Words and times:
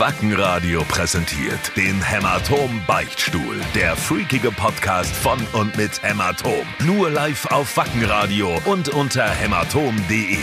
Wackenradio 0.00 0.82
präsentiert 0.84 1.76
den 1.76 2.00
Hämatom 2.02 2.80
Beichtstuhl. 2.86 3.60
Der 3.74 3.94
freakige 3.94 4.50
Podcast 4.50 5.14
von 5.14 5.38
und 5.52 5.76
mit 5.76 6.02
Hämatom. 6.02 6.66
Nur 6.86 7.10
live 7.10 7.44
auf 7.52 7.76
Wackenradio 7.76 8.62
und 8.64 8.88
unter 8.88 9.28
hämatom.de. 9.28 10.38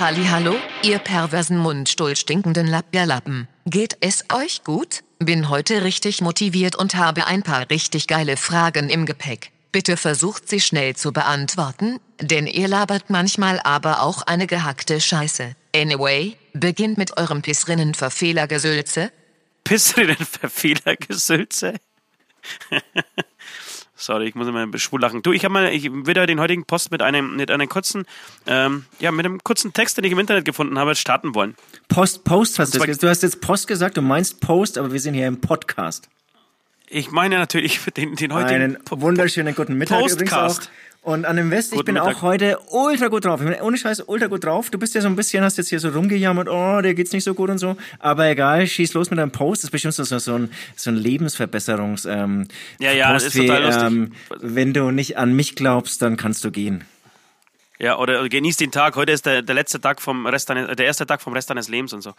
Hallo, 0.00 0.54
ihr 0.82 1.00
perversen 1.00 1.58
Mundstuhl 1.58 2.16
stinkenden 2.16 2.66
Lappierlappen. 2.66 3.46
Geht 3.66 3.98
es 4.00 4.24
euch 4.32 4.64
gut? 4.64 5.04
Bin 5.18 5.50
heute 5.50 5.84
richtig 5.84 6.22
motiviert 6.22 6.76
und 6.76 6.94
habe 6.94 7.26
ein 7.26 7.42
paar 7.42 7.68
richtig 7.68 8.06
geile 8.06 8.38
Fragen 8.38 8.88
im 8.88 9.04
Gepäck. 9.04 9.50
Bitte 9.70 9.98
versucht 9.98 10.48
sie 10.48 10.60
schnell 10.60 10.96
zu 10.96 11.12
beantworten, 11.12 11.98
denn 12.22 12.46
ihr 12.46 12.68
labert 12.68 13.10
manchmal 13.10 13.60
aber 13.64 14.00
auch 14.00 14.22
eine 14.22 14.46
gehackte 14.46 14.98
Scheiße. 14.98 15.54
Anyway, 15.74 16.36
beginnt 16.52 16.98
mit 16.98 17.16
eurem 17.16 17.40
Pissrinnenverfehlergesülze. 17.42 19.10
Pissrinnenverfehlergesülze? 19.64 21.74
Sorry, 23.96 24.28
ich 24.28 24.36
muss 24.36 24.46
immer 24.46 24.68
schwul 24.78 25.00
lachen. 25.00 25.22
Du, 25.22 25.32
ich 25.32 25.44
habe 25.44 25.52
mal, 25.52 25.72
ich 25.72 25.90
würde 25.90 26.26
den 26.26 26.38
heutigen 26.38 26.64
Post 26.64 26.92
mit 26.92 27.02
einem, 27.02 27.34
mit 27.34 27.50
einem 27.50 27.68
kurzen, 27.68 28.04
ähm, 28.46 28.84
ja, 29.00 29.10
mit 29.10 29.26
einem 29.26 29.42
kurzen 29.42 29.72
Text, 29.72 29.96
den 29.96 30.04
ich 30.04 30.12
im 30.12 30.20
Internet 30.20 30.44
gefunden 30.44 30.78
habe, 30.78 30.94
starten 30.94 31.34
wollen. 31.34 31.56
Post, 31.88 32.22
Post 32.22 32.60
hast 32.60 32.76
du 32.76 32.84
jetzt, 32.84 33.02
du 33.02 33.08
hast 33.08 33.24
jetzt 33.24 33.40
Post 33.40 33.66
gesagt, 33.66 33.96
du 33.96 34.02
meinst 34.02 34.40
Post, 34.40 34.78
aber 34.78 34.92
wir 34.92 35.00
sind 35.00 35.14
hier 35.14 35.26
im 35.26 35.40
Podcast. 35.40 36.08
Ich 36.88 37.10
meine 37.10 37.38
natürlich 37.38 37.80
den, 37.96 38.14
den 38.14 38.32
heutigen 38.32 38.62
Einen 38.62 38.78
wunderschönen 38.90 39.54
guten 39.54 39.74
Mittag 39.74 40.00
Postcast. 40.00 40.70
Und 41.02 41.26
an 41.26 41.36
dem 41.36 41.50
West, 41.50 41.72
ich 41.72 41.76
Guten 41.76 41.86
bin 41.86 41.94
Mittag. 41.96 42.16
auch 42.16 42.22
heute 42.22 42.58
ultra 42.70 43.08
gut 43.08 43.26
drauf. 43.26 43.38
Ich 43.42 43.46
bin 43.46 43.60
ohne 43.60 43.76
Scheiß 43.76 44.04
ultra 44.06 44.26
gut 44.26 44.44
drauf. 44.44 44.70
Du 44.70 44.78
bist 44.78 44.94
ja 44.94 45.02
so 45.02 45.08
ein 45.08 45.16
bisschen, 45.16 45.44
hast 45.44 45.58
jetzt 45.58 45.68
hier 45.68 45.78
so 45.78 45.90
rumgejammert, 45.90 46.48
oh, 46.48 46.80
der 46.80 46.94
geht's 46.94 47.12
nicht 47.12 47.24
so 47.24 47.34
gut 47.34 47.50
und 47.50 47.58
so. 47.58 47.76
Aber 47.98 48.26
egal, 48.26 48.66
schieß 48.66 48.94
los 48.94 49.10
mit 49.10 49.18
deinem 49.18 49.30
Post. 49.30 49.62
Das 49.62 49.64
ist 49.64 49.70
bestimmt 49.70 49.92
so, 49.92 50.04
so 50.04 50.34
ein, 50.34 50.50
so 50.76 50.90
ein 50.90 50.96
Lebensverbesserungs, 50.96 52.06
ähm, 52.06 52.48
Ja, 52.78 52.92
ja, 52.92 53.12
Post 53.12 53.26
ist 53.26 53.36
total 53.36 53.64
lustig. 53.64 53.84
Ähm, 53.86 54.12
wenn 54.40 54.72
du 54.72 54.90
nicht 54.92 55.18
an 55.18 55.34
mich 55.34 55.56
glaubst, 55.56 56.00
dann 56.00 56.16
kannst 56.16 56.42
du 56.42 56.50
gehen. 56.50 56.84
Ja, 57.78 57.98
oder 57.98 58.28
genieß 58.28 58.56
den 58.56 58.70
Tag. 58.70 58.94
Heute 58.94 59.10
ist 59.10 59.26
der, 59.26 59.42
der 59.42 59.54
letzte 59.54 59.80
Tag 59.80 60.00
vom 60.00 60.26
Rest 60.26 60.48
deines, 60.48 60.76
der 60.76 60.86
erste 60.86 61.06
Tag 61.06 61.20
vom 61.20 61.32
Rest 61.32 61.50
deines 61.50 61.68
Lebens 61.68 61.92
und 61.92 62.02
so. 62.02 62.14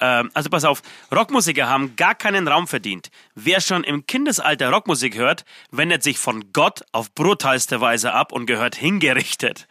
Ähm, 0.00 0.30
also 0.32 0.48
pass 0.48 0.64
auf, 0.64 0.80
Rockmusiker 1.14 1.68
haben 1.68 1.96
gar 1.96 2.14
keinen 2.14 2.48
Raum 2.48 2.66
verdient. 2.66 3.10
Wer 3.34 3.60
schon 3.60 3.84
im 3.84 4.06
Kindesalter 4.06 4.70
Rockmusik 4.70 5.16
hört, 5.16 5.44
wendet 5.70 6.02
sich 6.02 6.18
von 6.18 6.50
Gott 6.52 6.82
auf 6.92 7.14
brutalste 7.14 7.82
Weise 7.82 8.14
ab 8.14 8.32
und 8.32 8.46
gehört 8.46 8.74
hingerichtet. 8.74 9.68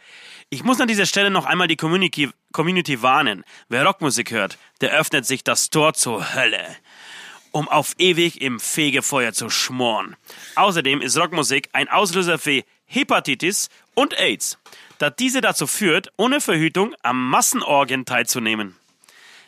Ich 0.52 0.64
muss 0.64 0.80
an 0.80 0.88
dieser 0.88 1.08
Stelle 1.08 1.32
noch 1.32 1.46
einmal 1.46 1.68
die 1.68 1.76
Community, 1.76 2.30
Community 2.52 3.02
warnen. 3.02 3.44
Wer 3.68 3.84
Rockmusik 3.84 4.30
hört, 4.30 4.60
der 4.82 4.92
öffnet 4.92 5.26
sich 5.26 5.44
das 5.44 5.72
Tor 5.72 5.96
zur 5.96 6.36
Hölle 6.36 6.64
um 7.56 7.70
auf 7.70 7.94
ewig 8.00 8.42
im 8.42 8.60
Fegefeuer 8.60 9.32
zu 9.32 9.50
schmoren. 9.50 10.18
Außerdem 10.56 11.02
ist 11.02 11.18
Rockmusik 11.18 11.70
ein 11.72 11.88
Auslöser 11.88 12.38
für 12.38 12.66
Hepatitis 12.86 13.70
und 13.94 14.20
AIDS, 14.20 14.58
da 14.98 15.10
diese 15.10 15.42
dazu 15.42 15.68
führt, 15.68 16.12
ohne 16.18 16.42
Verhütung 16.42 16.96
am 17.04 17.30
Massenorgien 17.30 18.06
teilzunehmen. 18.06 18.76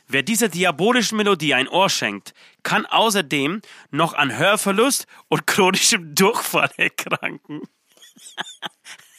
Wer 0.08 0.24
dieser 0.24 0.48
diabolischen 0.48 1.18
Melodie 1.18 1.54
ein 1.54 1.68
Ohr 1.68 1.90
schenkt, 1.90 2.34
kann 2.64 2.86
außerdem 2.86 3.62
noch 3.92 4.14
an 4.14 4.38
Hörverlust 4.38 5.06
und 5.28 5.46
chronischem 5.48 6.16
Durchfall 6.16 6.72
erkranken. 6.78 7.62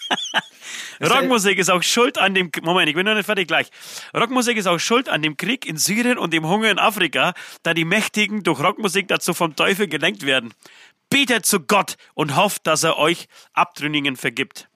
Rockmusik 1.00 1.58
ist 1.58 1.70
auch 1.70 1.82
schuld 1.82 2.16
an 2.18 2.34
dem 2.34 2.50
Moment, 2.62 2.88
ich 2.88 2.94
bin 2.94 3.04
noch 3.04 3.14
nicht 3.14 3.26
fertig 3.26 3.46
gleich. 3.46 3.68
Rockmusik 4.16 4.56
ist 4.56 4.66
auch 4.66 4.78
schuld 4.78 5.10
an 5.10 5.22
dem 5.22 5.36
Krieg 5.36 5.66
in 5.66 5.76
Syrien 5.76 6.16
und 6.18 6.32
dem 6.32 6.46
Hunger 6.46 6.70
in 6.70 6.78
Afrika, 6.78 7.34
da 7.62 7.74
die 7.74 7.84
Mächtigen 7.84 8.42
durch 8.42 8.58
Rockmusik 8.60 9.08
dazu 9.08 9.34
vom 9.34 9.54
Teufel 9.56 9.88
gelenkt 9.88 10.24
werden. 10.24 10.54
Betet 11.10 11.44
zu 11.46 11.60
Gott 11.60 11.96
und 12.14 12.36
hofft, 12.36 12.66
dass 12.66 12.82
er 12.82 12.98
euch 12.98 13.28
Abtrünnigen 13.52 14.16
vergibt. 14.16 14.68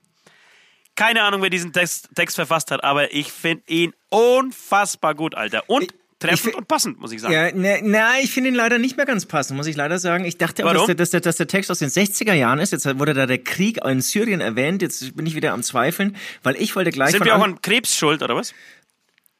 Keine 0.95 1.23
Ahnung, 1.23 1.43
wer 1.43 1.51
diesen 1.51 1.73
Text, 1.73 2.09
Text 2.15 2.37
verfasst 2.37 2.71
hat, 2.71 2.85
aber 2.85 3.13
ich 3.15 3.33
finde 3.33 3.63
ihn 3.67 3.93
unfassbar 4.11 5.15
gut, 5.15 5.35
Alter. 5.35 5.65
Und 5.69 5.95
treffend 6.19 6.55
und 6.55 6.69
passend, 6.69 7.01
muss 7.01 7.11
ich 7.13 7.21
sagen. 7.21 7.35
Ja, 7.35 7.51
ne, 7.53 7.81
na, 7.83 8.19
ich 8.21 8.31
finde 8.31 8.51
ihn 8.51 8.55
leider 8.55 8.79
nicht 8.79 8.97
mehr 8.97 9.07
ganz 9.07 9.27
passend, 9.27 9.57
muss 9.57 9.67
ich 9.67 9.75
leider 9.75 9.99
sagen. 9.99 10.25
Ich 10.25 10.37
dachte 10.39 10.65
auch, 10.67 10.73
dass 10.73 10.87
der, 10.87 10.95
dass, 10.95 11.11
der, 11.11 11.21
dass 11.21 11.37
der 11.37 11.49
Text 11.49 11.71
aus 11.71 11.79
den 11.81 11.89
60er 11.89 12.35
Jahren 12.35 12.59
ist. 12.61 12.71
Jetzt 12.73 12.87
wurde 12.99 13.15
da 13.15 13.27
der 13.27 13.39
Krieg 13.39 13.85
in 13.85 14.01
Syrien 14.01 14.41
erwähnt. 14.41 14.83
Jetzt 14.83 15.17
bin 15.17 15.27
ich 15.27 15.35
wieder 15.35 15.53
am 15.53 15.63
Zweifeln, 15.63 16.17
weil 16.43 16.55
ich 16.57 16.77
wollte 16.77 16.91
gleich 16.91 17.11
Sind 17.13 17.25
wir 17.25 17.35
auch 17.37 17.43
an- 17.43 17.55
an 17.55 17.63
Krebs 17.63 17.97
schuld, 17.97 18.23
oder 18.23 18.37
was? 18.37 18.55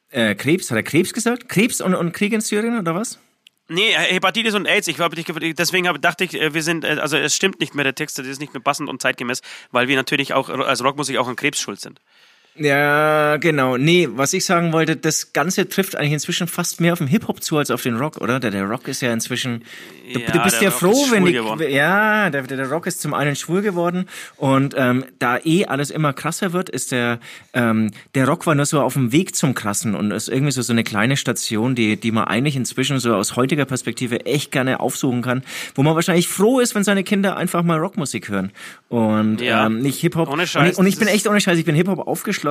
äh, 0.09 0.35
Krebs, 0.35 0.69
hat 0.71 0.75
er 0.77 0.83
Krebs 0.83 1.13
gesagt? 1.13 1.47
Krebs 1.49 1.79
und, 1.81 1.93
und 1.95 2.11
Krieg 2.13 2.33
in 2.33 2.41
Syrien 2.41 2.77
oder 2.77 2.93
was? 2.95 3.17
Nee, 3.73 3.91
Hepatitis 3.93 4.53
und 4.53 4.67
AIDS. 4.67 4.87
Ich 4.87 4.99
war, 4.99 5.09
deswegen 5.09 5.87
hab, 5.87 5.99
dachte 5.99 6.23
ich, 6.23 6.39
äh, 6.39 6.53
wir 6.53 6.61
sind, 6.61 6.83
äh, 6.85 6.97
also 7.01 7.17
es 7.17 7.35
stimmt 7.35 7.59
nicht 7.59 7.73
mehr, 7.73 7.83
der 7.83 7.95
Text, 7.95 8.19
das 8.19 8.27
ist 8.27 8.39
nicht 8.39 8.53
mehr 8.53 8.61
passend 8.61 8.87
und 8.87 9.01
zeitgemäß, 9.01 9.41
weil 9.71 9.87
wir 9.87 9.95
natürlich 9.95 10.33
auch 10.33 10.49
als 10.49 10.83
Rockmusik 10.83 11.17
auch 11.17 11.27
an 11.27 11.35
Krebs 11.35 11.59
schuld 11.59 11.81
sind. 11.81 11.99
Ja, 12.55 13.37
genau. 13.37 13.77
Nee, 13.77 14.09
was 14.11 14.33
ich 14.33 14.45
sagen 14.45 14.73
wollte, 14.73 14.95
das 14.95 15.33
Ganze 15.33 15.67
trifft 15.67 15.95
eigentlich 15.95 16.13
inzwischen 16.13 16.47
fast 16.47 16.79
mehr 16.81 16.93
auf 16.93 16.99
den 16.99 17.07
Hip-Hop 17.07 17.41
zu 17.41 17.57
als 17.57 17.71
auf 17.71 17.81
den 17.81 17.97
Rock, 17.97 18.17
oder? 18.17 18.39
Der, 18.39 18.51
der 18.51 18.65
Rock 18.65 18.87
ist 18.87 19.01
ja 19.01 19.11
inzwischen. 19.11 19.63
Du, 20.13 20.19
Ja, 20.19 20.29
du 20.31 20.39
bist 20.43 20.57
der 20.61 20.63
ja 20.63 20.69
Rock 20.69 20.79
froh, 20.79 20.91
ist 21.05 21.11
wenn 21.11 21.25
die. 21.25 21.33
geworden. 21.33 21.65
Ja, 21.71 22.29
der, 22.29 22.43
der 22.43 22.69
Rock 22.69 22.85
ist 22.85 23.01
zum 23.01 23.13
einen 23.15 23.35
schwul 23.35 23.61
geworden 23.63 24.07
und 24.37 24.75
ähm, 24.77 25.05
da 25.17 25.39
eh 25.43 25.65
alles 25.65 25.89
immer 25.89 26.13
krasser 26.13 26.53
wird, 26.53 26.69
ist 26.69 26.91
der 26.91 27.19
ähm, 27.53 27.89
der 28.13 28.27
Rock 28.27 28.45
war 28.45 28.53
nur 28.53 28.65
so 28.67 28.81
auf 28.81 28.93
dem 28.93 29.11
Weg 29.11 29.35
zum 29.35 29.55
Krassen 29.55 29.95
und 29.95 30.11
ist 30.11 30.27
irgendwie 30.29 30.51
so 30.51 30.61
so 30.61 30.73
eine 30.73 30.83
kleine 30.83 31.17
Station, 31.17 31.73
die 31.73 31.97
die 31.97 32.11
man 32.11 32.25
eigentlich 32.25 32.55
inzwischen 32.55 32.99
so 32.99 33.15
aus 33.15 33.35
heutiger 33.35 33.65
Perspektive 33.65 34.25
echt 34.27 34.51
gerne 34.51 34.79
aufsuchen 34.79 35.21
kann, 35.23 35.43
wo 35.73 35.81
man 35.81 35.95
wahrscheinlich 35.95 36.27
froh 36.27 36.59
ist, 36.59 36.75
wenn 36.75 36.83
seine 36.83 37.03
Kinder 37.03 37.35
einfach 37.37 37.63
mal 37.63 37.79
Rockmusik 37.79 38.29
hören 38.29 38.51
und 38.89 39.41
Ja. 39.41 39.65
ähm, 39.65 39.79
nicht 39.79 40.01
Hip-Hop. 40.01 40.27
Ohne 40.29 40.43
Und 40.43 40.47
Scheiß, 40.47 40.73
ich, 40.73 40.77
und 40.77 40.85
ich 40.85 40.97
bin 40.99 41.07
echt 41.07 41.25
ohne 41.27 41.39
Scheiß, 41.41 41.57
ich 41.57 41.65
bin 41.65 41.75
Hip-Hop 41.75 42.05
aufgeschlossen, 42.07 42.42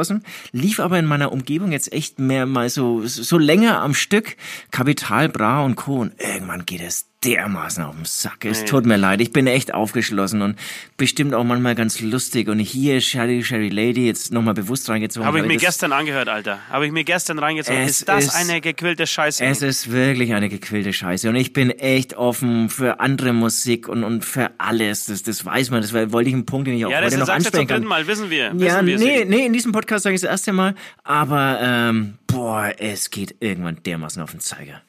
lief 0.52 0.80
aber 0.80 0.98
in 0.98 1.06
meiner 1.06 1.32
Umgebung 1.32 1.72
jetzt 1.72 1.92
echt 1.92 2.18
mehr 2.18 2.46
mal 2.46 2.68
so, 2.70 3.06
so 3.06 3.38
länger 3.38 3.80
am 3.80 3.94
Stück, 3.94 4.36
Kapital, 4.70 5.28
Bra 5.28 5.62
und 5.64 5.76
Co. 5.76 6.00
Und 6.00 6.20
irgendwann 6.20 6.66
geht 6.66 6.80
es 6.80 7.11
dermaßen 7.24 7.84
auf 7.84 7.94
den 7.94 8.04
Sack. 8.04 8.44
Es 8.44 8.64
tut 8.64 8.84
mir 8.86 8.96
leid, 8.96 9.20
ich 9.20 9.32
bin 9.32 9.46
echt 9.46 9.72
aufgeschlossen 9.74 10.42
und 10.42 10.56
bestimmt 10.96 11.34
auch 11.34 11.44
manchmal 11.44 11.74
ganz 11.74 12.00
lustig. 12.00 12.48
Und 12.48 12.58
hier, 12.58 13.00
Sherry, 13.00 13.42
Sherry 13.42 13.68
Lady, 13.68 14.06
jetzt 14.06 14.32
nochmal 14.32 14.54
bewusst 14.54 14.88
reingezogen. 14.90 15.26
Habe 15.26 15.38
ich 15.40 15.44
mir 15.46 15.54
das- 15.54 15.62
gestern 15.62 15.92
angehört, 15.92 16.28
Alter. 16.28 16.58
Habe 16.68 16.86
ich 16.86 16.92
mir 16.92 17.04
gestern 17.04 17.38
reingezogen. 17.38 17.80
Es 17.82 18.00
Ist 18.00 18.08
das 18.08 18.24
ist- 18.26 18.34
eine 18.34 18.60
gequillte 18.60 19.06
Scheiße? 19.06 19.44
Es 19.44 19.62
ist 19.62 19.90
wirklich 19.92 20.34
eine 20.34 20.48
gequillte 20.48 20.92
Scheiße. 20.92 21.28
Und 21.28 21.36
ich 21.36 21.52
bin 21.52 21.70
echt 21.70 22.14
offen 22.14 22.68
für 22.68 23.00
andere 23.00 23.32
Musik 23.32 23.88
und, 23.88 24.04
und 24.04 24.24
für 24.24 24.50
alles. 24.58 25.06
Das, 25.06 25.22
das 25.22 25.44
weiß 25.44 25.70
man. 25.70 25.80
Das 25.82 25.92
wollte 25.92 26.28
ich 26.28 26.34
einen 26.34 26.46
Punkt, 26.46 26.66
den 26.66 26.74
ich 26.76 26.84
auch 26.86 26.90
ja, 26.90 27.00
das 27.00 27.12
heute 27.12 27.20
noch 27.20 27.28
ansprechen 27.28 27.66
kann. 27.66 27.76
dritten 27.76 27.88
Mal, 27.88 28.06
wissen 28.06 28.30
wir. 28.30 28.52
Wissen 28.52 28.66
Ja, 28.66 28.84
wir, 28.84 28.98
nee, 28.98 29.24
nee, 29.24 29.46
in 29.46 29.52
diesem 29.52 29.72
Podcast 29.72 30.02
sage 30.04 30.14
ich 30.14 30.20
das 30.20 30.30
erste 30.30 30.52
Mal, 30.52 30.74
aber 31.04 31.58
ähm, 31.62 32.14
boah, 32.26 32.72
es 32.78 33.10
geht 33.10 33.36
irgendwann 33.40 33.78
dermaßen 33.84 34.22
auf 34.22 34.32
den 34.32 34.40
Zeiger. 34.40 34.82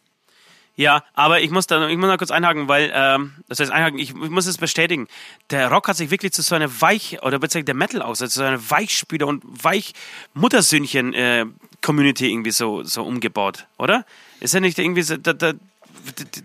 Ja, 0.76 1.04
aber 1.14 1.42
ich 1.42 1.52
muss 1.52 1.68
da, 1.68 1.88
ich 1.88 1.98
muss 1.98 2.10
da 2.10 2.18
kurz 2.18 2.32
einhaken, 2.32 2.68
weil, 2.68 2.92
ähm, 2.96 3.34
das 3.48 3.60
heißt 3.60 3.72
einhaken, 3.72 4.00
ich, 4.00 4.10
ich 4.10 4.16
muss 4.16 4.48
es 4.48 4.58
bestätigen. 4.58 5.08
Der 5.52 5.70
Rock 5.70 5.88
hat 5.88 5.98
sich 5.98 6.10
wirklich 6.10 6.34
zu 6.34 6.42
so 6.42 6.56
einer 6.56 6.82
Weich, 6.82 7.20
oder 7.22 7.38
beziehungsweise 7.38 7.66
der 7.66 7.76
Metal 7.76 8.02
auch, 8.02 8.16
zu 8.16 8.26
so 8.28 8.42
einer 8.42 8.72
Weichspüler 8.72 9.28
und 9.28 9.44
Weich-Muttersöhnchen-Community 9.46 12.32
irgendwie 12.32 12.50
so, 12.50 12.82
so 12.84 13.04
umgebaut, 13.04 13.68
oder? 13.78 14.04
Ist 14.40 14.56
ja 14.56 14.62
nicht 14.62 14.80
irgendwie 14.80 15.04
so, 15.04 15.16
da, 15.18 15.34
da, 15.34 15.54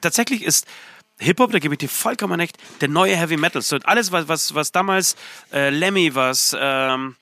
tatsächlich 0.02 0.42
ist 0.42 0.66
Hip-Hop, 1.20 1.50
da 1.50 1.58
gebe 1.58 1.74
ich 1.74 1.78
dir 1.78 1.88
vollkommen 1.88 2.38
recht, 2.38 2.58
der 2.82 2.88
neue 2.88 3.16
Heavy 3.16 3.38
Metal. 3.38 3.62
So 3.62 3.78
alles, 3.84 4.12
was, 4.12 4.28
was, 4.28 4.54
was 4.54 4.72
damals 4.72 5.16
äh, 5.52 5.70
Lemmy, 5.70 6.14
was, 6.14 6.54
ähm, 6.58 7.16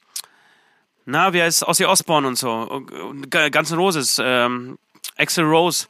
na, 1.05 1.33
wie 1.33 1.41
heißt 1.41 1.69
Ozzy 1.69 1.84
Osbourne 1.84 2.27
und 2.27 2.37
so, 2.37 2.50
und, 2.50 2.91
und 2.91 3.31
Guns 3.31 3.71
N' 3.71 3.78
Roses, 3.78 4.21
ähm, 4.21 4.77
Axel 5.16 5.45
Rose, 5.45 5.87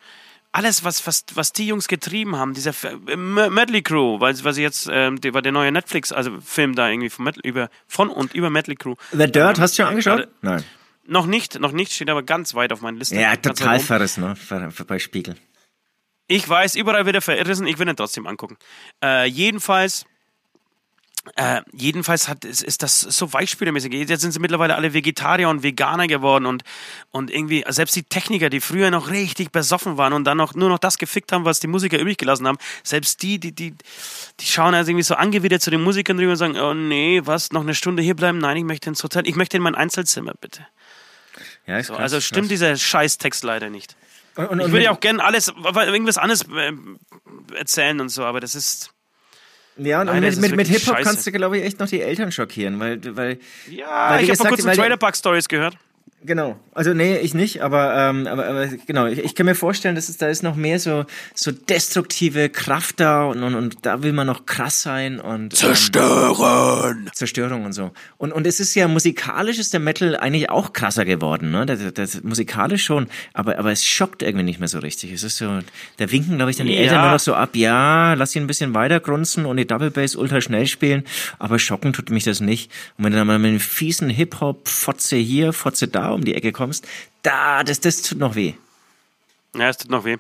alles, 0.56 0.84
was, 0.84 1.06
was, 1.06 1.25
was 1.35 1.53
die 1.53 1.67
Jungs 1.67 1.87
getrieben 1.87 2.37
haben, 2.37 2.55
dieser 2.55 2.73
äh, 3.08 3.17
Medley 3.17 3.82
Crew, 3.82 4.19
weil, 4.20 4.43
weil 4.43 4.55
sie 4.55 4.62
jetzt, 4.62 4.88
ähm, 4.91 5.20
der 5.20 5.35
war 5.35 5.43
der 5.43 5.53
neue 5.53 5.70
Netflix, 5.70 6.12
also 6.12 6.41
Film 6.41 6.75
da 6.75 6.88
irgendwie 6.88 7.11
von, 7.11 7.31
über, 7.44 7.69
von 7.87 8.08
und 8.08 8.32
über 8.35 8.49
Medley 8.49 8.75
Crew. 8.75 8.94
The 9.12 9.31
Dirt, 9.31 9.61
hast 9.61 9.73
du 9.79 9.82
schon 9.82 9.91
angeschaut? 9.91 10.19
Gerade- 10.20 10.32
Nein. 10.41 10.64
Noch 11.08 11.26
nicht, 11.26 11.61
noch 11.61 11.73
nicht, 11.73 11.93
steht 11.93 12.08
aber 12.11 12.23
ganz 12.23 12.55
weit 12.55 12.73
auf 12.73 12.81
meiner 12.81 12.99
Liste. 12.99 13.14
Ja, 13.17 13.37
total 13.37 13.79
verrissen, 13.81 14.25
ne? 14.25 14.35
Ver, 14.35 14.70
ver, 14.70 14.85
bei 14.87 14.99
Spiegel. 14.99 15.37
Ich 16.26 16.49
weiß, 16.49 16.75
überall 16.75 17.06
wird 17.06 17.14
er 17.17 17.23
verirrissen, 17.23 17.67
ich 17.67 17.79
will 17.79 17.88
ihn 17.88 17.94
trotzdem 17.94 18.26
angucken. 18.26 18.56
Äh, 19.05 19.26
jedenfalls, 19.29 20.06
äh, 21.34 21.62
jedenfalls 21.73 22.28
hat, 22.28 22.44
ist, 22.44 22.62
ist 22.62 22.82
das 22.82 23.00
so 23.00 23.32
weichspülermäßig. 23.32 23.93
Jetzt 23.93 24.20
sind 24.20 24.32
sie 24.32 24.38
mittlerweile 24.38 24.76
alle 24.76 24.94
Vegetarier 24.94 25.49
und 25.49 25.62
Veganer 25.62 26.06
geworden 26.06 26.46
und, 26.46 26.62
und 27.11 27.31
irgendwie, 27.31 27.64
selbst 27.69 27.96
die 27.96 28.05
Techniker, 28.05 28.49
die 28.49 28.61
früher 28.61 28.90
noch 28.90 29.11
richtig 29.11 29.52
besoffen 29.52 29.96
waren 29.96 30.12
und 30.12 30.25
dann 30.25 30.37
noch, 30.37 30.55
nur 30.55 30.69
noch 30.69 30.78
das 30.78 30.99
gefickt 30.99 31.32
haben, 31.32 31.44
was 31.44 31.61
die 31.61 31.67
Musiker 31.67 31.99
übrig 31.99 32.19
gelassen 32.19 32.46
haben, 32.46 32.58
selbst 32.82 33.23
die, 33.23 33.38
die, 33.38 33.52
die, 33.52 33.75
die 34.40 34.46
schauen 34.46 34.75
also 34.75 34.90
irgendwie 34.90 35.05
so 35.05 35.14
angewidert 35.14 35.62
zu 35.62 35.70
den 35.70 35.82
Musikern 35.82 36.17
drüber 36.17 36.32
und 36.32 36.38
sagen, 36.38 36.58
oh 36.58 36.75
nee, 36.75 37.20
was, 37.25 37.52
noch 37.52 37.62
eine 37.62 37.75
Stunde 37.75 38.02
hier 38.02 38.14
bleiben? 38.14 38.38
Nein, 38.38 38.56
ich 38.56 38.64
möchte 38.64 38.88
ins 38.88 39.02
Hotel, 39.02 39.26
ich 39.26 39.37
möchte 39.37 39.56
in 39.56 39.62
mein 39.62 39.75
Einzelzimmer, 39.75 40.32
bitte. 40.40 40.67
Ja, 41.67 41.79
ist 41.79 41.88
So, 41.88 41.94
krass, 41.94 42.02
also 42.02 42.20
stimmt 42.20 42.44
krass. 42.44 42.50
dieser 42.50 42.76
Scheißtext 42.76 43.44
leider 43.44 43.70
nicht. 43.70 43.96
Und, 44.37 44.49
und, 44.49 44.61
ich 44.61 44.70
würde 44.70 44.84
ja 44.84 44.90
auch 44.90 45.00
gerne 45.00 45.25
alles, 45.25 45.49
irgendwas 45.49 46.19
anderes 46.19 46.43
äh, 46.43 46.72
erzählen 47.55 48.00
und 48.00 48.11
so, 48.11 48.25
aber 48.25 48.40
das 48.40 48.55
ist. 48.55 48.90
Ja, 49.78 50.00
und, 50.00 50.06
Nein, 50.06 50.23
mit, 50.23 50.38
mit, 50.38 50.56
mit 50.56 50.69
Hip-Hop 50.69 50.96
kannst 51.02 51.26
du, 51.26 51.32
glaube 51.32 51.58
ich, 51.58 51.64
echt 51.64 51.81
noch 51.81 51.88
die 51.88 52.00
Eltern 52.00 52.32
schockieren, 52.32 52.81
weil. 52.81 52.99
weil 53.14 53.38
ja, 53.70 54.11
weil, 54.11 54.25
ich 54.25 54.31
habe 54.31 54.37
vor 54.38 54.49
kurzem 54.49 54.73
Trailer 54.73 54.96
Park 54.96 55.17
Stories 55.17 55.49
gehört. 55.49 55.76
Genau. 56.26 56.56
Also 56.75 56.93
nee, 56.93 57.19
ich 57.19 57.34
nicht, 57.34 57.62
aber, 57.62 57.94
ähm, 57.96 58.26
aber, 58.26 58.46
aber 58.46 58.67
genau, 58.67 59.06
ich, 59.06 59.20
ich 59.20 59.37
kann 59.37 59.46
mir 59.46 59.55
vorstellen, 59.55 59.94
dass 59.94 60.08
es 60.08 60.19
da 60.19 60.26
ist 60.26 60.43
noch 60.43 60.56
mehr 60.56 60.81
so, 60.81 61.05
so 61.34 61.52
destruktive 61.52 62.49
Kraft 62.49 62.99
da 62.99 63.25
und, 63.26 63.44
und, 63.44 63.55
und 63.55 63.87
da 63.87 64.02
will 64.02 64.12
man 64.12 64.26
noch 64.26 64.44
krass 64.44 64.82
sein 64.82 65.20
und 65.20 65.55
zerstören. 65.55 67.05
Ähm, 67.06 67.12
Zerstörung 67.14 67.64
und 67.64 67.73
so. 67.73 67.93
Und, 68.19 68.32
und 68.32 68.44
es 68.46 68.58
ist 68.58 68.75
ja 68.75 68.88
musikalisch 68.88 69.58
ist 69.58 69.73
der 69.73 69.78
Metal 69.78 70.17
eigentlich 70.17 70.50
auch 70.50 70.73
krasser 70.73 71.05
geworden, 71.05 71.52
ne? 71.52 71.64
Das, 71.64 71.78
das, 71.94 72.23
musikalisch 72.25 72.84
schon, 72.84 73.06
aber, 73.32 73.58
aber 73.58 73.70
es 73.70 73.87
schockt 73.87 74.22
irgendwie 74.22 74.44
nicht 74.44 74.58
mehr 74.58 74.69
so 74.69 74.81
richtig. 74.81 75.12
Es 75.12 75.22
ist 75.22 75.37
so, 75.37 75.61
da 75.99 76.11
winken, 76.11 76.37
glaube 76.37 76.50
ich, 76.50 76.56
dann 76.56 76.67
die 76.67 76.75
ja. 76.75 76.81
Eltern 76.81 77.02
nur 77.02 77.12
noch 77.12 77.20
so 77.20 77.34
ab, 77.34 77.55
ja, 77.55 78.14
lass 78.14 78.34
ihn 78.34 78.43
ein 78.43 78.49
bisschen 78.49 78.75
weiter 78.75 78.99
grunzen 78.99 79.46
und 79.46 79.58
die 79.58 79.67
Double 79.67 79.93
Bass 79.93 80.17
ultra 80.17 80.40
schnell 80.40 80.67
spielen, 80.67 81.05
aber 81.38 81.61
schocken 81.61 81.93
tut 81.93 82.11
mich 82.11 82.25
das 82.25 82.40
nicht. 82.40 82.72
Und 82.99 83.05
wenn 83.05 83.12
du 83.12 83.19
dann 83.19 83.29
mal 83.29 83.38
mit 83.38 83.50
einem 83.50 83.61
fiesen 83.61 84.11
Hip-Hop-Fotze 84.11 85.17
hier, 85.17 85.52
Fotze 85.52 85.87
da 85.87 86.16
um 86.17 86.25
die 86.25 86.35
Ecke 86.35 86.53
kommst, 86.53 86.87
da, 87.23 87.63
das, 87.63 87.81
das 87.81 88.03
tut 88.03 88.19
noch 88.19 88.35
weh. 88.35 88.55
Ja, 89.57 89.69
es 89.69 89.79
tut 89.79 89.91
noch 89.91 90.05
weh. 90.05 90.17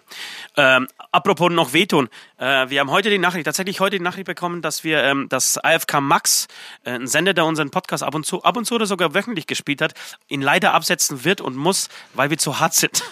Ähm, 0.56 0.88
apropos 1.12 1.50
noch 1.50 1.72
wehtun. 1.72 2.08
Äh, 2.38 2.70
wir 2.70 2.80
haben 2.80 2.90
heute 2.90 3.10
die 3.10 3.18
Nachricht, 3.18 3.44
tatsächlich 3.44 3.80
heute 3.80 3.98
die 3.98 4.02
Nachricht 4.02 4.26
bekommen, 4.26 4.62
dass 4.62 4.82
wir 4.82 5.02
ähm, 5.02 5.26
das 5.28 5.58
AFK 5.58 6.00
Max, 6.00 6.48
äh, 6.84 6.92
ein 6.92 7.06
Sender, 7.06 7.34
der 7.34 7.44
unseren 7.44 7.70
Podcast 7.70 8.02
ab 8.02 8.14
und 8.14 8.24
zu, 8.24 8.42
ab 8.42 8.56
und 8.56 8.64
zu 8.64 8.76
oder 8.76 8.86
sogar 8.86 9.14
wöchentlich 9.14 9.46
gespielt 9.46 9.82
hat, 9.82 9.94
ihn 10.28 10.40
leider 10.40 10.72
absetzen 10.72 11.24
wird 11.24 11.40
und 11.40 11.56
muss, 11.56 11.88
weil 12.14 12.30
wir 12.30 12.38
zu 12.38 12.60
hart 12.60 12.74
sind. 12.74 13.02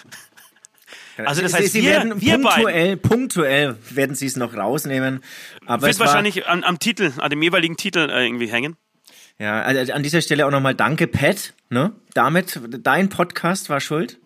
Also 1.17 1.43
das 1.43 1.55
heißt, 1.55 1.73
sie, 1.73 1.83
wir, 1.83 1.91
werden 1.91 2.21
wir 2.21 2.39
punktuell, 2.39 2.97
punktuell 2.97 3.77
werden 3.91 4.17
sie 4.17 4.27
es 4.27 4.37
noch 4.37 4.57
rausnehmen. 4.57 5.23
Aber 5.65 5.87
wird 5.87 5.99
wahrscheinlich 6.01 6.49
am, 6.49 6.65
am, 6.65 6.79
Titel, 6.81 7.13
an 7.19 7.31
dem 7.31 7.41
jeweiligen 7.41 7.77
Titel 7.77 8.11
äh, 8.11 8.27
irgendwie 8.27 8.49
hängen. 8.49 8.77
Ja, 9.39 9.63
also 9.63 9.93
an 9.93 10.03
dieser 10.03 10.21
Stelle 10.21 10.47
auch 10.47 10.51
nochmal 10.51 10.75
danke, 10.75 11.07
Pat. 11.07 11.55
Ne? 11.69 11.93
Damit, 12.15 12.61
dein 12.83 13.09
Podcast 13.09 13.69
war 13.69 13.81
schuld. 13.81 14.19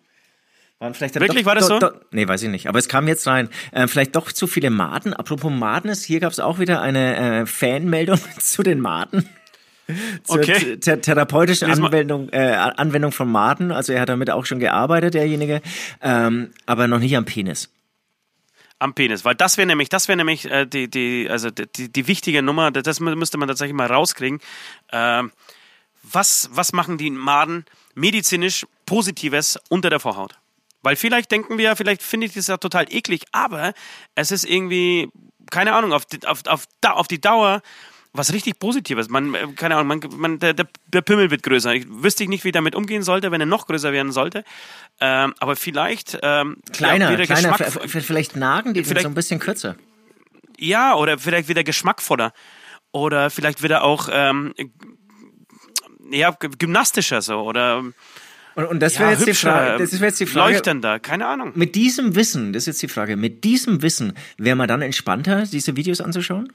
Waren 0.77 0.93
vielleicht 0.93 1.15
Wirklich, 1.15 1.43
doch, 1.43 1.45
war 1.45 1.55
das 1.55 1.67
so? 1.67 1.79
Do, 1.79 1.89
do, 1.89 1.95
nee, 2.11 2.27
weiß 2.27 2.43
ich 2.43 2.49
nicht. 2.49 2.67
Aber 2.67 2.79
es 2.79 2.87
kam 2.87 3.07
jetzt 3.07 3.27
rein. 3.27 3.49
Äh, 3.71 3.87
vielleicht 3.87 4.15
doch 4.15 4.31
zu 4.31 4.47
viele 4.47 4.69
Maden. 4.69 5.13
Apropos 5.13 5.51
Madness, 5.51 6.03
hier 6.03 6.19
gab 6.21 6.31
es 6.31 6.39
auch 6.39 6.59
wieder 6.59 6.81
eine 6.81 7.41
äh, 7.41 7.45
Fanmeldung 7.45 8.19
zu 8.39 8.63
den 8.63 8.79
Maden. 8.79 9.27
Zur 10.23 10.37
okay. 10.39 10.77
th 10.77 11.01
therapeutischen 11.01 11.69
Anwendung, 11.69 12.29
äh, 12.29 12.53
Anwendung 12.53 13.11
von 13.11 13.29
Maden. 13.29 13.71
Also 13.71 13.91
er 13.91 14.01
hat 14.01 14.09
damit 14.09 14.29
auch 14.29 14.45
schon 14.45 14.59
gearbeitet, 14.59 15.15
derjenige. 15.15 15.61
Ähm, 16.01 16.51
aber 16.67 16.87
noch 16.87 16.99
nicht 16.99 17.17
am 17.17 17.25
Penis 17.25 17.69
am 18.79 18.93
Penis, 18.93 19.25
weil 19.25 19.35
das 19.35 19.57
wäre 19.57 19.67
nämlich, 19.67 19.89
das 19.89 20.07
wäre 20.07 20.17
nämlich 20.17 20.49
äh, 20.49 20.65
die, 20.65 20.89
die, 20.89 21.27
also 21.29 21.49
die, 21.51 21.91
die 21.91 22.07
wichtige 22.07 22.41
Nummer, 22.41 22.71
das 22.71 22.99
müsste 22.99 23.37
man 23.37 23.47
tatsächlich 23.47 23.75
mal 23.75 23.87
rauskriegen. 23.87 24.39
Äh, 24.87 25.23
was, 26.03 26.49
was 26.53 26.71
machen 26.71 26.97
die 26.97 27.11
Maden 27.11 27.65
medizinisch 27.93 28.65
Positives 28.85 29.59
unter 29.69 29.89
der 29.89 29.99
Vorhaut? 29.99 30.39
Weil 30.81 30.95
vielleicht 30.95 31.31
denken 31.31 31.57
wir, 31.57 31.75
vielleicht 31.75 32.01
finde 32.01 32.27
ich 32.27 32.33
das 32.33 32.47
ja 32.47 32.57
total 32.57 32.85
eklig, 32.89 33.23
aber 33.33 33.73
es 34.15 34.31
ist 34.31 34.45
irgendwie, 34.45 35.09
keine 35.51 35.73
Ahnung, 35.73 35.91
auf 35.91 36.05
auf, 36.25 36.45
auf, 36.47 36.67
auf 36.81 37.07
die 37.07 37.19
Dauer 37.19 37.61
was 38.13 38.33
richtig 38.33 38.59
Positives. 38.59 39.09
Man, 39.09 39.33
äh, 39.33 39.47
keine 39.55 39.75
Ahnung, 39.75 39.87
man, 39.87 39.99
man, 40.17 40.39
der, 40.39 40.53
der 40.53 41.01
Pimmel 41.01 41.31
wird 41.31 41.43
größer. 41.43 41.73
Ich 41.73 41.85
wüsste 41.89 42.25
nicht, 42.27 42.43
wie 42.43 42.49
ich 42.49 42.53
damit 42.53 42.75
umgehen 42.75 43.03
sollte, 43.03 43.31
wenn 43.31 43.41
er 43.41 43.47
noch 43.47 43.67
größer 43.67 43.91
werden 43.91 44.11
sollte. 44.11 44.43
Ähm, 44.99 45.33
aber 45.39 45.55
vielleicht 45.55 46.17
ähm, 46.21 46.57
kleiner, 46.71 47.11
ja, 47.11 47.25
kleiner, 47.25 47.53
vielleicht 47.55 48.35
nagen 48.35 48.73
die 48.73 48.83
vielleicht, 48.83 49.03
so 49.03 49.09
ein 49.09 49.15
bisschen 49.15 49.39
kürzer. 49.39 49.75
Ja, 50.57 50.95
oder 50.95 51.17
vielleicht 51.17 51.47
wieder 51.47 51.63
geschmackvoller. 51.63 52.33
Oder 52.91 53.29
vielleicht 53.29 53.61
wieder 53.61 53.83
auch 53.83 54.09
ähm, 54.11 54.53
ja, 56.11 56.31
gymnastischer 56.31 57.21
so. 57.21 57.41
Oder 57.41 57.83
und, 58.55 58.65
und 58.65 58.79
das 58.79 58.99
wäre 58.99 59.11
ja, 59.11 59.17
jetzt, 59.17 59.27
die 59.27 59.33
Frage, 59.33 59.77
das 59.77 59.99
wär 59.99 60.07
jetzt 60.09 60.19
die 60.19 60.25
Frage. 60.25 60.53
Leuchtender, 60.53 60.99
keine 60.99 61.27
Ahnung. 61.27 61.51
Mit 61.55 61.75
diesem 61.75 62.15
Wissen, 62.15 62.51
das 62.51 62.63
ist 62.63 62.67
jetzt 62.67 62.81
die 62.81 62.87
Frage, 62.87 63.15
mit 63.15 63.43
diesem 63.43 63.81
Wissen 63.81 64.13
wäre 64.37 64.55
man 64.55 64.67
dann 64.67 64.81
entspannter, 64.81 65.43
diese 65.43 65.75
Videos 65.75 66.01
anzuschauen? 66.01 66.51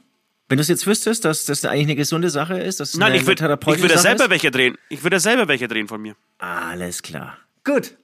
Wenn 0.48 0.58
du 0.58 0.62
es 0.62 0.68
jetzt 0.68 0.86
wüsstest, 0.86 1.24
dass 1.24 1.46
das 1.46 1.64
eigentlich 1.64 1.86
eine 1.86 1.96
gesunde 1.96 2.28
Sache 2.28 2.58
ist, 2.58 2.80
dass 2.80 2.94
Nein, 2.96 3.14
ich 3.14 3.26
würde 3.26 3.58
ich 3.74 3.80
würde 3.80 3.98
selber 3.98 4.28
welche 4.28 4.50
drehen. 4.50 4.76
Ich 4.90 5.02
würde 5.02 5.18
selber 5.18 5.48
welche 5.48 5.68
drehen 5.68 5.88
von 5.88 6.02
mir. 6.02 6.16
Alles 6.38 7.02
klar. 7.02 7.38
Gut. 7.64 7.96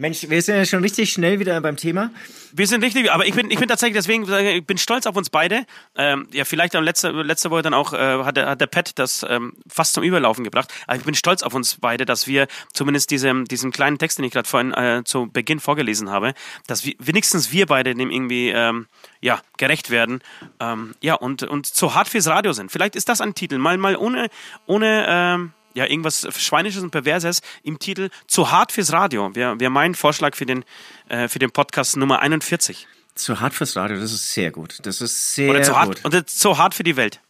Mensch, 0.00 0.30
wir 0.30 0.40
sind 0.40 0.56
ja 0.56 0.64
schon 0.64 0.82
richtig 0.82 1.12
schnell 1.12 1.40
wieder 1.40 1.60
beim 1.60 1.76
Thema. 1.76 2.10
Wir 2.52 2.66
sind 2.66 2.82
richtig, 2.82 3.12
aber 3.12 3.26
ich 3.26 3.34
bin, 3.34 3.50
ich 3.50 3.58
bin 3.58 3.68
tatsächlich 3.68 3.98
deswegen, 3.98 4.22
ich 4.32 4.64
bin 4.64 4.78
stolz 4.78 5.04
auf 5.04 5.14
uns 5.14 5.28
beide. 5.28 5.66
Ähm, 5.94 6.26
ja, 6.32 6.46
vielleicht 6.46 6.74
am 6.74 6.82
letzte, 6.82 7.10
letzte 7.10 7.50
Woche 7.50 7.60
dann 7.60 7.74
auch 7.74 7.92
äh, 7.92 8.24
hat, 8.24 8.38
der, 8.38 8.48
hat 8.48 8.62
der 8.62 8.66
Pat 8.66 8.98
das 8.98 9.26
ähm, 9.28 9.52
fast 9.68 9.92
zum 9.92 10.02
Überlaufen 10.02 10.42
gebracht. 10.42 10.72
Aber 10.86 10.96
ich 10.96 11.04
bin 11.04 11.14
stolz 11.14 11.42
auf 11.42 11.52
uns 11.52 11.76
beide, 11.78 12.06
dass 12.06 12.26
wir 12.26 12.46
zumindest 12.72 13.10
diesem, 13.10 13.44
diesem 13.44 13.72
kleinen 13.72 13.98
Text, 13.98 14.16
den 14.16 14.24
ich 14.24 14.32
gerade 14.32 14.48
vorhin 14.48 14.72
äh, 14.72 15.02
zu 15.04 15.26
Beginn 15.30 15.60
vorgelesen 15.60 16.08
habe, 16.08 16.32
dass 16.66 16.86
wir, 16.86 16.94
wenigstens 16.98 17.52
wir 17.52 17.66
beide 17.66 17.94
dem 17.94 18.10
irgendwie 18.10 18.48
ähm, 18.48 18.86
ja, 19.20 19.42
gerecht 19.58 19.90
werden. 19.90 20.22
Ähm, 20.60 20.94
ja, 21.02 21.14
und, 21.14 21.42
und 21.42 21.66
zu 21.66 21.94
hart 21.94 22.08
fürs 22.08 22.26
Radio 22.26 22.54
sind. 22.54 22.72
Vielleicht 22.72 22.96
ist 22.96 23.10
das 23.10 23.20
ein 23.20 23.34
Titel. 23.34 23.58
Mal, 23.58 23.76
mal 23.76 23.96
ohne, 23.96 24.30
ohne 24.66 25.04
ähm, 25.06 25.52
ja, 25.74 25.86
irgendwas 25.86 26.26
Schweinisches 26.38 26.82
und 26.82 26.90
Perverses 26.90 27.40
im 27.62 27.78
Titel 27.78 28.10
Zu 28.26 28.50
hart 28.50 28.72
fürs 28.72 28.92
Radio. 28.92 29.34
Wäre 29.34 29.58
wär 29.60 29.70
mein 29.70 29.94
Vorschlag 29.94 30.34
für 30.34 30.46
den, 30.46 30.64
äh, 31.08 31.28
für 31.28 31.38
den 31.38 31.50
Podcast 31.50 31.96
Nummer 31.96 32.20
41. 32.20 32.86
Zu 33.14 33.40
hart 33.40 33.54
fürs 33.54 33.76
Radio, 33.76 33.98
das 33.98 34.12
ist 34.12 34.32
sehr 34.32 34.50
gut. 34.50 34.78
Das 34.84 35.00
ist 35.00 35.34
sehr 35.34 35.50
oder 35.50 35.62
zu 35.62 35.76
hart, 35.76 35.88
gut. 35.88 36.04
Oder 36.04 36.26
zu 36.26 36.58
hart 36.58 36.74
für 36.74 36.84
die 36.84 36.96
Welt. 36.96 37.20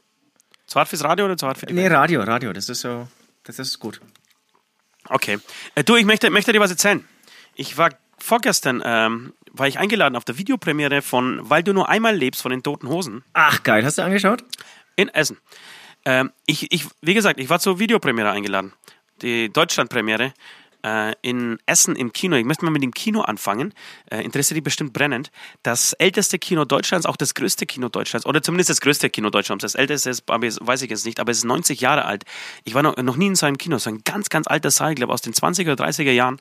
Zu 0.66 0.78
hart 0.78 0.88
fürs 0.88 1.02
Radio 1.02 1.24
oder 1.24 1.36
zu 1.36 1.46
hart 1.46 1.58
für 1.58 1.66
die 1.66 1.74
nee, 1.74 1.82
Welt? 1.82 1.90
Nee, 1.90 1.96
Radio, 1.96 2.22
Radio, 2.22 2.52
das 2.52 2.68
ist 2.68 2.82
so, 2.82 3.08
das 3.44 3.58
ist 3.58 3.78
gut. 3.80 4.00
Okay. 5.08 5.38
Äh, 5.74 5.84
du, 5.84 5.96
ich 5.96 6.04
möchte, 6.04 6.30
möchte 6.30 6.52
dir 6.52 6.60
was 6.60 6.70
erzählen. 6.70 7.04
Ich 7.54 7.76
war 7.76 7.90
vorgestern, 8.18 8.82
ähm, 8.84 9.32
war 9.52 9.66
ich 9.66 9.78
eingeladen 9.78 10.16
auf 10.16 10.24
der 10.24 10.38
Videopremiere 10.38 11.02
von 11.02 11.40
Weil 11.48 11.62
du 11.62 11.72
nur 11.72 11.88
einmal 11.88 12.14
lebst 12.14 12.42
von 12.42 12.50
den 12.50 12.62
Toten 12.62 12.88
Hosen. 12.88 13.24
Ach 13.32 13.62
geil, 13.62 13.84
hast 13.84 13.98
du 13.98 14.02
angeschaut? 14.02 14.44
In 14.96 15.08
Essen. 15.08 15.38
Ähm, 16.04 16.30
ich, 16.46 16.72
ich, 16.72 16.86
wie 17.02 17.14
gesagt, 17.14 17.40
ich 17.40 17.50
war 17.50 17.60
zur 17.60 17.78
Videopremiere 17.78 18.30
eingeladen. 18.30 18.72
Die 19.22 19.52
Deutschlandpremiere 19.52 20.32
äh, 20.82 21.14
in 21.22 21.58
Essen 21.66 21.96
im 21.96 22.12
Kino. 22.12 22.36
Ich 22.36 22.44
möchte 22.44 22.64
mal 22.64 22.70
mit 22.70 22.82
dem 22.82 22.92
Kino 22.92 23.20
anfangen. 23.20 23.74
Äh, 24.10 24.22
interessiert 24.24 24.56
dich 24.56 24.64
bestimmt 24.64 24.92
brennend. 24.92 25.30
Das 25.62 25.92
älteste 25.94 26.38
Kino 26.38 26.64
Deutschlands, 26.64 27.06
auch 27.06 27.16
das 27.16 27.34
größte 27.34 27.66
Kino 27.66 27.88
Deutschlands, 27.88 28.26
oder 28.26 28.42
zumindest 28.42 28.70
das 28.70 28.80
größte 28.80 29.10
Kino 29.10 29.30
Deutschlands. 29.30 29.62
Das 29.62 29.74
älteste 29.74 30.10
ist, 30.10 30.24
weiß 30.26 30.82
ich 30.82 30.90
jetzt 30.90 31.04
nicht, 31.04 31.20
aber 31.20 31.32
es 31.32 31.38
ist 31.38 31.44
90 31.44 31.80
Jahre 31.80 32.04
alt. 32.04 32.24
Ich 32.64 32.74
war 32.74 32.82
noch, 32.82 32.96
noch 32.96 33.16
nie 33.16 33.26
in 33.26 33.34
so 33.34 33.46
einem 33.46 33.58
Kino. 33.58 33.78
So 33.78 33.90
ein 33.90 34.02
ganz, 34.04 34.28
ganz 34.28 34.46
alter 34.46 34.70
Saal, 34.70 34.90
ich 34.90 34.96
glaube 34.96 35.12
aus 35.12 35.22
den 35.22 35.34
20er 35.34 35.72
oder 35.72 35.84
30er 35.84 36.12
Jahren. 36.12 36.40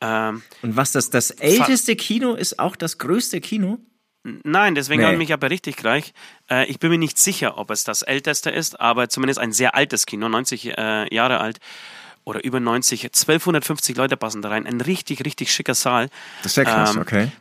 Ähm, 0.00 0.42
Und 0.62 0.76
was 0.76 0.92
das, 0.92 1.10
das 1.10 1.30
älteste 1.30 1.96
Kino 1.96 2.34
ist 2.34 2.58
auch 2.58 2.76
das 2.76 2.98
größte 2.98 3.40
Kino? 3.40 3.78
Nein, 4.24 4.74
deswegen 4.74 5.00
nee. 5.00 5.06
habe 5.06 5.14
ich 5.14 5.18
mich 5.18 5.32
aber 5.32 5.50
richtig 5.50 5.76
gleich. 5.76 6.14
Äh, 6.48 6.66
ich 6.66 6.78
bin 6.78 6.90
mir 6.90 6.98
nicht 6.98 7.18
sicher, 7.18 7.58
ob 7.58 7.70
es 7.70 7.84
das 7.84 8.02
älteste 8.02 8.50
ist, 8.50 8.80
aber 8.80 9.08
zumindest 9.08 9.40
ein 9.40 9.52
sehr 9.52 9.74
altes 9.74 10.06
Kino, 10.06 10.28
90 10.28 10.78
äh, 10.78 11.14
Jahre 11.14 11.40
alt 11.40 11.58
oder 12.24 12.44
über 12.44 12.60
90. 12.60 13.04
1250 13.04 13.96
Leute 13.96 14.16
passen 14.16 14.42
da 14.42 14.50
rein. 14.50 14.66
Ein 14.66 14.80
richtig, 14.80 15.24
richtig 15.24 15.52
schicker 15.52 15.74
Saal. 15.74 16.08
Das 16.42 16.52
ist 16.52 16.56
ja 16.56 16.64
krass, 16.64 16.94
ähm, 16.94 17.02
okay. 17.02 17.32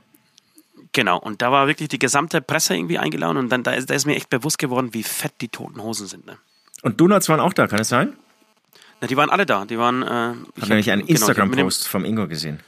Genau, 0.93 1.17
und 1.17 1.41
da 1.41 1.51
war 1.51 1.67
wirklich 1.67 1.87
die 1.87 1.99
gesamte 1.99 2.41
Presse 2.41 2.75
irgendwie 2.75 2.97
eingeladen 2.97 3.37
und 3.37 3.49
dann 3.49 3.63
da 3.63 3.71
ist, 3.71 3.89
da 3.89 3.93
ist 3.93 4.05
mir 4.05 4.15
echt 4.15 4.29
bewusst 4.29 4.57
geworden, 4.57 4.93
wie 4.93 5.03
fett 5.03 5.33
die 5.39 5.47
Toten 5.47 5.81
Hosen 5.81 6.07
sind. 6.07 6.25
Ne? 6.25 6.37
Und 6.81 6.99
Donuts 6.99 7.29
waren 7.29 7.39
auch 7.39 7.53
da, 7.53 7.67
kann 7.67 7.79
es 7.79 7.89
sein? 7.89 8.13
Na, 8.99 9.07
die 9.07 9.15
waren 9.15 9.29
alle 9.29 9.45
da. 9.45 9.65
Die 9.65 9.77
waren. 9.77 10.03
Äh, 10.03 10.05
ich 10.05 10.61
habe 10.61 10.69
nämlich 10.69 10.91
einen 10.91 11.05
genau, 11.05 11.11
Instagram-Post 11.11 11.87
vom 11.87 12.05
Ingo 12.05 12.27
gesehen. 12.27 12.59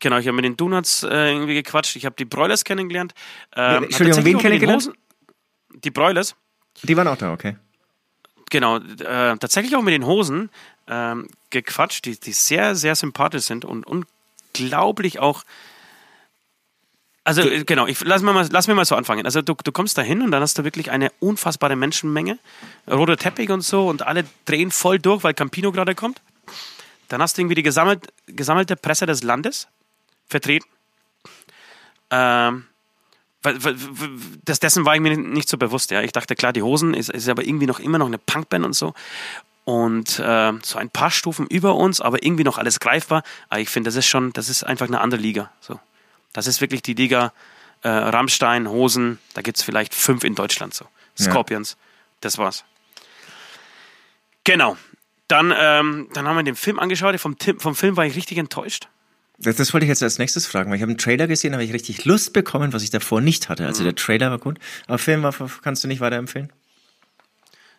Genau, 0.00 0.18
ich 0.18 0.26
habe 0.26 0.36
mit 0.36 0.44
den 0.44 0.56
Donuts 0.56 1.02
äh, 1.02 1.32
irgendwie 1.32 1.54
gequatscht. 1.54 1.96
Ich 1.96 2.04
habe 2.04 2.16
die 2.16 2.24
Broilers 2.24 2.64
kennengelernt. 2.64 3.14
Ähm, 3.54 3.84
Entschuldigung, 3.84 4.24
wen 4.24 4.38
kennengelernt? 4.38 4.90
Die 5.84 5.90
Broilers. 5.90 6.36
Die 6.82 6.96
waren 6.96 7.08
auch 7.08 7.16
da, 7.16 7.32
okay. 7.32 7.56
Genau, 8.50 8.76
äh, 8.76 9.36
tatsächlich 9.38 9.74
auch 9.74 9.82
mit 9.82 9.94
den 9.94 10.06
Hosen 10.06 10.50
ähm, 10.86 11.28
gequatscht, 11.50 12.04
die, 12.04 12.18
die 12.18 12.32
sehr, 12.32 12.74
sehr 12.74 12.94
sympathisch 12.94 13.44
sind 13.44 13.64
und 13.64 13.84
unglaublich 13.86 15.18
auch. 15.18 15.42
Also 17.24 17.42
du, 17.42 17.64
genau, 17.64 17.88
ich 17.88 18.04
lass 18.04 18.22
mir 18.22 18.32
mal, 18.32 18.46
lass 18.50 18.68
mir 18.68 18.74
mal 18.76 18.84
so 18.84 18.94
anfangen. 18.94 19.24
Also 19.24 19.42
du, 19.42 19.54
du 19.54 19.72
kommst 19.72 19.98
da 19.98 20.02
hin 20.02 20.22
und 20.22 20.30
dann 20.30 20.42
hast 20.42 20.58
du 20.58 20.64
wirklich 20.64 20.92
eine 20.92 21.10
unfassbare 21.18 21.74
Menschenmenge, 21.74 22.38
roter 22.88 23.16
Teppich 23.16 23.50
und 23.50 23.62
so 23.62 23.88
und 23.88 24.02
alle 24.02 24.24
drehen 24.44 24.70
voll 24.70 25.00
durch, 25.00 25.24
weil 25.24 25.34
Campino 25.34 25.72
gerade 25.72 25.96
kommt. 25.96 26.22
Dann 27.08 27.20
hast 27.20 27.36
du 27.36 27.42
irgendwie 27.42 27.56
die 27.56 27.64
gesammelt, 27.64 28.12
gesammelte 28.26 28.76
Presse 28.76 29.06
des 29.06 29.24
Landes, 29.24 29.66
vertreten. 30.26 30.68
Ähm, 32.10 32.66
das, 34.44 34.58
dessen 34.58 34.84
war 34.84 34.94
ich 34.94 35.00
mir 35.00 35.16
nicht 35.16 35.48
so 35.48 35.56
bewusst. 35.56 35.90
Ja. 35.90 36.02
Ich 36.02 36.12
dachte, 36.12 36.34
klar, 36.34 36.52
die 36.52 36.62
Hosen 36.62 36.94
ist, 36.94 37.10
ist 37.10 37.28
aber 37.28 37.44
irgendwie 37.44 37.66
noch 37.66 37.78
immer 37.78 37.98
noch 37.98 38.06
eine 38.06 38.18
Punkband 38.18 38.64
und 38.64 38.72
so. 38.72 38.94
Und 39.64 40.18
äh, 40.18 40.52
so 40.62 40.78
ein 40.78 40.90
paar 40.90 41.10
Stufen 41.10 41.46
über 41.46 41.74
uns, 41.74 42.00
aber 42.00 42.22
irgendwie 42.24 42.44
noch 42.44 42.58
alles 42.58 42.80
greifbar. 42.80 43.22
Aber 43.48 43.60
ich 43.60 43.68
finde, 43.68 43.88
das 43.88 43.96
ist 43.96 44.06
schon, 44.06 44.32
das 44.32 44.48
ist 44.48 44.64
einfach 44.64 44.86
eine 44.86 45.00
andere 45.00 45.20
Liga. 45.20 45.50
So. 45.60 45.78
Das 46.32 46.46
ist 46.46 46.60
wirklich 46.60 46.82
die 46.82 46.94
Liga 46.94 47.32
äh, 47.82 47.88
Rammstein, 47.88 48.68
Hosen, 48.68 49.18
da 49.34 49.42
gibt 49.42 49.58
es 49.58 49.62
vielleicht 49.62 49.94
fünf 49.94 50.24
in 50.24 50.34
Deutschland 50.34 50.74
so. 50.74 50.86
Scorpions, 51.18 51.76
das 52.20 52.36
war's. 52.36 52.64
Genau. 54.44 54.76
Dann, 55.28 55.52
ähm, 55.56 56.08
dann 56.12 56.28
haben 56.28 56.36
wir 56.36 56.42
den 56.42 56.56
Film 56.56 56.78
angeschaut. 56.78 57.18
Vom, 57.18 57.36
vom 57.58 57.74
Film 57.74 57.96
war 57.96 58.04
ich 58.04 58.14
richtig 58.14 58.38
enttäuscht. 58.38 58.88
Das, 59.38 59.56
das 59.56 59.74
wollte 59.74 59.84
ich 59.84 59.88
jetzt 59.88 60.02
als 60.02 60.18
nächstes 60.18 60.46
fragen, 60.46 60.70
weil 60.70 60.76
ich 60.76 60.82
habe 60.82 60.90
einen 60.90 60.98
Trailer 60.98 61.26
gesehen, 61.26 61.52
habe 61.52 61.64
ich 61.64 61.72
richtig 61.72 62.04
Lust 62.04 62.32
bekommen, 62.32 62.72
was 62.72 62.82
ich 62.82 62.90
davor 62.90 63.20
nicht 63.20 63.48
hatte. 63.48 63.66
Also 63.66 63.84
der 63.84 63.94
Trailer 63.94 64.30
war 64.30 64.38
gut, 64.38 64.58
aber 64.86 64.98
Film 64.98 65.22
war, 65.22 65.34
kannst 65.62 65.84
du 65.84 65.88
nicht 65.88 66.00
weiterempfehlen? 66.00 66.52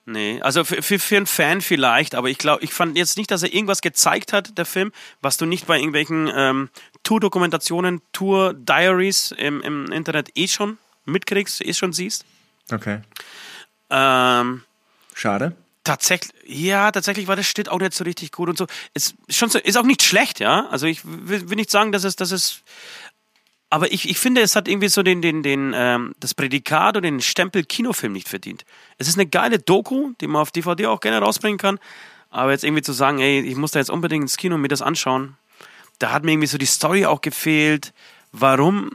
Nee, 0.09 0.39
also 0.41 0.63
für, 0.63 0.81
für, 0.81 0.99
für 0.99 1.17
einen 1.17 1.25
Fan 1.25 1.59
vielleicht, 1.59 2.15
aber 2.15 2.29
ich 2.29 2.37
glaube, 2.37 2.63
ich 2.63 2.73
fand 2.73 2.97
jetzt 2.97 3.17
nicht, 3.17 3.29
dass 3.29 3.43
er 3.43 3.53
irgendwas 3.53 3.81
gezeigt 3.81 4.31
hat, 4.31 4.57
der 4.57 4.65
Film, 4.65 4.93
was 5.19 5.35
du 5.35 5.45
nicht 5.45 5.67
bei 5.67 5.77
irgendwelchen 5.77 6.31
ähm, 6.33 6.69
Tour-Dokumentationen, 7.03 8.01
Tour-Diaries 8.13 9.33
im, 9.37 9.61
im 9.61 9.91
Internet 9.91 10.29
eh 10.35 10.47
schon 10.47 10.77
mitkriegst, 11.03 11.59
eh 11.61 11.73
schon 11.73 11.91
siehst. 11.91 12.23
Okay. 12.71 13.01
Ähm, 13.89 14.63
Schade. 15.13 15.55
Tatsächlich, 15.87 16.33
ja, 16.45 16.91
tatsächlich 16.91 17.27
war 17.27 17.35
der 17.35 17.43
Schnitt 17.43 17.69
auch 17.69 17.79
nicht 17.79 17.93
so 17.93 18.03
richtig 18.03 18.31
gut 18.31 18.49
und 18.49 18.57
so. 18.57 18.67
Ist 18.93 19.15
schon 19.29 19.49
so, 19.49 19.57
ist 19.57 19.77
auch 19.77 19.83
nicht 19.83 20.03
schlecht, 20.03 20.39
ja. 20.39 20.67
Also 20.67 20.85
ich 20.85 21.01
will, 21.03 21.49
will 21.49 21.55
nicht 21.55 21.71
sagen, 21.71 21.91
dass 21.91 22.03
es, 22.03 22.15
dass 22.15 22.31
es, 22.31 22.61
aber 23.69 23.91
ich, 23.91 24.09
ich 24.09 24.19
finde, 24.19 24.41
es 24.41 24.55
hat 24.55 24.67
irgendwie 24.67 24.89
so 24.89 25.01
den, 25.01 25.21
den, 25.21 25.43
den, 25.43 25.73
ähm, 25.75 26.13
das 26.19 26.33
Prädikat 26.33 26.97
oder 26.97 27.01
den 27.01 27.21
Stempel 27.21 27.63
Kinofilm 27.63 28.13
nicht 28.13 28.27
verdient. 28.27 28.65
Es 28.97 29.07
ist 29.07 29.17
eine 29.17 29.27
geile 29.27 29.59
Doku, 29.59 30.11
die 30.19 30.27
man 30.27 30.41
auf 30.41 30.51
DVD 30.51 30.87
auch 30.87 30.99
gerne 30.99 31.19
rausbringen 31.19 31.57
kann. 31.57 31.79
Aber 32.29 32.51
jetzt 32.51 32.63
irgendwie 32.65 32.83
zu 32.83 32.91
sagen, 32.91 33.19
ey, 33.19 33.39
ich 33.39 33.55
muss 33.55 33.71
da 33.71 33.79
jetzt 33.79 33.89
unbedingt 33.89 34.23
ins 34.23 34.37
Kino 34.37 34.55
und 34.55 34.61
mir 34.61 34.67
das 34.67 34.81
anschauen, 34.81 35.37
da 35.99 36.11
hat 36.11 36.23
mir 36.23 36.31
irgendwie 36.33 36.47
so 36.47 36.57
die 36.57 36.65
Story 36.65 37.05
auch 37.05 37.21
gefehlt. 37.21 37.93
Warum? 38.31 38.91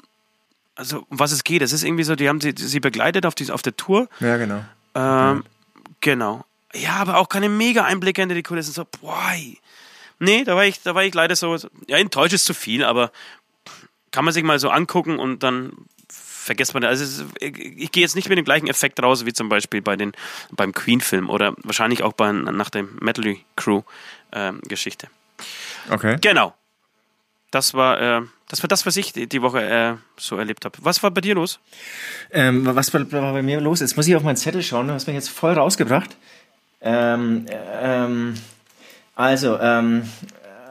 Also, 0.74 1.06
um 1.08 1.18
was 1.18 1.32
es 1.32 1.42
geht. 1.42 1.62
Es 1.62 1.72
ist 1.72 1.84
irgendwie 1.84 2.04
so, 2.04 2.14
die 2.14 2.28
haben 2.28 2.40
sie, 2.40 2.54
sie 2.56 2.80
begleitet 2.80 3.26
auf, 3.26 3.34
die, 3.34 3.50
auf 3.50 3.62
der 3.62 3.76
Tour. 3.76 4.08
Ja, 4.20 4.36
genau. 4.36 4.64
Ähm, 4.94 5.44
Genau. 6.02 6.44
Ja, 6.74 6.94
aber 6.96 7.18
auch 7.18 7.28
keine 7.28 7.48
mega 7.48 7.84
Einblicke 7.84 8.22
hinter 8.22 8.34
die 8.34 8.42
Kulissen. 8.42 8.72
So, 8.72 8.84
boah. 9.00 9.32
Nee, 10.18 10.44
da 10.44 10.56
war 10.56 10.64
ich, 10.64 10.82
da 10.82 10.94
war 10.94 11.04
ich 11.04 11.14
leider 11.14 11.36
so, 11.36 11.56
ja, 11.86 11.98
enttäuscht 11.98 12.34
ist 12.34 12.44
zu 12.44 12.54
viel, 12.54 12.84
aber 12.84 13.10
kann 14.12 14.24
man 14.24 14.32
sich 14.32 14.44
mal 14.44 14.58
so 14.58 14.70
angucken 14.70 15.18
und 15.18 15.42
dann 15.42 15.72
vergisst 16.08 16.74
man, 16.74 16.84
also 16.84 17.04
es 17.04 17.18
ist, 17.18 17.24
ich, 17.40 17.92
gehe 17.92 18.02
jetzt 18.02 18.16
nicht 18.16 18.28
mit 18.28 18.36
dem 18.36 18.44
gleichen 18.44 18.66
Effekt 18.66 19.02
raus 19.02 19.24
wie 19.26 19.32
zum 19.32 19.48
Beispiel 19.48 19.80
bei 19.80 19.96
den, 19.96 20.12
beim 20.50 20.72
Queen-Film 20.72 21.30
oder 21.30 21.54
wahrscheinlich 21.62 22.02
auch 22.02 22.12
bei, 22.12 22.32
nach 22.32 22.70
der 22.70 22.84
Metal 23.00 23.36
Crew-Geschichte. 23.56 25.08
Okay. 25.90 26.18
genau. 26.20 26.54
Das 27.50 27.74
war, 27.74 28.00
äh, 28.00 28.22
das 28.48 28.62
war 28.62 28.68
das, 28.68 28.86
was 28.86 28.96
ich 28.96 29.12
die, 29.12 29.42
Woche 29.42 29.62
äh, 29.62 29.94
so 30.16 30.36
erlebt 30.36 30.64
habe. 30.64 30.78
Was 30.80 31.02
war 31.02 31.10
bei 31.10 31.20
dir 31.20 31.34
los? 31.34 31.60
Ähm, 32.30 32.64
was 32.64 32.92
war, 32.94 33.10
war 33.12 33.32
bei 33.32 33.42
mir 33.42 33.60
los? 33.60 33.80
Jetzt 33.80 33.96
muss 33.96 34.08
ich 34.08 34.16
auf 34.16 34.22
meinen 34.22 34.36
Zettel 34.36 34.62
schauen, 34.62 34.88
du 34.88 34.94
hast 34.94 35.06
mich 35.06 35.14
jetzt 35.14 35.28
voll 35.28 35.52
rausgebracht. 35.52 36.16
Ähm, 36.82 37.46
ähm, 37.80 38.34
also, 39.14 39.58
ähm, 39.58 40.02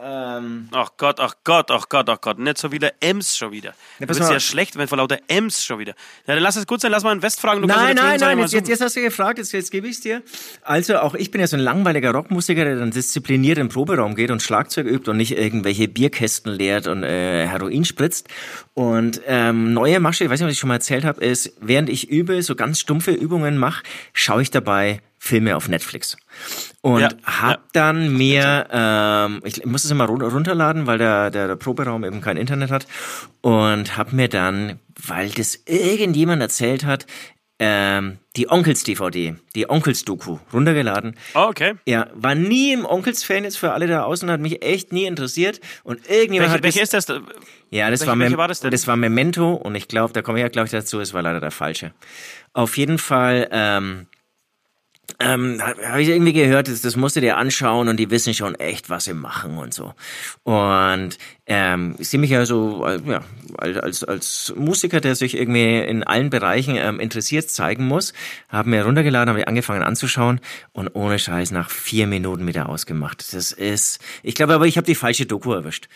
ähm, 0.04 0.68
Ach 0.72 0.90
Gott, 0.98 1.20
ach 1.20 1.36
Gott, 1.44 1.70
ach 1.70 1.88
Gott, 1.88 2.10
ach 2.10 2.20
Gott. 2.22 2.40
Nicht 2.40 2.58
so 2.58 2.72
wieder 2.72 2.92
Ems 3.02 3.38
schon 3.38 3.52
wieder. 3.52 3.74
Du 4.00 4.08
pass 4.08 4.18
bist 4.18 4.32
ja 4.32 4.40
schlecht, 4.40 4.76
wenn 4.76 4.88
vor 4.88 4.98
lauter 4.98 5.20
Ems 5.28 5.64
schon 5.64 5.78
wieder. 5.78 5.94
Ja, 6.26 6.34
dann 6.34 6.42
lass 6.42 6.56
es 6.56 6.66
gut 6.66 6.82
sein, 6.82 6.92
lass 6.92 7.04
mal 7.04 7.12
einen 7.12 7.22
West 7.22 7.40
fragen. 7.40 7.62
Du 7.62 7.68
Nein, 7.68 7.96
ja 7.96 8.04
nein, 8.04 8.20
nein, 8.20 8.40
jetzt, 8.40 8.54
jetzt, 8.54 8.68
jetzt 8.68 8.82
hast 8.82 8.96
du 8.96 9.02
gefragt, 9.02 9.38
jetzt, 9.38 9.52
jetzt 9.52 9.70
gebe 9.70 9.88
ich 9.88 9.98
es 9.98 10.02
dir. 10.02 10.24
Also 10.64 10.98
auch 10.98 11.14
ich 11.14 11.30
bin 11.30 11.40
ja 11.40 11.46
so 11.46 11.56
ein 11.56 11.62
langweiliger 11.62 12.12
Rockmusiker, 12.12 12.66
der 12.66 12.78
dann 12.78 12.90
diszipliniert 12.90 13.60
in 13.60 13.68
den 13.68 13.72
Proberaum 13.72 14.16
geht 14.16 14.32
und 14.32 14.42
Schlagzeug 14.42 14.88
übt 14.88 15.10
und 15.10 15.18
nicht 15.18 15.38
irgendwelche 15.38 15.88
Bierkästen 15.88 16.52
leert 16.52 16.88
und 16.88 17.04
äh, 17.04 17.48
Heroin 17.48 17.86
spritzt. 17.86 18.28
Und 18.74 19.22
ähm, 19.28 19.74
neue 19.74 20.00
Masche, 20.00 20.24
ich 20.24 20.30
weiß 20.32 20.40
nicht, 20.40 20.48
was 20.48 20.54
ich 20.54 20.60
schon 20.60 20.70
mal 20.70 20.76
erzählt 20.76 21.06
habe, 21.06 21.24
ist, 21.24 21.54
während 21.62 21.90
ich 21.90 22.10
übe, 22.10 22.42
so 22.42 22.56
ganz 22.56 22.80
stumpfe 22.80 23.12
Übungen 23.12 23.58
mache, 23.58 23.84
schaue 24.14 24.42
ich 24.42 24.50
dabei 24.50 25.02
Filme 25.24 25.56
auf 25.56 25.68
Netflix. 25.70 26.18
Und 26.82 27.02
Ja, 27.02 27.10
hab 27.24 27.50
ja. 27.52 27.60
dann 27.74 28.12
mir, 28.18 28.68
ähm, 28.72 29.40
ich 29.44 29.64
muss 29.68 29.84
es 29.86 29.92
immer 29.92 30.06
run- 30.06 30.24
runterladen, 30.24 30.88
weil 30.88 30.98
der, 30.98 31.30
der, 31.30 31.48
der 31.48 31.56
Proberaum 31.58 32.04
eben 32.04 32.22
kein 32.22 32.38
Internet 32.38 32.72
hat. 32.72 32.88
Und 33.42 33.98
hab 33.98 34.14
mir 34.14 34.28
dann, 34.30 34.80
weil 35.06 35.30
das 35.30 35.60
irgendjemand 35.68 36.42
erzählt 36.42 36.86
hat, 36.86 37.06
ähm, 37.60 38.18
die 38.36 38.50
Onkels-DVD, 38.50 39.36
die 39.54 39.70
Onkels-Doku 39.70 40.40
runtergeladen. 40.52 41.16
Oh, 41.36 41.46
okay. 41.50 41.76
Ja, 41.86 42.08
war 42.16 42.34
nie 42.34 42.74
im 42.74 42.84
Onkels-Fan 42.88 43.44
jetzt 43.44 43.60
für 43.60 43.74
alle 43.74 43.86
da 43.86 44.02
außen, 44.06 44.28
hat 44.32 44.40
mich 44.42 44.64
echt 44.66 44.92
nie 44.92 45.06
interessiert. 45.06 45.62
Und 45.84 46.10
irgendjemand 46.10 46.52
Welche, 46.52 46.54
hat 46.54 46.64
welche 46.64 46.80
das, 46.80 46.94
ist 46.94 47.10
das? 47.10 47.22
ja, 47.70 47.92
das 47.92 48.00
welche- 48.00 48.12
war, 48.12 48.18
welche 48.20 48.38
war 48.40 48.48
das 48.48 48.62
denn? 48.62 48.72
das 48.72 48.88
war 48.88 48.96
Memento 48.98 49.54
und 49.54 49.76
ich 49.76 49.88
glaube, 49.88 50.14
da 50.14 50.24
komme 50.24 50.40
ich 50.40 50.42
ja 50.42 50.48
gleich 50.50 50.72
dazu, 50.72 51.00
es 51.00 51.14
war 51.14 51.22
leider 51.22 51.40
der 51.40 51.52
falsche. 51.52 51.94
Auf 52.54 52.76
jeden 52.78 52.98
Fall, 52.98 53.48
ähm, 53.52 54.08
ähm, 55.20 55.62
habe 55.62 56.02
ich 56.02 56.10
irgendwie 56.10 56.34
gehört, 56.34 56.68
das, 56.68 56.82
das 56.82 56.96
musst 56.96 57.16
du 57.16 57.22
dir 57.22 57.38
anschauen 57.38 57.88
und 57.88 57.98
die 57.98 58.10
wissen 58.10 58.34
schon 58.34 58.56
echt, 58.56 58.90
was 58.90 59.06
sie 59.06 59.14
machen 59.14 59.58
und 59.58 59.74
so. 59.74 59.94
Und 60.44 61.18
ähm, 61.46 61.96
ich 61.98 62.10
sehe 62.10 62.20
mich 62.20 62.30
ja 62.30 62.46
so 62.46 62.86
äh, 62.86 63.00
ja, 63.06 63.22
als, 63.58 64.04
als 64.04 64.54
Musiker, 64.56 65.02
der 65.02 65.16
sich 65.16 65.38
irgendwie 65.38 65.80
in 65.80 66.04
allen 66.04 66.30
Bereichen 66.30 66.76
ähm, 66.78 67.00
interessiert 67.00 67.50
zeigen 67.50 67.86
muss, 67.86 68.14
haben 68.50 68.72
mir 68.72 68.86
runtergeladen, 68.86 69.30
habe 69.30 69.40
ich 69.40 69.48
angefangen 69.48 69.84
anzuschauen 69.84 70.40
und 70.72 70.90
ohne 70.96 71.20
Scheiß 71.20 71.52
nach 71.52 71.70
vier 71.70 72.08
Minuten 72.08 72.48
wieder 72.48 72.70
ausgemacht. 72.70 73.34
Das 73.34 73.52
ist, 73.52 74.00
ich 74.24 74.36
glaube 74.36 74.54
aber, 74.54 74.66
ich 74.66 74.78
habe 74.78 74.86
die 74.86 74.96
falsche 74.96 75.26
Doku 75.26 75.54
erwischt. 75.54 75.88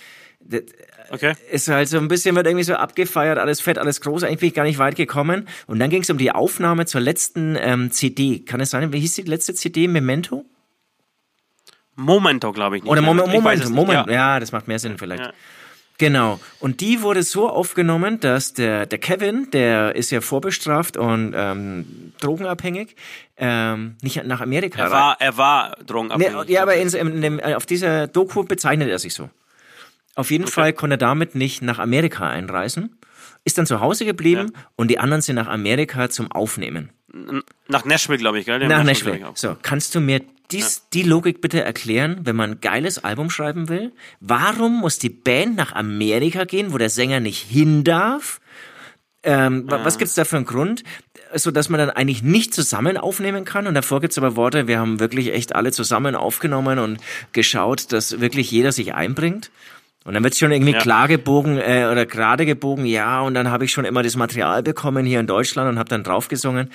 Okay. 1.09 1.33
ist 1.51 1.67
halt 1.67 1.88
so 1.88 1.97
ein 1.97 2.07
bisschen, 2.07 2.35
wird 2.35 2.47
irgendwie 2.47 2.63
so 2.63 2.75
abgefeiert, 2.75 3.38
alles 3.38 3.62
fett, 3.62 3.77
alles 3.77 4.01
groß, 4.01 4.24
eigentlich 4.24 4.39
bin 4.39 4.50
ich 4.50 4.55
gar 4.55 4.63
nicht 4.63 4.79
weit 4.79 4.95
gekommen. 4.95 5.47
Und 5.67 5.79
dann 5.79 5.89
ging 5.89 6.01
es 6.01 6.09
um 6.09 6.17
die 6.17 6.31
Aufnahme 6.31 6.85
zur 6.85 7.01
letzten 7.01 7.55
ähm, 7.59 7.91
CD. 7.91 8.39
Kann 8.39 8.59
es 8.59 8.71
sein, 8.71 8.91
wie 8.93 9.00
hieß 9.00 9.15
die 9.15 9.21
letzte 9.24 9.53
CD? 9.53 9.88
Memento? 9.88 10.45
Momento, 11.95 12.51
glaube 12.51 12.77
ich 12.77 12.83
nicht. 12.83 12.91
Oder 12.91 13.01
Moment, 13.01 13.27
weiß 13.27 13.33
Moment, 13.33 13.59
nicht, 13.59 13.69
Moment. 13.69 14.07
Ja. 14.07 14.13
Ja. 14.13 14.39
das 14.39 14.51
macht 14.51 14.67
mehr 14.67 14.79
Sinn 14.79 14.97
vielleicht. 14.97 15.24
Ja. 15.24 15.33
Genau. 15.97 16.39
Und 16.59 16.81
die 16.81 17.01
wurde 17.01 17.24
so 17.24 17.50
aufgenommen, 17.50 18.19
dass 18.19 18.53
der, 18.53 18.85
der 18.85 19.00
Kevin, 19.00 19.50
der 19.51 19.95
ist 19.95 20.12
ja 20.12 20.19
vorbestraft 20.19 20.97
und 20.97 21.33
ähm, 21.35 22.13
drogenabhängig, 22.19 22.95
ähm, 23.38 23.95
nicht 24.01 24.21
nach 24.25 24.41
Amerika 24.41 24.83
Er 24.83 24.91
war, 24.91 25.17
er 25.21 25.38
war 25.38 25.77
drogenabhängig. 25.85 26.47
Nee, 26.47 26.53
ja, 26.53 26.63
aber 26.63 26.75
in, 26.75 26.89
in 26.89 27.21
dem, 27.21 27.39
auf 27.39 27.65
dieser 27.65 28.07
Doku 28.07 28.43
bezeichnet 28.43 28.89
er 28.89 29.00
sich 29.00 29.13
so. 29.13 29.29
Auf 30.15 30.31
jeden 30.31 30.48
Fall 30.48 30.74
konnte 30.74 30.95
er 30.95 30.98
damit 30.98 31.36
nicht 31.36 31.62
nach 31.62 31.79
Amerika 31.79 32.27
einreisen, 32.29 32.98
ist 33.43 33.57
dann 33.57 33.65
zu 33.65 33.79
Hause 33.81 34.05
geblieben 34.05 34.51
und 34.75 34.89
die 34.89 34.98
anderen 35.00 35.22
sind 35.22 35.36
nach 35.36 35.48
Amerika 35.48 36.10
zum 36.10 36.31
Aufnehmen. 36.31 36.89
Nach 37.67 37.86
Nashville, 37.86 38.17
glaube 38.17 38.39
ich, 38.39 38.45
gell? 38.45 38.65
Nach 38.67 38.84
Nashville. 38.84 39.27
auch. 39.27 39.38
So, 39.38 39.55
kannst 39.62 39.93
du 39.95 40.00
mir 40.01 40.22
dies, 40.51 40.84
die 40.93 41.03
Logik 41.03 41.41
bitte 41.41 41.63
erklären, 41.63 42.22
wenn 42.24 42.36
man 42.36 42.51
ein 42.51 42.62
geiles 42.62 43.03
Album 43.03 43.29
schreiben 43.29 43.67
will? 43.69 43.91
Warum 44.19 44.79
muss 44.79 45.00
die 45.00 45.10
Band 45.10 45.55
nach 45.55 45.74
Amerika 45.74 46.43
gehen, 46.43 46.74
wo 46.74 46.77
der 46.77 46.89
Sänger 46.89 47.19
nicht 47.19 47.41
hin 47.41 47.84
darf? 47.84 48.39
Ähm, 49.24 49.69
wa- 49.69 49.84
Was 49.84 49.98
gibt's 49.98 50.13
da 50.15 50.24
für 50.25 50.36
einen 50.38 50.45
Grund? 50.45 50.84
So 51.34 51.51
dass 51.51 51.69
man 51.69 51.79
dann 51.79 51.89
eigentlich 51.89 52.22
nicht 52.22 52.53
zusammen 52.53 52.98
aufnehmen 52.98 53.43
kann 53.43 53.65
und 53.67 53.74
davor 53.74 54.00
gibt's 54.01 54.17
aber 54.17 54.36
Worte, 54.36 54.67
wir 54.67 54.79
haben 54.79 55.00
wirklich 55.00 55.34
echt 55.34 55.55
alle 55.55 55.72
zusammen 55.72 56.15
aufgenommen 56.15 56.79
und 56.79 57.00
geschaut, 57.34 57.91
dass 57.91 58.19
wirklich 58.22 58.51
jeder 58.51 58.72
sich 58.72 58.93
einbringt. 58.93 59.51
Und 60.05 60.13
dann 60.13 60.24
wird's 60.24 60.38
schon 60.39 60.51
irgendwie 60.51 60.71
Ja. 60.74 60.79
klar 60.79 61.07
gebogen 61.07 61.57
äh, 61.57 61.88
oder 61.91 62.05
gerade 62.05 62.45
gebogen, 62.45 62.85
ja, 62.85 63.21
und 63.21 63.33
dann 63.33 63.50
habe 63.50 63.65
ich 63.65 63.71
schon 63.71 63.85
immer 63.85 64.03
das 64.03 64.15
Material 64.15 64.62
bekommen 64.63 65.03
hier 65.05 65.19
in 65.19 65.27
Deutschland 65.27 65.67
und 65.67 65.79
habe 65.79 65.89
dann 65.89 66.03
draufgesungen. 66.03 66.71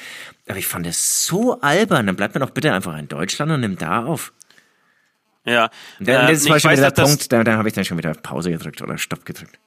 Aber 0.48 0.58
ich 0.58 0.66
fand 0.66 0.86
es 0.86 1.24
so 1.26 1.58
albern, 1.60 2.06
dann 2.08 2.16
bleibt 2.16 2.34
man 2.34 2.40
doch 2.42 2.50
bitte 2.50 2.72
einfach 2.74 2.98
in 2.98 3.06
Deutschland 3.08 3.52
und 3.52 3.60
nimmt 3.60 3.80
da 3.80 4.04
auf. 4.04 4.32
Ja. 5.44 5.70
Da, 6.00 6.28
Äh, 6.28 6.32
das 6.32 6.48
war 6.48 6.58
schon 6.60 6.72
weiß, 6.72 6.78
wieder 6.80 6.90
der 6.90 7.02
das- 7.04 7.08
Punkt, 7.08 7.32
da, 7.32 7.44
da 7.44 7.56
habe 7.56 7.68
ich 7.68 7.74
dann 7.74 7.84
schon 7.84 7.96
wieder 7.98 8.12
Pause 8.14 8.50
gedrückt 8.50 8.82
oder 8.82 8.98
Stopp 8.98 9.24
gedrückt. 9.24 9.58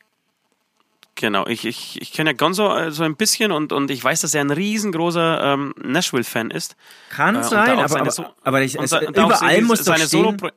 Genau, 1.15 1.45
ich, 1.47 1.63
ich, 1.65 2.01
ich 2.01 2.11
kenne 2.11 2.31
ja 2.31 2.35
Gonzo 2.35 2.75
äh, 2.75 2.91
so 2.91 3.03
ein 3.03 3.15
bisschen 3.15 3.51
und, 3.51 3.71
und 3.71 3.91
ich 3.91 4.03
weiß, 4.03 4.21
dass 4.21 4.33
er 4.33 4.41
ein 4.41 4.49
riesengroßer 4.51 5.53
ähm, 5.53 5.73
Nashville-Fan 5.83 6.49
ist. 6.51 6.75
Kann 7.11 7.35
Äh, 7.35 7.37
und 7.37 7.43
sein, 7.45 7.79
aber, 7.79 7.99
aber, 8.01 8.11
So- 8.11 8.25
aber 8.43 8.61
ich, 8.61 8.77
und 8.77 8.85
es, 8.85 8.91
überall 8.93 9.61
muss 9.61 9.79
doch 9.79 9.85
seine 9.85 10.07
stehen, 10.07 10.37
Solo 10.37 10.49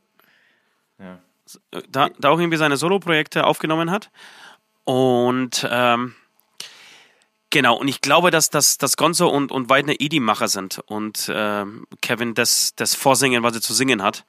da, 1.88 2.10
da 2.18 2.28
auch 2.30 2.38
irgendwie 2.38 2.58
seine 2.58 2.76
Solo-Projekte 2.76 3.44
aufgenommen 3.44 3.90
hat. 3.90 4.10
Und 4.84 5.66
ähm, 5.70 6.14
genau, 7.50 7.76
und 7.76 7.88
ich 7.88 8.00
glaube, 8.00 8.30
dass, 8.30 8.50
dass, 8.50 8.78
dass 8.78 8.96
Gonzo 8.96 9.28
und, 9.28 9.50
und 9.52 9.68
Weidner 9.68 9.94
eh 9.98 10.08
die 10.08 10.20
Macher 10.20 10.48
sind 10.48 10.80
und 10.86 11.30
ähm, 11.34 11.86
Kevin 12.02 12.34
das, 12.34 12.74
das 12.76 12.94
Vorsingen, 12.94 13.42
was 13.42 13.54
er 13.54 13.62
zu 13.62 13.74
singen 13.74 14.02
hat. 14.02 14.24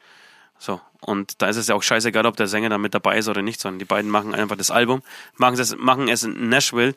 So, 0.59 0.81
und 1.01 1.41
da 1.41 1.47
ist 1.47 1.57
es 1.57 1.67
ja 1.67 1.75
auch 1.75 1.83
scheißegal, 1.83 2.25
ob 2.25 2.35
der 2.35 2.47
Sänger 2.47 2.69
da 2.69 2.79
mit 2.79 2.95
dabei 2.95 3.19
ist 3.19 3.27
oder 3.27 3.43
nicht, 3.43 3.59
sondern 3.59 3.77
die 3.77 3.85
beiden 3.85 4.09
machen 4.09 4.33
einfach 4.33 4.55
das 4.55 4.71
Album, 4.71 5.03
machen 5.35 5.59
es, 5.59 5.75
machen 5.77 6.07
es 6.07 6.23
in 6.23 6.49
Nashville 6.49 6.95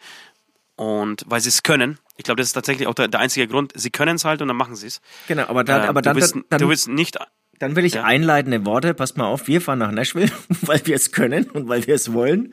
und 0.76 1.24
weil 1.26 1.42
sie 1.42 1.50
es 1.50 1.62
können. 1.62 1.98
Ich 2.16 2.24
glaube, 2.24 2.40
das 2.40 2.48
ist 2.48 2.52
tatsächlich 2.54 2.88
auch 2.88 2.94
der, 2.94 3.08
der 3.08 3.20
einzige 3.20 3.46
Grund. 3.46 3.72
Sie 3.74 3.90
können 3.90 4.16
es 4.16 4.24
halt 4.24 4.40
und 4.40 4.48
dann 4.48 4.56
machen 4.56 4.76
sie 4.76 4.86
es. 4.86 5.02
Genau, 5.28 5.42
aber 5.42 5.62
dann, 5.62 5.82
Ähm, 5.82 5.88
aber 5.90 6.00
dann, 6.00 6.14
du, 6.14 6.22
willst, 6.22 6.36
dann, 6.48 6.58
du 6.58 6.68
willst 6.70 6.88
nicht. 6.88 7.18
Dann 7.60 7.76
will 7.76 7.84
ich 7.84 7.94
Ja. 7.94 8.04
einleitende 8.04 8.64
Worte. 8.66 8.94
Passt 8.94 9.16
mal 9.16 9.26
auf, 9.26 9.46
wir 9.46 9.60
fahren 9.60 9.78
nach 9.78 9.92
Nashville, 9.92 10.30
weil 10.62 10.80
wir 10.86 10.96
es 10.96 11.12
können 11.12 11.44
und 11.50 11.68
weil 11.68 11.86
wir 11.86 11.94
es 11.94 12.12
wollen. 12.12 12.52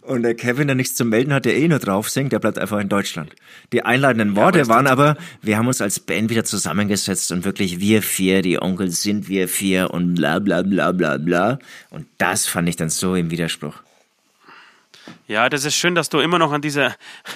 Und 0.00 0.22
der 0.22 0.34
Kevin, 0.34 0.66
der 0.66 0.74
nichts 0.74 0.94
zu 0.96 1.04
melden 1.04 1.32
hat, 1.32 1.44
der 1.44 1.56
eh 1.56 1.68
nur 1.68 1.78
drauf 1.78 2.08
singt, 2.10 2.32
der 2.32 2.38
bleibt 2.38 2.58
einfach 2.58 2.78
in 2.78 2.88
Deutschland. 2.88 3.34
Die 3.72 3.84
einleitenden 3.84 4.34
Worte 4.34 4.60
ja, 4.60 4.68
waren 4.68 4.86
aber, 4.86 5.16
wir 5.42 5.58
haben 5.58 5.66
uns 5.68 5.80
als 5.80 6.00
Band 6.00 6.30
wieder 6.30 6.44
zusammengesetzt 6.44 7.30
und 7.32 7.44
wirklich 7.44 7.80
wir 7.80 8.02
vier, 8.02 8.42
die 8.42 8.60
Onkels 8.60 9.02
sind 9.02 9.28
wir 9.28 9.48
vier 9.48 9.90
und 9.90 10.14
bla 10.14 10.38
bla 10.38 10.62
bla 10.62 10.92
bla 10.92 11.18
bla. 11.18 11.58
Und 11.90 12.06
das 12.18 12.46
fand 12.46 12.68
ich 12.68 12.76
dann 12.76 12.88
so 12.90 13.14
im 13.14 13.30
Widerspruch. 13.30 13.74
Ja, 15.28 15.48
das 15.48 15.64
ist 15.64 15.74
schön, 15.74 15.94
dass 15.94 16.08
du 16.08 16.18
immer 16.20 16.38
noch 16.38 16.52
an 16.52 16.62
diese, 16.62 16.94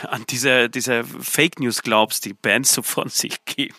an 0.09 0.25
diese, 0.31 0.69
diese 0.71 1.05
Fake 1.05 1.61
News 1.61 1.83
glaubst, 1.83 2.25
die 2.25 2.33
Bands 2.35 2.73
so 2.73 2.83
von 2.83 3.09
sich 3.09 3.45
geben. 3.45 3.75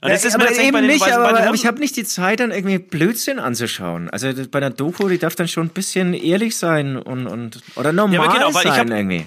Und 0.00 0.10
das 0.10 0.22
ja, 0.22 0.28
ist 0.28 0.34
aber 0.36 0.50
eben 0.52 0.76
den, 0.76 0.86
nicht, 0.86 1.10
aber, 1.10 1.40
aber 1.40 1.54
ich 1.54 1.66
habe 1.66 1.80
nicht 1.80 1.96
die 1.96 2.04
Zeit, 2.04 2.40
dann 2.40 2.52
irgendwie 2.52 2.78
Blödsinn 2.78 3.38
anzuschauen. 3.38 4.08
Also 4.10 4.30
bei 4.50 4.60
der 4.60 4.70
Doku, 4.70 5.08
die 5.08 5.18
darf 5.18 5.34
dann 5.34 5.48
schon 5.48 5.66
ein 5.66 5.70
bisschen 5.70 6.14
ehrlich 6.14 6.56
sein 6.56 6.96
und, 6.96 7.26
und 7.26 7.60
oder 7.74 7.92
normal 7.92 8.26
ja, 8.26 8.32
genau, 8.32 8.50
sein 8.52 8.92
irgendwie. 8.92 9.26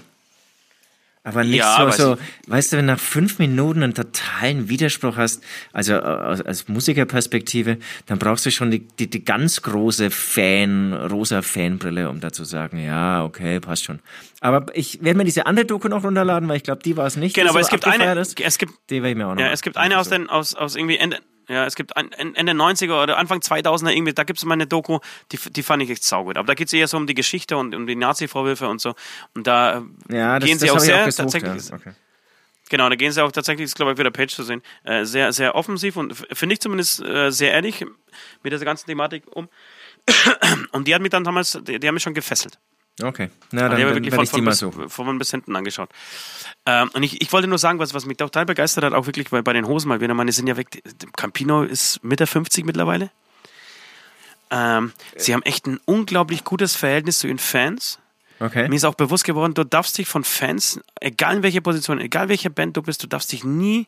Aber 1.24 1.44
nicht 1.44 1.58
ja, 1.58 1.92
so, 1.92 2.16
so, 2.16 2.18
weißt 2.48 2.74
du, 2.74 2.78
wenn 2.78 2.88
nach 2.88 3.00
fünf 3.00 3.38
Minuten 3.38 3.84
einen 3.84 3.94
totalen 3.94 4.70
Widerspruch 4.70 5.18
hast, 5.18 5.44
also 5.72 6.00
aus, 6.00 6.42
als 6.42 6.68
Musikerperspektive, 6.68 7.78
dann 8.08 8.18
brauchst 8.18 8.48
du 8.48 8.51
schon 8.51 8.72
die, 8.72 8.88
die, 8.88 9.08
die 9.08 9.24
ganz 9.24 9.62
große 9.62 10.10
Fan, 10.10 10.94
rosa 10.94 11.44
Fanbrille, 11.44 12.10
um 12.10 12.22
da 12.22 12.32
zu 12.32 12.44
sagen, 12.44 12.84
ja, 12.84 13.24
okay, 13.24 13.60
passt 13.60 13.84
schon. 13.84 14.00
Aber 14.40 14.66
ich 14.74 15.04
werde 15.04 15.20
mir 15.20 15.25
diese 15.25 15.46
andere 15.46 15.66
Doku 15.66 15.90
noch 15.90 16.04
runterladen, 16.04 16.50
weil 16.50 16.58
ich 16.58 16.63
glaube, 16.63 16.82
die 16.82 16.98
war 16.98 17.06
es 17.06 17.18
nicht. 17.18 17.36
Genau, 17.36 17.51
aber 17.51 17.60
so 17.60 17.66
es 17.66 17.70
gibt 17.70 17.86
eine, 17.86 18.20
es 18.20 18.58
gibt, 18.58 18.74
die 18.90 18.96
werde 18.96 19.10
ich 19.12 19.16
mir 19.16 19.28
auch 19.28 19.36
noch. 19.36 19.42
Ja, 19.42 19.51
es 19.51 19.62
gibt 19.62 19.78
eine 19.78 20.00
aus 20.00 20.10
den, 20.10 20.28
aus, 20.28 20.56
aus 20.56 20.75
irgendwie 20.75 20.98
Ende, 20.98 21.20
ja, 21.51 21.65
es 21.65 21.75
gibt 21.75 21.91
Ende 21.96 22.53
90er 22.53 23.03
oder 23.03 23.17
Anfang 23.17 23.39
2000er 23.39 23.89
irgendwie, 23.89 24.13
da 24.13 24.24
gibt 24.24 24.39
es 24.39 24.46
mal 24.46 24.53
eine 24.53 24.67
Doku, 24.67 25.00
die, 25.31 25.38
die 25.38 25.63
fand 25.63 25.84
ich 25.84 25.89
echt 25.89 26.03
saugut. 26.03 26.38
Aber 26.38 26.48
da 26.48 26.53
geht 26.53 26.67
es 26.67 26.74
eher 26.74 26.88
so 26.88 26.98
um 26.98 27.08
die 27.08 27.13
Geschichte 27.13 27.58
und 27.58 27.75
um 27.75 27.88
die 27.88 27.96
Nazi-Vorwürfe 27.96 28.67
und 28.70 28.79
so. 28.79 28.96
Und 29.36 29.48
da 29.48 29.84
ja, 30.10 30.39
das, 30.39 30.48
gehen 30.48 30.60
sie 30.60 30.72
auch 30.72 30.79
sehr 30.79 31.01
auch 31.01 31.05
gesucht, 31.05 31.31
tatsächlich. 31.31 31.70
Ja. 31.70 31.75
Okay. 31.75 31.91
Genau, 32.70 32.88
da 32.88 32.96
gehen 32.96 33.12
sie 33.12 33.22
auch 33.22 33.34
tatsächlich, 33.34 33.65
ist 33.65 33.75
glaube 33.75 33.91
ich 33.91 33.98
wieder 33.98 34.12
Page 34.12 34.34
zu 34.34 34.43
sehen, 34.43 34.62
äh, 34.86 35.03
sehr, 35.03 35.34
sehr 35.34 35.55
offensiv 35.55 35.98
und 35.98 36.15
finde 36.31 36.53
ich 36.53 36.62
zumindest 36.62 37.01
äh, 37.01 37.29
sehr 37.29 37.51
ehrlich 37.51 37.86
mit 38.43 38.53
dieser 38.53 38.63
ganzen 38.63 38.86
Thematik 38.88 39.24
um. 39.27 39.50
Und 40.72 40.88
die 40.88 40.96
hat 40.96 41.01
mich 41.01 41.12
dann 41.12 41.24
damals, 41.24 41.60
die, 41.62 41.79
die 41.79 41.88
haben 41.88 41.93
mich 41.93 42.03
schon 42.03 42.13
gefesselt. 42.13 42.58
Okay, 43.03 43.29
na 43.51 43.70
dann, 43.70 43.79
dann, 43.79 44.03
dann 44.03 44.12
von, 44.12 44.24
ich 44.24 44.31
die 44.31 44.41
mal 44.41 44.53
so. 44.53 44.72
Von 44.72 45.17
bis 45.17 45.31
hinten 45.31 45.55
angeschaut. 45.55 45.89
Ähm, 46.65 46.89
und 46.93 47.03
ich, 47.03 47.22
ich 47.22 47.31
wollte 47.34 47.48
nur 47.48 47.58
sagen, 47.58 47.79
was, 47.79 47.93
was 47.93 48.05
mich 48.05 48.17
total 48.17 48.46
begeistert 48.46 48.84
hat, 48.84 48.93
auch 48.93 49.08
wirklich 49.08 49.29
bei, 49.29 49.41
bei 49.41 49.53
den 49.53 49.67
Hosen 49.67 49.89
mal 49.89 50.01
wieder, 50.01 50.13
meine 50.13 50.31
sind 50.31 50.48
ja 50.48 50.58
weg, 50.58 50.84
Campino 51.15 51.63
ist 51.63 52.03
Mitte 52.03 52.27
50 52.27 52.65
mittlerweile. 52.65 53.10
Ähm, 54.51 54.91
sie 55.15 55.34
haben 55.34 55.43
echt 55.43 55.65
ein 55.65 55.79
unglaublich 55.86 56.43
gutes 56.43 56.75
Verhältnis 56.75 57.20
zu 57.20 57.27
ihren 57.27 57.39
Fans. 57.39 58.00
Okay. 58.39 58.67
Mir 58.67 58.75
ist 58.75 58.86
auch 58.86 58.96
bewusst 58.96 59.24
geworden, 59.24 59.53
du 59.53 59.63
darfst 59.63 59.98
dich 59.98 60.08
von 60.08 60.24
Fans, 60.24 60.79
egal 61.00 61.38
in 61.38 61.43
welcher 61.43 61.62
Position, 61.62 62.00
egal 62.00 62.27
welche 62.27 62.50
Band 62.50 62.75
du 62.75 62.81
bist, 62.81 63.01
du 63.03 63.08
darfst 63.08 63.31
dich 63.31 63.43
nie 63.43 63.88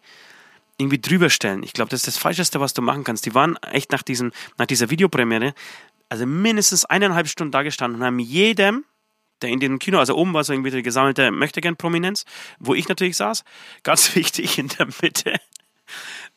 irgendwie 0.77 0.99
drüber 0.99 1.29
stellen. 1.29 1.63
Ich 1.63 1.73
glaube, 1.73 1.89
das 1.89 2.01
ist 2.01 2.07
das 2.07 2.17
Falscheste, 2.17 2.59
was 2.59 2.73
du 2.73 2.81
machen 2.81 3.03
kannst. 3.03 3.25
Die 3.25 3.35
waren 3.35 3.57
echt 3.57 3.91
nach, 3.91 4.03
diesen, 4.03 4.31
nach 4.57 4.65
dieser 4.65 4.89
Videopremiere, 4.89 5.53
also 6.09 6.25
mindestens 6.25 6.85
eineinhalb 6.85 7.27
Stunden 7.27 7.51
da 7.51 7.63
gestanden 7.63 7.99
und 7.99 8.05
haben 8.05 8.19
jedem 8.19 8.85
der 9.43 9.51
in 9.51 9.59
dem 9.59 9.79
Kino, 9.79 9.99
also 9.99 10.15
oben 10.15 10.33
war 10.33 10.43
so 10.43 10.53
irgendwie 10.53 10.71
die 10.71 10.83
gesammelte 10.83 11.31
Möchtegern-Prominenz, 11.31 12.25
wo 12.59 12.73
ich 12.73 12.87
natürlich 12.87 13.17
saß, 13.17 13.43
ganz 13.83 14.15
wichtig 14.15 14.57
in 14.57 14.69
der 14.69 14.87
Mitte. 15.01 15.39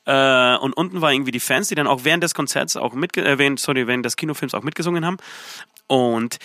Äh, 0.05 0.57
und 0.59 0.73
unten 0.75 1.01
war 1.01 1.13
irgendwie 1.13 1.33
die 1.33 1.41
Fans, 1.41 1.69
die 1.69 1.75
dann 1.75 1.87
auch 1.87 2.05
während 2.05 2.23
des 2.23 2.35
Konzerts 2.35 2.77
auch 2.77 2.95
mit, 2.95 3.17
äh, 3.17 3.39
während, 3.39 3.59
sorry, 3.59 3.87
während 3.87 4.05
des 4.05 4.17
Kinofilms 4.17 4.55
auch 4.55 4.63
mitgesungen 4.63 5.05
haben. 5.05 5.17
Und 5.87 6.39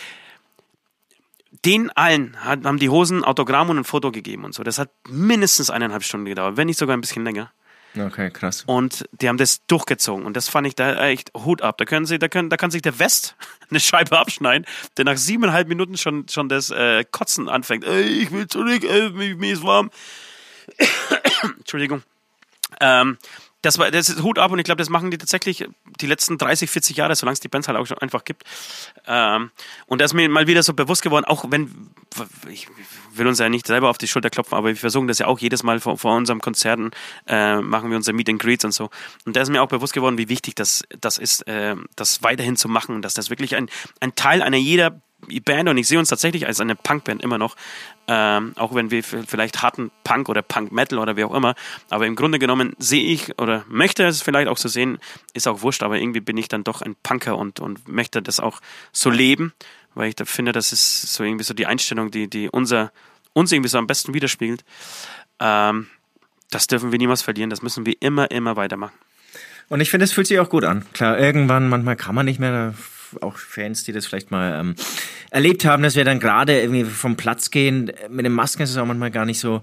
den 1.65 1.91
allen 1.91 2.43
haben 2.43 2.79
die 2.79 2.89
Hosen 2.89 3.23
Autogramm 3.23 3.69
und 3.69 3.77
ein 3.77 3.83
Foto 3.83 4.11
gegeben 4.11 4.45
und 4.45 4.53
so. 4.53 4.63
Das 4.63 4.79
hat 4.79 4.89
mindestens 5.07 5.69
eineinhalb 5.69 6.03
Stunden 6.03 6.25
gedauert, 6.25 6.57
wenn 6.57 6.67
nicht 6.67 6.79
sogar 6.79 6.97
ein 6.97 7.01
bisschen 7.01 7.23
länger. 7.23 7.51
Okay, 7.97 8.29
krass. 8.31 8.63
Und 8.67 9.05
die 9.11 9.27
haben 9.27 9.37
das 9.37 9.65
durchgezogen. 9.65 10.25
Und 10.25 10.37
das 10.37 10.47
fand 10.47 10.65
ich 10.65 10.75
da 10.75 11.07
echt 11.07 11.31
Hut 11.33 11.61
ab. 11.61 11.77
Da 11.77 11.85
können 11.85 12.05
sie, 12.05 12.19
da 12.19 12.29
können, 12.29 12.49
da 12.49 12.57
kann 12.57 12.71
sich 12.71 12.81
der 12.81 12.99
West 12.99 13.35
eine 13.69 13.79
Scheibe 13.79 14.17
abschneiden, 14.17 14.65
der 14.97 15.05
nach 15.05 15.17
siebeneinhalb 15.17 15.67
Minuten 15.67 15.97
schon, 15.97 16.27
schon 16.29 16.49
das 16.49 16.69
äh, 16.71 17.03
Kotzen 17.09 17.49
anfängt. 17.49 17.83
Ey, 17.83 18.03
ich 18.03 18.31
will 18.31 18.47
zurück, 18.47 18.83
ey, 18.83 19.09
mir, 19.35 19.53
ist 19.53 19.63
warm. 19.63 19.91
Entschuldigung. 21.57 22.03
Ähm, 22.79 23.17
das 23.61 23.77
war 23.77 23.91
das 23.91 24.09
ist 24.09 24.23
Hut 24.23 24.39
ab 24.39 24.51
und 24.51 24.59
ich 24.59 24.65
glaube, 24.65 24.79
das 24.79 24.89
machen 24.89 25.11
die 25.11 25.17
tatsächlich 25.17 25.67
die 25.99 26.07
letzten 26.07 26.37
30, 26.37 26.69
40 26.69 26.97
Jahre, 26.97 27.15
solange 27.15 27.33
es 27.33 27.39
die 27.39 27.47
Bands 27.47 27.67
halt 27.67 27.77
auch 27.77 27.85
schon 27.85 27.97
einfach 27.99 28.23
gibt. 28.23 28.43
Ähm, 29.05 29.51
und 29.85 29.99
da 29.99 30.05
ist 30.05 30.13
mir 30.13 30.27
mal 30.29 30.47
wieder 30.47 30.63
so 30.63 30.73
bewusst 30.73 31.01
geworden, 31.01 31.25
auch 31.25 31.45
wenn 31.49 31.91
ich 32.49 32.67
will 33.13 33.27
uns 33.27 33.39
ja 33.39 33.49
nicht 33.49 33.67
selber 33.67 33.89
auf 33.89 33.97
die 33.97 34.07
Schulter 34.07 34.29
klopfen, 34.29 34.57
aber 34.57 34.69
wir 34.69 34.75
versuchen 34.75 35.07
das 35.07 35.19
ja 35.19 35.27
auch 35.27 35.39
jedes 35.39 35.63
Mal 35.63 35.79
vor, 35.79 35.97
vor 35.97 36.15
unserem 36.15 36.41
Konzerten 36.41 36.91
äh, 37.27 37.57
machen 37.57 37.89
wir 37.89 37.97
unser 37.97 38.13
Meet 38.13 38.29
and 38.29 38.41
Greets 38.41 38.65
und 38.65 38.71
so. 38.71 38.89
Und 39.25 39.35
da 39.35 39.41
ist 39.41 39.49
mir 39.49 39.61
auch 39.61 39.67
bewusst 39.67 39.93
geworden, 39.93 40.17
wie 40.17 40.29
wichtig 40.29 40.55
das 40.55 40.83
das 40.99 41.17
ist, 41.17 41.47
äh, 41.47 41.75
das 41.95 42.23
weiterhin 42.23 42.55
zu 42.55 42.67
machen, 42.67 43.01
dass 43.01 43.13
das 43.13 43.29
wirklich 43.29 43.55
ein 43.55 43.69
ein 43.99 44.15
Teil 44.15 44.41
einer 44.41 44.57
jeder 44.57 45.01
Band 45.45 45.69
und 45.69 45.77
ich 45.77 45.87
sehe 45.87 45.99
uns 45.99 46.09
tatsächlich 46.09 46.47
als 46.47 46.59
eine 46.59 46.75
Punkband 46.75 47.21
immer 47.21 47.37
noch, 47.37 47.55
ähm, 48.07 48.53
auch 48.55 48.73
wenn 48.73 48.91
wir 48.91 49.03
vielleicht 49.03 49.61
harten 49.61 49.91
Punk 50.03 50.29
oder 50.29 50.41
Punk 50.41 50.71
Metal 50.71 50.99
oder 50.99 51.15
wie 51.15 51.23
auch 51.23 51.33
immer, 51.33 51.55
aber 51.89 52.07
im 52.07 52.15
Grunde 52.15 52.39
genommen 52.39 52.75
sehe 52.79 53.03
ich 53.03 53.37
oder 53.39 53.63
möchte 53.67 54.05
es 54.05 54.21
vielleicht 54.21 54.47
auch 54.47 54.57
so 54.57 54.67
sehen, 54.67 54.99
ist 55.33 55.47
auch 55.47 55.61
wurscht, 55.61 55.83
aber 55.83 55.97
irgendwie 55.97 56.21
bin 56.21 56.37
ich 56.37 56.47
dann 56.47 56.63
doch 56.63 56.81
ein 56.81 56.95
Punker 57.03 57.37
und, 57.37 57.59
und 57.59 57.87
möchte 57.87 58.21
das 58.21 58.39
auch 58.39 58.59
so 58.91 59.09
leben, 59.09 59.53
weil 59.93 60.09
ich 60.09 60.15
da 60.15 60.25
finde, 60.25 60.51
das 60.51 60.71
ist 60.71 61.13
so 61.13 61.23
irgendwie 61.23 61.43
so 61.43 61.53
die 61.53 61.65
Einstellung, 61.65 62.11
die, 62.11 62.29
die 62.29 62.49
unser, 62.49 62.91
uns 63.33 63.51
irgendwie 63.51 63.69
so 63.69 63.77
am 63.77 63.87
besten 63.87 64.13
widerspiegelt. 64.13 64.63
Ähm, 65.39 65.87
das 66.49 66.67
dürfen 66.67 66.91
wir 66.91 66.99
niemals 66.99 67.21
verlieren, 67.21 67.49
das 67.49 67.61
müssen 67.61 67.85
wir 67.85 67.95
immer, 68.01 68.29
immer 68.31 68.55
weitermachen. 68.55 68.93
Und 69.69 69.79
ich 69.79 69.89
finde, 69.89 70.03
es 70.03 70.11
fühlt 70.11 70.27
sich 70.27 70.37
auch 70.39 70.49
gut 70.49 70.65
an. 70.65 70.83
Klar, 70.91 71.17
irgendwann, 71.17 71.69
manchmal 71.69 71.95
kann 71.95 72.13
man 72.13 72.25
nicht 72.25 72.39
mehr, 72.41 72.73
auch 73.21 73.37
Fans, 73.37 73.83
die 73.83 73.91
das 73.91 74.05
vielleicht 74.05 74.31
mal 74.31 74.59
ähm, 74.59 74.75
erlebt 75.29 75.65
haben, 75.65 75.83
dass 75.83 75.95
wir 75.95 76.05
dann 76.05 76.19
gerade 76.19 76.59
irgendwie 76.59 76.85
vom 76.85 77.17
Platz 77.17 77.51
gehen. 77.51 77.91
Mit 78.09 78.25
den 78.25 78.33
Masken 78.33 78.63
ist 78.63 78.71
es 78.71 78.77
auch 78.77 78.85
manchmal 78.85 79.11
gar 79.11 79.25
nicht 79.25 79.39
so 79.39 79.61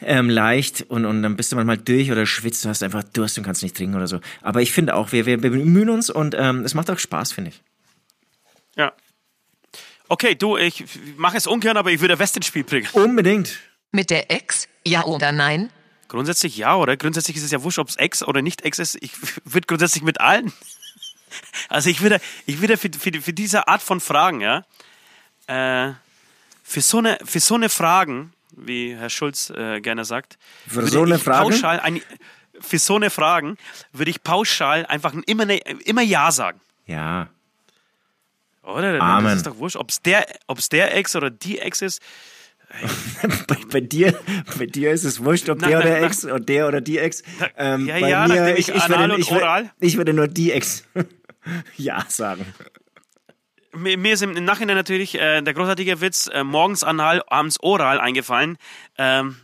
ähm, 0.00 0.30
leicht 0.30 0.82
und, 0.82 1.04
und 1.04 1.22
dann 1.22 1.36
bist 1.36 1.52
du 1.52 1.56
manchmal 1.56 1.78
durch 1.78 2.10
oder 2.10 2.26
schwitzt, 2.26 2.64
du 2.64 2.68
hast 2.68 2.82
einfach 2.82 3.04
Durst 3.04 3.38
und 3.38 3.44
kannst 3.44 3.62
nicht 3.62 3.76
trinken 3.76 3.96
oder 3.96 4.06
so. 4.06 4.20
Aber 4.42 4.62
ich 4.62 4.72
finde 4.72 4.94
auch, 4.94 5.12
wir, 5.12 5.26
wir, 5.26 5.38
bemühen 5.38 5.90
uns 5.90 6.10
und 6.10 6.34
ähm, 6.38 6.64
es 6.64 6.74
macht 6.74 6.90
auch 6.90 6.98
Spaß, 6.98 7.32
finde 7.32 7.50
ich. 7.50 7.62
Ja. 8.76 8.92
Okay, 10.08 10.34
du, 10.34 10.56
ich 10.56 10.84
mache 11.16 11.36
es 11.36 11.46
ungern, 11.46 11.76
aber 11.76 11.90
ich 11.90 12.00
würde 12.00 12.18
West 12.18 12.36
ins 12.36 12.46
Spiel 12.46 12.64
bringen. 12.64 12.86
Unbedingt. 12.92 13.58
Mit 13.92 14.10
der 14.10 14.30
Ex? 14.30 14.68
Ja 14.86 15.04
oder 15.04 15.32
nein? 15.32 15.70
Grundsätzlich 16.08 16.56
ja, 16.56 16.76
oder? 16.76 16.96
Grundsätzlich 16.96 17.36
ist 17.36 17.44
es 17.44 17.50
ja 17.50 17.62
wurscht, 17.62 17.78
ob 17.78 17.88
es 17.88 17.96
Ex 17.96 18.22
oder 18.22 18.42
nicht 18.42 18.62
Ex 18.62 18.78
ist. 18.78 18.98
Ich 19.00 19.12
würde 19.44 19.66
grundsätzlich 19.66 20.02
mit 20.02 20.20
allen. 20.20 20.52
Also 21.68 21.90
ich 21.90 22.00
würde, 22.00 22.20
ich 22.46 22.60
würde 22.60 22.76
für, 22.76 22.90
für, 22.98 23.12
für 23.20 23.32
diese 23.32 23.68
Art 23.68 23.82
von 23.82 24.00
Fragen, 24.00 24.40
ja, 24.40 24.64
äh, 25.46 25.92
für 26.62 26.80
so 26.80 26.98
eine, 26.98 27.18
für 27.24 27.40
so 27.40 27.54
eine 27.54 27.68
Fragen, 27.68 28.32
wie 28.56 28.96
Herr 28.96 29.10
Schulz 29.10 29.50
äh, 29.50 29.80
gerne 29.80 30.04
sagt, 30.04 30.38
für 30.66 30.86
so 30.86 31.02
eine 31.02 31.18
Frage? 31.18 31.50
pauschal 31.50 31.80
ein, 31.80 32.00
für 32.60 32.78
so 32.78 32.96
eine 32.96 33.10
Fragen 33.10 33.56
würde 33.92 34.10
ich 34.10 34.22
pauschal 34.22 34.86
einfach 34.86 35.14
immer, 35.26 35.44
ne, 35.44 35.58
immer 35.84 36.02
Ja 36.02 36.30
sagen. 36.30 36.60
Ja. 36.86 37.28
Oder? 38.62 39.00
Amen. 39.00 39.24
Das 39.24 39.36
ist 39.36 39.46
doch 39.46 39.58
wurscht, 39.58 39.76
ob 39.76 39.90
es 39.90 40.00
der, 40.00 40.26
ob's 40.46 40.68
der 40.68 40.96
Ex 40.96 41.14
oder 41.16 41.30
die 41.30 41.58
Ex 41.58 41.82
ist. 41.82 42.00
bei, 43.46 43.56
bei, 43.70 43.80
dir, 43.80 44.18
bei 44.58 44.66
dir 44.66 44.90
ist 44.90 45.04
es 45.04 45.22
wurscht, 45.22 45.48
ob 45.48 45.60
na, 45.60 45.68
der 45.68 45.78
oder 45.78 45.90
na, 45.90 46.06
Ex 46.06 46.24
oder 46.24 46.40
der 46.40 46.66
oder 46.68 46.80
die 46.80 46.98
Ex. 46.98 47.22
Ähm, 47.56 47.86
ja, 47.86 48.00
bei 48.00 48.08
ja, 48.08 48.26
mir, 48.26 48.56
ich, 48.56 48.68
ich, 48.68 48.74
ich, 48.74 48.88
würde, 48.88 49.16
ich, 49.18 49.30
würde, 49.30 49.70
ich 49.80 49.96
würde 49.96 50.12
nur 50.14 50.28
die 50.28 50.50
Ex 50.52 50.84
ja 51.76 52.04
sagen. 52.08 52.46
Mir, 53.72 53.98
mir 53.98 54.14
ist 54.14 54.22
im 54.22 54.32
Nachhinein 54.44 54.76
natürlich 54.76 55.16
äh, 55.16 55.42
der 55.42 55.54
großartige 55.54 56.00
Witz 56.00 56.28
äh, 56.28 56.44
morgens 56.44 56.84
anal, 56.84 57.22
abends 57.26 57.58
oral 57.60 58.00
eingefallen. 58.00 58.56
Ähm, 58.98 59.36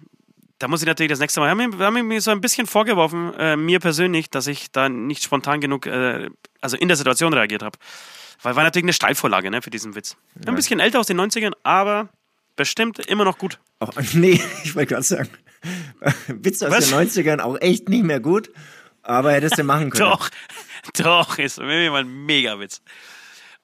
da 0.61 0.69
muss 0.69 0.83
ich 0.83 0.87
natürlich 0.87 1.11
das 1.11 1.19
nächste 1.19 1.41
Mal. 1.41 1.51
Haben 1.51 1.79
wir 1.79 1.87
haben 1.87 2.07
mir 2.07 2.21
so 2.21 2.31
ein 2.31 2.41
bisschen 2.41 2.67
vorgeworfen, 2.67 3.35
äh, 3.35 3.57
mir 3.57 3.81
persönlich, 3.81 4.31
dass 4.31 4.47
ich 4.47 4.71
da 4.71 4.89
nicht 4.89 5.25
spontan 5.25 5.61
genug, 5.61 5.87
äh, 5.87 6.29
also 6.61 6.77
in 6.77 6.89
der 6.89 6.97
Situation 6.97 7.33
reagiert 7.33 7.63
habe. 7.63 7.79
Weil 8.43 8.57
war 8.57 8.63
natürlich 8.63 8.85
eine 8.85 8.93
Steilvorlage 8.93 9.51
ne, 9.51 9.63
für 9.63 9.71
diesen 9.71 9.95
Witz. 9.95 10.17
Ja. 10.37 10.49
Ein 10.49 10.55
bisschen 10.55 10.81
älter 10.81 11.01
aus 11.01 11.07
den 11.07 11.21
90ern, 11.21 11.53
aber 11.63 12.09
bestimmt 12.57 12.99
immer 13.01 13.25
noch 13.25 13.39
gut. 13.39 13.59
Oh, 13.81 13.89
nee, 14.13 14.41
ich 14.65 14.75
wollte 14.75 14.95
gerade 14.95 15.03
sagen, 15.03 15.31
Witz 16.29 16.63
aus 16.63 16.71
Was? 16.71 16.91
den 16.91 16.99
90ern 16.99 17.41
auch 17.41 17.59
echt 17.61 17.89
nicht 17.89 18.05
mehr 18.05 18.21
gut, 18.21 18.51
aber 19.03 19.33
hättest 19.33 19.59
du 19.59 19.65
machen 19.65 19.91
können. 19.91 20.11
Doch, 20.11 20.31
doch, 20.97 21.39
ist 21.39 21.59
mal 21.59 21.97
ein 21.97 22.27
Megawitz. 22.27 22.83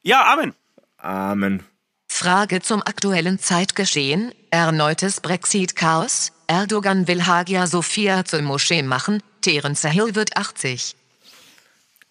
Ja, 0.02 0.32
Amen. 0.32 0.54
Amen. 0.98 1.64
Frage 2.08 2.60
zum 2.60 2.82
aktuellen 2.82 3.38
Zeitgeschehen. 3.38 4.32
Erneutes 4.50 5.20
Brexit-Chaos. 5.20 6.32
Erdogan 6.46 7.08
will 7.08 7.26
Hagia 7.26 7.66
Sophia 7.66 8.24
zur 8.24 8.42
Moschee 8.42 8.82
machen. 8.82 9.22
Terence 9.40 9.86
Hill 9.86 10.14
wird 10.14 10.36
80. 10.36 10.94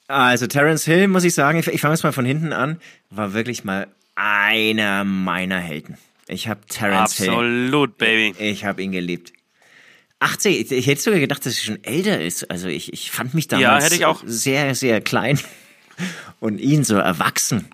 Also 0.07 0.45
Terence 0.47 0.85
Hill, 0.85 1.07
muss 1.07 1.23
ich 1.23 1.33
sagen, 1.33 1.57
ich, 1.59 1.67
ich 1.67 1.81
fange 1.81 1.95
jetzt 1.95 2.03
mal 2.03 2.11
von 2.11 2.25
hinten 2.25 2.53
an, 2.53 2.79
war 3.09 3.33
wirklich 3.33 3.63
mal 3.63 3.87
einer 4.15 5.03
meiner 5.03 5.59
Helden. 5.59 5.97
Ich 6.27 6.47
habe 6.47 6.61
Terence 6.67 7.17
Hill. 7.17 7.29
Absolut, 7.29 7.97
Baby. 7.97 8.35
Ich 8.37 8.65
habe 8.65 8.83
ihn 8.83 8.91
geliebt. 8.91 9.33
80, 10.19 10.71
ich, 10.71 10.87
hätte 10.87 11.01
sogar 11.01 11.19
gedacht, 11.19 11.45
dass 11.45 11.57
er 11.57 11.63
schon 11.63 11.83
älter 11.83 12.21
ist. 12.21 12.49
Also 12.49 12.67
ich, 12.67 12.91
ich 12.93 13.11
fand 13.11 13.33
mich 13.33 13.47
damals 13.47 13.63
Ja, 13.63 13.81
hätte 13.85 13.95
ich 13.95 14.05
auch. 14.05 14.23
sehr, 14.25 14.73
sehr 14.75 15.01
klein 15.01 15.39
und 16.39 16.59
ihn 16.59 16.83
so 16.83 16.95
erwachsen. 16.95 17.67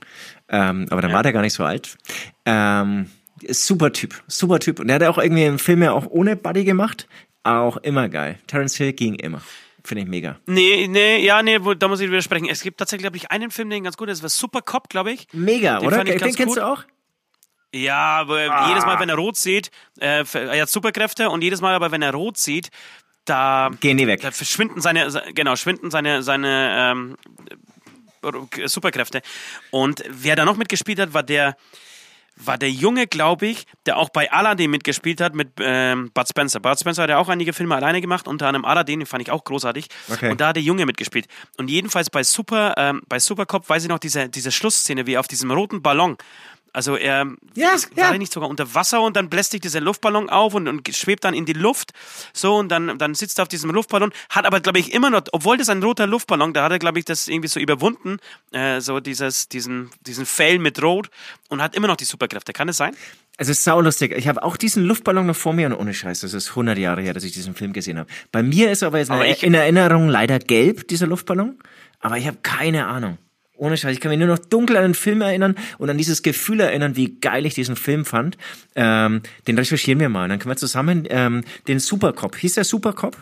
Ähm, 0.49 0.87
aber 0.89 1.01
dann 1.01 1.13
war 1.13 1.23
der 1.23 1.33
gar 1.33 1.41
nicht 1.41 1.53
so 1.53 1.63
alt. 1.63 1.97
Ähm, 2.45 3.09
super 3.49 3.93
Typ, 3.93 4.21
super 4.27 4.59
Typ. 4.59 4.79
Und 4.79 4.87
der 4.87 4.95
hat 4.95 5.03
auch 5.03 5.17
irgendwie 5.17 5.45
im 5.45 5.59
Film 5.59 5.81
ja 5.83 5.91
auch 5.93 6.07
ohne 6.07 6.35
Buddy 6.35 6.63
gemacht. 6.65 7.07
Auch 7.43 7.77
immer 7.77 8.09
geil. 8.09 8.37
Terence 8.47 8.75
Hill 8.75 8.93
ging 8.93 9.15
immer. 9.15 9.41
Finde 9.83 10.03
ich 10.03 10.09
mega. 10.09 10.39
Nee, 10.45 10.87
nee, 10.87 11.25
ja, 11.25 11.41
nee, 11.41 11.57
wo- 11.61 11.73
da 11.73 11.87
muss 11.87 12.01
ich 12.01 12.09
widersprechen. 12.09 12.47
Es 12.49 12.61
gibt 12.61 12.77
tatsächlich, 12.77 13.03
glaube 13.03 13.17
ich, 13.17 13.31
einen 13.31 13.49
Film, 13.49 13.69
den 13.71 13.83
ganz 13.83 13.97
gut 13.97 14.09
ist. 14.09 14.19
Das 14.19 14.23
war 14.23 14.29
Super 14.29 14.61
Cop, 14.61 14.89
glaube 14.89 15.11
ich. 15.11 15.27
Mega, 15.33 15.79
Den 15.79 15.87
oder? 15.87 16.03
Den 16.03 16.19
ganz 16.19 16.35
kennst 16.35 16.57
du 16.57 16.61
auch? 16.61 16.83
Ja, 17.73 18.19
aber 18.19 18.49
Ah. 18.51 18.67
jedes 18.69 18.85
Mal, 18.85 18.99
wenn 18.99 19.09
er 19.09 19.15
rot 19.15 19.37
sieht, 19.37 19.71
äh, 19.99 20.23
er 20.33 20.61
hat 20.61 20.69
Superkräfte 20.69 21.29
und 21.29 21.41
jedes 21.41 21.61
Mal 21.61 21.73
aber, 21.73 21.91
wenn 21.91 22.01
er 22.01 22.13
rot 22.13 22.37
sieht, 22.37 22.69
da, 23.25 23.69
Gehen 23.79 23.97
die 23.97 24.07
weg. 24.07 24.21
da 24.21 24.31
verschwinden 24.31 24.81
seine, 24.81 25.09
se- 25.11 25.23
genau, 25.33 25.55
schwinden 25.55 25.89
seine, 25.91 26.21
seine 26.23 26.91
ähm, 26.91 27.17
äh, 28.57 28.67
Superkräfte. 28.67 29.21
Und 29.69 30.03
wer 30.09 30.35
da 30.35 30.43
noch 30.45 30.57
mitgespielt 30.57 30.99
hat, 30.99 31.13
war 31.13 31.23
der, 31.23 31.55
war 32.35 32.57
der 32.57 32.71
Junge, 32.71 33.07
glaube 33.07 33.45
ich, 33.47 33.65
der 33.85 33.97
auch 33.97 34.09
bei 34.09 34.31
Aladdin 34.31 34.71
mitgespielt 34.71 35.21
hat 35.21 35.35
mit 35.35 35.49
ähm, 35.59 36.11
Bud 36.13 36.27
Spencer. 36.27 36.59
Bud 36.59 36.79
Spencer 36.79 37.03
hat 37.03 37.09
ja 37.11 37.17
auch 37.19 37.29
einige 37.29 37.53
Filme 37.53 37.75
alleine 37.75 38.01
gemacht, 38.01 38.27
unter 38.27 38.47
anderem 38.47 38.65
Aladdin, 38.65 38.99
den 39.01 39.05
fand 39.05 39.21
ich 39.21 39.31
auch 39.31 39.43
großartig. 39.43 39.85
Okay. 40.11 40.31
Und 40.31 40.41
da 40.41 40.47
hat 40.47 40.55
der 40.55 40.63
Junge 40.63 40.85
mitgespielt. 40.85 41.27
Und 41.57 41.69
jedenfalls 41.69 42.09
bei 42.09 42.23
Super, 42.23 42.73
ähm, 42.77 43.01
bei 43.07 43.19
Supercop 43.19 43.69
weiß 43.69 43.83
ich 43.83 43.89
noch 43.89 43.99
diese, 43.99 44.29
diese 44.29 44.51
Schlussszene, 44.51 45.05
wie 45.05 45.13
er 45.13 45.19
auf 45.19 45.27
diesem 45.27 45.51
roten 45.51 45.81
Ballon. 45.81 46.17
Also 46.73 46.95
er 46.95 47.27
Ja, 47.55 47.71
ist, 47.71 47.89
ja. 47.95 48.09
war 48.09 48.17
nicht 48.17 48.31
sogar 48.31 48.49
unter 48.49 48.73
Wasser 48.73 49.01
und 49.01 49.15
dann 49.15 49.29
bläst 49.29 49.51
sich 49.51 49.61
dieser 49.61 49.81
Luftballon 49.81 50.29
auf 50.29 50.53
und, 50.53 50.67
und 50.67 50.87
schwebt 50.95 51.23
dann 51.23 51.33
in 51.33 51.45
die 51.45 51.53
Luft. 51.53 51.91
So, 52.33 52.55
und 52.55 52.69
dann, 52.69 52.97
dann 52.97 53.13
sitzt 53.13 53.39
er 53.39 53.43
auf 53.43 53.47
diesem 53.49 53.71
Luftballon, 53.71 54.11
hat 54.29 54.45
aber, 54.45 54.59
glaube 54.61 54.79
ich, 54.79 54.93
immer 54.93 55.09
noch, 55.09 55.23
obwohl 55.33 55.57
das 55.57 55.69
ein 55.69 55.83
roter 55.83 56.07
Luftballon, 56.07 56.53
da 56.53 56.63
hat 56.63 56.71
er, 56.71 56.79
glaube 56.79 56.99
ich, 56.99 57.05
das 57.05 57.27
irgendwie 57.27 57.49
so 57.49 57.59
überwunden, 57.59 58.17
äh, 58.51 58.79
so 58.79 58.99
dieses, 58.99 59.49
diesen, 59.49 59.89
diesen 60.01 60.25
Fail 60.25 60.59
mit 60.59 60.81
Rot 60.81 61.09
und 61.49 61.61
hat 61.61 61.75
immer 61.75 61.87
noch 61.87 61.97
die 61.97 62.05
Superkräfte. 62.05 62.53
Kann 62.53 62.69
es 62.69 62.77
sein? 62.77 62.95
Es 63.37 63.49
ist 63.49 63.63
saulustig. 63.63 64.13
Ich 64.15 64.27
habe 64.27 64.43
auch 64.43 64.55
diesen 64.55 64.83
Luftballon 64.85 65.25
noch 65.25 65.35
vor 65.35 65.53
mir 65.53 65.67
und 65.67 65.73
ohne 65.73 65.93
Scheiß, 65.93 66.21
das 66.21 66.33
ist 66.33 66.49
100 66.49 66.77
Jahre 66.77 67.01
her, 67.01 67.13
dass 67.13 67.23
ich 67.23 67.31
diesen 67.31 67.55
Film 67.55 67.73
gesehen 67.73 67.97
habe. 67.97 68.09
Bei 68.31 68.43
mir 68.43 68.71
ist 68.71 68.83
aber 68.83 68.99
jetzt 68.99 69.11
Aber 69.11 69.25
in 69.25 69.53
Erinnerung 69.53 70.09
leider 70.09 70.39
gelb, 70.39 70.87
dieser 70.87 71.07
Luftballon, 71.07 71.57
aber 71.99 72.17
ich 72.17 72.27
habe 72.27 72.37
keine 72.43 72.87
Ahnung. 72.87 73.17
Ohne 73.61 73.77
Scheiß, 73.77 73.93
ich 73.93 73.99
kann 73.99 74.09
mich 74.09 74.17
nur 74.17 74.27
noch 74.27 74.39
dunkel 74.39 74.75
an 74.75 74.81
den 74.81 74.95
Film 74.95 75.21
erinnern 75.21 75.55
und 75.77 75.87
an 75.87 75.95
dieses 75.95 76.23
Gefühl 76.23 76.61
erinnern, 76.61 76.95
wie 76.95 77.19
geil 77.19 77.45
ich 77.45 77.53
diesen 77.53 77.75
Film 77.75 78.05
fand. 78.05 78.35
Ähm, 78.75 79.21
den 79.47 79.55
recherchieren 79.55 79.99
wir 79.99 80.09
mal. 80.09 80.27
Dann 80.27 80.39
können 80.39 80.51
wir 80.51 80.57
zusammen 80.57 81.05
ähm, 81.11 81.43
den 81.67 81.79
Supercop. 81.79 82.35
Hieß 82.37 82.55
der 82.55 82.63
Supercop? 82.63 83.15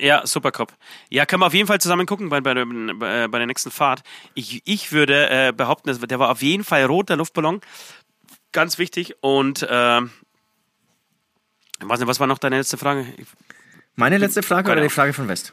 Ja, 0.00 0.26
Supercop. 0.26 0.72
Ja, 1.08 1.24
können 1.24 1.42
wir 1.42 1.46
auf 1.46 1.54
jeden 1.54 1.68
Fall 1.68 1.80
zusammen 1.80 2.04
gucken 2.06 2.30
bei, 2.30 2.40
bei, 2.40 2.52
der- 2.54 2.66
bei, 2.66 3.38
der 3.38 3.46
nächsten 3.46 3.70
Fahrt. 3.70 4.02
Ich, 4.34 4.60
ich 4.64 4.90
würde 4.90 5.30
äh, 5.30 5.52
behaupten, 5.56 5.96
der 6.08 6.18
war 6.18 6.30
auf 6.30 6.42
jeden 6.42 6.64
Fall 6.64 6.82
rot, 6.86 7.08
der 7.08 7.16
Luftballon. 7.16 7.60
Ganz 8.50 8.76
wichtig. 8.78 9.14
Und 9.20 9.62
nicht, 9.62 9.68
was 12.08 12.18
war 12.18 12.26
noch 12.26 12.38
deine 12.38 12.56
letzte 12.58 12.76
Frage? 12.76 13.06
Meine 13.94 14.18
letzte 14.18 14.42
Frage 14.42 14.72
oder 14.72 14.80
die. 14.80 14.88
Frage 14.88 15.12
von 15.12 15.28
West? 15.28 15.52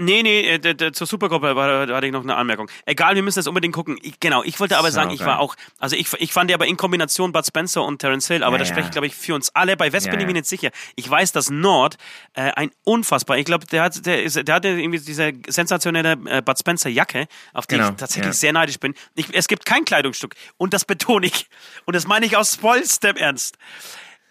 Nee, 0.00 0.22
nee, 0.22 0.40
äh, 0.48 0.92
zur 0.92 1.06
da 1.06 1.94
hatte 1.96 2.06
ich 2.06 2.12
noch 2.12 2.22
eine 2.22 2.34
Anmerkung. 2.34 2.70
Egal, 2.86 3.14
wir 3.14 3.22
müssen 3.22 3.38
das 3.38 3.46
unbedingt 3.46 3.74
gucken. 3.74 3.98
Ich, 4.02 4.18
genau, 4.18 4.42
ich 4.42 4.58
wollte 4.58 4.78
aber 4.78 4.90
sagen, 4.90 5.10
ich 5.10 5.18
Saugeil. 5.18 5.34
war 5.34 5.40
auch, 5.40 5.56
also 5.78 5.94
ich, 5.94 6.12
ich 6.18 6.32
fand 6.32 6.50
ja 6.50 6.56
aber 6.56 6.66
in 6.66 6.76
Kombination 6.76 7.32
Bud 7.32 7.46
Spencer 7.46 7.84
und 7.84 7.98
Terence 7.98 8.26
Hill, 8.28 8.42
aber 8.42 8.56
Ja, 8.56 8.58
das 8.60 8.68
ja. 8.70 8.74
spricht, 8.74 8.92
glaube 8.92 9.06
ich, 9.06 9.14
für 9.14 9.34
uns 9.34 9.54
alle. 9.54 9.76
Bei 9.76 9.92
West 9.92 10.06
Ja, 10.06 10.12
bin 10.12 10.20
ich 10.20 10.26
mir 10.26 10.32
nicht 10.32 10.46
sicher. 10.46 10.70
Ich 10.96 11.08
weiß, 11.08 11.32
dass 11.32 11.50
Nord 11.50 11.96
äh, 12.34 12.50
ein 12.52 12.70
unfassbar, 12.84 13.38
ich 13.38 13.44
glaube, 13.44 13.66
der 13.66 13.82
hat, 13.82 14.06
der, 14.06 14.22
ist, 14.22 14.36
der 14.36 14.54
hatte 14.54 14.68
irgendwie 14.68 14.98
diese 14.98 15.32
sensationelle 15.48 16.12
äh, 16.26 16.42
Bud 16.42 16.58
Spencer 16.58 16.88
Jacke, 16.88 17.26
auf 17.52 17.66
die 17.66 17.76
Genau, 17.76 17.90
ich 17.90 17.96
tatsächlich 17.96 18.34
sehr 18.34 18.52
neidisch 18.52 18.78
bin. 18.78 18.94
Ich, 19.14 19.26
es 19.32 19.48
gibt 19.48 19.66
kein 19.66 19.84
Kleidungsstück 19.84 20.34
und 20.56 20.72
das 20.72 20.84
betone 20.84 21.26
ich 21.26 21.48
und 21.84 21.94
das 21.94 22.06
meine 22.06 22.26
ich 22.26 22.36
aus 22.36 22.56
vollstem 22.56 23.16
Ernst. 23.16 23.56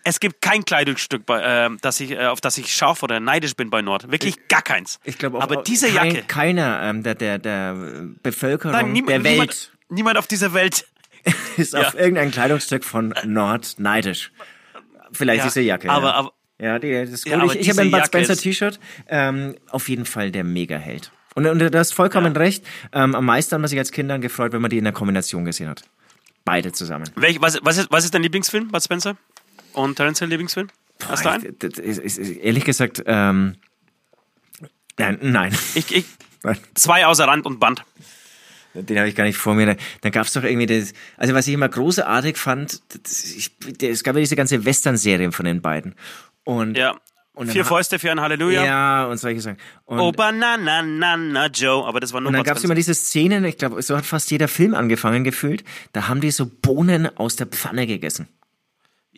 Es 0.09 0.19
gibt 0.19 0.41
kein 0.41 0.65
Kleidungsstück, 0.65 1.25
bei, 1.27 1.39
äh, 1.41 1.69
das 1.81 1.99
ich, 1.99 2.11
äh, 2.11 2.25
auf 2.25 2.41
das 2.41 2.57
ich 2.57 2.73
scharf 2.73 3.03
oder 3.03 3.19
neidisch 3.19 3.55
bin 3.55 3.69
bei 3.69 3.81
Nord. 3.83 4.11
Wirklich 4.11 4.47
gar 4.47 4.63
keins. 4.63 4.99
Ich 5.03 5.17
glaube 5.19 5.37
auch. 5.37 5.41
Aber 5.43 5.57
diese 5.61 5.87
kein, 5.91 6.13
Jacke. 6.15 6.23
Keiner 6.27 6.81
ähm, 6.83 7.03
der, 7.03 7.13
der, 7.15 7.37
der 7.37 7.75
Bevölkerung 8.23 8.71
Nein, 8.75 8.91
niem- 8.93 9.05
der 9.05 9.23
Welt 9.23 9.33
Niemand, 9.33 9.71
niemand 9.89 10.17
auf 10.17 10.25
dieser 10.27 10.53
Welt. 10.53 10.87
ist 11.57 11.73
Ja. 11.73 11.81
auf 11.87 11.93
irgendein 11.93 12.31
Kleidungsstück 12.31 12.83
von 12.83 13.13
Nord 13.25 13.75
neidisch. 13.77 14.31
Vielleicht 15.11 15.39
Ja, 15.39 15.45
diese 15.45 15.61
Jacke. 15.61 15.89
aber- 15.89 16.07
ja. 16.07 16.13
aber- 16.15 16.33
ja, 16.61 16.79
die, 16.79 16.91
das 16.91 17.09
ist 17.11 17.25
Ja, 17.27 17.35
cool. 17.37 17.43
aber 17.43 17.53
ich 17.55 17.61
ich 17.61 17.69
habe 17.69 17.81
ein 17.81 17.91
Bud 17.91 18.05
Spencer 18.05 18.35
T-Shirt. 18.35 18.79
Ähm, 19.07 19.55
auf 19.69 19.87
jeden 19.89 20.05
Fall 20.05 20.31
der 20.31 20.43
Mega-Held. 20.43 21.11
Und, 21.35 21.45
und 21.45 21.59
du 21.59 21.77
hast 21.77 21.93
vollkommen 21.93 22.35
recht. 22.35 22.65
Ähm, 22.91 23.15
am 23.15 23.25
meisten 23.25 23.53
hat 23.53 23.61
man 23.61 23.69
sich 23.69 23.77
als 23.79 23.91
Kind 23.91 24.09
dann 24.09 24.19
gefreut, 24.21 24.51
wenn 24.53 24.61
man 24.61 24.69
die 24.71 24.77
in 24.79 24.83
der 24.83 24.91
Kombination 24.93 25.45
gesehen 25.45 25.69
hat. 25.69 25.83
Beide 26.43 26.71
zusammen. 26.71 27.05
Welch, 27.15 27.39
was, 27.41 27.59
was, 27.61 27.77
ist, 27.77 27.91
was 27.91 28.03
ist 28.05 28.13
dein 28.13 28.23
Lieblingsfilm, 28.23 28.69
Bud 28.69 28.83
Spencer? 28.83 29.15
Und 29.83 29.95
Terence 29.95 30.19
Hill 30.19 30.29
Lieblingsfilm? 30.29 30.67
Hast 31.07 31.25
du 31.25 31.31
einen? 31.31 31.55
ehrlich 32.41 32.65
gesagt, 32.65 33.03
ähm, 33.05 33.55
nein, 34.97 35.17
nein. 35.21 35.57
Ich, 35.75 35.95
ich, 35.95 36.05
zwei 36.75 37.05
außer 37.05 37.25
Rand 37.25 37.45
und 37.45 37.59
Band. 37.59 37.83
Den 38.73 38.97
habe 38.97 39.09
ich 39.09 39.15
gar 39.15 39.23
nicht 39.23 39.37
vor 39.37 39.55
mir. 39.55 39.65
Da, 39.65 39.75
da 40.01 40.09
gab 40.09 40.27
es 40.27 40.33
doch 40.33 40.43
irgendwie 40.43 40.67
das. 40.67 40.93
Also 41.17 41.33
was 41.33 41.47
ich 41.47 41.53
immer 41.53 41.69
großartig 41.69 42.37
fand, 42.37 42.81
das, 43.03 43.23
ich, 43.23 43.51
es 43.81 44.03
gab 44.03 44.15
ja 44.15 44.19
diese 44.19 44.35
ganze 44.35 44.63
Western-Serie 44.63 45.31
von 45.31 45.45
den 45.45 45.61
beiden. 45.61 45.95
Und 46.43 46.77
Ja. 46.77 46.95
Und 47.33 47.47
dann 47.47 47.53
Vier 47.53 47.63
Fäuste 47.63 47.99
für 47.99 48.11
ein 48.11 48.19
Halleluja. 48.19 48.65
ja 48.65 49.05
und 49.05 49.17
solche 49.17 49.39
Sachen. 49.39 49.57
Und, 49.85 49.97
Oh, 49.97 50.11
Banana, 50.11 50.81
Nana, 50.81 51.47
Joe. 51.47 51.87
Aber 51.87 52.01
das 52.01 52.11
war 52.11 52.19
nur 52.19 52.27
und 52.27 52.33
dann 52.33 52.43
gab 52.43 52.57
es 52.57 52.65
immer 52.65 52.75
diese 52.75 52.93
Szenen, 52.93 53.45
ich 53.45 53.57
glaube, 53.57 53.81
so 53.81 53.95
hat 53.95 54.05
fast 54.05 54.29
jeder 54.29 54.49
Film 54.49 54.75
angefangen 54.75 55.23
gefühlt. 55.23 55.63
Da 55.93 56.09
haben 56.09 56.19
die 56.19 56.31
so 56.31 56.45
Bohnen 56.47 57.07
aus 57.17 57.37
der 57.37 57.47
Pfanne 57.47 57.87
gegessen. 57.87 58.27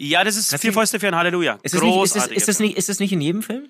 Ja, 0.03 0.23
das 0.23 0.35
ist 0.35 0.51
Hast 0.51 0.61
Vier 0.61 0.73
Fäuste 0.73 0.99
für 0.99 1.07
ein 1.07 1.15
Halleluja. 1.15 1.59
Ist 1.61 1.75
das, 1.75 1.81
nicht, 1.81 2.03
ist, 2.03 2.15
das, 2.15 2.27
ist, 2.27 2.47
das 2.47 2.59
nicht, 2.59 2.77
ist 2.77 2.89
das 2.89 2.99
nicht 2.99 3.13
in 3.13 3.21
jedem 3.21 3.43
Film? 3.43 3.69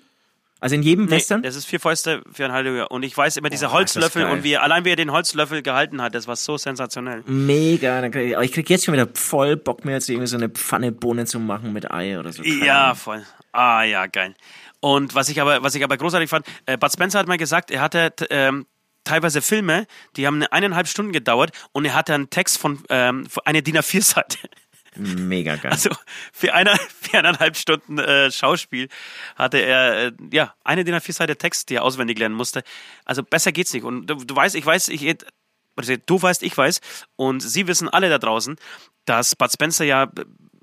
Also 0.60 0.76
in 0.76 0.82
jedem 0.82 1.06
Nee, 1.06 1.16
Western? 1.16 1.42
das 1.42 1.56
ist 1.56 1.66
Vier 1.66 1.80
Fäuste 1.80 2.22
für 2.32 2.44
ein 2.44 2.52
Halleluja. 2.52 2.84
Und 2.84 3.02
ich 3.02 3.14
weiß 3.16 3.36
immer, 3.36 3.50
das 3.50 3.62
Holzlöffel 3.70 4.24
und 4.26 4.42
wie 4.44 4.56
allein 4.56 4.84
wie 4.84 4.90
er 4.90 4.96
den 4.96 5.10
Holzlöffel 5.12 5.60
gehalten 5.60 6.00
hat, 6.00 6.14
das 6.14 6.26
war 6.28 6.36
so 6.36 6.56
sensationell. 6.56 7.22
Mega. 7.26 7.98
Aber 7.98 8.44
ich 8.44 8.52
krieg 8.52 8.70
jetzt 8.70 8.84
schon 8.84 8.94
wieder 8.94 9.08
voll 9.12 9.56
Bock, 9.56 9.84
mir 9.84 9.92
jetzt 9.92 10.08
irgendwie 10.08 10.28
so 10.28 10.36
eine 10.36 10.48
Pfanne 10.48 10.92
Bohnen 10.92 11.26
zu 11.26 11.38
machen 11.40 11.72
mit 11.72 11.90
Ei 11.90 12.18
oder 12.18 12.32
so. 12.32 12.42
Keine 12.42 12.64
Ja, 12.64 12.94
voll. 12.94 13.24
Ah, 13.50 13.82
ja, 13.82 14.06
geil. 14.06 14.34
Und 14.80 15.14
was 15.14 15.28
ich 15.28 15.40
aber, 15.40 15.62
was 15.62 15.74
ich 15.74 15.84
aber 15.84 15.96
großartig 15.96 16.30
fand, 16.30 16.46
äh, 16.66 16.78
Bud 16.78 16.92
Spencer 16.92 17.18
hat 17.18 17.26
mal 17.28 17.38
gesagt, 17.38 17.70
er 17.70 17.80
hatte 17.80 18.12
ähm, 18.30 18.66
teilweise 19.04 19.42
Filme, 19.42 19.86
die 20.16 20.26
haben 20.26 20.36
eine 20.36 20.52
eineinhalb 20.52 20.88
Stunden 20.88 21.12
gedauert 21.12 21.50
und 21.72 21.84
er 21.84 21.94
hatte 21.94 22.14
einen 22.14 22.30
Text 22.30 22.58
von 22.58 22.82
ähm, 22.88 23.26
eine 23.44 23.62
DIN 23.62 23.76
A4-Seite. 23.78 24.38
Mega 24.96 25.56
geil. 25.56 25.72
Also 25.72 25.90
für, 26.32 26.52
eine, 26.54 26.76
für 27.00 27.18
eineinhalb 27.18 27.56
Stunden 27.56 27.98
äh, 27.98 28.30
Schauspiel 28.30 28.88
hatte 29.36 29.58
er 29.58 30.06
äh, 30.08 30.12
ja 30.32 30.54
eine 30.64 30.84
DIN 30.84 30.94
A4-Seite 30.94 31.36
Text, 31.36 31.70
die 31.70 31.76
er 31.76 31.82
auswendig 31.84 32.18
lernen 32.18 32.34
musste. 32.34 32.62
Also 33.04 33.22
besser 33.22 33.52
geht's 33.52 33.72
nicht. 33.72 33.84
Und 33.84 34.06
du, 34.06 34.16
du 34.16 34.36
weißt, 34.36 34.54
ich 34.54 34.66
weiß, 34.66 34.88
ich 34.88 35.16
du 36.06 36.20
weißt, 36.22 36.42
ich 36.42 36.56
weiß, 36.56 36.80
und 37.16 37.40
sie 37.40 37.66
wissen 37.66 37.88
alle 37.88 38.10
da 38.10 38.18
draußen, 38.18 38.56
dass 39.06 39.34
Bud 39.34 39.50
Spencer 39.50 39.84
ja 39.84 40.10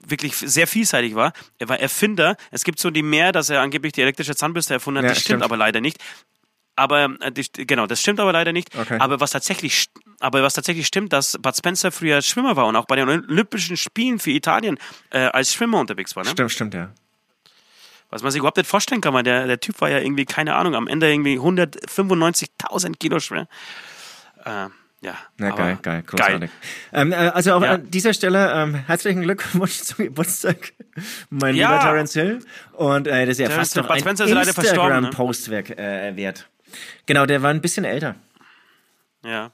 wirklich 0.06 0.36
sehr 0.36 0.68
vielseitig 0.68 1.16
war. 1.16 1.34
Er 1.58 1.70
war 1.70 1.80
Erfinder. 1.80 2.36
Es 2.52 2.64
gibt 2.64 2.80
so 2.80 2.90
die 2.92 3.04
mehr, 3.04 3.32
dass 3.32 3.50
er 3.50 3.62
angeblich 3.62 3.94
die 3.94 4.02
elektrische 4.02 4.36
Zahnbürste 4.36 4.74
erfunden 4.74 5.00
hat. 5.00 5.04
Ja, 5.06 5.10
das 5.10 5.18
stimmt, 5.20 5.26
stimmt. 5.40 5.44
aber 5.44 5.58
leider 5.58 5.82
nicht. 5.82 5.98
Aber 6.76 7.10
äh, 7.22 7.32
genau, 7.66 7.88
das 7.88 8.00
stimmt 8.00 8.20
aber 8.20 8.32
leider 8.32 8.54
nicht. 8.54 8.76
Okay. 8.78 8.98
Aber 9.00 9.20
was 9.20 9.32
tatsächlich, 9.32 9.74
st- 9.74 9.90
aber 10.20 10.44
was 10.44 10.54
tatsächlich 10.54 10.86
stimmt, 10.88 11.14
dass 11.14 11.38
Bud 11.42 11.56
Spencer 11.56 11.92
früher 11.92 12.22
Schwimmer 12.22 12.56
war 12.56 12.68
und 12.68 12.76
auch 12.76 12.86
bei 12.86 12.96
den 12.96 13.08
Olympischen 13.10 13.78
Spielen 13.78 14.20
für 14.20 14.32
Italien 14.32 14.78
äh, 15.12 15.20
als 15.20 15.54
Schwimmer 15.54 15.80
unterwegs 15.80 16.16
war. 16.16 16.24
Ne? 16.24 16.30
Stimmt, 16.32 16.52
stimmt, 16.52 16.74
ja. 16.74 16.90
Was 18.12 18.24
man 18.24 18.32
sich 18.32 18.40
überhaupt 18.40 18.58
nicht 18.58 18.68
vorstellen 18.70 19.02
kann, 19.02 19.14
weil 19.14 19.24
der, 19.24 19.46
der 19.46 19.60
Typ 19.60 19.80
war 19.82 19.90
ja 19.90 20.00
irgendwie, 20.00 20.26
keine 20.26 20.56
Ahnung, 20.56 20.74
am 20.76 20.88
Ende 20.88 21.12
irgendwie 21.12 21.38
195.000 21.38 22.98
Kilo 22.98 23.20
schwer. 23.20 23.48
Äh, 24.44 24.68
ja. 25.02 25.14
Na, 25.38 25.52
geil, 25.52 25.78
geil, 25.82 26.04
großartig. 26.06 26.50
Ähm, 26.92 27.12
äh, 27.12 27.16
also 27.16 27.54
auch 27.54 27.62
Ja. 27.62 27.74
an 27.74 27.90
dieser 27.90 28.14
Stelle 28.14 28.52
ähm, 28.52 28.74
herzlichen 28.76 29.22
Glückwunsch 29.22 29.74
zum 29.84 30.06
Geburtstag, 30.06 30.74
mein 31.30 31.56
Ja. 31.56 31.70
lieber 31.72 31.82
Terence 31.82 32.14
Hill. 32.14 32.40
Und 32.74 33.08
äh, 33.08 33.26
das 33.26 33.34
ist 33.34 33.40
ja 33.40 33.48
Terence 33.48 33.74
fast 33.74 33.78
noch 33.78 33.90
ein 33.90 34.00
Spencer 34.00 34.26
ist 34.26 34.32
leider 34.32 34.54
verstorben, 34.54 34.90
ne? 34.90 34.96
Instagram-Postwerk 35.08 35.70
äh, 35.78 36.16
wert. 36.16 36.50
Genau, 37.06 37.26
der 37.26 37.42
war 37.42 37.52
ein 37.52 37.62
bisschen 37.62 37.86
älter. 37.86 38.16
Ja. 39.24 39.52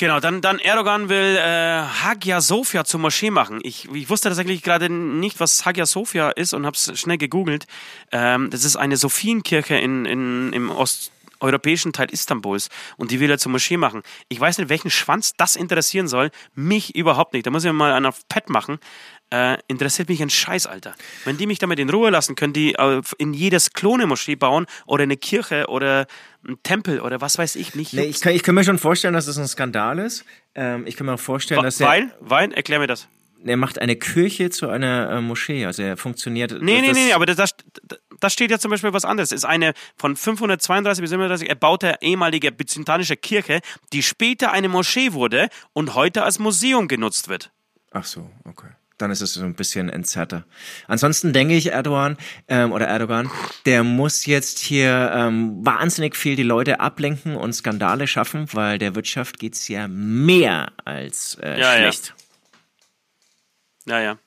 Genau, 0.00 0.18
dann, 0.18 0.40
dann 0.40 0.58
Erdogan 0.58 1.10
will 1.10 1.36
äh, 1.36 1.82
Hagia 1.82 2.40
Sophia 2.40 2.86
zur 2.86 3.00
Moschee 3.00 3.30
machen. 3.30 3.60
Ich, 3.62 3.86
ich 3.92 4.08
wusste 4.08 4.30
tatsächlich 4.30 4.62
gerade 4.62 4.88
nicht, 4.88 5.40
was 5.40 5.66
Hagia 5.66 5.84
Sophia 5.84 6.30
ist 6.30 6.54
und 6.54 6.64
habe 6.64 6.74
es 6.74 6.98
schnell 6.98 7.18
gegoogelt. 7.18 7.66
Ähm, 8.10 8.48
das 8.48 8.64
ist 8.64 8.76
eine 8.76 8.96
Sophienkirche 8.96 9.76
in, 9.76 10.06
in, 10.06 10.54
im 10.54 10.70
Ost, 10.70 11.12
europäischen 11.40 11.92
Teil 11.92 12.08
Istanbuls 12.10 12.70
und 12.96 13.10
die 13.10 13.20
will 13.20 13.30
er 13.30 13.36
zur 13.36 13.52
Moschee 13.52 13.76
machen. 13.76 14.02
Ich 14.30 14.40
weiß 14.40 14.56
nicht, 14.56 14.70
welchen 14.70 14.90
Schwanz 14.90 15.34
das 15.36 15.54
interessieren 15.54 16.08
soll. 16.08 16.30
Mich 16.54 16.94
überhaupt 16.94 17.34
nicht. 17.34 17.44
Da 17.44 17.50
muss 17.50 17.66
ich 17.66 17.72
mal 17.72 17.92
einen 17.92 18.06
auf 18.06 18.26
Pet 18.26 18.48
machen. 18.48 18.78
Äh, 19.32 19.58
interessiert 19.68 20.08
mich 20.08 20.20
ein 20.22 20.30
Scheiß, 20.30 20.66
Alter. 20.66 20.94
Wenn 21.24 21.36
die 21.36 21.46
mich 21.46 21.60
damit 21.60 21.78
in 21.78 21.88
Ruhe 21.88 22.10
lassen, 22.10 22.34
können 22.34 22.52
die 22.52 22.74
äh, 22.74 23.00
in 23.18 23.32
jedes 23.32 23.72
Klone 23.72 24.06
Moschee 24.06 24.34
bauen 24.34 24.66
oder 24.86 25.04
eine 25.04 25.16
Kirche 25.16 25.66
oder 25.68 26.06
ein 26.46 26.56
Tempel 26.64 27.00
oder 27.00 27.20
was 27.20 27.38
weiß 27.38 27.54
ich 27.54 27.74
nicht. 27.76 27.92
Nee, 27.92 28.04
ich, 28.04 28.20
kann, 28.20 28.34
ich 28.34 28.42
kann 28.42 28.56
mir 28.56 28.64
schon 28.64 28.78
vorstellen, 28.78 29.14
dass 29.14 29.26
das 29.26 29.38
ein 29.38 29.46
Skandal 29.46 30.00
ist. 30.00 30.24
Ähm, 30.56 30.84
ich 30.86 30.96
kann 30.96 31.06
mir 31.06 31.14
auch 31.14 31.20
vorstellen, 31.20 31.62
dass 31.62 31.80
er, 31.80 31.86
Weil? 31.86 32.14
Weil? 32.20 32.52
Erklär 32.52 32.80
mir 32.80 32.88
das. 32.88 33.06
er 33.44 33.56
macht 33.56 33.80
eine 33.80 33.94
Kirche 33.94 34.50
zu 34.50 34.68
einer 34.68 35.10
äh, 35.10 35.20
Moschee. 35.20 35.64
Also 35.64 35.82
er 35.82 35.96
funktioniert. 35.96 36.50
Nee, 36.60 36.80
nee, 36.80 36.88
das, 36.88 36.96
nee, 36.96 37.04
nee, 37.06 37.12
aber 37.12 37.26
da, 37.26 37.34
da, 37.34 37.46
da 38.18 38.30
steht 38.30 38.50
ja 38.50 38.58
zum 38.58 38.72
Beispiel 38.72 38.92
was 38.92 39.04
anderes. 39.04 39.30
Es 39.30 39.36
ist 39.36 39.44
eine 39.44 39.74
von 39.96 40.16
532 40.16 41.02
bis 41.02 41.10
37 41.10 41.48
erbaute 41.48 41.98
ehemalige 42.00 42.50
byzantinische 42.50 43.16
Kirche, 43.16 43.60
die 43.92 44.02
später 44.02 44.50
eine 44.50 44.68
Moschee 44.68 45.12
wurde 45.12 45.50
und 45.72 45.94
heute 45.94 46.24
als 46.24 46.40
Museum 46.40 46.88
genutzt 46.88 47.28
wird. 47.28 47.52
Ach 47.92 48.04
so, 48.04 48.28
okay. 48.44 48.70
Dann 49.00 49.10
ist 49.10 49.22
es 49.22 49.34
so 49.34 49.42
ein 49.42 49.54
bisschen 49.54 49.88
entzerrter. 49.88 50.44
Ansonsten 50.86 51.32
denke 51.32 51.54
ich, 51.54 51.72
Erdogan 51.72 52.18
ähm, 52.48 52.72
oder 52.72 52.86
Erdogan, 52.86 53.30
der 53.64 53.82
muss 53.82 54.26
jetzt 54.26 54.58
hier 54.58 55.10
ähm, 55.14 55.64
wahnsinnig 55.64 56.16
viel 56.16 56.36
die 56.36 56.42
Leute 56.42 56.80
ablenken 56.80 57.34
und 57.34 57.54
Skandale 57.54 58.06
schaffen, 58.06 58.46
weil 58.52 58.78
der 58.78 58.94
Wirtschaft 58.94 59.38
geht's 59.38 59.68
ja 59.68 59.88
mehr 59.88 60.72
als 60.84 61.38
äh, 61.42 61.58
Ja, 61.58 61.74
ja. 61.74 61.78
schlecht. 61.78 62.14
Ja, 63.86 64.00
ja. 64.00 64.18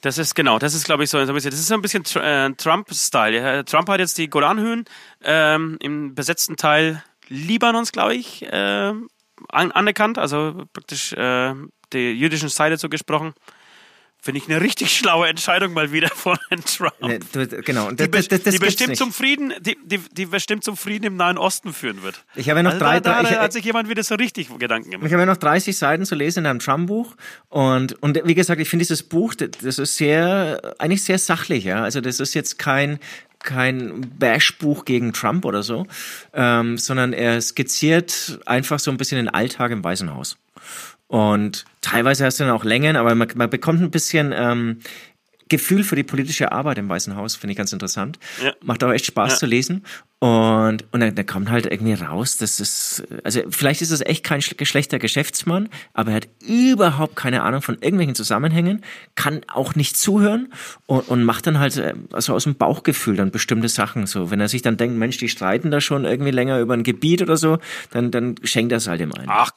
Das 0.00 0.18
ist 0.18 0.34
genau, 0.34 0.58
das 0.58 0.74
ist 0.74 0.84
glaube 0.84 1.04
ich 1.04 1.10
so, 1.10 1.18
ein 1.18 1.26
bisschen, 1.26 1.50
das 1.50 1.60
ist 1.60 1.68
so 1.68 1.74
ein 1.74 1.82
bisschen 1.82 2.04
äh, 2.16 2.52
Trump-Style. 2.54 3.36
Ja. 3.36 3.62
Trump 3.64 3.88
hat 3.88 4.00
jetzt 4.00 4.16
die 4.16 4.28
Golanhöhen 4.28 4.86
ähm, 5.22 5.76
im 5.80 6.14
besetzten 6.14 6.56
Teil 6.56 7.04
Libanons, 7.28 7.92
glaube 7.92 8.14
ich, 8.14 8.42
äh, 8.44 8.92
an, 9.48 9.72
anerkannt, 9.72 10.18
also 10.18 10.64
praktisch 10.72 11.12
äh, 11.12 11.54
der 11.92 12.14
jüdischen 12.14 12.48
Seite 12.48 12.78
zugesprochen. 12.78 13.34
Finde 14.24 14.38
ich 14.38 14.48
eine 14.48 14.60
richtig 14.60 14.96
schlaue 14.96 15.26
Entscheidung 15.26 15.72
mal 15.72 15.90
wieder 15.90 16.08
von 16.08 16.38
Herrn 16.48 16.64
Trump. 16.64 17.00
Ne, 17.00 17.18
du, 17.32 17.60
genau. 17.62 17.88
Und 17.88 17.98
die, 17.98 18.08
das, 18.08 18.28
das, 18.28 18.44
das 18.44 18.54
die 18.54 18.60
bestimmt 18.60 18.90
nicht. 18.90 18.98
zum 18.98 19.12
Frieden, 19.12 19.52
die, 19.60 19.76
die, 19.84 19.98
die 19.98 20.26
bestimmt 20.26 20.62
zum 20.62 20.76
Frieden 20.76 21.06
im 21.06 21.16
Nahen 21.16 21.38
Osten 21.38 21.72
führen 21.72 22.04
wird. 22.04 22.24
Ich 22.36 22.48
habe 22.48 22.60
ja 22.60 22.62
noch 22.62 22.70
Also 22.70 22.84
drei, 22.84 23.00
da, 23.00 23.20
da, 23.24 23.28
ich, 23.28 23.36
hat 23.36 23.52
sich 23.52 23.64
jemand 23.64 23.88
wieder 23.88 24.04
so 24.04 24.14
richtig 24.14 24.56
Gedanken 24.60 24.92
gemacht. 24.92 25.06
Ich 25.08 25.12
habe 25.12 25.22
ja 25.22 25.26
noch 25.26 25.38
30 25.38 25.76
Seiten 25.76 26.04
zu 26.04 26.14
lesen 26.14 26.44
in 26.44 26.46
einem 26.46 26.60
Trump-Buch 26.60 27.16
und, 27.48 28.00
und 28.00 28.20
wie 28.24 28.34
gesagt, 28.36 28.60
ich 28.60 28.68
finde 28.68 28.84
dieses 28.84 29.02
Buch, 29.02 29.34
das 29.34 29.50
das 29.60 29.78
ist 29.80 29.96
sehr, 29.96 30.76
eigentlich 30.78 31.02
sehr 31.02 31.18
sachlich, 31.18 31.64
ja. 31.64 31.82
Also 31.82 32.00
das 32.00 32.20
ist 32.20 32.34
jetzt 32.34 32.60
kein, 32.60 33.00
kein 33.40 34.02
Bash-Buch 34.20 34.84
gegen 34.84 35.12
Trump 35.12 35.44
oder 35.44 35.64
so, 35.64 35.88
ähm, 36.32 36.78
sondern 36.78 37.12
er 37.12 37.40
skizziert 37.40 38.38
einfach 38.46 38.78
so 38.78 38.92
ein 38.92 38.98
bisschen 38.98 39.16
den 39.16 39.28
Alltag 39.28 39.72
im 39.72 39.82
Weißen 39.82 40.14
Haus. 40.14 40.38
Und 41.12 41.66
teilweise 41.82 42.24
hast 42.24 42.40
du 42.40 42.44
dann 42.44 42.54
auch 42.54 42.64
Längen, 42.64 42.96
aber 42.96 43.14
man, 43.14 43.28
man 43.34 43.50
bekommt 43.50 43.82
ein 43.82 43.90
bisschen 43.90 44.32
ähm, 44.34 44.78
Gefühl 45.50 45.84
für 45.84 45.94
die 45.94 46.04
politische 46.04 46.52
Arbeit 46.52 46.78
im 46.78 46.88
Weißen 46.88 47.14
Haus, 47.16 47.36
finde 47.36 47.52
ich 47.52 47.58
ganz 47.58 47.70
interessant. 47.70 48.18
Ja. 48.42 48.54
Macht 48.62 48.82
auch 48.82 48.90
echt 48.90 49.04
Spaß 49.04 49.32
Ja. 49.32 49.36
zu 49.40 49.44
lesen. 49.44 49.84
Und, 50.20 50.86
und 50.90 51.00
dann, 51.00 51.14
dann 51.14 51.26
kommt 51.26 51.50
halt 51.50 51.66
irgendwie 51.66 51.92
raus, 51.92 52.38
das 52.38 52.60
ist, 52.60 53.02
also 53.24 53.42
vielleicht 53.50 53.82
ist 53.82 53.90
es 53.90 54.00
echt 54.00 54.24
kein 54.24 54.40
schl- 54.40 54.56
geschlechter 54.56 54.98
Geschäftsmann, 54.98 55.68
aber 55.92 56.12
er 56.12 56.16
hat 56.16 56.28
überhaupt 56.46 57.14
keine 57.16 57.42
Ahnung 57.42 57.60
von 57.60 57.74
irgendwelchen 57.74 58.14
Zusammenhängen, 58.14 58.82
kann 59.14 59.42
auch 59.52 59.74
nicht 59.74 59.98
zuhören 59.98 60.50
und, 60.86 61.08
und 61.08 61.24
macht 61.24 61.46
dann 61.46 61.58
halt 61.58 61.78
also 62.12 62.32
aus 62.32 62.44
dem 62.44 62.54
Bauchgefühl 62.54 63.16
dann 63.16 63.30
bestimmte 63.30 63.68
Sachen 63.68 64.06
so. 64.06 64.30
Wenn 64.30 64.40
er 64.40 64.48
sich 64.48 64.62
dann 64.62 64.78
denkt, 64.78 64.96
Mensch, 64.96 65.18
die 65.18 65.28
streiten 65.28 65.70
da 65.70 65.82
schon 65.82 66.06
irgendwie 66.06 66.30
länger 66.30 66.58
über 66.60 66.72
ein 66.72 66.84
Gebiet 66.84 67.20
oder 67.20 67.36
so, 67.36 67.58
dann, 67.90 68.10
dann 68.10 68.36
schenkt 68.44 68.72
er 68.72 68.78
es 68.78 68.86
halt 68.86 69.00
dem 69.00 69.12
einen. 69.14 69.28
Ach, 69.28 69.50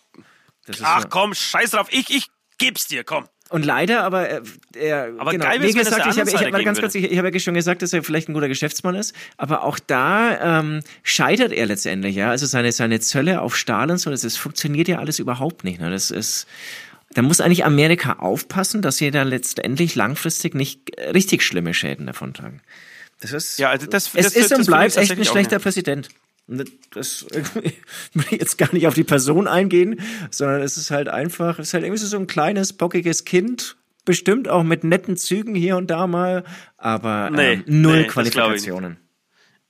ach 0.82 1.06
komm, 1.10 1.34
scheiß 1.34 1.72
drauf, 1.72 1.88
ich, 1.92 2.10
ich 2.10 2.28
geb's 2.58 2.88
dir, 2.88 3.04
komm. 3.04 3.26
Und 3.50 3.64
leider, 3.64 4.04
aber 4.04 4.28
er, 4.28 4.42
er 4.76 5.14
Aber 5.20 5.30
genau, 5.32 5.46
geil 5.46 5.62
wie 5.62 5.72
gesagt, 5.72 6.08
ich 6.10 6.20
habe, 6.20 6.30
ich 6.30 6.34
warte, 6.52 6.64
ganz 6.64 6.80
kurz, 6.80 6.96
ich, 6.96 7.04
ich 7.12 7.18
habe 7.20 7.30
ja 7.32 7.40
schon 7.40 7.54
gesagt, 7.54 7.84
dass 7.84 7.94
er 7.94 8.02
vielleicht 8.04 8.28
ein 8.28 8.34
guter 8.34 8.48
Geschäftsmann 8.48 8.96
ist, 8.96 9.14
aber 9.38 9.64
auch 9.64 9.78
da 9.78 10.60
ähm, 10.60 10.80
scheitert 11.04 11.52
er 11.52 11.68
letztendlich, 11.68 12.16
ja. 12.16 12.32
Also 12.32 12.48
seine 12.48 12.72
seine 12.72 13.00
Zölle 13.02 13.42
auf 13.42 13.56
Stahl 13.56 13.92
und 13.92 14.00
so, 14.00 14.10
das, 14.10 14.22
das 14.22 14.36
funktioniert 14.36 14.88
ja 14.88 14.98
alles 14.98 15.20
überhaupt 15.20 15.64
nicht. 15.64 15.80
Ne? 15.80 15.92
Das 15.92 16.10
ist 16.10 16.48
da 17.14 17.22
muss 17.22 17.40
eigentlich 17.40 17.64
Amerika 17.66 18.14
aufpassen, 18.14 18.82
dass 18.82 18.98
sie 18.98 19.12
da 19.12 19.22
letztendlich 19.24 19.94
langfristig 19.96 20.56
nicht 20.56 20.98
äh, 20.98 21.12
richtig 21.12 21.44
schlimme 21.44 21.74
Schäden 21.76 22.08
davontragen. 22.08 22.62
Das 23.22 23.32
ist, 23.32 23.60
Ja, 23.60 23.70
also 23.70 23.86
das- 23.86 24.08
es 24.16 24.26
das- 24.26 24.36
ist 24.36 24.52
das 24.52 24.60
und 24.60 24.66
bleibt 24.66 24.98
echt 24.98 25.12
ein 25.12 25.24
schlechter. 25.24 25.60
Präsident. 25.60 26.10
Das 26.48 27.26
will 28.14 28.24
ich 28.32 28.40
jetzt 28.40 28.58
gar 28.58 28.72
nicht 28.74 28.86
auf 28.88 28.94
die 28.94 29.04
Person 29.04 29.48
eingehen, 29.48 30.00
sondern 30.30 30.62
es 30.62 30.78
ist 30.78 30.92
halt 30.92 31.08
einfach, 31.08 31.58
es 31.60 31.70
ist 31.70 31.74
halt 31.74 31.84
irgendwie 31.84 32.04
so 32.04 32.18
ein 32.18 32.28
kleines, 32.28 32.74
bockiges 32.74 33.26
Kind, 33.26 33.78
bestimmt 34.06 34.48
auch 34.48 34.64
mit 34.64 34.84
netten 34.84 35.18
Zügen 35.18 35.56
hier 35.56 35.76
und 35.78 35.88
da 35.90 36.06
mal, 36.06 36.44
aber 36.78 37.32
Nee, 37.32 37.54
ähm, 37.54 37.64
null 37.68 38.02
nee, 38.02 38.08
Qualifikationen. 38.08 38.98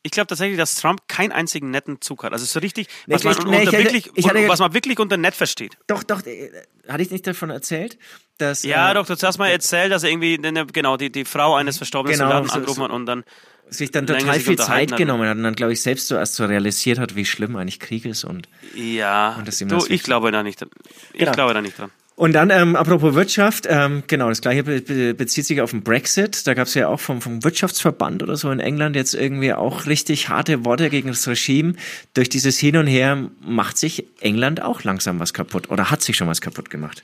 Ich 0.04 0.12
glaube 0.12 0.28
tatsächlich, 0.28 0.58
dass 0.60 0.76
Trump 0.76 1.08
keinen 1.08 1.32
einzigen 1.32 1.72
netten 1.72 2.00
Zug 2.00 2.24
hat. 2.26 2.32
Also 2.34 2.46
so 2.46 2.60
richtig, 2.60 2.88
was, 3.08 3.24
Nee, 3.24 3.30
man, 3.30 3.38
ich- 3.40 3.44
nee, 3.46 3.50
unter 3.58 3.62
ich 3.64 3.72
hätte- 3.72 3.84
wirklich, 3.86 4.12
ich 4.14 4.30
hatte- 4.30 4.48
was 4.48 4.60
man 4.60 4.74
wirklich 4.74 5.00
unter 5.00 5.18
nett 5.18 5.34
versteht. 5.34 5.78
Doch, 5.88 6.04
doch, 6.04 6.24
äh, 6.28 6.52
hatte 6.88 7.02
ich 7.02 7.10
nicht 7.10 7.26
davon 7.26 7.50
erzählt, 7.50 7.98
dass 8.38 8.62
Ja, 8.64 8.92
äh, 8.92 8.94
doch, 8.94 9.08
du 9.08 9.16
hast 9.16 9.38
mal 9.40 9.48
erzählt, 9.48 9.92
dass 9.92 10.04
er 10.04 10.12
irgendwie, 10.12 10.38
genau, 10.74 10.98
die, 10.98 11.12
die 11.12 11.26
Frau 11.26 11.56
eines 11.56 11.78
verstorbenen 11.78 12.18
Genau, 12.20 12.30
Soldaten 12.30 12.50
so- 12.50 12.54
angerufen 12.56 12.78
so- 12.80 12.84
hat 12.84 12.92
und 12.92 13.06
dann 13.08 13.24
sich 13.70 13.92
dann 13.92 14.06
total 14.08 14.36
sich 14.36 14.44
viel 14.44 14.58
Zeit 14.58 14.96
genommen 14.96 15.28
hat 15.28 15.38
und 15.38 15.44
dann, 15.44 15.56
glaube 15.56 15.74
ich, 15.74 15.82
selbst 15.82 16.08
so 16.08 16.16
erst 16.16 16.36
so 16.36 16.46
realisiert 16.46 17.00
hat, 17.00 17.16
wie 17.16 17.26
schlimm 17.26 17.56
eigentlich 17.56 17.80
Krieg 17.80 18.06
ist 18.06 18.24
und 18.24 18.48
Ja, 18.76 19.36
Und 19.38 19.48
dass 19.48 19.60
ihm 19.62 19.68
das 19.70 19.84
ich 19.86 19.90
wichtig- 19.90 20.04
glaube 20.04 20.32
da 20.32 20.44
nicht 20.44 20.62
dran. 20.62 20.70
Ich 21.14 21.20
Genau. 21.20 21.32
glaube 21.32 21.54
da 21.54 21.62
nicht 21.62 21.78
dran. 21.78 21.92
Und 22.18 22.32
dann, 22.32 22.50
ähm, 22.50 22.78
apropos 22.78 23.14
Wirtschaft, 23.14 23.66
ähm, 23.70 24.04
genau, 24.08 24.30
das 24.30 24.40
gleiche 24.40 24.64
be 24.64 24.80
be 24.80 25.14
bezieht 25.14 25.46
sich 25.46 25.60
auf 25.60 25.72
den 25.72 25.84
Brexit. 25.84 26.48
Da 26.48 26.54
gab 26.54 26.68
es 26.68 26.74
ja 26.74 26.88
auch 26.88 27.02
vom, 27.02 27.22
vom 27.22 27.44
Wirtschaftsverband 27.44 28.24
oder 28.24 28.38
so 28.38 28.50
in 28.52 28.62
England 28.62 28.96
jetzt 28.96 29.14
irgendwie 29.14 29.52
auch 29.52 29.86
richtig 29.86 30.30
harte 30.30 30.64
Worte 30.64 30.90
gegen 30.90 31.10
das 31.10 31.28
Regime. 31.28 31.74
Durch 32.14 32.30
dieses 32.30 32.58
Hin 32.58 32.78
und 32.78 32.88
Her 32.88 33.30
macht 33.42 33.78
sich 33.78 34.06
England 34.22 34.62
auch 34.62 34.84
langsam 34.84 35.20
was 35.20 35.34
kaputt 35.34 35.70
oder 35.70 35.92
hat 35.92 36.02
sich 36.02 36.16
schon 36.16 36.28
was 36.30 36.40
kaputt 36.40 36.70
gemacht. 36.70 37.04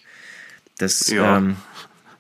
Das, 0.78 1.10
Ja. 1.10 1.38
ähm, 1.38 1.58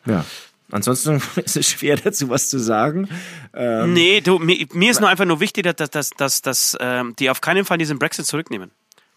ja. 0.05 0.25
Ansonsten 0.71 1.21
ist 1.43 1.57
es 1.57 1.69
schwer 1.69 1.97
dazu 1.97 2.29
was 2.29 2.49
zu 2.49 2.59
sagen. 2.59 3.09
Ähm, 3.53 3.93
Nee, 3.93 4.21
du, 4.21 4.39
mir, 4.39 4.65
mir 4.73 4.91
ist 4.91 4.99
nur 4.99 5.09
einfach 5.09 5.25
nur 5.25 5.39
wichtig, 5.39 5.63
dass, 5.75 5.89
dass, 5.89 6.09
dass, 6.11 6.41
dass 6.41 6.77
ähm, 6.79 7.15
die 7.19 7.29
auf 7.29 7.41
keinen 7.41 7.65
Fall 7.65 7.77
diesen 7.77 7.99
Brexit 7.99 8.25
zurücknehmen. 8.25 8.71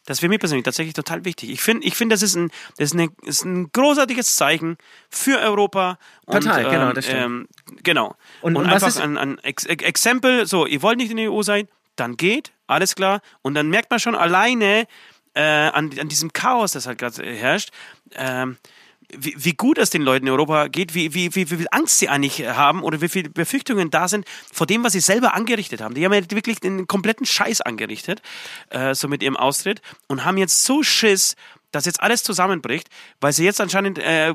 Das 0.07 0.21
wäre 0.21 0.29
mir 0.29 0.39
persönlich 0.39 0.65
tatsächlich 0.65 0.93
total 0.95 1.25
wichtig. 1.25 1.49
Ich 1.51 1.63
finde, 1.63 1.87
ich 1.87 1.95
finde, 1.95 2.15
das 2.15 2.21
ist 2.23 2.35
ein, 2.37 2.51
das 2.77 2.89
ist, 2.91 2.95
eine, 2.95 3.09
ist 3.23 3.45
ein 3.47 3.71
großartiges 3.73 4.37
Zeichen 4.37 4.77
für 5.09 5.39
Europa. 5.39 5.99
Und, 6.27 6.43
Total, 6.43 6.65
genau, 6.65 6.89
ähm, 6.89 6.95
das 6.95 7.05
stimmt. 7.07 7.21
Ähm, 7.23 7.49
genau. 7.83 8.15
Und- 8.43 8.57
Und, 8.57 8.65
und 8.67 8.71
einfach 8.71 8.89
ist- 8.89 9.01
ein, 9.01 9.17
ein 9.17 9.39
Ex 9.39 9.65
Ex- 9.65 9.83
Exempel, 9.83 10.45
so, 10.47 10.67
ihr 10.67 10.83
wollt 10.83 10.99
nicht 10.99 11.11
in 11.11 11.17
der 11.17 11.33
EU 11.33 11.41
sein, 11.43 11.69
dann 11.97 12.19
geht, 12.19 12.53
alles 12.67 12.95
klar. 12.97 13.23
Und 13.41 13.55
dann 13.55 13.69
merkt 13.71 13.91
man 13.91 13.99
schon 13.99 14.15
alleine 14.15 14.87
äh, 15.33 15.41
an, 15.43 15.91
an 15.99 16.09
diesem 16.09 16.33
Chaos, 16.35 16.73
das 16.73 16.87
halt 16.87 16.99
gerade 16.99 17.23
herrscht, 17.25 17.71
ähm, 18.15 18.59
wie, 19.19 19.35
wie 19.37 19.53
gut 19.53 19.79
es 19.79 19.91
den 19.91 20.03
Leuten 20.03 20.27
in 20.27 20.33
Europa 20.33 20.69
geht, 20.69 20.95
wie, 20.95 21.15
wie, 21.15 21.35
wie, 21.35 21.51
wie 21.51 21.57
viel 21.57 21.67
Angst 21.71 21.99
sie 21.99 22.09
eigentlich 22.09 22.47
haben 22.47 22.83
oder 22.83 23.01
wie 23.01 23.09
viele 23.09 23.31
Befürchtungen 23.31 23.91
da 23.91 24.09
sind 24.09 24.27
vor 24.53 24.67
dem, 24.67 24.85
was 24.85 24.93
sie 24.93 25.01
selber 25.01 25.35
angerichtet 25.35 25.81
haben. 25.81 25.95
Die 25.95 26.05
haben 26.05 26.13
ja 26.13 26.31
wirklich 26.31 26.61
den 26.61 26.87
kompletten 26.87 27.27
Scheiß 27.27 27.61
angerichtet, 27.61 28.23
äh, 28.71 28.95
so 28.95 29.09
mit 29.09 29.23
ihrem 29.23 29.37
Austritt 29.37 29.83
und 30.07 30.25
haben 30.25 30.39
jetzt 30.39 30.65
so 30.65 30.83
Schiss, 30.83 31.37
dass 31.71 31.87
jetzt 31.87 32.01
alles 32.01 32.23
zusammenbricht, 32.23 32.89
weil 33.21 33.33
sie 33.33 33.45
jetzt 33.45 33.61
anscheinend 33.61 33.99
äh, 33.99 34.35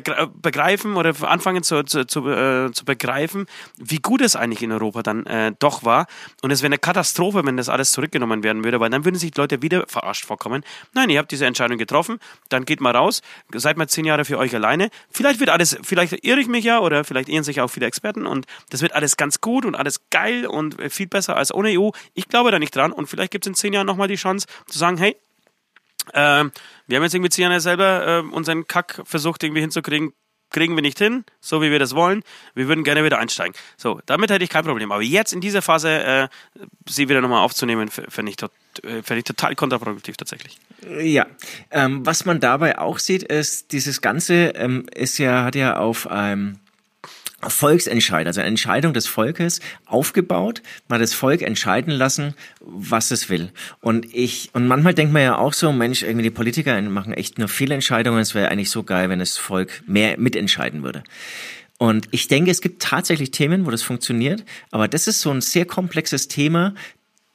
begreifen 0.00 0.96
oder 0.96 1.14
anfangen 1.22 1.62
zu, 1.62 1.82
zu, 1.84 2.06
zu, 2.06 2.28
äh, 2.28 2.72
zu 2.72 2.84
begreifen, 2.84 3.46
wie 3.76 3.98
gut 3.98 4.20
es 4.20 4.36
eigentlich 4.36 4.62
in 4.62 4.72
Europa 4.72 5.02
dann 5.02 5.26
äh, 5.26 5.52
doch 5.58 5.84
war. 5.84 6.06
Und 6.42 6.50
es 6.50 6.62
wäre 6.62 6.68
eine 6.68 6.78
Katastrophe, 6.78 7.44
wenn 7.44 7.56
das 7.56 7.68
alles 7.68 7.92
zurückgenommen 7.92 8.42
werden 8.42 8.64
würde, 8.64 8.80
weil 8.80 8.90
dann 8.90 9.04
würden 9.04 9.16
sich 9.16 9.30
die 9.30 9.40
Leute 9.40 9.62
wieder 9.62 9.84
verarscht 9.86 10.24
vorkommen. 10.24 10.64
Nein, 10.94 11.10
ihr 11.10 11.18
habt 11.18 11.30
diese 11.30 11.46
Entscheidung 11.46 11.78
getroffen, 11.78 12.18
dann 12.48 12.64
geht 12.64 12.80
mal 12.80 12.94
raus, 12.94 13.22
seid 13.52 13.76
mal 13.76 13.88
zehn 13.88 14.04
Jahre 14.04 14.24
für 14.24 14.38
euch 14.38 14.54
alleine. 14.54 14.90
Vielleicht 15.10 15.40
wird 15.40 15.50
alles, 15.50 15.78
vielleicht 15.82 16.24
irre 16.24 16.40
ich 16.40 16.48
mich 16.48 16.64
ja 16.64 16.80
oder 16.80 17.04
vielleicht 17.04 17.28
irren 17.28 17.44
sich 17.44 17.60
auch 17.60 17.68
viele 17.68 17.86
Experten 17.86 18.26
und 18.26 18.46
das 18.70 18.82
wird 18.82 18.94
alles 18.94 19.16
ganz 19.16 19.40
gut 19.40 19.64
und 19.64 19.74
alles 19.74 20.00
geil 20.10 20.46
und 20.46 20.80
äh, 20.80 20.90
viel 20.90 21.06
besser 21.06 21.36
als 21.36 21.52
ohne 21.52 21.70
EU. 21.78 21.90
Ich 22.14 22.28
glaube 22.28 22.50
da 22.50 22.58
nicht 22.58 22.74
dran 22.74 22.92
und 22.92 23.06
vielleicht 23.06 23.32
gibt 23.32 23.46
es 23.46 23.48
in 23.48 23.54
zehn 23.54 23.72
Jahren 23.72 23.86
nochmal 23.86 24.08
die 24.08 24.16
Chance 24.16 24.46
zu 24.66 24.78
sagen, 24.78 24.96
hey, 24.96 25.16
ähm, 26.14 26.52
wir 26.86 26.96
haben 26.96 27.04
jetzt 27.04 27.14
irgendwie 27.14 27.40
Jahre 27.40 27.60
selber 27.60 28.06
äh, 28.24 28.34
unseren 28.34 28.66
Kack 28.66 29.02
versucht 29.04 29.42
irgendwie 29.42 29.60
hinzukriegen. 29.60 30.12
Kriegen 30.50 30.74
wir 30.76 30.82
nicht 30.82 30.98
hin, 30.98 31.24
so 31.40 31.62
wie 31.62 31.70
wir 31.70 31.78
das 31.78 31.94
wollen. 31.94 32.22
Wir 32.54 32.68
würden 32.68 32.84
gerne 32.84 33.02
wieder 33.04 33.18
einsteigen. 33.18 33.54
So, 33.78 34.02
damit 34.04 34.30
hätte 34.30 34.44
ich 34.44 34.50
kein 34.50 34.66
Problem. 34.66 34.92
Aber 34.92 35.00
jetzt 35.00 35.32
in 35.32 35.40
dieser 35.40 35.62
Phase, 35.62 35.88
äh, 36.02 36.28
sie 36.86 37.08
wieder 37.08 37.22
nochmal 37.22 37.42
aufzunehmen, 37.42 37.88
f- 37.88 38.02
fände 38.08 38.30
ich, 38.32 38.36
äh, 38.84 39.02
fänd 39.02 39.16
ich 39.16 39.24
total 39.24 39.54
kontraproduktiv 39.54 40.18
tatsächlich. 40.18 40.58
Ja, 41.00 41.24
ähm, 41.70 42.04
was 42.04 42.26
man 42.26 42.38
dabei 42.38 42.78
auch 42.78 42.98
sieht, 42.98 43.22
ist, 43.22 43.72
dieses 43.72 44.02
Ganze 44.02 44.48
ähm, 44.48 44.84
ist 44.94 45.16
ja, 45.16 45.44
hat 45.44 45.54
ja 45.54 45.78
auf, 45.78 46.06
ähm, 46.10 46.58
Volksentscheid, 47.46 48.26
also 48.26 48.40
eine 48.40 48.48
Entscheidung 48.48 48.92
des 48.94 49.06
Volkes 49.06 49.60
aufgebaut, 49.86 50.62
mal 50.88 50.98
das 50.98 51.14
Volk 51.14 51.42
entscheiden 51.42 51.92
lassen, 51.92 52.34
was 52.60 53.10
es 53.10 53.28
will. 53.28 53.50
Und 53.80 54.06
ich, 54.14 54.50
und 54.52 54.66
manchmal 54.66 54.94
denkt 54.94 55.12
man 55.12 55.22
ja 55.22 55.38
auch 55.38 55.52
so, 55.52 55.72
Mensch, 55.72 56.02
irgendwie 56.02 56.24
die 56.24 56.30
Politiker 56.30 56.80
machen 56.82 57.12
echt 57.12 57.38
nur 57.38 57.48
viele 57.48 57.74
Entscheidungen, 57.74 58.20
es 58.20 58.34
wäre 58.34 58.48
eigentlich 58.48 58.70
so 58.70 58.82
geil, 58.82 59.08
wenn 59.08 59.18
das 59.18 59.38
Volk 59.38 59.82
mehr 59.86 60.18
mitentscheiden 60.18 60.82
würde. 60.82 61.02
Und 61.78 62.06
ich 62.12 62.28
denke, 62.28 62.50
es 62.52 62.60
gibt 62.60 62.80
tatsächlich 62.80 63.32
Themen, 63.32 63.66
wo 63.66 63.70
das 63.70 63.82
funktioniert, 63.82 64.44
aber 64.70 64.86
das 64.86 65.08
ist 65.08 65.20
so 65.20 65.30
ein 65.30 65.40
sehr 65.40 65.64
komplexes 65.64 66.28
Thema, 66.28 66.74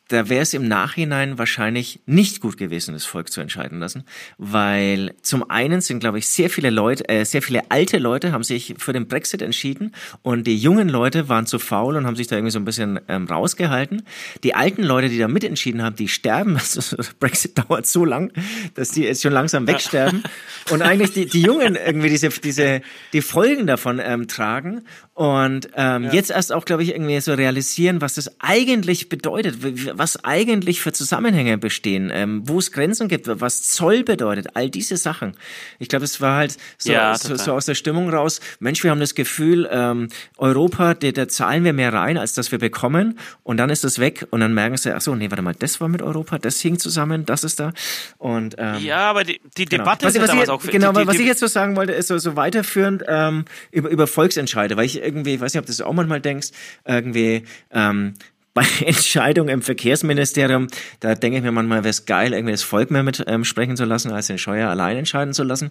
da 0.08 0.30
wäre 0.30 0.42
es 0.42 0.54
im 0.54 0.68
Nachhinein 0.68 1.38
wahrscheinlich 1.38 2.00
nicht 2.06 2.40
gut 2.40 2.58
gewesen, 2.58 2.94
das 2.94 3.06
Volk 3.06 3.32
zu 3.32 3.42
entscheiden 3.42 3.80
lassen, 3.80 4.04
weil 4.38 5.14
zum 5.22 5.50
einen 5.50 5.82
sind, 5.82 6.00
glaube 6.00 6.20
ich, 6.20 6.28
sehr 6.28 6.50
viele 6.50 6.70
Leute, 6.70 7.08
äh, 7.10 7.26
sehr 7.26 7.42
viele 7.42 7.70
alte 7.70 7.98
Leute 7.98 8.32
haben 8.32 8.44
sich 8.44 8.76
für 8.78 8.94
den 8.94 9.08
Brexit 9.08 9.42
entschieden 9.42 9.94
und 10.22 10.48
die 10.48 10.58
jungen 10.58 10.90
Leute 10.90 11.30
waren 11.30 11.46
zu 11.46 11.60
faul 11.60 11.96
und 11.98 12.06
haben 12.06 12.16
sich 12.16 12.28
da 12.28 12.36
irgendwie 12.36 12.52
so 12.52 12.60
ein 12.60 12.66
bisschen 12.66 13.00
ähm, 13.08 13.26
rausgehalten. 13.26 14.04
Die 14.44 14.56
alten 14.56 14.84
Leute, 14.84 15.10
die 15.10 15.18
da 15.18 15.28
mitentschieden 15.28 15.82
haben, 15.84 15.96
die 15.96 16.08
sterben. 16.08 16.58
Also, 16.78 16.98
Brexit 17.20 17.58
dauert 17.58 17.88
so 17.88 18.06
lang, 18.06 18.32
dass 18.76 18.92
die 18.92 19.04
jetzt 19.04 19.24
schon 19.24 19.32
langsam 19.32 19.68
wegsterben 19.68 20.22
und 20.70 20.82
eigentlich 20.82 21.12
die, 21.12 21.26
die 21.26 21.42
Jungen 21.42 21.76
irgendwie 21.76 22.10
diese 22.10 22.30
diese 22.30 22.82
die 23.14 23.22
Folgen 23.22 23.66
davon 23.68 24.00
ähm, 24.04 24.28
tragen 24.28 24.84
und 25.18 25.70
ähm, 25.76 26.04
ja. 26.04 26.12
jetzt 26.12 26.30
erst 26.30 26.54
auch, 26.54 26.64
glaube 26.64 26.84
ich, 26.84 26.90
irgendwie 26.90 27.20
so 27.22 27.34
realisieren, 27.34 28.02
was 28.02 28.14
das 28.14 28.40
eigentlich 28.40 29.10
bedeutet, 29.10 29.58
was 29.98 30.24
eigentlich 30.24 30.82
für 30.82 30.94
Zusammenhänge 30.94 31.58
bestehen, 31.58 32.12
ähm, 32.14 32.42
wo 32.46 32.60
es 32.60 32.72
Grenzen 32.72 33.08
gibt, 33.08 33.28
was 33.28 33.64
Zoll 33.64 34.04
bedeutet, 34.04 34.48
all 34.56 34.70
diese 34.70 34.98
Sachen. 34.98 35.36
Ich 35.80 35.90
glaube, 35.90 36.06
es 36.06 36.22
war 36.22 36.38
halt 36.38 36.58
so, 36.78 36.92
ja, 36.92 37.18
so, 37.18 37.36
so, 37.36 37.54
aus 37.54 37.66
der 37.66 37.76
Stimmung 37.76 38.10
raus, 38.10 38.40
Mensch, 38.60 38.84
wir 38.84 38.92
haben 38.92 39.00
das 39.00 39.16
Gefühl, 39.16 39.68
ähm, 39.72 40.10
Europa, 40.38 40.94
da, 40.94 41.12
da 41.12 41.28
zahlen 41.28 41.64
wir 41.64 41.74
mehr 41.74 41.94
rein, 41.94 42.18
als 42.18 42.34
dass 42.34 42.52
wir 42.52 42.60
bekommen 42.60 43.20
und 43.44 43.58
dann 43.58 43.70
ist 43.70 43.84
das 43.84 44.00
weg 44.00 44.28
und 44.32 44.40
dann 44.40 44.54
merken 44.54 44.78
sie, 44.78 44.94
ach 44.94 45.02
so, 45.02 45.16
nee, 45.16 45.30
warte 45.32 45.42
mal, 45.42 45.56
das 45.56 45.82
war 45.82 45.88
mit 45.88 46.02
Europa, 46.02 46.38
das 46.38 46.60
hing 46.62 46.80
zusammen, 46.80 47.26
das 47.26 47.44
ist 47.44 47.60
da 47.60 47.74
und 48.18 48.56
ähm, 48.58 48.78
Ja, 48.80 49.10
aber 49.10 49.24
die, 49.24 49.40
die 49.58 49.66
genau. 49.66 49.84
Debatte 49.84 50.06
was, 50.06 50.16
ist 50.16 50.22
was 50.22 50.34
ich, 50.34 50.50
auch... 50.50 50.64
Genau, 50.64 50.92
die, 50.92 51.02
die, 51.02 51.08
was 51.08 51.16
ich 51.16 51.28
jetzt 51.28 51.40
so 51.40 51.48
sagen 51.48 51.76
wollte, 51.76 51.94
ist 51.94 52.08
so, 52.08 52.18
so 52.18 52.36
weiterführend 52.36 53.04
ähm, 53.08 53.46
über, 53.72 53.90
über 53.90 54.08
Volksentscheide, 54.08 54.78
weil 54.78 54.86
ich 54.86 55.02
irgendwie, 55.02 55.36
ich 55.36 55.42
weiß 55.42 55.54
nicht, 55.54 55.60
ob 55.60 55.66
du 55.66 55.72
das 55.72 55.82
auch 55.82 55.94
manchmal 55.94 56.22
denkst, 56.22 56.50
irgendwie 56.86 57.44
ähm, 57.72 58.14
bei 58.58 58.66
Entscheidungen 58.86 59.50
im 59.50 59.62
Verkehrsministerium, 59.62 60.68
da 61.00 61.14
denke 61.14 61.38
ich 61.38 61.44
mir 61.44 61.52
manchmal, 61.52 61.84
wäre 61.84 61.92
es 61.92 62.08
geil, 62.08 62.34
irgendwie 62.34 62.54
das 62.54 62.64
Volk 62.64 62.90
mehr 62.90 63.04
mit 63.04 63.24
ähm, 63.28 63.44
sprechen 63.44 63.78
zu 63.78 63.86
lassen, 63.86 64.12
als 64.12 64.26
den 64.26 64.40
Scheuer 64.40 64.68
allein 64.68 64.98
entscheiden 64.98 65.36
zu 65.36 65.44
lassen. 65.44 65.70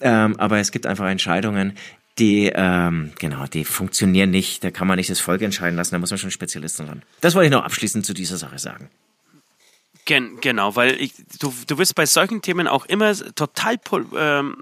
Ähm, 0.00 0.34
aber 0.40 0.58
es 0.58 0.72
gibt 0.72 0.84
einfach 0.84 1.06
Entscheidungen, 1.06 1.78
die, 2.18 2.50
ähm, 2.52 3.12
genau, 3.20 3.46
die 3.46 3.64
funktionieren 3.64 4.30
nicht. 4.30 4.64
Da 4.64 4.72
kann 4.72 4.88
man 4.88 4.96
nicht 4.96 5.10
das 5.10 5.20
Volk 5.20 5.42
entscheiden 5.42 5.76
lassen, 5.76 5.94
da 5.94 6.00
muss 6.00 6.10
man 6.10 6.18
schon 6.18 6.32
Spezialisten 6.32 6.86
ran. 6.86 7.02
Das 7.20 7.36
wollte 7.36 7.46
ich 7.46 7.52
noch 7.52 7.62
abschließend 7.62 8.04
zu 8.04 8.14
dieser 8.14 8.36
Sache 8.36 8.58
sagen. 8.58 8.90
Gen 10.04 10.40
genau, 10.40 10.74
weil 10.74 11.00
ich, 11.00 11.14
du, 11.38 11.54
du 11.68 11.78
wirst 11.78 11.94
bei 11.94 12.04
solchen 12.04 12.42
Themen 12.42 12.66
auch 12.66 12.86
immer 12.86 13.14
total 13.36 13.78
ähm, 14.18 14.56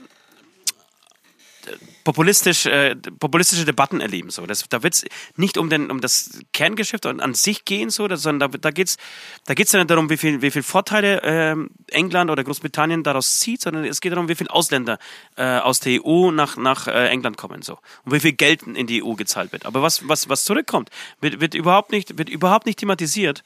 populistisch, 2.04 2.66
äh, 2.66 2.96
populistische 2.96 3.64
Debatten 3.64 4.00
erleben. 4.00 4.30
So. 4.30 4.46
Das, 4.46 4.64
da 4.68 4.82
wird 4.82 4.94
es 4.94 5.04
nicht 5.36 5.58
um, 5.58 5.70
den, 5.70 5.90
um 5.90 6.00
das 6.00 6.40
Kerngeschäft 6.52 7.06
an 7.06 7.34
sich 7.34 7.64
gehen, 7.64 7.90
so, 7.90 8.08
sondern 8.16 8.50
da, 8.50 8.58
da 8.58 8.70
geht 8.70 8.88
es 8.88 8.96
da 9.44 9.54
geht's 9.54 9.72
nicht 9.72 9.90
darum, 9.90 10.08
wie 10.08 10.16
viel, 10.16 10.40
wie 10.40 10.50
viel 10.50 10.62
Vorteile 10.62 11.22
äh, 11.22 11.56
England 11.88 12.30
oder 12.30 12.44
Großbritannien 12.44 13.02
daraus 13.02 13.40
zieht, 13.40 13.60
sondern 13.60 13.84
es 13.84 14.00
geht 14.00 14.12
darum, 14.12 14.28
wie 14.28 14.34
viele 14.34 14.50
Ausländer 14.50 14.98
äh, 15.36 15.58
aus 15.58 15.80
der 15.80 16.04
EU 16.04 16.30
nach, 16.30 16.56
nach 16.56 16.86
äh, 16.86 17.08
England 17.08 17.36
kommen. 17.36 17.62
So. 17.62 17.78
Und 18.04 18.12
wie 18.12 18.20
viel 18.20 18.32
Geld 18.32 18.62
in 18.62 18.86
die 18.86 19.02
EU 19.02 19.14
gezahlt 19.14 19.52
wird. 19.52 19.66
Aber 19.66 19.82
was, 19.82 20.08
was, 20.08 20.28
was 20.28 20.44
zurückkommt, 20.44 20.90
wird, 21.20 21.40
wird, 21.40 21.54
überhaupt 21.54 21.90
nicht, 21.90 22.18
wird 22.18 22.28
überhaupt 22.28 22.66
nicht 22.66 22.78
thematisiert 22.78 23.42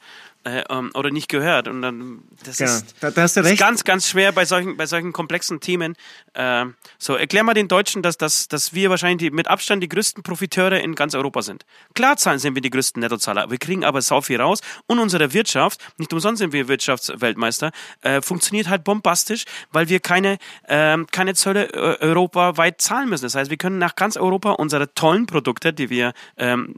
äh, 0.47 0.63
ähm, 0.69 0.91
oder 0.93 1.11
nicht 1.11 1.27
gehört. 1.27 1.67
Und 1.67 1.81
dann, 1.81 2.21
das 2.45 2.59
ja, 2.59 2.67
ist, 2.67 2.95
da, 3.01 3.11
da 3.11 3.23
hast 3.23 3.35
du 3.35 3.41
recht. 3.41 3.53
ist 3.53 3.59
ganz, 3.59 3.83
ganz 3.83 4.07
schwer 4.07 4.31
bei 4.31 4.45
solchen, 4.45 4.77
bei 4.77 4.85
solchen 4.85 5.11
komplexen 5.11 5.59
Themen. 5.59 5.95
Äh, 6.33 6.65
so, 6.97 7.15
erklär 7.15 7.43
mal 7.43 7.53
den 7.53 7.67
Deutschen, 7.67 8.01
dass, 8.01 8.17
dass, 8.17 8.47
dass 8.47 8.73
wir 8.73 8.89
wahrscheinlich 8.89 9.29
die, 9.29 9.31
mit 9.31 9.47
Abstand 9.47 9.83
die 9.83 9.89
größten 9.89 10.23
Profiteure 10.23 10.79
in 10.79 10.95
ganz 10.95 11.15
Europa 11.15 11.41
sind. 11.41 11.65
Klar 11.93 12.17
zahlen 12.17 12.39
sind 12.39 12.55
wir 12.55 12.61
die 12.61 12.69
größten 12.69 13.01
Nettozahler, 13.01 13.51
wir 13.51 13.57
kriegen 13.57 13.83
aber 13.83 14.01
sau 14.01 14.21
viel 14.21 14.39
raus 14.39 14.61
und 14.87 14.99
unsere 14.99 15.33
Wirtschaft, 15.33 15.81
nicht 15.97 16.13
umsonst 16.13 16.39
sind 16.39 16.53
wir 16.53 16.67
Wirtschaftsweltmeister, 16.67 17.71
äh, 18.01 18.21
funktioniert 18.21 18.69
halt 18.69 18.83
bombastisch, 18.83 19.45
weil 19.71 19.89
wir 19.89 19.99
keine, 19.99 20.37
äh, 20.63 20.97
keine 21.11 21.33
Zölle 21.33 21.73
äh, 21.73 22.05
europaweit 22.05 22.81
zahlen 22.81 23.09
müssen. 23.09 23.25
Das 23.25 23.35
heißt, 23.35 23.49
wir 23.49 23.57
können 23.57 23.77
nach 23.77 23.95
ganz 23.95 24.17
Europa 24.17 24.51
unsere 24.51 24.93
tollen 24.93 25.25
Produkte, 25.25 25.73
die 25.73 25.89
wir, 25.89 26.13
ähm, 26.37 26.75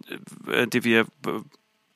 äh, 0.51 0.67
die 0.67 0.83
wir 0.83 1.05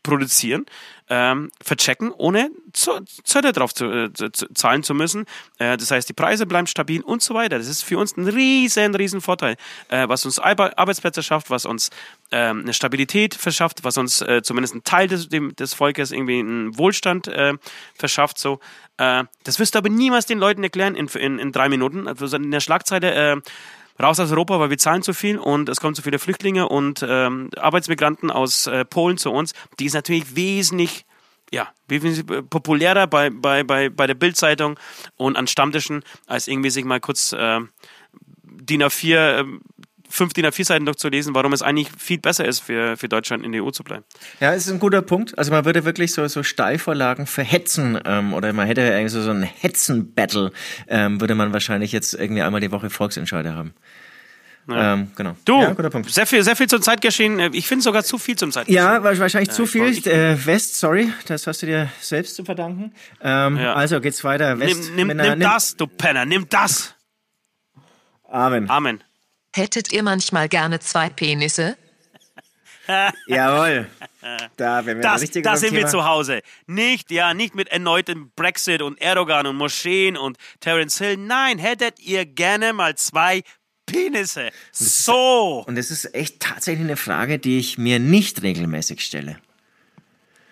produzieren, 0.03 0.65
ähm, 1.09 1.51
verchecken, 1.61 2.11
ohne 2.11 2.51
Zölle 2.73 3.51
drauf 3.51 3.73
zu, 3.73 3.85
äh, 3.85 4.13
zu, 4.13 4.47
zahlen 4.53 4.83
zu 4.83 4.93
müssen. 4.93 5.25
Äh, 5.57 5.77
das 5.77 5.91
heißt, 5.91 6.07
die 6.07 6.13
Preise 6.13 6.45
bleiben 6.45 6.67
stabil 6.67 7.01
und 7.01 7.21
so 7.21 7.33
weiter. 7.33 7.57
Das 7.57 7.67
ist 7.67 7.83
für 7.83 7.97
uns 7.97 8.15
ein 8.17 8.27
riesen, 8.27 8.95
riesen 8.95 9.21
Vorteil, 9.21 9.55
äh, 9.89 10.07
was 10.07 10.25
uns 10.25 10.39
Arbeitsplätze 10.39 11.23
schafft, 11.23 11.49
was 11.49 11.65
uns 11.65 11.89
ähm, 12.31 12.61
eine 12.61 12.73
Stabilität 12.73 13.35
verschafft, 13.35 13.83
was 13.83 13.97
uns 13.97 14.21
äh, 14.21 14.41
zumindest 14.43 14.75
ein 14.75 14.83
Teil 14.83 15.07
des, 15.07 15.29
dem, 15.29 15.55
des 15.55 15.73
Volkes 15.73 16.11
irgendwie 16.11 16.39
einen 16.39 16.77
Wohlstand 16.77 17.27
äh, 17.27 17.53
verschafft. 17.95 18.37
So, 18.37 18.59
äh, 18.97 19.23
das 19.43 19.59
wirst 19.59 19.75
du 19.75 19.79
aber 19.79 19.89
niemals 19.89 20.25
den 20.25 20.39
Leuten 20.39 20.63
erklären 20.63 20.95
in, 20.95 21.07
in, 21.07 21.39
in 21.39 21.51
drei 21.51 21.69
Minuten. 21.69 22.07
Also 22.07 22.35
in 22.35 22.51
der 22.51 22.59
Schlagzeile 22.59 23.41
raus 24.01 24.19
aus 24.19 24.31
Europa, 24.31 24.59
weil 24.59 24.69
wir 24.69 24.77
zahlen 24.77 25.03
zu 25.03 25.13
viel 25.13 25.37
und 25.37 25.69
es 25.69 25.79
kommen 25.79 25.95
zu 25.95 26.01
viele 26.01 26.19
Flüchtlinge 26.19 26.67
und 26.69 27.05
ähm, 27.07 27.49
Arbeitsmigranten 27.57 28.31
aus 28.31 28.67
äh, 28.67 28.85
Polen 28.85 29.17
zu 29.17 29.31
uns. 29.31 29.53
Die 29.79 29.85
ist 29.85 29.93
natürlich 29.93 30.35
wesentlich 30.35 31.05
ja, 31.51 31.67
wesentlich 31.87 32.25
populärer 32.49 33.05
bei, 33.05 33.29
bei, 33.29 33.63
bei, 33.63 33.89
bei 33.89 34.07
der 34.07 34.15
Bildzeitung 34.15 34.79
und 35.17 35.37
an 35.37 35.45
Stammtischen, 35.45 36.03
als 36.25 36.47
irgendwie 36.47 36.71
sich 36.71 36.83
mal 36.83 36.99
kurz 36.99 37.31
äh, 37.31 37.59
DIN 38.43 38.81
A4 38.81 39.41
äh, 39.41 39.45
fünf 40.13 40.33
DIN 40.33 40.45
A4-Seiten 40.45 40.85
durchzulesen, 40.85 41.33
warum 41.33 41.53
es 41.53 41.63
eigentlich 41.63 41.89
viel 41.97 42.19
besser 42.19 42.45
ist, 42.45 42.59
für, 42.59 42.95
für 42.97 43.09
Deutschland 43.09 43.43
in 43.43 43.51
der 43.51 43.63
EU 43.63 43.71
zu 43.71 43.83
bleiben. 43.83 44.03
Ja, 44.39 44.51
ist 44.53 44.69
ein 44.69 44.79
guter 44.79 45.01
Punkt. 45.01 45.37
Also 45.37 45.51
man 45.51 45.65
würde 45.65 45.85
wirklich 45.85 46.13
so, 46.13 46.27
so 46.27 46.43
Steilvorlagen 46.43 47.25
verhetzen 47.25 47.99
ähm, 48.05 48.33
oder 48.33 48.53
man 48.53 48.67
hätte 48.67 48.81
irgendwie 48.81 49.09
so, 49.09 49.23
so 49.23 49.31
ein 49.31 49.41
Hetzen-Battle, 49.41 50.51
ähm, 50.87 51.19
würde 51.19 51.33
man 51.33 51.51
wahrscheinlich 51.51 51.91
jetzt 51.91 52.13
irgendwie 52.13 52.43
einmal 52.43 52.61
die 52.61 52.71
Woche 52.71 52.91
Volksentscheide 52.91 53.55
haben. 53.55 53.73
Ja. 54.69 54.93
Ähm, 54.93 55.11
genau. 55.15 55.35
Du, 55.45 55.59
ja, 55.59 55.73
guter 55.73 55.89
Punkt. 55.89 56.09
sehr 56.09 56.25
viel, 56.25 56.41
sehr 56.43 56.55
viel 56.55 56.67
zum 56.67 56.81
Zeitgeschehen. 56.81 57.39
Ich 57.53 57.67
finde 57.67 57.83
sogar 57.83 58.03
zu 58.03 58.17
viel 58.17 58.37
zum 58.37 58.51
Zeitgeschehen. 58.51 58.83
Ja, 58.83 59.03
wahrscheinlich 59.03 59.49
zu 59.49 59.65
viel. 59.65 59.87
Ich, 59.87 60.05
äh, 60.05 60.45
West, 60.45 60.79
sorry, 60.79 61.11
das 61.25 61.47
hast 61.47 61.63
du 61.63 61.65
dir 61.65 61.89
selbst 61.99 62.35
zu 62.35 62.45
verdanken. 62.45 62.93
Ähm, 63.21 63.57
ja. 63.57 63.73
Also 63.73 63.99
geht's 63.99 64.23
weiter. 64.23 64.59
West, 64.59 64.91
nimm, 64.95 65.07
nimm, 65.07 65.17
nimm 65.17 65.39
das, 65.39 65.75
du 65.75 65.87
Penner, 65.87 66.25
nimm 66.25 66.47
das. 66.49 66.95
Amen. 68.29 68.69
Amen. 68.69 69.03
Hättet 69.53 69.91
ihr 69.93 70.03
manchmal 70.03 70.49
gerne 70.49 70.79
zwei 70.79 71.09
Penisse? 71.09 71.77
Jawohl. 73.27 73.87
Da, 74.57 74.85
wenn 74.85 74.97
wir 74.97 75.01
das, 75.01 75.21
richtig 75.21 75.43
da 75.43 75.55
sind 75.55 75.69
Thema. 75.69 75.81
wir 75.81 75.87
zu 75.87 76.05
Hause. 76.05 76.41
Nicht, 76.65 77.11
ja, 77.11 77.33
nicht 77.33 77.55
mit 77.55 77.69
erneutem 77.69 78.31
Brexit 78.35 78.81
und 78.81 78.99
Erdogan 79.01 79.45
und 79.47 79.55
Moscheen 79.55 80.17
und 80.17 80.37
Terence 80.59 80.97
Hill. 80.97 81.17
Nein, 81.17 81.59
hättet 81.59 81.99
ihr 81.99 82.25
gerne 82.25 82.73
mal 82.73 82.95
zwei 82.95 83.43
Penisse. 83.85 84.49
So. 84.71 85.63
und 85.67 85.77
es 85.77 85.91
ist 85.91 86.13
echt 86.15 86.39
tatsächlich 86.39 86.85
eine 86.85 86.97
Frage, 86.97 87.37
die 87.37 87.59
ich 87.59 87.77
mir 87.77 87.99
nicht 87.99 88.41
regelmäßig 88.41 89.01
stelle. 89.01 89.37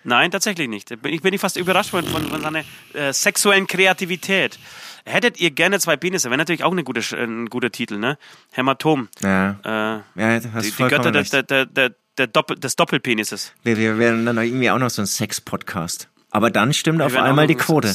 Nein, 0.04 0.30
tatsächlich 0.30 0.68
nicht. 0.68 0.90
Ich 0.90 1.22
bin 1.22 1.38
fast 1.38 1.56
überrascht 1.56 1.90
von, 1.90 2.04
von, 2.06 2.28
von 2.28 2.42
seiner 2.42 2.64
äh, 2.92 3.12
sexuellen 3.12 3.66
Kreativität. 3.66 4.58
Hättet 5.04 5.40
ihr 5.40 5.50
gerne 5.50 5.80
zwei 5.80 5.96
Penisse? 5.96 6.30
Wäre 6.30 6.38
natürlich 6.38 6.64
auch 6.64 6.72
eine 6.72 6.84
gute, 6.84 7.00
ein 7.16 7.46
guter 7.46 7.70
Titel, 7.70 7.98
ne? 7.98 8.18
Hämatom. 8.52 9.08
Ja. 9.20 9.58
Äh, 9.64 10.20
ja, 10.20 10.40
hast 10.52 10.66
die, 10.66 10.70
die 10.70 10.88
Götter 10.88 11.10
der, 11.10 11.42
der, 11.42 11.66
der, 11.66 11.94
der 12.18 12.26
Doppel, 12.26 12.58
des 12.58 12.76
Doppelpenises. 12.76 13.52
Wir, 13.62 13.76
wir 13.76 13.98
werden 13.98 14.26
dann 14.26 14.38
irgendwie 14.38 14.70
auch 14.70 14.78
noch 14.78 14.90
so 14.90 15.02
ein 15.02 15.06
Sex-Podcast. 15.06 16.08
Aber 16.30 16.50
dann 16.50 16.72
stimmt 16.72 16.98
wir 16.98 17.06
auf 17.06 17.16
einmal 17.16 17.46
die 17.46 17.56
Quote. 17.56 17.94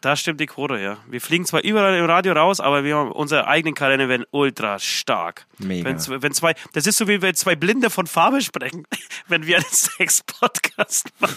Da 0.00 0.14
stimmt 0.14 0.40
die 0.40 0.46
Quote, 0.46 0.78
ja. 0.78 0.98
Wir 1.08 1.20
fliegen 1.20 1.44
zwar 1.44 1.64
überall 1.64 1.96
im 1.96 2.04
Radio 2.04 2.32
raus, 2.32 2.60
aber 2.60 2.84
wir 2.84 2.96
haben 2.96 3.10
unsere 3.10 3.48
eigenen 3.48 3.74
Kalender 3.74 4.08
werden 4.08 4.26
ultra 4.30 4.78
stark. 4.78 5.46
Mega. 5.58 5.88
Wenn, 5.88 6.22
wenn 6.22 6.32
zwei, 6.32 6.54
das 6.72 6.86
ist 6.86 6.98
so 6.98 7.08
wie 7.08 7.20
wenn 7.20 7.34
zwei 7.34 7.56
Blinde 7.56 7.90
von 7.90 8.06
Farbe 8.06 8.40
sprechen, 8.40 8.84
wenn 9.28 9.46
wir 9.46 9.56
einen 9.56 9.66
Sex-Podcast 9.68 11.10
machen. 11.18 11.36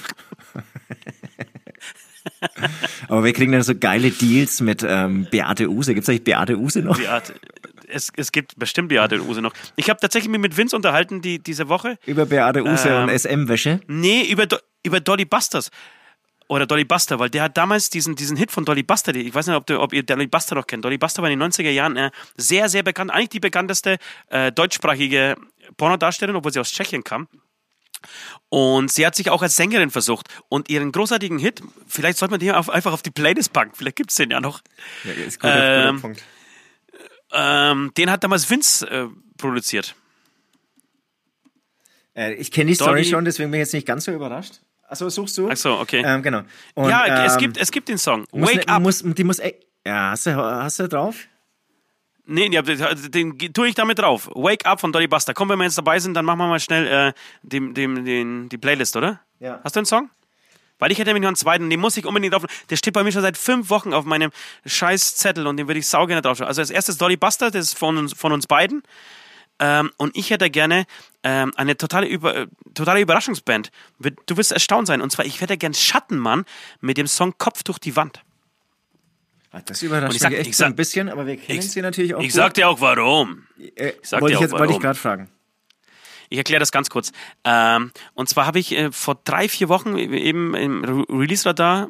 Aber 3.08 3.24
wir 3.24 3.34
kriegen 3.34 3.52
dann 3.52 3.64
so 3.64 3.76
geile 3.76 4.12
Deals 4.12 4.62
mit 4.62 4.86
ähm, 4.88 5.28
Beate 5.30 5.70
Use. 5.70 5.94
Gibt 5.94 6.04
es 6.04 6.10
eigentlich 6.10 6.24
Beate 6.24 6.58
Use 6.58 6.82
noch? 6.82 6.98
Beate, 6.98 7.34
es, 7.88 8.12
es 8.16 8.32
gibt 8.32 8.58
bestimmt 8.58 8.90
Beate 8.90 9.22
Use 9.22 9.42
noch. 9.42 9.54
Ich 9.76 9.90
habe 9.90 10.00
tatsächlich 10.00 10.30
mich 10.30 10.42
mit 10.42 10.58
Vince 10.58 10.76
unterhalten 10.76 11.22
die, 11.22 11.40
diese 11.40 11.70
Woche. 11.70 11.98
Über 12.06 12.26
Beate 12.26 12.64
Use 12.64 12.90
ähm, 12.90 13.04
und 13.04 13.20
SM-Wäsche? 13.20 13.82
Nee, 13.88 14.24
über, 14.24 14.48
über 14.84 15.00
Dolly 15.00 15.26
Busters. 15.26 15.70
Oder 16.48 16.66
Dolly 16.66 16.84
Buster, 16.84 17.18
weil 17.18 17.30
der 17.30 17.44
hat 17.44 17.56
damals 17.56 17.90
diesen, 17.90 18.16
diesen 18.16 18.36
Hit 18.36 18.52
von 18.52 18.66
Dolly 18.66 18.84
Buster, 18.84 19.16
ich 19.16 19.34
weiß 19.34 19.48
nicht, 19.48 19.56
ob, 19.56 19.66
du, 19.68 19.80
ob 19.80 19.94
ihr 19.94 20.04
Dolly 20.04 20.28
Buster 20.28 20.56
noch 20.56 20.68
kennt. 20.68 20.84
Dolly 20.84 20.98
Buster 20.98 21.22
war 21.22 21.30
in 21.30 21.40
den 21.40 21.50
90er 21.50 21.70
Jahren 21.70 21.96
äh, 21.96 22.12
sehr, 22.36 22.68
sehr 22.68 22.84
bekannt, 22.84 23.10
eigentlich 23.10 23.30
die 23.30 23.40
bekannteste 23.40 23.98
äh, 24.28 24.52
deutschsprachige 24.52 25.38
Pornodarstellerin, 25.78 26.36
obwohl 26.36 26.52
sie 26.52 26.60
aus 26.60 26.72
Tschechien 26.72 27.06
kam. 27.06 27.30
Und 28.50 28.92
sie 28.92 29.06
hat 29.06 29.16
sich 29.16 29.30
auch 29.30 29.42
als 29.42 29.56
Sängerin 29.56 29.90
versucht. 29.90 30.28
Und 30.50 30.70
ihren 30.70 30.92
großartigen 30.92 31.40
Hit, 31.40 31.62
vielleicht 31.88 32.18
sollte 32.18 32.32
man 32.32 32.40
den 32.40 32.52
auf, 32.52 32.70
einfach 32.70 32.94
auf 32.94 33.02
die 33.02 33.12
Playlist 33.12 33.54
packen, 33.54 33.72
vielleicht 33.74 33.96
gibt's 33.96 34.16
den 34.16 34.32
ja 34.32 34.42
noch. 34.42 34.62
Ja, 35.04 35.12
ist 35.12 35.40
guter, 35.40 35.90
Ähm, 35.90 36.02
Punkt. 36.02 36.24
Ähm, 37.34 37.92
den 37.96 38.12
hat 38.12 38.24
damals 38.24 38.50
Vince 38.50 38.86
äh, 38.90 39.08
produziert. 39.38 39.96
Äh, 42.14 42.34
ich 42.34 42.52
kenne 42.52 42.68
die 42.68 42.76
Story 42.76 43.02
Dolly- 43.02 43.06
schon, 43.10 43.26
deswegen 43.26 43.52
bin 43.52 43.62
ich 43.62 43.66
jetzt 43.66 43.74
nicht 43.74 43.88
ganz 43.88 44.06
so 44.06 44.12
überrascht. 44.12 44.60
Achso, 44.88 45.08
suchst 45.08 45.38
du? 45.38 45.50
Ach 45.50 45.56
so, 45.56 45.80
okay. 45.80 46.04
Ähm, 46.06 46.22
genau. 46.22 46.42
Und, 46.74 46.90
ja, 46.90 47.26
es, 47.26 47.34
ähm, 47.34 47.40
gibt, 47.40 47.58
es 47.58 47.72
gibt 47.72 47.88
den 47.88 47.98
Song. 47.98 48.26
muss 48.34 48.50
Wake 48.50 48.68
ne, 48.68 48.74
Up. 48.74 48.82
Muss, 48.82 49.02
die 49.02 49.24
muss, 49.24 49.38
ja, 49.86 50.10
hast 50.10 50.26
du, 50.26 50.36
hast 50.36 50.80
du 50.80 50.90
drauf? 50.90 51.16
Nee, 52.26 52.50
ja, 52.52 52.62
den 52.62 53.38
tue 53.54 53.68
ich 53.68 53.76
damit 53.76 54.00
drauf. 54.00 54.30
Wake 54.34 54.66
Up 54.66 54.80
von 54.80 54.92
Dolly 54.92 55.08
Buster. 55.08 55.34
Komm, 55.34 55.50
wenn 55.50 55.60
wir 55.60 55.66
jetzt 55.66 55.78
dabei 55.78 56.00
sind, 56.00 56.14
dann 56.14 56.26
machen 56.26 56.40
wir 56.40 56.48
mal 56.48 56.60
schnell 56.60 56.88
äh, 56.88 57.14
dem, 57.42 57.74
dem, 57.74 58.06
den, 58.06 58.50
die 58.50 58.58
Playlist, 58.58 58.96
oder? 58.96 59.20
Ja. 59.40 59.60
Hast 59.64 59.76
du 59.76 59.80
einen 59.80 59.86
Song? 59.86 60.10
Weil 60.82 60.92
ich 60.92 60.98
hätte 60.98 61.10
nämlich 61.10 61.22
noch 61.22 61.30
einen 61.30 61.36
zweiten, 61.36 61.70
den 61.70 61.80
muss 61.80 61.96
ich 61.98 62.06
unbedingt 62.06 62.34
drauf. 62.34 62.46
Der 62.70 62.76
steht 62.76 62.94
bei 62.94 63.04
mir 63.04 63.12
schon 63.12 63.22
seit 63.22 63.38
fünf 63.38 63.70
Wochen 63.70 63.94
auf 63.94 64.06
meinem 64.06 64.32
scheiß 64.66 65.16
Zettel 65.16 65.46
und 65.46 65.58
den 65.58 65.68
würde 65.68 65.80
ich 65.80 65.88
saugerne 65.88 66.24
drauf 66.24 66.42
Also 66.42 66.62
als 66.62 66.72
erstes 66.72 66.98
Dolly 66.98 67.18
Buster, 67.18 67.52
das 67.52 67.68
ist 67.68 67.78
von 67.78 67.98
uns, 67.98 68.14
von 68.14 68.32
uns 68.32 68.48
beiden. 68.48 68.82
Ähm, 69.60 69.92
und 69.98 70.18
ich 70.18 70.32
hätte 70.32 70.50
gerne 70.50 70.86
ähm, 71.22 71.52
eine 71.56 71.78
totale, 71.78 72.08
Über 72.08 72.36
äh, 72.36 72.48
totale 72.74 73.00
Überraschungsband. 73.00 73.72
Du 74.26 74.38
wirst 74.38 74.52
erstaunt 74.52 74.88
sein. 74.88 75.02
Und 75.02 75.12
zwar, 75.12 75.26
ich 75.26 75.40
hätte 75.40 75.56
gern 75.56 75.76
Schattenmann 75.76 76.46
mit 76.80 76.98
dem 76.98 77.06
Song 77.06 77.38
Kopf 77.38 77.62
durch 77.62 77.78
die 77.78 77.96
Wand. 77.96 78.24
Das 79.66 79.82
überrascht 79.84 80.16
ich 80.16 80.22
sag- 80.22 80.32
mich 80.32 80.40
echt 80.40 80.50
ich 80.50 80.58
so 80.58 80.64
ein 80.64 80.72
sag- 80.72 80.78
bisschen, 80.78 81.10
aber 81.10 81.26
wir 81.28 81.36
kennen 81.38 81.60
Ich- 81.60 81.72
sie 81.72 81.82
natürlich 81.82 82.16
auch 82.16 82.20
Ich 82.22 82.28
gut. 82.28 82.36
sag 82.36 82.54
dir 82.54 82.70
auch 82.70 82.80
warum. 82.80 83.44
äh, 83.76 83.94
sag 84.02 84.22
wollte 84.22 84.34
dir 84.34 84.38
ich, 84.38 84.42
jetzt, 84.42 84.54
auch 84.54 84.60
wollte 84.60 84.72
ich 84.72 84.76
warum. 84.76 84.82
gerade 84.82 85.00
fragen. 85.00 85.30
Ich 86.30 86.38
erkläre 86.38 86.62
das 86.62 86.72
ganz 86.72 86.90
kurz. 86.90 87.12
Ähm, 87.44 87.92
und 88.14 88.30
zwar 88.30 88.46
habe 88.46 88.60
ich 88.60 88.72
äh, 88.72 88.92
vor 88.94 89.20
drei, 89.26 89.50
vier 89.50 89.68
Wochen 89.68 89.98
eben 89.98 90.56
im 90.56 90.84
Re 90.86 91.06
Release-Radar 91.10 91.90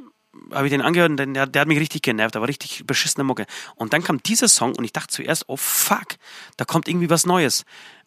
habe 0.51 0.65
ich 0.65 0.71
den 0.71 0.81
angehört 0.81 1.11
und 1.11 1.17
der, 1.17 1.45
der 1.45 1.61
hat 1.61 1.67
mich 1.67 1.79
richtig 1.79 2.01
genervt, 2.01 2.33
war 2.35 2.47
richtig 2.47 2.83
beschissene 2.87 3.23
Mucke. 3.23 3.45
Und 3.75 3.93
dann 3.93 4.03
kam 4.03 4.23
dieser 4.23 4.47
Song 4.47 4.73
und 4.75 4.83
ich 4.83 4.93
dachte 4.93 5.09
zuerst, 5.13 5.43
oh 5.47 5.57
fuck, 5.57 6.15
da 6.57 6.65
kommt 6.65 6.87
irgendwie 6.87 7.09
was 7.09 7.25
Neues. 7.25 7.63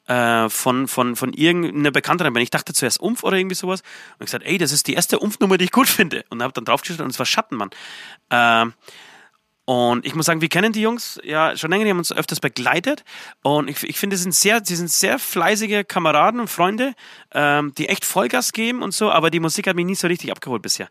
Äh, 0.07 0.51
von, 0.51 0.87
von, 0.89 1.17
von 1.17 1.33
irgendeiner 1.33 1.91
bekannteren 1.91 2.35
Band. 2.35 2.43
Ich 2.43 2.51
dachte 2.51 2.75
zuerst 2.75 3.01
Umf 3.01 3.23
oder 3.23 3.39
irgendwie 3.39 3.55
sowas. 3.55 3.81
Und 4.19 4.25
ich 4.25 4.27
gesagt, 4.27 4.45
ey, 4.45 4.59
das 4.59 4.71
ist 4.73 4.87
die 4.87 4.93
erste 4.95 5.19
Umf-Nummer, 5.19 5.57
die 5.57 5.65
ich 5.67 5.71
gut 5.71 5.89
finde. 5.89 6.25
Und 6.29 6.43
habe 6.43 6.53
dann 6.53 6.65
draufgestellt 6.67 7.01
und 7.01 7.11
es 7.11 7.19
war 7.19 7.25
Schattenmann. 7.25 7.71
Ähm, 8.31 8.75
und 9.67 10.05
ich 10.05 10.15
muss 10.15 10.27
sagen, 10.27 10.43
wir 10.43 10.49
kennen 10.49 10.73
die 10.73 10.83
Jungs 10.83 11.19
ja 11.25 11.57
schon 11.57 11.71
länger, 11.71 11.85
die 11.85 11.91
haben 11.91 11.99
uns 11.99 12.13
öfters 12.13 12.41
begleitet. 12.41 13.03
Und 13.43 13.69
ich, 13.69 13.83
ich 13.83 13.99
finde, 13.99 14.17
sie 14.17 14.25
sind 14.25 14.35
sehr, 14.35 14.63
sie 14.63 14.77
sind 14.77 14.91
sehr 14.91 15.19
fleißige 15.19 15.85
Kameraden 15.89 16.41
und 16.41 16.49
Freunde, 16.49 16.95
ähm, 17.33 17.73
die 17.79 17.89
echt 17.89 18.05
Vollgas 18.05 18.53
geben 18.53 18.83
und 18.83 18.93
so, 18.93 19.11
aber 19.11 19.31
die 19.31 19.41
Musik 19.41 19.67
hat 19.67 19.77
mich 19.77 19.87
nie 19.87 19.95
so 19.95 20.07
richtig 20.07 20.31
abgeholt 20.31 20.61
bisher. 20.61 20.89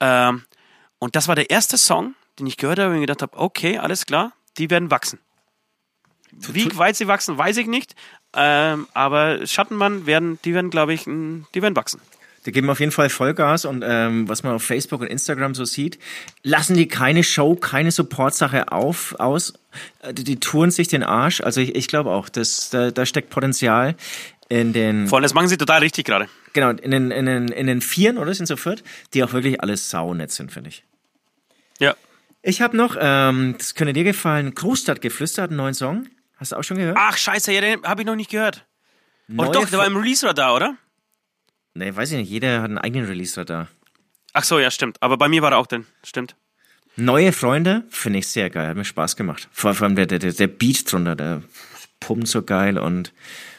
Ähm, 0.00 0.44
und 0.98 1.14
das 1.14 1.28
war 1.28 1.34
der 1.34 1.50
erste 1.50 1.76
Song, 1.76 2.14
den 2.38 2.46
ich 2.46 2.56
gehört 2.56 2.78
habe 2.78 2.94
und 2.94 3.00
gedacht 3.00 3.20
habe, 3.20 3.36
okay, 3.36 3.78
alles 3.78 4.06
klar, 4.06 4.32
die 4.56 4.70
werden 4.70 4.90
wachsen. 4.90 5.18
Wie 6.32 6.76
weit 6.76 6.96
sie 6.96 7.08
wachsen, 7.08 7.36
weiß 7.36 7.58
ich 7.58 7.66
nicht. 7.66 7.94
Ähm, 8.34 8.88
aber 8.94 9.46
Schattenmann 9.46 10.06
werden, 10.06 10.38
die 10.44 10.54
werden, 10.54 10.70
glaube 10.70 10.94
ich, 10.94 11.04
die 11.04 11.62
werden 11.62 11.76
wachsen. 11.76 12.00
Die 12.46 12.52
geben 12.52 12.70
auf 12.70 12.80
jeden 12.80 12.92
Fall 12.92 13.10
Vollgas 13.10 13.64
und 13.64 13.84
ähm, 13.86 14.28
was 14.28 14.42
man 14.44 14.54
auf 14.54 14.62
Facebook 14.62 15.00
und 15.00 15.08
Instagram 15.08 15.54
so 15.54 15.64
sieht, 15.64 15.98
lassen 16.42 16.76
die 16.76 16.86
keine 16.88 17.24
Show, 17.24 17.56
keine 17.56 17.90
Support-Sache 17.90 18.72
auf, 18.72 19.14
aus. 19.18 19.54
Äh, 20.02 20.14
Die, 20.14 20.24
die 20.24 20.40
touren 20.40 20.70
sich 20.70 20.88
den 20.88 21.02
Arsch. 21.02 21.40
Also 21.40 21.60
ich, 21.60 21.74
ich 21.74 21.88
glaube 21.88 22.10
auch, 22.10 22.28
dass, 22.28 22.70
da, 22.70 22.90
da 22.90 23.04
steckt 23.04 23.30
Potenzial 23.30 23.96
in 24.48 24.72
den, 24.72 25.08
Vor 25.08 25.18
allem, 25.18 25.24
das 25.24 25.34
machen 25.34 25.48
sie 25.48 25.56
total 25.56 25.80
richtig 25.80 26.06
gerade. 26.06 26.28
genau, 26.52 26.70
in 26.70 26.92
den, 26.92 27.10
in 27.10 27.26
den, 27.26 27.48
in 27.48 27.66
den 27.66 27.80
Vieren, 27.80 28.16
oder 28.16 28.32
sind 28.32 28.46
so 28.46 28.56
viert, 28.56 28.84
die 29.12 29.24
auch 29.24 29.32
wirklich 29.32 29.60
alles 29.60 29.90
saunett 29.90 30.30
sind, 30.30 30.52
finde 30.52 30.70
ich. 30.70 30.84
Ja. 31.80 31.96
Ich 32.42 32.62
habe 32.62 32.76
noch, 32.76 32.96
ähm, 33.00 33.56
das 33.58 33.74
könnte 33.74 33.92
dir 33.92 34.04
gefallen, 34.04 34.54
Großstadtgeflüster 34.54 35.42
hat 35.42 35.50
einen 35.50 35.56
neuen 35.56 35.74
Song. 35.74 36.06
Hast 36.36 36.52
du 36.52 36.56
auch 36.56 36.62
schon 36.62 36.76
gehört? 36.76 36.96
Ach, 36.96 37.16
scheiße, 37.16 37.52
ja, 37.52 37.60
den 37.60 37.82
habe 37.82 38.02
ich 38.02 38.06
noch 38.06 38.14
nicht 38.14 38.30
gehört. 38.30 38.64
Oh, 39.28 39.32
Neue 39.32 39.50
doch, 39.50 39.68
der 39.68 39.80
war 39.80 39.86
im 39.86 39.96
Release-Radar, 39.96 40.54
oder? 40.54 40.76
Nee, 41.76 41.94
weiß 41.94 42.12
ich 42.12 42.18
nicht, 42.18 42.30
jeder 42.30 42.62
hat 42.62 42.70
einen 42.70 42.78
eigenen 42.78 43.06
Release 43.06 43.44
da. 43.44 43.68
Ach 44.32 44.44
so, 44.44 44.58
ja, 44.58 44.70
stimmt. 44.70 44.96
Aber 45.02 45.18
bei 45.18 45.28
mir 45.28 45.42
war 45.42 45.52
er 45.52 45.58
auch 45.58 45.66
drin. 45.66 45.86
Stimmt. 46.02 46.36
Neue 46.96 47.32
Freunde 47.32 47.84
finde 47.90 48.20
ich 48.20 48.28
sehr 48.28 48.48
geil, 48.48 48.68
hat 48.68 48.76
mir 48.76 48.84
Spaß 48.84 49.16
gemacht. 49.16 49.48
Vor 49.52 49.78
allem 49.82 49.96
der, 49.96 50.06
der, 50.06 50.18
der 50.18 50.46
Beat 50.46 50.90
drunter, 50.90 51.14
der 51.14 51.42
pumpt 52.00 52.28
so 52.28 52.42
geil 52.42 52.78
und 52.78 53.12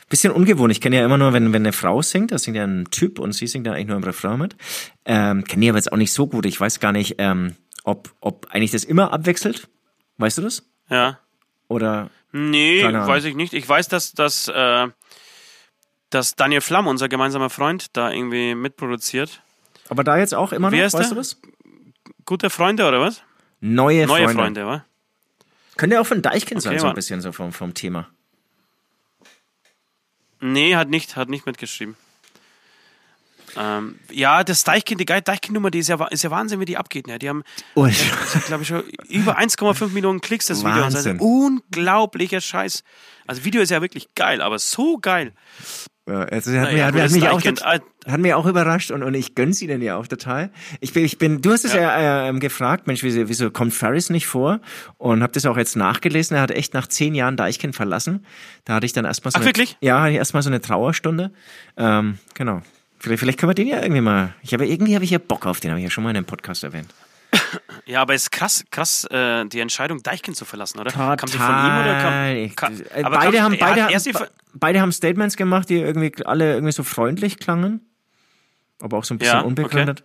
bisschen 0.10 0.32
ungewohnt. 0.32 0.72
Ich 0.72 0.82
kenne 0.82 0.96
ja 0.98 1.06
immer 1.06 1.20
nur, 1.20 1.34
wenn, 1.34 1.54
wenn 1.54 1.62
eine 1.62 1.74
Frau 1.74 2.02
singt, 2.02 2.32
da 2.32 2.40
singt 2.40 2.58
ja 2.58 2.64
ein 2.64 2.86
Typ 2.90 3.20
und 3.20 3.34
sie 3.34 3.46
singt 3.46 3.68
dann 3.68 3.76
eigentlich 3.76 3.88
nur 3.88 3.98
im 3.98 4.04
Refrain 4.04 4.40
mit. 4.40 4.56
Ähm, 5.06 5.44
kenne 5.44 5.66
ich 5.66 5.70
aber 5.70 5.78
jetzt 5.78 5.92
auch 5.92 5.98
nicht 5.98 6.14
so 6.14 6.26
gut. 6.26 6.48
Ich 6.48 6.60
weiß 6.60 6.80
gar 6.80 6.92
nicht, 6.92 7.16
ähm, 7.20 7.56
ob, 7.84 8.12
ob 8.20 8.48
eigentlich 8.50 8.72
das 8.72 8.84
immer 8.84 9.14
abwechselt. 9.14 9.68
Weißt 10.18 10.40
du 10.40 10.42
das? 10.42 10.64
Ja. 10.90 11.20
Oder 11.68 12.10
Nee, 12.32 12.84
weiß 12.84 13.26
ich 13.26 13.36
nicht. 13.36 13.54
Ich 13.54 13.68
weiß, 13.68 13.88
dass, 13.88 14.14
dass, 14.14 14.48
äh, 14.48 14.88
dass 16.10 16.36
Daniel 16.36 16.62
Flamm, 16.62 16.88
unser 16.88 17.10
gemeinsamer 17.10 17.50
Freund, 17.50 17.88
da 17.98 18.12
irgendwie 18.12 18.56
mitproduziert. 18.56 19.42
aber 19.90 20.04
da 20.04 20.18
jetzt 20.18 20.34
auch 20.34 20.52
immer 20.52 20.70
noch, 20.72 20.78
Wer 20.78 20.86
ist 20.88 20.94
weißt 20.94 21.12
der? 21.12 21.16
du 21.16 21.16
das? 21.16 21.40
Gute 22.26 22.50
Freunde, 22.50 22.88
oder 22.88 23.00
was? 23.02 23.22
Neue, 23.60 24.06
Neue 24.08 24.24
Freunde. 24.26 24.34
Freunde, 24.42 24.68
wa? 24.68 24.86
Könnte 25.78 26.00
auch 26.02 26.08
von 26.08 26.22
Deichkind 26.22 26.62
sein, 26.62 26.72
Okay, 26.74 26.80
so 26.80 26.86
ein 26.86 26.90
Mann. 26.90 26.96
bisschen 26.96 27.22
so 27.22 27.32
vom, 27.32 27.52
vom 27.54 27.74
Thema. 27.74 28.08
Nee, 30.40 30.76
hat 30.76 30.90
nicht, 30.90 31.16
hat 31.16 31.30
nicht 31.30 31.46
mitgeschrieben. 31.46 31.96
Ähm, 33.56 33.98
ja, 34.12 34.44
das 34.44 34.64
Deichkind, 34.64 35.02
die 35.02 35.06
geile 35.06 35.22
Deichkind-Nummer, 35.24 35.72
die 35.72 35.80
ist 35.80 35.88
ja, 35.88 36.06
ist 36.08 36.24
ja 36.24 36.30
Wahnsinn, 36.30 36.60
wie 36.60 36.66
die 36.66 36.78
abgeht. 36.78 37.08
Ne? 37.08 37.18
Die 37.18 37.28
haben, 37.30 37.44
Oh, 37.74 37.88
glaube 38.46 38.62
ich, 38.62 38.68
schon 38.68 38.84
über 39.10 39.40
1,5 39.40 39.88
Millionen 39.90 40.22
Klicks, 40.22 40.46
das 40.48 40.60
Video. 40.60 40.76
Das 40.84 40.94
ist 40.94 41.06
Wahnsinn. 41.06 41.20
unglaublicher 41.20 42.42
Scheiß. 42.42 42.84
Also, 43.26 43.44
Video 43.46 43.62
ist 43.62 43.72
ja 43.72 43.82
wirklich 43.82 44.14
geil, 44.14 44.42
aber 44.42 44.60
so 44.60 44.98
geil. 45.00 45.34
Ja, 46.08 46.22
also 46.22 46.52
hat, 46.54 46.72
Naja, 46.72 46.92
mir, 46.92 47.04
hat, 47.04 47.12
mich 47.12 47.28
auch, 47.28 47.42
hat 47.44 48.46
überrascht 48.46 48.92
und, 48.92 49.04
und 49.04 49.14
ich 49.14 49.36
gönn's 49.36 49.62
ihnen 49.62 49.82
ja 49.82 49.98
auch 49.98 50.08
total. 50.08 50.52
Ich 50.80 50.94
bin, 50.94 51.04
ich 51.04 51.18
bin, 51.18 51.42
du 51.42 51.52
hast 51.52 51.66
es 51.66 51.74
ja, 51.74 52.30
ähm, 52.30 52.40
gefragt, 52.40 52.88
Mensch, 52.88 53.04
wieso, 53.04 53.28
wieso 53.28 53.52
kommt 53.52 53.74
Ferris 53.74 54.10
nicht 54.10 54.26
vor? 54.26 54.62
Und 54.98 55.22
habe 55.22 55.34
das 55.34 55.46
auch 55.46 55.58
jetzt 55.58 55.76
nachgelesen. 55.76 56.38
Er 56.38 56.44
hat 56.44 56.52
echt 56.52 56.74
nach 56.74 56.88
zehn 56.88 57.14
Jahren 57.14 57.36
Deichkind 57.36 57.76
verlassen. 57.76 58.26
Da 58.64 58.76
hatte 58.76 58.86
ich 58.86 58.94
dann 58.94 59.04
erstmal 59.04 59.34
so 59.34 59.36
Ach, 59.36 59.42
eine, 59.42 59.50
wirklich? 59.50 59.78
Ja, 59.82 60.00
hatte 60.00 60.12
ich 60.12 60.18
erstmal 60.18 60.44
so 60.44 60.50
eine 60.50 60.62
Trauerstunde. 60.62 61.32
Ähm, 61.76 62.20
genau. 62.36 62.62
Vielleicht, 63.00 63.20
vielleicht 63.20 63.40
können 63.40 63.50
wir 63.50 63.56
den 63.56 63.68
ja 63.68 63.82
irgendwie 63.82 64.02
mal. 64.02 64.34
Ich 64.42 64.54
habe 64.54 64.66
irgendwie 64.66 64.96
habe 64.96 65.04
ich 65.04 65.12
ja 65.12 65.20
Bock 65.20 65.46
auf 65.46 65.60
den, 65.60 65.72
habe 65.72 65.80
ich 65.80 65.84
ja 65.84 65.92
schon 65.92 66.06
mal 66.06 66.12
in 66.12 66.18
einem 66.18 66.26
Podcast 66.26 66.64
erwähnt. 66.64 66.88
Ja, 67.86 68.02
aber 68.02 68.14
es 68.14 68.24
ist 68.24 68.32
krass, 68.32 68.66
krass, 68.72 69.06
äh, 69.06 69.46
die 69.46 69.60
Entscheidung, 69.60 70.04
Deichkind 70.04 70.36
zu 70.36 70.46
verlassen, 70.46 70.80
oder? 70.80 70.92
Total. 70.92 71.16
Kam 71.18 71.30
die 71.30 71.38
von 71.38 71.46
ihm 71.48 71.80
oder 71.82 72.02
kam, 72.02 72.36
Ich- 72.36 72.56
kam 72.56 72.74
aber 73.04 73.18
beide 73.18 73.38
kam, 73.38 73.46
haben, 73.46 73.58
beide, 73.60 74.30
beide 74.54 74.92
Statements 74.92 75.38
gemacht, 75.38 75.70
die 75.70 75.76
irgendwie 75.78 76.14
alle 76.26 76.54
irgendwie 76.54 76.74
so 76.74 76.84
freundlich 76.84 77.38
klangen, 77.40 77.82
aber 78.82 78.98
auch 78.98 79.04
so 79.04 79.14
ein 79.14 79.18
bisschen 79.20 79.36
Ja, 79.36 79.42
unbegründet. 79.42 80.04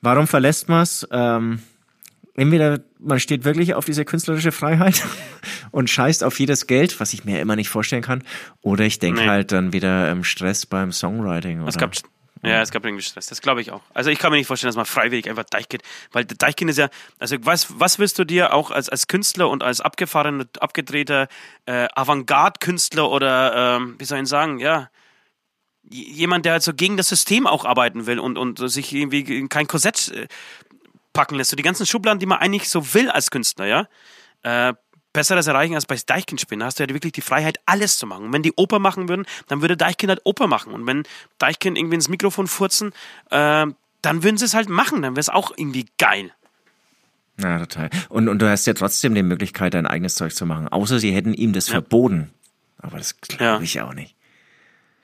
Warum 0.00 0.26
verlässt 0.26 0.68
man 0.68 0.82
es? 0.82 1.06
Ähm, 1.12 1.62
entweder 2.34 2.80
man 2.98 3.20
steht 3.20 3.44
wirklich 3.44 3.74
auf 3.74 3.84
diese 3.84 4.04
künstlerische 4.04 4.52
Freiheit 4.52 5.02
und 5.70 5.88
scheißt 5.90 6.24
auf 6.24 6.38
jedes 6.38 6.66
Geld, 6.66 6.98
was 7.00 7.12
ich 7.12 7.24
mir 7.24 7.40
immer 7.40 7.56
nicht 7.56 7.68
vorstellen 7.68 8.02
kann, 8.02 8.22
oder 8.62 8.84
ich 8.84 8.98
denke 8.98 9.22
Nee. 9.22 9.28
halt 9.28 9.52
dann 9.52 9.72
wieder 9.72 10.10
ähm, 10.10 10.24
Stress 10.24 10.66
beim 10.66 10.92
Songwriting. 10.92 11.60
Oder? 11.60 11.68
Es 11.68 11.78
gab, 11.78 11.92
ja, 12.42 12.60
es 12.60 12.70
gab 12.72 12.84
irgendwie 12.84 13.02
Stress. 13.02 13.26
Das 13.26 13.40
glaube 13.40 13.60
ich 13.60 13.70
auch. 13.70 13.82
Also 13.94 14.10
ich 14.10 14.18
kann 14.18 14.32
mir 14.32 14.38
nicht 14.38 14.48
vorstellen, 14.48 14.68
dass 14.68 14.76
man 14.76 14.86
freiwillig 14.86 15.28
einfach 15.28 15.44
Deichkind, 15.44 15.82
weil 16.10 16.24
der 16.24 16.36
Deichkind 16.36 16.70
ist 16.70 16.76
ja, 16.76 16.88
also 17.18 17.36
was, 17.42 17.78
was 17.78 18.00
willst 18.00 18.18
du 18.18 18.24
dir 18.24 18.52
auch 18.52 18.70
als, 18.72 18.88
als 18.88 19.06
Künstler 19.06 19.48
und 19.48 19.62
als 19.62 19.80
abgefahrener, 19.80 20.46
abgedrehter 20.58 21.28
äh, 21.66 21.86
Avantgarde-Künstler 21.94 23.08
oder, 23.08 23.76
ähm, 23.76 23.94
wie 23.98 24.04
soll 24.04 24.20
ich 24.20 24.28
sagen, 24.28 24.58
ja, 24.58 24.90
jemand, 25.88 26.44
der 26.44 26.52
halt 26.52 26.62
so 26.62 26.74
gegen 26.74 26.96
das 26.96 27.08
System 27.08 27.46
auch 27.46 27.64
arbeiten 27.64 28.06
will 28.06 28.18
und, 28.18 28.38
und 28.38 28.58
sich 28.70 28.92
irgendwie 28.92 29.20
in 29.38 29.48
kein 29.48 29.68
Korsett 29.68 30.08
äh, 30.08 30.26
packen 31.12 31.36
lässt. 31.36 31.50
So 31.50 31.56
die 31.56 31.62
ganzen 31.62 31.86
Schubladen, 31.86 32.18
die 32.18 32.26
man 32.26 32.38
eigentlich 32.38 32.68
so 32.68 32.94
will 32.94 33.10
als 33.10 33.30
Künstler, 33.30 33.66
ja. 33.66 33.88
Äh, 34.42 34.74
Besseres 35.12 35.46
erreichen 35.46 35.74
als 35.74 35.86
bei 35.86 35.96
Deichkind 35.96 36.40
spielen. 36.40 36.60
Da 36.60 36.66
hast 36.66 36.78
du 36.78 36.84
ja 36.84 36.88
wirklich 36.88 37.12
die 37.12 37.20
Freiheit, 37.20 37.58
alles 37.66 37.98
zu 37.98 38.06
machen. 38.06 38.26
Und 38.26 38.32
wenn 38.32 38.42
die 38.42 38.52
Oper 38.56 38.78
machen 38.78 39.08
würden, 39.08 39.26
dann 39.48 39.60
würde 39.60 39.76
Deichkind 39.76 40.08
halt 40.10 40.20
Oper 40.24 40.46
machen. 40.46 40.72
Und 40.72 40.86
wenn 40.86 41.02
Deichkind 41.38 41.76
irgendwie 41.78 41.96
ins 41.96 42.08
Mikrofon 42.08 42.46
furzen, 42.46 42.92
äh, 43.30 43.66
dann 44.02 44.22
würden 44.22 44.36
sie 44.38 44.44
es 44.44 44.54
halt 44.54 44.68
machen. 44.68 45.02
Dann 45.02 45.12
wäre 45.14 45.20
es 45.20 45.28
auch 45.28 45.52
irgendwie 45.56 45.86
geil. 45.98 46.32
Ja, 47.40 47.58
total. 47.60 47.90
Und, 48.08 48.28
und 48.28 48.38
du 48.40 48.48
hast 48.50 48.66
ja 48.66 48.74
trotzdem 48.74 49.14
die 49.14 49.22
Möglichkeit, 49.22 49.74
dein 49.74 49.86
eigenes 49.86 50.14
Zeug 50.14 50.34
zu 50.34 50.44
machen, 50.46 50.68
außer 50.68 50.98
sie 50.98 51.12
hätten 51.12 51.34
ihm 51.34 51.52
das 51.52 51.68
verboten. 51.68 52.30
Aber 52.78 52.98
das 52.98 53.20
glaube 53.20 53.44
Ja. 53.44 53.60
ich 53.60 53.80
auch 53.80 53.94
nicht. 53.94 54.14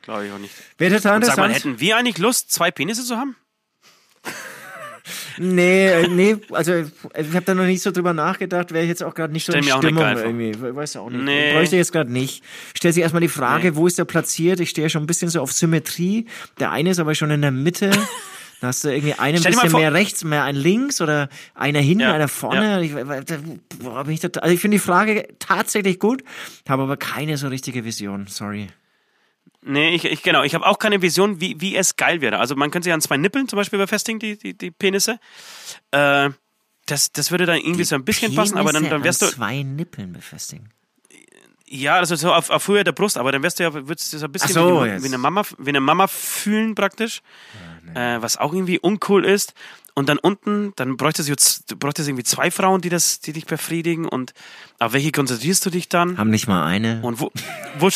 Glaube 0.02 0.26
ich 0.26 0.32
auch 0.32 0.38
nicht. 0.38 0.54
Wäre 0.78 0.96
total 0.96 1.16
Und 1.16 1.24
sag 1.26 1.36
mal, 1.36 1.44
interessant. 1.46 1.54
hätten 1.74 1.80
wir 1.80 1.96
eigentlich 1.96 2.18
Lust, 2.18 2.50
zwei 2.52 2.70
Penisse 2.70 3.04
zu 3.04 3.16
haben? 3.16 3.36
Nee, 5.40 6.06
nee, 6.08 6.36
also 6.50 6.74
ich 6.74 6.86
habe 7.34 7.42
da 7.44 7.54
noch 7.54 7.64
nicht 7.64 7.82
so 7.82 7.90
drüber 7.90 8.12
nachgedacht, 8.12 8.72
wäre 8.72 8.84
ich 8.84 8.88
jetzt 8.88 9.02
auch 9.02 9.14
gerade 9.14 9.32
nicht 9.32 9.44
so 9.46 9.52
Stell 9.52 9.64
in 9.64 9.70
Stimmung 9.70 10.04
irgendwie. 10.04 10.52
Weiß 10.74 10.96
auch 10.96 11.10
nicht. 11.10 11.22
Nee. 11.22 11.52
Bräuchte 11.52 11.76
ich 11.76 11.80
jetzt 11.80 11.92
gerade 11.92 12.12
nicht. 12.12 12.42
Stellt 12.74 12.94
sich 12.94 13.02
erstmal 13.02 13.20
die 13.22 13.28
Frage, 13.28 13.70
Nee. 13.70 13.76
wo 13.76 13.86
ist 13.86 13.98
der 13.98 14.04
platziert? 14.04 14.60
Ich 14.60 14.70
stehe 14.70 14.90
schon 14.90 15.02
ein 15.02 15.06
bisschen 15.06 15.28
so 15.28 15.40
auf 15.40 15.52
Symmetrie. 15.52 16.26
Der 16.58 16.70
eine 16.70 16.90
ist 16.90 16.98
aber 16.98 17.14
schon 17.14 17.30
in 17.30 17.42
der 17.42 17.50
Mitte. 17.52 17.90
Da 18.60 18.66
hast 18.66 18.82
du 18.82 18.88
irgendwie 18.88 19.12
einen 19.14 19.36
ein 19.36 19.40
Stell 19.40 19.52
bisschen 19.52 19.70
mehr 19.70 19.92
rechts, 19.92 20.24
mehr 20.24 20.42
ein 20.42 20.56
links 20.56 21.00
oder 21.00 21.28
einer 21.54 21.78
hinten, 21.78 22.00
Ja, 22.00 22.12
einer 22.14 22.26
vorne. 22.26 22.80
Bin 22.80 24.12
ich 24.12 24.24
also 24.24 24.52
ich 24.52 24.60
finde 24.60 24.74
die 24.74 24.80
Frage 24.80 25.28
tatsächlich 25.38 26.00
gut, 26.00 26.24
habe 26.68 26.82
aber 26.82 26.96
keine 26.96 27.36
so 27.36 27.46
richtige 27.46 27.84
Vision. 27.84 28.26
Sorry. 28.26 28.66
Nee, 29.68 29.94
ich, 29.94 30.06
ich 30.06 30.22
genau. 30.22 30.44
Ich 30.44 30.54
habe 30.54 30.66
auch 30.66 30.78
keine 30.78 31.02
Vision, 31.02 31.42
wie, 31.42 31.60
wie 31.60 31.76
es 31.76 31.96
geil 31.96 32.22
wäre. 32.22 32.38
Also 32.38 32.56
man 32.56 32.70
könnte 32.70 32.86
sie 32.86 32.92
an 32.92 33.02
zwei 33.02 33.18
Nippeln 33.18 33.48
zum 33.48 33.58
Beispiel 33.58 33.78
befestigen, 33.78 34.18
die, 34.18 34.38
die, 34.38 34.56
die 34.56 34.70
Penisse. 34.70 35.20
Äh, 35.90 36.30
das, 36.86 37.12
das 37.12 37.30
würde 37.30 37.44
dann 37.44 37.58
irgendwie 37.58 37.84
so 37.84 37.94
ein 37.94 38.04
bisschen 38.04 38.34
passen, 38.34 38.56
aber 38.56 38.72
dann, 38.72 38.84
Penisse 38.84 38.94
dann 38.94 39.04
wärst 39.04 39.22
du. 39.22 39.26
zwei 39.26 39.62
Nippeln 39.62 40.14
befestigen. 40.14 40.70
Ja, 41.66 41.96
also 41.96 42.16
so 42.16 42.32
auf, 42.32 42.48
auf 42.48 42.66
Höhe 42.66 42.82
der 42.82 42.92
Brust, 42.92 43.18
aber 43.18 43.30
dann 43.30 43.42
wärst 43.42 43.58
du 43.58 43.64
ja, 43.64 43.74
würdest 43.74 44.10
du 44.14 44.16
so 44.16 44.24
ein 44.24 44.32
bisschen 44.32 44.54
so, 44.54 44.82
wie, 44.82 44.88
jetzt. 44.88 45.02
wie, 45.02 45.08
eine 45.08 45.18
Mama, 45.18 45.42
wie 45.58 45.68
eine 45.68 45.80
Mama 45.80 46.06
fühlen 46.06 46.74
praktisch. 46.74 47.20
äh, 47.94 48.22
was 48.22 48.38
auch 48.38 48.54
irgendwie 48.54 48.78
uncool 48.78 49.26
ist. 49.26 49.52
Und 49.98 50.08
dann 50.08 50.18
unten, 50.20 50.72
dann 50.76 50.96
bräuchtest 50.96 51.28
du, 51.28 51.32
jetzt, 51.32 51.72
du 51.72 51.76
bräuchtest 51.76 52.08
irgendwie 52.08 52.22
zwei 52.22 52.52
Frauen, 52.52 52.80
die 52.80 52.88
das, 52.88 53.18
die 53.18 53.32
dich 53.32 53.46
befriedigen. 53.46 54.06
Und 54.06 54.32
auf 54.78 54.92
welche 54.92 55.10
konzentrierst 55.10 55.66
du 55.66 55.70
dich 55.70 55.88
dann? 55.88 56.16
Haben 56.18 56.30
nicht 56.30 56.46
mal 56.46 56.64
eine. 56.64 57.00
Und 57.02 57.18
wo, 57.18 57.32
wo 57.80 57.86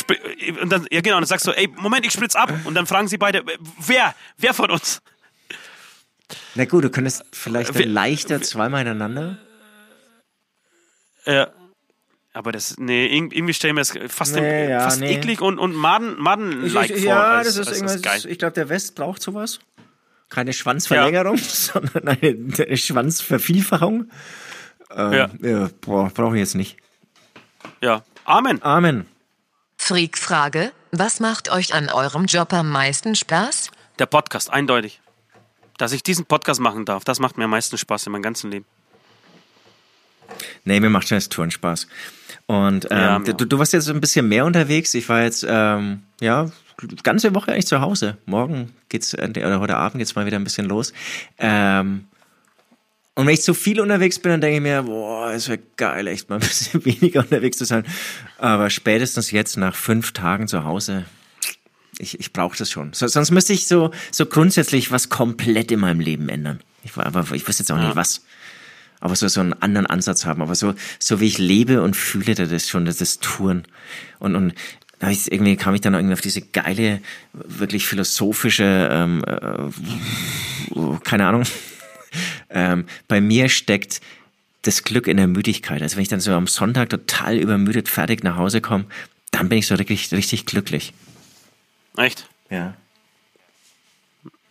und 0.61 0.73
dann, 0.73 0.85
ja 0.91 1.01
genau, 1.01 1.17
und 1.19 1.23
dann 1.23 1.27
sagst 1.29 1.47
du, 1.47 1.53
ey, 1.53 1.69
Moment, 1.77 2.05
ich 2.05 2.13
spritz 2.13 2.35
ab. 2.35 2.53
Und 2.65 2.75
dann 2.75 2.87
fragen 2.87 3.07
sie 3.07 3.19
beide, 3.19 3.45
wer, 3.79 4.17
wer 4.37 4.53
von 4.53 4.73
uns? 4.73 5.01
Na 6.57 6.65
gut, 6.65 6.83
du 6.83 6.91
könntest 6.91 7.25
vielleicht 7.31 7.73
dann 7.73 7.89
leichter 7.91 8.43
zweimal 8.43 8.81
ineinander. 8.83 9.39
Äh, 11.25 11.47
aber 12.33 12.51
das, 12.51 12.79
nee, 12.79 13.07
irg- 13.07 13.33
irgendwie 13.33 13.55
stellen 13.55 13.77
wir 13.77 13.83
es 13.83 13.95
fast, 14.09 14.35
Nee, 14.35 14.65
im, 14.65 14.71
ja, 14.71 14.81
fast 14.81 14.99
nee. 14.99 15.15
eklig 15.15 15.41
und, 15.41 15.61
und 15.61 15.73
Maden, 15.77 16.21
Maden-like 16.21 16.91
vor. 16.91 16.99
ja, 16.99 17.23
als, 17.39 17.55
das 17.55 17.69
ist 17.69 17.81
irgendwas. 17.81 18.25
Ich 18.25 18.39
glaube, 18.39 18.55
der 18.55 18.69
West 18.69 18.97
braucht 18.97 19.23
sowas. 19.23 19.61
Keine 20.33 20.53
Schwanzverlängerung, 20.55 21.37
sondern 21.39 22.09
eine, 22.09 22.37
eine 22.65 22.77
Schwanzvervielfachung. 22.77 24.11
Ähm, 24.97 25.13
Ja. 25.13 25.29
ja 25.43 25.71
boah, 25.83 26.09
brauche 26.09 26.37
ich 26.37 26.41
jetzt 26.41 26.55
nicht. 26.55 26.77
Ja, 27.83 28.03
Amen. 28.25 28.63
Amen. 28.63 29.07
Freak-Frage, 29.77 30.73
was 30.93 31.21
macht 31.21 31.51
euch 31.51 31.75
an 31.75 31.89
eurem 31.89 32.25
Job 32.27 32.53
am 32.53 32.71
meisten 32.71 33.15
Spaß? 33.15 33.71
Der 33.99 34.07
Podcast, 34.07 34.51
eindeutig. 34.51 35.01
Dass 35.77 35.93
ich 35.93 36.03
diesen 36.03 36.25
Podcast 36.25 36.61
machen 36.61 36.85
darf, 36.85 37.05
das 37.05 37.19
macht 37.19 37.37
mir 37.37 37.45
am 37.45 37.51
meisten 37.51 37.77
Spaß 37.77 38.07
in 38.07 38.13
meinem 38.13 38.23
ganzen 38.23 38.51
Leben. 38.51 38.65
Nee, 40.65 40.81
mir 40.81 40.89
macht 40.89 41.09
schon 41.09 41.17
das 41.17 41.29
Touren 41.29 41.51
Spaß. 41.51 41.89
Und 42.47 42.87
ähm, 42.91 42.99
Ja, 42.99 43.19
du, 43.19 43.45
du 43.45 43.59
warst 43.59 43.73
jetzt 43.73 43.89
ein 43.91 44.01
bisschen 44.01 44.29
mehr 44.29 44.45
unterwegs. 44.47 44.95
Ich 44.95 45.09
war 45.09 45.23
jetzt, 45.23 45.45
ähm, 45.49 46.03
ja, 46.21 46.51
ganze 47.03 47.35
Woche 47.35 47.53
eigentlich 47.53 47.67
zu 47.67 47.81
Hause. 47.81 48.19
Morgen 48.27 48.73
geht's, 48.89 49.15
äh, 49.15 49.31
oder 49.37 49.61
heute 49.61 49.77
Abend 49.77 49.99
geht's 49.99 50.15
mal 50.15 50.27
wieder 50.27 50.39
ein 50.39 50.45
bisschen 50.45 50.67
los. 50.67 50.93
Ähm, 51.39 52.05
und 53.15 53.27
wenn 53.27 53.35
ich 53.35 53.43
zu 53.43 53.53
viel 53.53 53.81
unterwegs 53.81 54.19
bin, 54.19 54.31
dann 54.33 54.41
denke 54.41 54.57
ich 54.57 54.63
mir, 54.63 54.85
boah, 54.85 55.33
es 55.33 55.49
wäre 55.49 55.61
geil, 55.77 56.07
echt 56.07 56.31
mal 56.31 56.37
ein 56.37 56.41
bisschen 56.41 56.85
weniger 56.85 57.21
unterwegs 57.21 57.59
zu 57.59 57.65
sein. 57.65 57.85
Aber 58.39 58.71
spätestens 58.71 59.31
jetzt 59.31 59.57
nach 59.57 59.75
fünf 59.75 60.13
Tagen 60.13 60.49
zu 60.49 60.65
Hause, 60.65 61.05
ich, 61.99 62.19
ich 62.19 62.33
brauche 62.33 62.57
das 62.57 62.71
schon. 62.71 62.93
So, 62.95 63.07
sonst 63.07 63.31
müsste 63.31 63.53
ich 63.53 63.67
so, 63.67 63.91
so 64.11 64.25
grundsätzlich 64.25 64.91
was 64.91 65.11
komplett 65.11 65.71
in 65.71 65.81
meinem 65.81 66.01
Leben 66.01 66.29
ändern. 66.29 66.61
Ich, 66.85 66.97
aber 66.97 67.27
ich 67.35 67.47
wüsste 67.47 67.63
jetzt 67.63 67.71
auch 67.71 67.79
nicht 67.79 67.97
was. 67.97 68.25
Aber 69.01 69.17
so, 69.17 69.29
so 69.29 69.41
einen 69.41 69.53
anderen 69.55 69.87
Ansatz 69.87 70.25
haben. 70.25 70.41
Aber 70.41 70.55
so, 70.55 70.75
so 70.99 71.21
wie 71.21 71.27
ich 71.27 71.37
lebe 71.37 71.83
und 71.83 71.97
fühle, 71.97 72.35
das 72.35 72.51
ist 72.51 72.71
schon 72.71 72.87
das 72.87 73.01
ist 73.01 73.23
Touren. 73.23 73.65
Und, 74.21 74.37
und 74.37 74.55
da 75.03 75.11
ich, 75.11 75.33
irgendwie 75.33 75.57
kam 75.57 75.75
ich 75.75 75.81
dann 75.81 75.95
irgendwie 75.95 76.13
auf 76.13 76.21
diese 76.21 76.41
geile, 76.43 77.01
wirklich 77.33 77.89
philosophische, 77.89 78.89
ähm, 78.89 79.25
äh, 79.27 80.99
keine 81.03 81.27
Ahnung. 81.27 81.43
ähm, 82.51 82.87
bei 83.09 83.21
mir 83.21 83.49
steckt 83.49 84.01
das 84.63 84.85
Glück 84.85 85.09
in 85.09 85.17
der 85.17 85.27
Müdigkeit. 85.27 85.83
Also 85.83 85.97
wenn 85.97 86.05
ich 86.05 86.09
dann 86.09 86.21
so 86.21 86.31
am 86.31 86.47
Sonntag 86.47 86.91
total 86.91 87.37
übermüdet 87.37 87.89
fertig 87.89 88.23
nach 88.23 88.37
Hause 88.37 88.61
komme, 88.61 88.85
dann 89.33 89.49
bin 89.49 89.59
ich 89.59 89.67
so 89.67 89.75
richtig, 89.75 90.13
richtig 90.13 90.47
glücklich. 90.47 90.93
Echt? 91.97 92.29
Ja. 92.49 92.75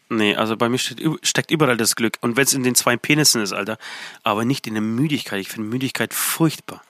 Nee, 0.10 0.36
also 0.36 0.58
bei 0.58 0.68
mir 0.68 0.80
steckt, 0.80 1.00
üb- 1.00 1.26
steckt 1.26 1.50
überall 1.50 1.78
das 1.78 1.96
Glück. 1.96 2.18
Und 2.20 2.36
wenn 2.36 2.44
es 2.44 2.54
in 2.54 2.64
den 2.64 2.76
zwei 2.76 2.98
Penissen 2.98 3.42
ist, 3.42 3.54
Alter. 3.54 3.78
Aber 4.24 4.44
nicht 4.44 4.68
in 4.68 4.74
der 4.74 4.84
Müdigkeit. 4.84 5.40
Ich 5.40 5.48
finde 5.48 5.70
Müdigkeit 5.70 6.14
furchtbar. 6.14 6.84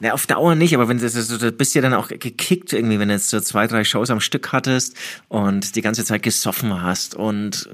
Na, 0.00 0.12
auf 0.12 0.26
Dauer 0.26 0.56
nicht, 0.56 0.74
aber 0.74 0.88
wenn 0.88 0.98
du, 0.98 1.08
du, 1.08 1.52
bist 1.52 1.74
ja 1.76 1.80
dann 1.80 1.94
auch 1.94 2.08
gekickt 2.08 2.72
irgendwie, 2.72 2.98
wenn 2.98 3.08
du 3.08 3.14
jetzt 3.14 3.30
so 3.30 3.38
zwei, 3.40 3.68
drei 3.68 3.84
Shows 3.84 4.10
am 4.10 4.20
Stück 4.20 4.50
hattest 4.52 4.96
und 5.28 5.76
die 5.76 5.82
ganze 5.82 6.04
Zeit 6.04 6.24
gesoffen 6.24 6.82
hast 6.82 7.14
und, 7.14 7.68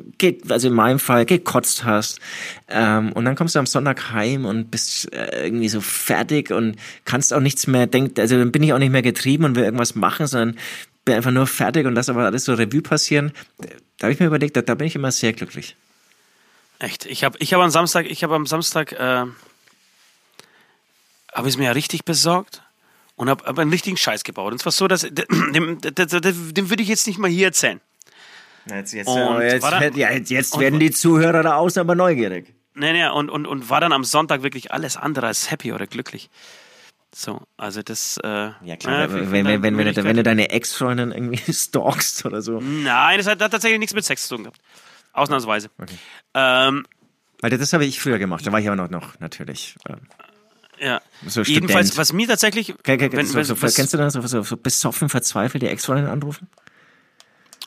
also 0.48 0.68
in 0.68 0.74
meinem 0.74 0.98
Fall, 0.98 1.24
gekotzt 1.24 1.84
hast. 1.84 2.20
Ähm, 2.68 3.12
und 3.12 3.24
dann 3.24 3.36
kommst 3.36 3.54
du 3.54 3.58
am 3.58 3.66
Sonntag 3.66 4.12
heim 4.12 4.44
und 4.44 4.70
bist 4.70 5.12
äh, 5.14 5.46
irgendwie 5.46 5.70
so 5.70 5.80
fertig 5.80 6.50
und 6.50 6.76
kannst 7.06 7.32
auch 7.32 7.40
nichts 7.40 7.66
mehr 7.66 7.86
denken, 7.86 8.20
also 8.20 8.38
dann 8.38 8.52
bin 8.52 8.62
ich 8.62 8.74
auch 8.74 8.78
nicht 8.78 8.92
mehr 8.92 9.02
getrieben 9.02 9.44
und 9.44 9.56
will 9.56 9.64
irgendwas 9.64 9.94
machen, 9.94 10.26
sondern 10.26 10.58
bin 11.06 11.14
einfach 11.14 11.30
nur 11.30 11.46
fertig 11.46 11.86
und 11.86 11.94
lass 11.94 12.10
aber 12.10 12.26
alles 12.26 12.44
so 12.44 12.52
Revue 12.52 12.82
passieren. 12.82 13.32
Da 13.98 14.04
habe 14.04 14.12
ich 14.12 14.20
mir 14.20 14.26
überlegt, 14.26 14.56
da, 14.56 14.62
da 14.62 14.74
bin 14.74 14.86
ich 14.86 14.94
immer 14.94 15.10
sehr 15.10 15.32
glücklich. 15.32 15.76
Echt. 16.78 17.06
Ich 17.06 17.24
habe 17.24 17.36
ich 17.38 17.52
hab 17.52 17.60
am 17.60 17.70
Samstag, 17.70 18.06
ich 18.06 18.22
habe 18.22 18.34
am 18.34 18.46
Samstag, 18.46 18.92
äh, 18.92 19.24
habe 21.34 21.48
ich 21.48 21.54
es 21.54 21.58
mir 21.58 21.64
ja 21.66 21.72
richtig 21.72 22.04
besorgt 22.04 22.62
und 23.16 23.28
habe 23.28 23.44
hab 23.44 23.58
einen 23.58 23.70
richtigen 23.70 23.96
Scheiß 23.96 24.24
gebaut. 24.24 24.52
Und 24.52 24.58
zwar 24.58 24.72
so, 24.72 24.88
dass, 24.88 25.02
dem, 25.10 25.80
dem, 25.80 25.94
dem, 26.54 26.70
würde 26.70 26.82
ich 26.82 26.88
jetzt 26.88 27.06
nicht 27.06 27.18
mal 27.18 27.30
hier 27.30 27.46
erzählen. 27.48 27.80
Jetzt, 28.66 28.92
jetzt, 28.92 29.08
Und 29.08 29.40
jetzt, 29.42 29.64
dann- 29.64 30.24
jetzt 30.26 30.54
und- 30.54 30.60
werden 30.60 30.78
die 30.80 30.90
Zuhörer 30.90 31.42
da 31.42 31.54
außen 31.56 31.80
aber 31.80 31.94
neugierig. 31.94 32.54
Nee, 32.74 32.92
nee, 32.92 33.06
und, 33.08 33.30
und, 33.30 33.46
und 33.46 33.68
war 33.68 33.80
dann 33.80 33.92
am 33.92 34.04
Sonntag 34.04 34.42
wirklich 34.42 34.70
alles 34.72 34.96
andere 34.96 35.26
als 35.26 35.50
happy 35.50 35.72
oder 35.72 35.86
glücklich. 35.86 36.30
So, 37.12 37.42
also 37.56 37.82
das. 37.82 38.18
Äh, 38.22 38.50
Ja 38.64 38.76
klar, 38.78 39.04
äh, 39.04 39.12
wenn, 39.32 39.44
wenn, 39.46 39.62
wenn, 39.62 39.76
wenn, 39.78 39.92
du, 39.94 40.04
wenn 40.04 40.16
du 40.16 40.22
deine 40.22 40.50
Ex-Freundin 40.50 41.10
irgendwie 41.10 41.52
stalkst 41.52 42.24
oder 42.24 42.40
so. 42.42 42.60
Nein, 42.60 43.18
das 43.18 43.26
hat, 43.26 43.42
hat 43.42 43.50
tatsächlich 43.50 43.80
nichts 43.80 43.94
mit 43.94 44.04
Sex 44.04 44.28
zu 44.28 44.36
tun 44.36 44.44
gehabt. 44.44 44.60
Ausnahmsweise. 45.12 45.70
Ähm, 46.34 46.86
Alter, 47.42 47.58
das 47.58 47.72
habe 47.72 47.84
ich 47.84 47.98
früher 48.00 48.18
gemacht. 48.18 48.46
Da 48.46 48.52
war 48.52 48.60
ich 48.60 48.68
aber 48.68 48.76
noch, 48.76 48.90
noch 48.90 49.18
natürlich. 49.18 49.74
Ähm, 49.88 49.96
ja. 50.80 51.00
So 51.26 51.42
Jedenfalls, 51.42 51.96
was 51.96 52.12
mir 52.12 52.26
tatsächlich. 52.26 52.74
ke- 52.82 53.12
wenn, 53.12 53.26
so, 53.26 53.42
so, 53.42 53.60
was, 53.62 53.74
kennst 53.74 53.92
du 53.94 53.98
das? 53.98 54.14
So, 54.14 54.20
so, 54.22 54.42
so 54.42 54.56
besoffen, 54.56 55.08
verzweifelt 55.08 55.62
die 55.62 55.68
Ex-Freundin 55.68 56.06
anrufen? 56.06 56.48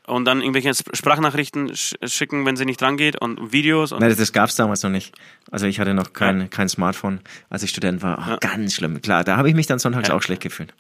und 0.05 0.25
dann 0.25 0.41
irgendwelche 0.41 0.71
Sp- 0.75 0.91
Sprachnachrichten 0.93 1.73
sch 1.77 1.95
schicken, 2.07 2.45
wenn 2.45 2.57
sie 2.57 2.65
nicht 2.65 2.81
drangeht 2.81 3.15
und 3.21 3.53
Videos 3.53 3.93
und 3.93 4.01
Nein, 4.01 4.09
das, 4.09 4.17
das 4.17 4.33
gab's 4.33 4.57
damals 4.57 4.83
noch 4.83 4.89
nicht. 4.89 5.15
Also 5.49 5.65
ich 5.65 5.79
hatte 5.79 5.93
noch 5.93 6.11
kein, 6.11 6.49
kein 6.49 6.67
Smartphone, 6.67 7.21
als 7.49 7.63
ich 7.63 7.69
Student 7.69 8.01
war. 8.01 8.33
Oh, 8.33 8.37
Ganz 8.41 8.73
schlimm. 8.73 9.01
Klar, 9.01 9.23
da 9.23 9.37
habe 9.37 9.47
ich 9.47 9.55
mich 9.55 9.65
dann 9.65 9.79
sonntags 9.79 10.09
Ja. 10.09 10.15
auch 10.15 10.21
schlecht 10.21 10.41
gefühlt. 10.41 10.73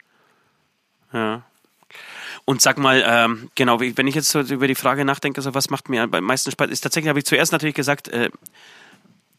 Ja. 1.13 1.43
Und 2.43 2.61
sag 2.61 2.77
mal, 2.77 3.01
ähm, 3.07 3.49
genau, 3.55 3.79
wenn 3.79 4.07
ich 4.07 4.15
jetzt 4.15 4.29
so 4.29 4.41
über 4.41 4.67
die 4.67 4.75
Frage 4.75 5.05
nachdenke, 5.05 5.41
so 5.41 5.53
was 5.53 5.69
macht 5.69 5.87
mir 5.87 6.03
am 6.03 6.09
meisten 6.25 6.51
Spaß, 6.51 6.69
ist 6.69 6.81
tatsächlich, 6.81 7.07
habe 7.07 7.19
ich 7.19 7.25
zuerst 7.25 7.53
natürlich 7.53 7.75
gesagt, 7.75 8.09
äh, 8.09 8.29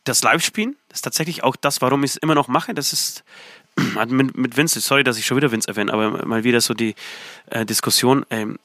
das 0.05 0.23
Live-Spielen, 0.23 0.77
das 0.89 0.99
ist 0.99 1.03
tatsächlich 1.03 1.43
auch 1.43 1.57
das, 1.57 1.81
warum 1.81 2.05
ich 2.05 2.13
es 2.13 2.17
immer 2.17 2.35
noch 2.35 2.49
mache. 2.49 2.75
Das 2.75 2.93
ist 2.93 3.25
hat 3.97 4.11
mit, 4.11 4.37
mit 4.37 4.57
Vince, 4.57 4.81
sorry, 4.81 5.05
dass 5.05 5.19
ich 5.19 5.27
schon 5.27 5.37
wieder 5.37 5.51
Vince 5.51 5.69
erwähne, 5.69 5.93
aber 5.93 6.27
mal 6.27 6.45
wieder 6.45 6.61
so 6.61 6.75
die 6.75 6.95
äh, 7.51 7.65
Diskussion, 7.67 8.25
ähm, 8.31 8.59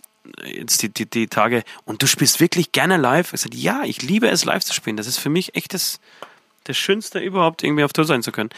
jetzt 0.46 0.82
die, 0.82 0.90
die, 0.90 1.06
die 1.06 1.28
Tage, 1.28 1.64
und 1.86 2.02
du 2.02 2.08
spielst 2.08 2.40
wirklich 2.40 2.72
gerne 2.72 2.98
live? 2.98 3.34
Ich 3.34 3.42
sage, 3.42 3.58
ja, 3.58 3.84
ich 3.84 4.02
liebe 4.02 4.28
es 4.30 4.46
live 4.46 4.64
zu 4.64 4.74
spielen. 4.74 4.98
Das 4.98 5.08
ist 5.08 5.18
für 5.18 5.30
mich 5.30 5.56
echt 5.56 5.74
das, 5.74 6.00
das 6.66 6.78
Schönste 6.78 7.20
überhaupt, 7.20 7.64
irgendwie 7.64 7.84
auf 7.84 7.94
Tour 7.94 8.06
sein 8.06 8.22
zu 8.22 8.32
können. 8.32 8.50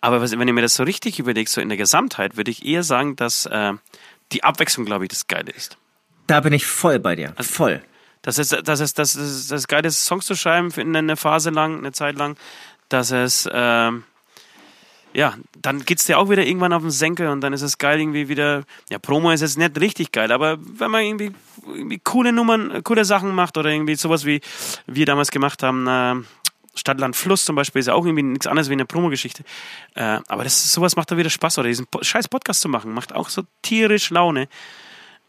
Aber 0.00 0.20
was, 0.20 0.36
wenn 0.36 0.48
ich 0.48 0.54
mir 0.54 0.62
das 0.62 0.74
so 0.74 0.82
richtig 0.82 1.18
überlege, 1.18 1.48
so 1.48 1.60
in 1.60 1.68
der 1.68 1.78
Gesamtheit, 1.78 2.36
würde 2.36 2.50
ich 2.50 2.64
eher 2.64 2.82
sagen, 2.82 3.16
dass 3.16 3.46
äh, 3.46 3.74
die 4.32 4.42
Abwechslung, 4.44 4.86
glaube 4.86 5.04
ich, 5.04 5.10
das 5.10 5.26
Geile 5.26 5.52
ist. 5.52 5.76
Da 6.26 6.40
bin 6.40 6.52
ich 6.52 6.66
voll 6.66 6.98
bei 6.98 7.16
dir. 7.16 7.32
Also 7.36 7.50
voll. 7.50 7.82
Das 8.22 8.38
ist, 8.38 8.56
das 8.64 8.80
ist, 8.80 8.98
das 8.98 9.16
ist, 9.16 9.50
das 9.50 9.66
Geile 9.66 9.88
ist, 9.88 10.04
Songs 10.04 10.26
zu 10.26 10.34
schreiben 10.34 10.70
für 10.70 10.82
eine 10.82 11.16
Phase 11.16 11.50
lang, 11.50 11.78
eine 11.78 11.92
Zeit 11.92 12.16
lang. 12.16 12.36
Dass 12.88 13.12
es, 13.12 13.48
ähm, 13.52 14.04
ja, 15.12 15.34
dann 15.60 15.84
geht's 15.84 16.06
dir 16.06 16.18
auch 16.18 16.28
wieder 16.28 16.44
irgendwann 16.44 16.72
auf 16.72 16.82
den 16.82 16.90
Senkel 16.90 17.28
und 17.28 17.40
dann 17.40 17.52
ist 17.52 17.62
es 17.62 17.78
geil 17.78 18.00
irgendwie 18.00 18.28
wieder, 18.28 18.64
ja, 18.90 18.98
Promo 18.98 19.30
ist 19.30 19.40
jetzt 19.40 19.58
nicht 19.58 19.80
richtig 19.80 20.12
geil, 20.12 20.30
aber 20.32 20.58
wenn 20.60 20.90
man 20.90 21.02
irgendwie, 21.02 21.32
irgendwie 21.66 22.00
coole 22.02 22.32
Nummern, 22.32 22.70
äh, 22.70 22.82
coole 22.82 23.04
Sachen 23.04 23.34
macht 23.34 23.56
oder 23.56 23.70
irgendwie 23.70 23.96
sowas 23.96 24.24
wie 24.24 24.40
wir 24.86 25.06
damals 25.06 25.30
gemacht 25.30 25.62
haben, 25.62 25.86
äh, 25.86 26.14
Stadt, 26.74 27.00
Land, 27.00 27.16
Fluss 27.16 27.44
zum 27.44 27.56
Beispiel, 27.56 27.80
ist 27.80 27.86
ja 27.86 27.94
auch 27.94 28.04
irgendwie 28.04 28.22
nichts 28.22 28.46
anderes 28.46 28.68
wie 28.68 28.74
eine 28.74 28.84
Promogeschichte. 28.84 29.42
Äh, 29.94 30.20
aber 30.28 30.44
das, 30.44 30.72
sowas 30.72 30.94
macht 30.94 31.10
da 31.10 31.16
wieder 31.16 31.30
Spaß 31.30 31.58
oder 31.58 31.68
diesen 31.68 31.86
scheiß 32.00 32.28
Podcast 32.28 32.60
zu 32.60 32.68
machen, 32.68 32.92
macht 32.92 33.12
auch 33.12 33.28
so 33.28 33.42
tierisch 33.62 34.10
Laune. 34.10 34.48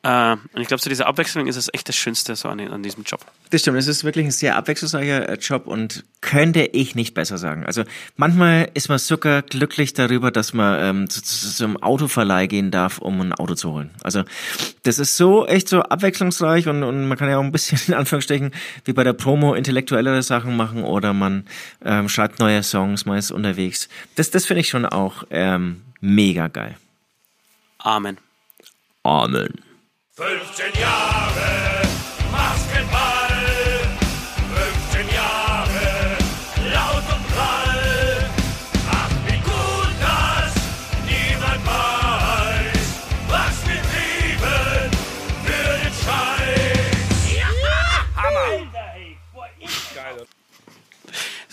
Äh, 0.04 0.32
und 0.32 0.62
ich 0.62 0.68
glaube, 0.68 0.82
so 0.82 0.89
diese 0.89 1.06
Abwechslung 1.06 1.45
ist 1.45 1.58
es 1.58 1.70
echt 1.72 1.88
das 1.88 1.95
Schönste 1.95 2.36
so 2.36 2.49
an, 2.49 2.60
an 2.60 2.82
diesem 2.82 3.04
Job. 3.04 3.24
Das 3.52 3.62
stimmt, 3.62 3.78
es 3.78 3.88
ist 3.88 4.04
wirklich 4.04 4.26
ein 4.26 4.32
sehr 4.32 4.56
abwechslungsreicher 4.56 5.30
äh, 5.30 5.34
Job 5.36 5.68
und 5.68 6.04
könnte 6.22 6.64
ich 6.64 6.95
nicht 6.95 7.14
besser 7.14 7.38
sagen. 7.38 7.66
Also 7.66 7.84
manchmal 8.18 8.70
ist 8.74 8.89
man 8.89 8.97
sogar 8.97 9.43
glücklich 9.43 9.93
darüber, 9.93 10.32
dass 10.32 10.54
man 10.54 10.80
ähm, 10.80 11.10
zu, 11.10 11.22
zu, 11.22 11.54
zum 11.54 11.82
Autoverleih 11.84 12.47
gehen 12.47 12.72
darf, 12.72 12.97
um 12.97 13.22
ein 13.22 13.34
Auto 13.34 13.54
zu 13.54 13.74
holen. 13.74 13.91
Also 14.02 14.24
das 14.84 14.97
ist 14.97 15.18
so 15.18 15.45
echt 15.45 15.70
so 15.70 15.82
abwechslungsreich 15.82 16.68
und, 16.68 16.82
und 16.82 17.08
man 17.08 17.18
kann 17.18 17.30
ja 17.30 17.38
auch 17.38 17.43
ein 17.43 17.52
bisschen 17.52 17.80
in 17.88 17.93
Anführungsstrichen 17.93 18.52
wie 18.86 18.93
bei 18.93 19.04
der 19.04 19.14
Promo 19.14 19.54
intellektuellere 19.54 20.24
Sachen 20.24 20.58
machen 20.58 20.84
oder 20.84 21.14
man 21.14 21.45
ähm, 21.86 22.10
schreibt 22.10 22.39
neue 22.39 22.64
Songs, 22.64 23.06
man 23.06 23.20
ist 23.20 23.30
unterwegs. 23.30 23.88
Das, 24.16 24.32
das 24.32 24.47
finde 24.47 24.62
ich 24.62 24.70
schon 24.70 24.88
auch 24.88 25.26
ähm, 25.30 25.82
mega 25.99 26.47
geil. 26.47 26.76
Amen. 27.78 28.18
Amen. 29.04 29.70
15 30.22 31.80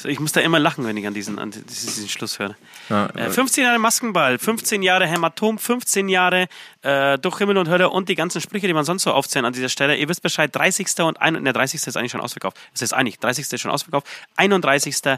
ich 0.08 0.20
muss 0.20 0.32
da 0.32 0.40
immer 0.40 0.58
lachen, 0.58 0.84
wenn 0.86 0.96
ich 0.96 1.06
an 1.06 1.14
diesen, 1.14 1.38
an 1.38 1.50
diesen 1.50 2.08
Schluss 2.08 2.38
höre. 2.38 2.56
Ja, 2.88 3.06
Äh, 3.14 3.30
15 3.30 3.64
Jahre 3.64 3.78
Maskenball, 3.78 4.38
15 4.38 4.82
Jahre 4.82 5.06
Hämatom, 5.06 5.58
15 5.58 6.08
Jahre 6.08 6.48
äh, 6.82 7.18
durch 7.18 7.38
Himmel 7.38 7.58
und 7.58 7.68
Hölle 7.68 7.90
und 7.90 8.08
die 8.08 8.14
ganzen 8.14 8.40
Sprüche, 8.40 8.66
die 8.66 8.72
man 8.72 8.84
sonst 8.84 9.02
so 9.02 9.12
aufzählen 9.12 9.44
an 9.44 9.52
dieser 9.52 9.68
Stelle. 9.68 9.96
Ihr 9.96 10.08
wisst 10.08 10.22
Bescheid, 10.22 10.54
30. 10.54 10.88
und 11.00 11.20
ein, 11.20 11.34
ne, 11.34 11.52
30. 11.52 11.86
ist 11.86 11.96
eigentlich 11.96 12.12
schon 12.12 12.20
ausverkauft. 12.20 12.56
Das 12.72 12.82
ist 12.82 12.92
eigentlich, 12.92 13.18
30. 13.18 13.52
ist 13.52 13.60
schon 13.60 13.70
ausverkauft. 13.70 14.06
31. 14.36 14.96
Äh, 15.06 15.16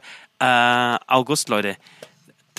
August, 1.07 1.49
Leute. 1.49 1.77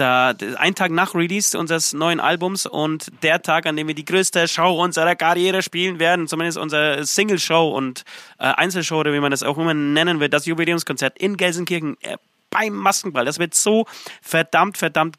Da, 0.02 0.34
ein 0.58 0.74
Tag 0.74 0.90
nach 0.90 1.14
Release 1.14 1.56
unseres 1.56 1.94
neuen 1.94 2.20
Albums 2.20 2.66
und 2.66 3.12
der 3.22 3.44
Tag, 3.44 3.68
an 3.68 3.76
dem 3.76 3.88
wir 3.88 3.94
die 3.94 4.04
größte 4.04 4.48
Show 4.48 4.82
unserer 4.82 5.16
Karriere 5.16 5.62
spielen 5.62 6.00
werden, 6.00 6.28
zumindest 6.28 6.58
unsere 6.58 7.06
Single-Show 7.06 7.70
und 7.70 8.04
äh, 8.40 8.46
Einzelshow 8.46 8.96
oder 8.96 9.14
wie 9.14 9.20
man 9.20 9.30
das 9.30 9.44
auch 9.44 9.60
immer 9.60 9.76
nennen 9.76 10.20
will, 10.20 10.28
das 10.28 10.48
Jubiläumskonzert 10.48 11.20
in 11.20 11.38
Gelsenkirchen 11.38 11.98
äh, 12.02 12.18
beim 12.50 12.74
Maskenball. 12.74 13.26
Das 13.26 13.38
wird 13.38 13.54
so 13.54 13.86
verdammt, 14.24 14.80
verdammt 14.80 15.18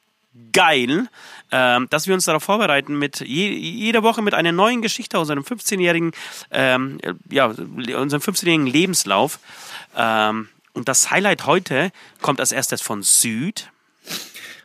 geil, 0.53 1.07
ähm, 1.53 1.87
dass 1.91 2.09
wir 2.09 2.15
uns 2.15 2.25
darauf 2.25 2.43
vorbereiten, 2.43 2.99
mit 2.99 3.21
je, 3.21 3.51
jeder 3.51 4.03
Woche 4.03 4.21
mit 4.21 4.35
einer 4.35 4.51
neuen 4.51 4.83
Geschichte 4.83 5.17
aus 5.17 5.31
unserem 5.31 5.45
15-jährigen, 5.45 6.11
ähm, 6.51 6.99
ja, 7.31 7.47
unserem 7.47 8.21
15-jährigen 8.21 8.67
Lebenslauf. 8.67 9.39
Ähm, 9.97 10.49
und 10.73 10.89
das 10.89 11.13
Highlight 11.13 11.47
heute 11.47 11.93
kommt 12.21 12.41
als 12.41 12.51
erstes 12.51 12.83
von 12.83 13.05
Süd. 13.05 13.72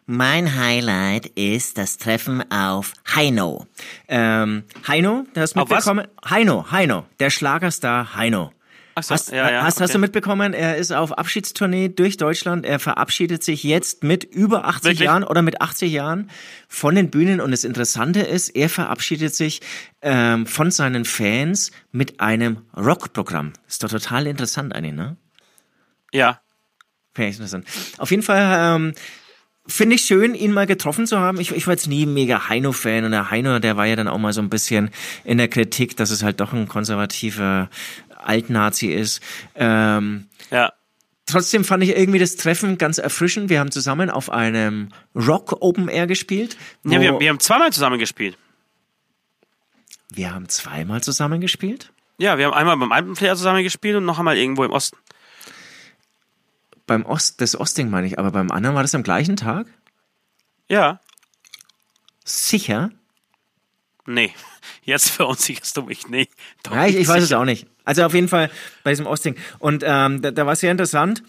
Mein 0.10 0.56
Highlight 0.56 1.26
ist 1.26 1.78
das 1.78 1.98
Treffen 1.98 2.50
auf 2.50 2.94
Heino. 3.14 3.68
Ähm, 4.08 4.64
Heino, 4.88 5.26
hast 5.36 5.58
was? 5.58 5.70
mitbekommen? 5.70 6.08
Heino, 6.30 6.72
Heino, 6.72 7.06
der 7.20 7.30
Schlagerstar 7.30 8.16
Heino. 8.16 8.54
So, 9.02 9.14
Hast, 9.14 9.32
ja, 9.32 9.52
ja, 9.52 9.64
hast, 9.64 9.82
hast 9.82 9.90
okay. 9.90 9.94
du 9.94 10.00
mitbekommen, 10.00 10.54
er 10.54 10.78
ist 10.78 10.94
auf 10.94 11.12
Abschiedstournee 11.12 11.90
durch 11.90 12.16
Deutschland. 12.16 12.66
Er 12.66 12.80
verabschiedet 12.80 13.44
sich 13.44 13.64
jetzt 13.64 14.06
mit 14.06 14.24
über 14.24 14.64
80 14.64 14.84
Wirklich? 14.86 15.00
Jahren 15.02 15.26
oder 15.26 15.42
mit 15.42 15.62
80 15.62 15.92
Jahren 15.92 16.32
von 16.70 16.96
den 16.96 17.12
Bühnen. 17.12 17.42
Und 17.42 17.52
das 17.52 17.66
Interessante 17.66 18.22
ist, 18.22 18.48
er 18.48 18.70
verabschiedet 18.70 19.36
sich 19.36 19.60
ähm, 20.02 20.48
von 20.48 20.72
seinen 20.72 21.04
Fans 21.04 21.72
mit 21.92 22.22
einem 22.22 22.62
Rockprogramm. 22.78 23.52
Ist 23.68 23.84
doch 23.84 23.90
total 23.90 24.26
interessant 24.26 24.74
eigentlich, 24.74 24.94
ne? 24.94 25.18
Ja, 26.14 26.40
Finde 27.18 27.32
ich 27.32 27.36
interessant. 27.38 27.66
Auf 27.98 28.12
jeden 28.12 28.22
Fall 28.22 28.76
ähm, 28.76 28.94
finde 29.68 29.96
ich 29.96 30.04
schön, 30.04 30.34
ihn 30.34 30.52
mal 30.52 30.66
getroffen 30.66 31.06
zu 31.06 31.20
haben. 31.20 31.40
Ich, 31.40 31.52
ich 31.52 31.68
war 31.68 31.74
jetzt 31.74 31.88
nie 31.88 32.06
mega 32.06 32.50
Heino-Fan 32.50 33.06
und 33.06 33.12
der 33.12 33.30
Heino, 33.32 33.60
der 33.60 33.78
war 33.78 33.86
ja 33.86 33.96
dann 33.96 34.08
auch 34.08 34.18
mal 34.18 34.34
so 34.34 34.42
ein 34.42 34.50
bisschen 34.50 34.90
in 35.24 35.38
der 35.38 35.48
Kritik, 35.48 35.98
dass 35.98 36.10
es 36.10 36.24
halt 36.24 36.40
doch 36.40 36.54
ein 36.54 36.68
konservativer 36.68 37.70
Altnazi 38.16 38.88
ist. 38.88 39.22
Ähm, 39.56 40.28
ja. 40.52 40.72
trotzdem 41.26 41.64
fand 41.64 41.84
ich 41.84 41.90
irgendwie 41.90 42.20
das 42.20 42.36
Treffen 42.36 42.78
ganz 42.78 42.98
erfrischend. 42.98 43.50
Wir 43.50 43.60
haben 43.60 43.72
zusammen 43.72 44.10
auf 44.10 44.30
einem 44.30 44.90
Rock 45.16 45.62
Open 45.62 45.88
Air 45.88 46.08
gespielt. 46.08 46.58
Ja 46.86 47.02
wir, 47.02 47.20
wir 47.20 47.30
haben 47.30 47.40
zweimal 47.40 47.72
zusammen 47.72 48.00
gespielt. 48.00 48.38
wir 50.14 50.34
haben 50.34 50.50
zweimal 50.50 51.02
zusammen 51.02 51.42
gespielt. 51.42 51.92
Ja, 52.20 52.38
wir 52.38 52.46
haben 52.46 52.54
einmal 52.54 52.78
beim 52.78 52.92
Alpenflair 52.92 53.36
zusammen 53.36 53.64
gespielt 53.64 53.96
und 53.96 54.06
noch 54.06 54.18
einmal 54.18 54.38
irgendwo 54.38 54.64
im 54.64 54.72
Osten. 54.72 54.98
Beim 56.88 57.06
Ost, 57.06 57.42
das 57.42 57.60
Osting 57.60 57.90
meine 57.90 58.08
ich, 58.08 58.18
aber 58.18 58.32
beim 58.32 58.50
anderen 58.50 58.76
war 58.76 58.82
das 58.82 58.96
am 58.96 59.04
gleichen 59.04 59.36
Tag? 59.36 59.68
Ja. 60.70 61.00
Sicher? 62.24 62.92
Nee. 64.06 64.34
Jetzt 64.84 65.10
verunsicherst 65.12 65.76
du 65.78 65.84
mich. 65.84 66.08
Nee. 66.08 66.30
Doch 66.64 66.74
Ja, 66.74 66.88
ich, 66.88 66.96
ich 66.96 67.08
weiß 67.08 67.24
es 67.24 67.34
auch 67.34 67.46
nicht. 67.46 67.68
Also 67.84 68.04
auf 68.04 68.14
jeden 68.14 68.30
Fall 68.30 68.50
bei 68.84 68.92
diesem 68.92 69.06
Osting. 69.06 69.36
Und 69.60 69.84
ähm, 69.86 70.22
da, 70.22 70.32
da 70.32 70.46
war 70.46 70.54
es 70.54 70.62
sehr 70.62 70.72
interessant. 70.72 71.24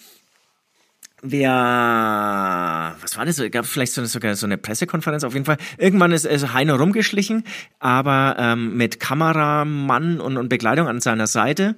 Wir, 1.20 1.50
was 1.50 3.16
war 3.16 3.26
das? 3.26 3.42
Gab 3.50 3.66
vielleicht 3.66 3.92
so, 3.92 4.04
sogar 4.04 4.36
so 4.36 4.46
eine 4.46 4.58
Pressekonferenz? 4.58 5.24
Auf 5.24 5.34
jeden 5.34 5.46
Fall. 5.46 5.56
Irgendwann 5.76 6.12
ist, 6.12 6.24
ist 6.24 6.52
Heino 6.52 6.76
rumgeschlichen, 6.76 7.42
aber 7.80 8.36
ähm, 8.38 8.76
mit 8.76 9.00
Kameramann 9.00 10.20
und, 10.20 10.36
und 10.36 10.48
Begleitung 10.48 10.86
an 10.86 11.00
seiner 11.00 11.26
Seite. 11.26 11.74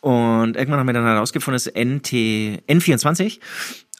Und 0.00 0.56
irgendwann 0.56 0.80
haben 0.80 0.86
wir 0.86 0.94
dann 0.94 1.04
herausgefunden, 1.04 1.56
es 1.56 1.66
ist 1.66 1.76
NT, 1.76 2.12
N24 2.68 3.38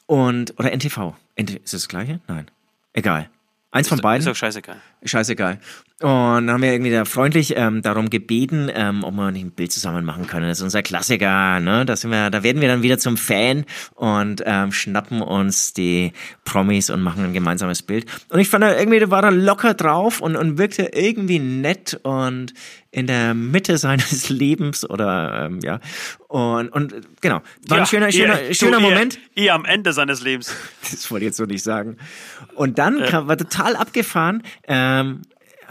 und 0.07 0.59
oder 0.59 0.71
NTV. 0.71 1.13
NT, 1.39 1.51
ist 1.51 1.73
das 1.73 1.81
das 1.81 1.87
gleiche? 1.87 2.19
Nein. 2.27 2.49
Egal. 2.93 3.29
Eins 3.71 3.87
von 3.87 3.99
beiden. 3.99 4.19
Ist 4.19 4.27
doch 4.27 4.35
scheißegal. 4.35 4.77
Scheißegal. 5.03 5.59
Und 6.01 6.47
dann 6.47 6.51
haben 6.51 6.63
wir 6.63 6.71
irgendwie 6.71 6.91
da 6.91 7.05
freundlich 7.05 7.55
ähm, 7.55 7.83
darum 7.83 8.09
gebeten, 8.09 8.71
ähm, 8.73 9.03
ob 9.03 9.13
wir 9.13 9.31
nicht 9.31 9.45
ein 9.45 9.51
Bild 9.51 9.71
zusammen 9.71 10.03
machen 10.03 10.25
können. 10.25 10.47
Das 10.47 10.57
ist 10.57 10.63
unser 10.63 10.81
Klassiker, 10.81 11.59
ne? 11.59 11.85
Da 11.85 11.95
sind 11.95 12.09
wir, 12.09 12.31
da 12.31 12.41
werden 12.41 12.59
wir 12.59 12.67
dann 12.67 12.81
wieder 12.81 12.97
zum 12.97 13.17
Fan 13.17 13.65
und 13.93 14.41
ähm, 14.43 14.71
schnappen 14.71 15.21
uns 15.21 15.73
die 15.73 16.13
Promis 16.43 16.89
und 16.89 17.03
machen 17.03 17.25
ein 17.25 17.33
gemeinsames 17.33 17.83
Bild. 17.83 18.05
Und 18.29 18.39
ich 18.39 18.49
fand, 18.49 18.63
er 18.63 18.79
irgendwie, 18.79 18.97
der 18.97 19.11
war 19.11 19.21
da 19.21 19.29
locker 19.29 19.75
drauf 19.75 20.21
und, 20.21 20.35
und 20.35 20.57
wirkte 20.57 20.89
irgendwie 20.93 21.37
nett 21.37 21.99
und 22.01 22.55
in 22.89 23.07
der 23.07 23.33
Mitte 23.33 23.77
seines 23.77 24.29
Lebens 24.29 24.89
oder 24.89 25.45
ähm, 25.45 25.59
ja. 25.61 25.79
Und, 26.27 26.69
und 26.69 26.95
genau. 27.21 27.41
War 27.67 27.79
ein 27.79 27.85
schöner, 27.85 28.11
schöner, 28.11 28.41
ihr, 28.41 28.53
schöner 28.53 28.77
du, 28.77 28.83
Moment. 28.83 29.19
Ihr, 29.35 29.43
ihr 29.43 29.53
am 29.53 29.65
Ende 29.65 29.93
seines 29.93 30.23
Lebens. 30.23 30.55
Das 30.91 31.09
wollte 31.09 31.23
ich 31.23 31.29
jetzt 31.29 31.37
so 31.37 31.45
nicht 31.45 31.63
sagen. 31.63 31.95
Und 32.53 32.77
dann 32.77 33.05
kam, 33.05 33.27
war 33.29 33.37
total 33.37 33.77
abgefahren, 33.77 34.43
ähm, 34.67 35.21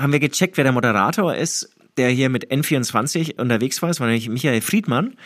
haben 0.01 0.13
wir 0.13 0.21
gecheckt, 0.21 0.57
wer 0.57 0.65
der 0.65 0.73
Moderator 0.73 1.35
ist, 1.35 1.71
der 1.97 2.09
hier 2.11 2.29
mit 2.31 2.51
N24 2.51 3.41
unterwegs 3.41 3.83
war. 3.83 3.89
Das 3.89 4.01
war 4.01 4.07
nämlich 4.07 4.29
Michael 4.29 4.61
Friedmann. 4.61 5.17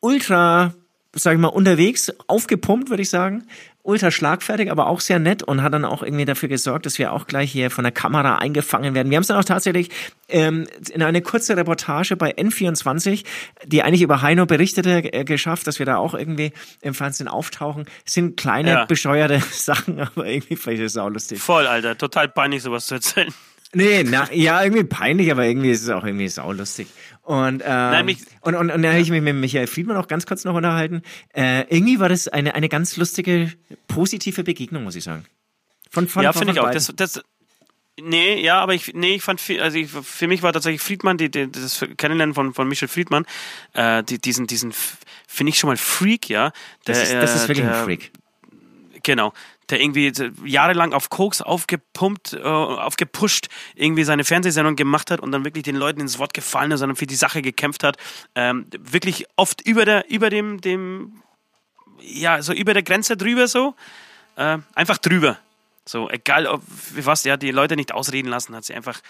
Ultra, 0.00 0.72
sag 1.14 1.34
ich 1.34 1.38
mal, 1.40 1.48
unterwegs, 1.48 2.12
aufgepumpt, 2.26 2.90
würde 2.90 3.02
ich 3.02 3.10
sagen. 3.10 3.44
Ultra 3.84 4.12
schlagfertig, 4.12 4.70
aber 4.70 4.86
auch 4.86 5.00
sehr 5.00 5.18
nett 5.18 5.42
und 5.42 5.62
hat 5.62 5.72
dann 5.72 5.84
auch 5.84 6.04
irgendwie 6.04 6.24
dafür 6.24 6.48
gesorgt, 6.48 6.86
dass 6.86 6.98
wir 6.98 7.12
auch 7.12 7.26
gleich 7.26 7.50
hier 7.50 7.68
von 7.68 7.82
der 7.82 7.90
Kamera 7.92 8.36
eingefangen 8.36 8.94
werden. 8.94 9.10
Wir 9.10 9.16
haben 9.16 9.22
es 9.22 9.26
dann 9.26 9.36
auch 9.38 9.44
tatsächlich 9.44 9.90
ähm, 10.28 10.68
in 10.92 11.02
eine 11.02 11.20
kurze 11.20 11.56
Reportage 11.56 12.14
bei 12.16 12.32
N24, 12.36 13.24
die 13.66 13.82
eigentlich 13.82 14.02
über 14.02 14.22
Heino 14.22 14.46
berichtete, 14.46 15.12
äh, 15.12 15.24
geschafft, 15.24 15.66
dass 15.66 15.80
wir 15.80 15.86
da 15.86 15.96
auch 15.96 16.14
irgendwie 16.14 16.52
im 16.80 16.94
Fernsehen 16.94 17.26
auftauchen. 17.26 17.86
Es 18.06 18.14
sind 18.14 18.36
kleine, 18.36 18.70
Ja. 18.70 18.84
bescheuerte 18.84 19.40
Sachen, 19.50 19.98
aber 19.98 20.26
irgendwie 20.26 20.54
fand 20.54 20.76
ich 20.76 20.82
das 20.82 20.96
auch 20.96 21.08
lustig. 21.10 21.40
Voll, 21.40 21.66
Alter. 21.66 21.98
Total 21.98 22.28
peinlich, 22.28 22.62
sowas 22.62 22.86
zu 22.86 22.94
erzählen. 22.94 23.34
Nee, 23.74 24.04
na, 24.04 24.30
ja, 24.32 24.62
irgendwie 24.62 24.84
peinlich, 24.84 25.30
aber 25.30 25.46
irgendwie 25.46 25.70
ist 25.70 25.82
es 25.82 25.88
auch 25.88 26.04
irgendwie 26.04 26.28
saulustig. 26.28 26.88
Und, 27.22 27.62
ähm, 27.64 28.04
mich- 28.04 28.18
und, 28.42 28.54
und, 28.54 28.70
und 28.70 28.82
da 28.82 28.90
habe 28.90 29.00
ich 29.00 29.10
mich 29.10 29.22
mit 29.22 29.34
Michael 29.34 29.66
Friedmann 29.66 29.96
auch 29.96 30.08
ganz 30.08 30.26
kurz 30.26 30.44
noch 30.44 30.54
unterhalten. 30.54 31.02
Äh, 31.34 31.60
irgendwie 31.74 31.98
war 31.98 32.08
das 32.08 32.28
eine, 32.28 32.54
eine 32.54 32.68
ganz 32.68 32.96
lustige, 32.96 33.52
positive 33.88 34.44
Begegnung, 34.44 34.84
muss 34.84 34.94
ich 34.96 35.04
sagen. 35.04 35.24
Von, 35.90 36.06
von, 36.08 36.22
ja, 36.22 36.32
finde 36.32 36.52
ich 36.52 36.60
auch. 36.60 36.70
Das, 36.70 36.92
das, 36.94 37.22
nee, 38.00 38.42
ja, 38.42 38.60
aber 38.60 38.74
ich, 38.74 38.92
nee, 38.94 39.14
ich 39.14 39.22
fand, 39.22 39.40
viel- 39.40 39.60
also 39.62 39.78
ich, 39.78 39.90
für 39.90 40.26
mich 40.26 40.42
war 40.42 40.52
tatsächlich 40.52 40.82
Friedmann, 40.82 41.16
die, 41.16 41.30
die, 41.30 41.50
das 41.50 41.84
Kennenlernen 41.96 42.34
von, 42.34 42.52
von 42.54 42.68
Michel 42.68 42.88
Friedmann, 42.88 43.24
äh, 43.72 44.02
die, 44.02 44.18
diesen, 44.18 44.46
diesen, 44.46 44.74
finde 45.26 45.50
ich 45.50 45.58
schon 45.58 45.68
mal 45.68 45.76
Freak, 45.78 46.28
ja. 46.28 46.50
Der, 46.86 46.94
das, 46.94 47.02
ist, 47.04 47.14
das 47.14 47.34
ist 47.36 47.44
äh, 47.44 47.48
wirklich 47.48 47.66
der, 47.66 47.78
ein 47.78 47.84
Freak. 47.84 48.10
Genau. 49.02 49.32
Der 49.72 49.80
irgendwie 49.80 50.12
jahrelang 50.44 50.92
auf 50.92 51.08
Koks 51.08 51.40
aufgepumpt, 51.40 52.34
äh, 52.34 52.42
aufgepusht, 52.42 53.48
irgendwie 53.74 54.04
seine 54.04 54.22
Fernsehsendung 54.22 54.76
gemacht 54.76 55.10
hat 55.10 55.20
und 55.20 55.32
dann 55.32 55.46
wirklich 55.46 55.64
den 55.64 55.76
Leuten 55.76 56.00
ins 56.00 56.18
Wort 56.18 56.34
gefallen 56.34 56.70
ist, 56.72 56.80
sondern 56.80 56.96
für 56.96 57.06
die 57.06 57.14
Sache 57.14 57.40
gekämpft 57.40 57.82
hat. 57.82 57.96
Ähm, 58.34 58.66
wirklich 58.78 59.26
oft 59.36 59.66
über 59.66 59.86
der, 59.86 60.10
über 60.10 60.28
dem, 60.28 60.60
dem, 60.60 61.22
ja, 62.00 62.42
so 62.42 62.52
über 62.52 62.74
der 62.74 62.82
Grenze 62.82 63.16
drüber 63.16 63.48
so. 63.48 63.74
Äh, 64.36 64.58
einfach 64.74 64.98
drüber. 64.98 65.38
So, 65.86 66.10
egal 66.10 66.46
ob 66.46 66.62
was, 66.94 67.24
ja, 67.24 67.38
die 67.38 67.50
Leute 67.50 67.74
nicht 67.74 67.92
ausreden 67.92 68.28
lassen, 68.28 68.54
hat 68.54 68.64
sie 68.64 68.74
einfach 68.74 69.00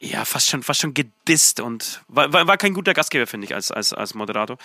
ja, 0.00 0.24
fast 0.24 0.48
schon, 0.48 0.62
fast 0.62 0.80
schon 0.80 0.94
gedisst 0.94 1.60
und 1.60 2.02
war, 2.08 2.32
war, 2.32 2.46
war 2.46 2.56
kein 2.56 2.74
guter 2.74 2.94
Gastgeber, 2.94 3.26
finde 3.26 3.46
ich, 3.46 3.54
als, 3.54 3.72
als, 3.72 3.92
als 3.92 4.14
Moderator. 4.14 4.58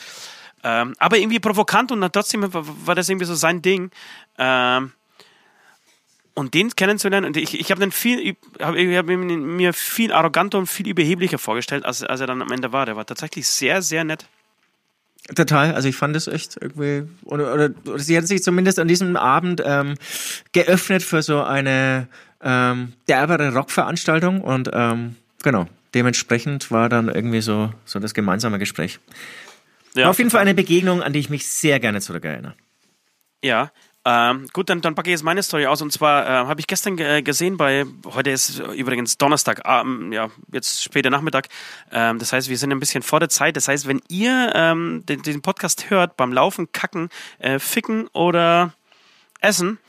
Ähm, 0.63 0.93
aber 0.97 1.17
irgendwie 1.17 1.39
provokant 1.39 1.91
und 1.91 2.01
dann 2.01 2.11
trotzdem 2.11 2.45
war, 2.51 2.95
das 2.95 3.09
irgendwie 3.09 3.25
so 3.25 3.35
sein 3.35 3.61
Ding. 3.61 3.91
Ähm, 4.37 4.93
und 6.35 6.53
den 6.53 6.71
kennenzulernen, 6.71 7.27
und 7.27 7.37
ich, 7.37 7.59
ich 7.59 7.69
habe 7.69 7.85
hab, 7.85 8.75
hab 8.75 9.05
mir 9.05 9.73
viel 9.73 10.11
arroganter 10.11 10.57
und 10.57 10.67
viel 10.67 10.87
überheblicher 10.87 11.37
vorgestellt, 11.37 11.85
als, 11.85 12.03
als 12.03 12.21
er 12.21 12.27
dann 12.27 12.41
am 12.41 12.51
Ende 12.51 12.71
war. 12.71 12.85
Der 12.85 12.95
war 12.95 13.05
tatsächlich 13.05 13.47
sehr, 13.47 13.81
sehr 13.81 14.03
nett. 14.03 14.25
Total, 15.35 15.73
also 15.73 15.87
ich 15.87 15.95
fand 15.95 16.15
es 16.15 16.27
echt 16.27 16.57
irgendwie, 16.59 17.07
oder, 17.23 17.53
oder, 17.53 17.69
oder 17.85 17.99
sie 17.99 18.17
hat 18.17 18.27
sich 18.27 18.43
zumindest 18.43 18.77
an 18.77 18.89
diesem 18.89 19.15
Abend 19.15 19.63
ähm, 19.65 19.95
geöffnet 20.51 21.01
für 21.01 21.21
so 21.21 21.41
eine 21.41 22.07
ähm, 22.41 22.91
derbere 23.07 23.53
Rockveranstaltung 23.53 24.41
und 24.41 24.69
ähm, 24.73 25.15
genau, 25.41 25.67
dementsprechend 25.93 26.71
war 26.71 26.89
dann 26.89 27.07
irgendwie 27.07 27.39
so, 27.39 27.71
so 27.85 27.99
das 27.99 28.13
gemeinsame 28.13 28.59
Gespräch. 28.59 28.99
Ja, 29.95 30.09
auf 30.09 30.17
jeden 30.17 30.29
Fall 30.29 30.41
eine 30.41 30.53
Begegnung, 30.53 31.01
an 31.01 31.13
die 31.13 31.19
ich 31.19 31.29
mich 31.29 31.47
sehr 31.47 31.79
gerne 31.79 32.01
zurückerinnere. 32.01 32.55
Ja, 33.43 33.71
ähm, 34.05 34.47
gut, 34.51 34.69
dann, 34.69 34.81
dann 34.81 34.95
packe 34.95 35.09
ich 35.09 35.13
jetzt 35.13 35.23
meine 35.23 35.41
Story 35.43 35.65
aus. 35.65 35.81
Und 35.81 35.91
zwar 35.93 36.25
äh, 36.25 36.29
habe 36.47 36.59
ich 36.59 36.67
gestern 36.67 36.97
äh, 36.97 37.21
gesehen 37.21 37.55
bei, 37.55 37.85
heute 38.05 38.31
ist 38.31 38.59
übrigens 38.59 39.17
Donnerstag, 39.17 39.61
ähm, 39.65 40.11
ja, 40.11 40.29
jetzt 40.51 40.83
später 40.83 41.09
Nachmittag. 41.09 41.47
Ähm, 41.91 42.19
das 42.19 42.33
heißt, 42.33 42.49
wir 42.49 42.57
sind 42.57 42.71
ein 42.71 42.79
bisschen 42.81 43.01
vor 43.01 43.21
der 43.21 43.29
Zeit. 43.29 43.55
Das 43.55 43.69
heißt, 43.69 43.87
wenn 43.87 44.01
ihr 44.09 44.51
ähm, 44.55 45.03
den, 45.07 45.21
den 45.21 45.41
Podcast 45.41 45.89
hört, 45.89 46.17
beim 46.17 46.33
Laufen, 46.33 46.71
Kacken, 46.73 47.09
äh, 47.39 47.59
Ficken 47.59 48.07
oder 48.07 48.73
Essen, 49.39 49.79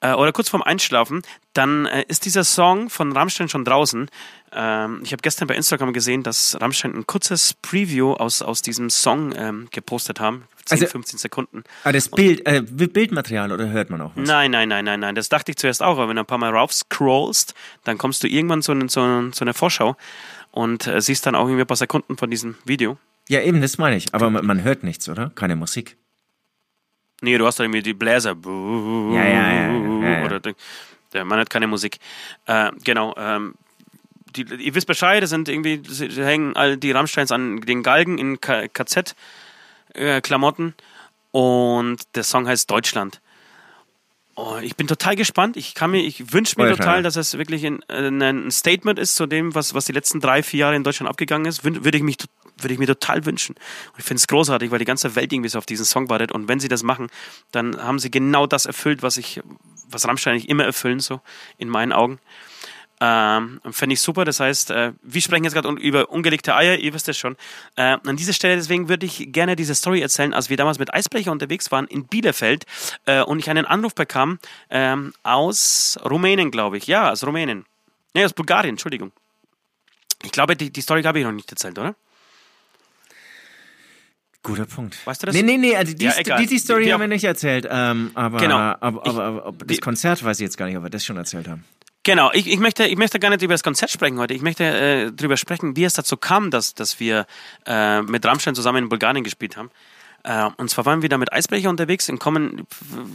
äh, 0.00 0.12
oder 0.12 0.32
kurz 0.32 0.48
vorm 0.48 0.62
Einschlafen, 0.62 1.22
dann 1.54 1.86
äh, 1.86 2.04
ist 2.08 2.24
dieser 2.24 2.44
Song 2.44 2.90
von 2.90 3.12
Rammstein 3.12 3.48
schon 3.48 3.64
draußen. 3.64 4.08
Ähm, 4.52 5.00
ich 5.02 5.12
habe 5.12 5.22
gestern 5.22 5.48
bei 5.48 5.54
Instagram 5.54 5.92
gesehen, 5.92 6.22
dass 6.22 6.56
Rammstein 6.60 6.94
ein 6.94 7.06
kurzes 7.06 7.54
Preview 7.54 8.12
aus, 8.12 8.42
aus 8.42 8.62
diesem 8.62 8.90
Song 8.90 9.32
ähm, 9.36 9.68
gepostet 9.70 10.20
haben. 10.20 10.44
10, 10.64 10.82
also, 10.82 10.86
15 10.92 11.18
Sekunden. 11.18 11.64
Ah, 11.84 11.92
das 11.92 12.10
Bild, 12.10 12.46
äh, 12.46 12.62
Bildmaterial 12.62 13.52
oder 13.52 13.68
hört 13.70 13.90
man 13.90 14.00
auch 14.02 14.12
was? 14.14 14.28
Nein, 14.28 14.50
nein, 14.50 14.68
nein, 14.68 14.84
nein, 14.84 15.00
nein. 15.00 15.14
Das 15.14 15.28
dachte 15.28 15.52
ich 15.52 15.56
zuerst 15.56 15.82
auch, 15.82 15.92
aber 15.92 16.08
wenn 16.08 16.16
du 16.16 16.22
ein 16.22 16.26
paar 16.26 16.38
Mal 16.38 16.54
rauf 16.54 16.72
scrollst, 16.72 17.54
dann 17.84 17.96
kommst 17.96 18.22
du 18.22 18.28
irgendwann 18.28 18.62
zu, 18.62 18.74
zu, 18.86 19.30
zu 19.30 19.44
einer 19.44 19.54
Vorschau 19.54 19.96
und 20.50 20.86
äh, 20.86 21.00
siehst 21.00 21.26
dann 21.26 21.34
auch 21.34 21.46
irgendwie 21.46 21.62
ein 21.62 21.66
paar 21.66 21.76
Sekunden 21.76 22.16
von 22.16 22.30
diesem 22.30 22.56
Video. 22.64 22.98
Ja, 23.28 23.40
eben, 23.40 23.60
das 23.60 23.78
meine 23.78 23.96
ich. 23.96 24.14
Aber 24.14 24.30
man, 24.30 24.44
man 24.44 24.62
hört 24.62 24.84
nichts, 24.84 25.08
oder? 25.08 25.30
Keine 25.34 25.56
Musik. 25.56 25.96
Nee, 27.20 27.38
du 27.38 27.46
hast 27.46 27.58
da 27.58 27.64
irgendwie 27.64 27.82
die 27.82 27.94
Bläser. 27.94 28.36
Ja, 28.44 29.24
ja, 29.24 29.52
ja. 29.52 29.72
ja. 29.72 30.24
Oder 30.24 30.40
der 31.12 31.24
Mann 31.24 31.40
hat 31.40 31.50
keine 31.50 31.66
Musik. 31.66 31.98
Äh, 32.46 32.70
genau. 32.84 33.12
Ähm, 33.16 33.54
die, 34.36 34.42
ihr 34.42 34.74
wisst 34.74 34.86
Bescheid, 34.86 35.20
es 35.22 35.30
sind 35.30 35.48
irgendwie, 35.48 35.80
hängen 36.16 36.54
all 36.56 36.76
die 36.76 36.90
Rammsteins 36.90 37.32
an 37.32 37.62
den 37.62 37.82
Galgen 37.82 38.18
in 38.18 38.38
KZ-Klamotten 38.40 40.74
äh, 40.76 41.36
und 41.36 41.98
der 42.14 42.24
Song 42.24 42.46
heißt 42.46 42.70
Deutschland. 42.70 43.22
Oh, 44.34 44.58
ich 44.62 44.76
bin 44.76 44.86
total 44.86 45.16
gespannt. 45.16 45.56
Ich 45.56 45.74
kann 45.74 45.90
mir, 45.90 46.00
ich 46.00 46.32
wünsche 46.32 46.60
mir 46.60 46.70
total, 46.70 47.02
dass 47.02 47.16
es 47.16 47.36
wirklich 47.36 47.66
ein, 47.66 47.82
ein, 47.88 48.52
Statement 48.52 48.96
ist 48.96 49.16
zu 49.16 49.26
dem, 49.26 49.56
was, 49.56 49.74
was 49.74 49.86
die 49.86 49.92
letzten 49.92 50.20
drei, 50.20 50.44
vier 50.44 50.60
Jahre 50.60 50.76
in 50.76 50.84
Deutschland 50.84 51.10
abgegangen 51.10 51.46
ist. 51.46 51.64
Würde 51.64 51.96
ich 51.96 52.04
mich 52.04 52.18
würde 52.62 52.74
ich 52.74 52.78
mir 52.78 52.86
total 52.86 53.24
wünschen. 53.24 53.54
Und 53.56 53.98
ich 53.98 54.04
finde 54.04 54.18
es 54.18 54.26
großartig, 54.26 54.70
weil 54.70 54.78
die 54.78 54.84
ganze 54.84 55.14
Welt 55.14 55.32
irgendwie 55.32 55.48
so 55.48 55.58
auf 55.58 55.66
diesen 55.66 55.84
Song 55.84 56.08
wartet. 56.08 56.32
Und 56.32 56.48
wenn 56.48 56.60
sie 56.60 56.68
das 56.68 56.82
machen, 56.82 57.08
dann 57.52 57.82
haben 57.82 57.98
sie 57.98 58.10
genau 58.10 58.46
das 58.46 58.66
erfüllt, 58.66 59.02
was 59.02 59.16
ich, 59.16 59.40
was 59.88 60.06
Rammstein 60.06 60.34
eigentlich 60.34 60.48
immer 60.48 60.64
erfüllen, 60.64 61.00
so 61.00 61.20
in 61.56 61.68
meinen 61.68 61.92
Augen. 61.92 62.18
Ähm, 63.00 63.60
Fände 63.70 63.94
ich 63.94 64.00
super. 64.00 64.24
Das 64.24 64.40
heißt, 64.40 64.70
äh, 64.70 64.92
wir 65.02 65.22
sprechen 65.22 65.44
jetzt 65.44 65.54
gerade 65.54 65.68
über 65.68 66.10
ungelegte 66.10 66.54
Eier, 66.54 66.76
ihr 66.76 66.92
wisst 66.94 67.08
es 67.08 67.16
schon. 67.16 67.36
Äh, 67.76 67.96
an 68.04 68.16
dieser 68.16 68.32
Stelle 68.32 68.56
deswegen 68.56 68.88
würde 68.88 69.06
ich 69.06 69.32
gerne 69.32 69.56
diese 69.56 69.74
Story 69.74 70.00
erzählen, 70.00 70.34
als 70.34 70.50
wir 70.50 70.56
damals 70.56 70.78
mit 70.78 70.92
Eisbrecher 70.92 71.30
unterwegs 71.30 71.70
waren 71.70 71.86
in 71.86 72.06
Bielefeld 72.06 72.66
äh, 73.06 73.22
und 73.22 73.38
ich 73.38 73.50
einen 73.50 73.66
Anruf 73.66 73.94
bekam 73.94 74.38
ähm, 74.70 75.12
aus 75.22 75.98
Rumänien, 76.04 76.50
glaube 76.50 76.78
ich. 76.78 76.86
Ja, 76.86 77.10
aus 77.12 77.24
Rumänien. 77.24 77.66
Nee, 78.14 78.24
aus 78.24 78.32
Bulgarien, 78.32 78.70
Entschuldigung. 78.70 79.12
Ich 80.24 80.32
glaube, 80.32 80.56
die, 80.56 80.70
die 80.70 80.80
Story 80.80 81.02
habe 81.04 81.20
ich 81.20 81.24
noch 81.24 81.32
nicht 81.32 81.50
erzählt, 81.50 81.78
oder? 81.78 81.94
Guter 84.42 84.66
Punkt. 84.66 85.04
Weißt 85.06 85.22
du 85.22 85.26
das? 85.26 85.34
Nee, 85.34 85.42
nee, 85.42 85.56
nee, 85.56 85.76
also 85.76 85.94
die, 85.94 86.04
ja, 86.04 86.36
die, 86.38 86.46
die, 86.46 86.58
Story 86.58 86.84
die, 86.84 86.92
haben 86.92 87.00
wir 87.00 87.08
nicht 87.08 87.24
erzählt. 87.24 87.66
Ähm, 87.68 88.12
aber, 88.14 88.38
genau. 88.38 88.56
aber, 88.56 88.78
aber, 88.80 89.06
aber, 89.06 89.44
aber 89.46 89.64
das 89.66 89.80
Konzert 89.80 90.22
weiß 90.22 90.38
ich 90.38 90.44
jetzt 90.44 90.56
gar 90.56 90.66
nicht, 90.66 90.76
ob 90.76 90.84
wir 90.84 90.90
das 90.90 91.04
schon 91.04 91.16
erzählt 91.16 91.48
haben. 91.48 91.64
Genau, 92.04 92.30
ich, 92.32 92.46
ich, 92.46 92.58
möchte, 92.58 92.86
ich 92.86 92.96
möchte 92.96 93.18
gar 93.18 93.30
nicht 93.30 93.42
über 93.42 93.52
das 93.52 93.62
Konzert 93.62 93.90
sprechen 93.90 94.18
heute. 94.18 94.32
Ich 94.32 94.40
möchte 94.40 94.64
äh, 94.64 95.12
darüber 95.12 95.36
sprechen, 95.36 95.76
wie 95.76 95.84
es 95.84 95.94
dazu 95.94 96.16
kam, 96.16 96.50
dass, 96.50 96.74
dass 96.74 97.00
wir 97.00 97.26
äh, 97.66 98.00
mit 98.02 98.24
Rammstein 98.24 98.54
zusammen 98.54 98.84
in 98.84 98.88
Bulgarien 98.88 99.24
gespielt 99.24 99.56
haben. 99.56 99.70
Äh, 100.28 100.50
und 100.58 100.68
zwar 100.68 100.84
waren 100.84 101.00
wir 101.00 101.08
da 101.08 101.16
mit 101.16 101.32
Eisbrecher 101.32 101.70
unterwegs 101.70 102.08
und 102.10 102.18
kommen 102.18 102.66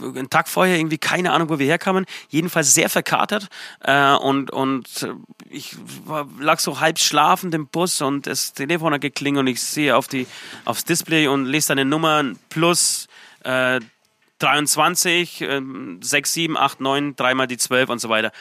einen 0.02 0.30
Tag 0.30 0.48
vorher 0.48 0.76
irgendwie 0.76 0.98
keine 0.98 1.32
Ahnung, 1.32 1.48
wo 1.48 1.60
wir 1.60 1.66
herkamen. 1.66 2.06
Jedenfalls 2.28 2.74
sehr 2.74 2.90
verkatert 2.90 3.48
äh, 3.80 4.14
und 4.14 4.50
und 4.50 5.08
ich 5.48 5.76
war, 6.04 6.26
lag 6.40 6.58
so 6.58 6.80
halb 6.80 6.98
schlafend 6.98 7.54
im 7.54 7.68
Bus 7.68 8.02
und 8.02 8.26
das 8.26 8.52
Telefon 8.52 8.92
hat 8.92 9.00
geklingelt 9.00 9.42
und 9.42 9.46
ich 9.46 9.62
sehe 9.62 9.96
auf 9.96 10.08
die 10.08 10.26
aufs 10.64 10.84
Display 10.84 11.28
und 11.28 11.46
lese 11.46 11.72
eine 11.72 11.84
Nummer 11.84 12.24
plus 12.48 13.06
äh, 13.44 13.78
23, 14.40 15.40
äh, 15.42 15.62
6, 16.00 16.32
7, 16.32 16.56
8, 16.56 16.80
9, 16.80 17.14
dreimal 17.14 17.46
die 17.46 17.58
12 17.58 17.90
und 17.90 18.00
so 18.00 18.08
weiter 18.08 18.32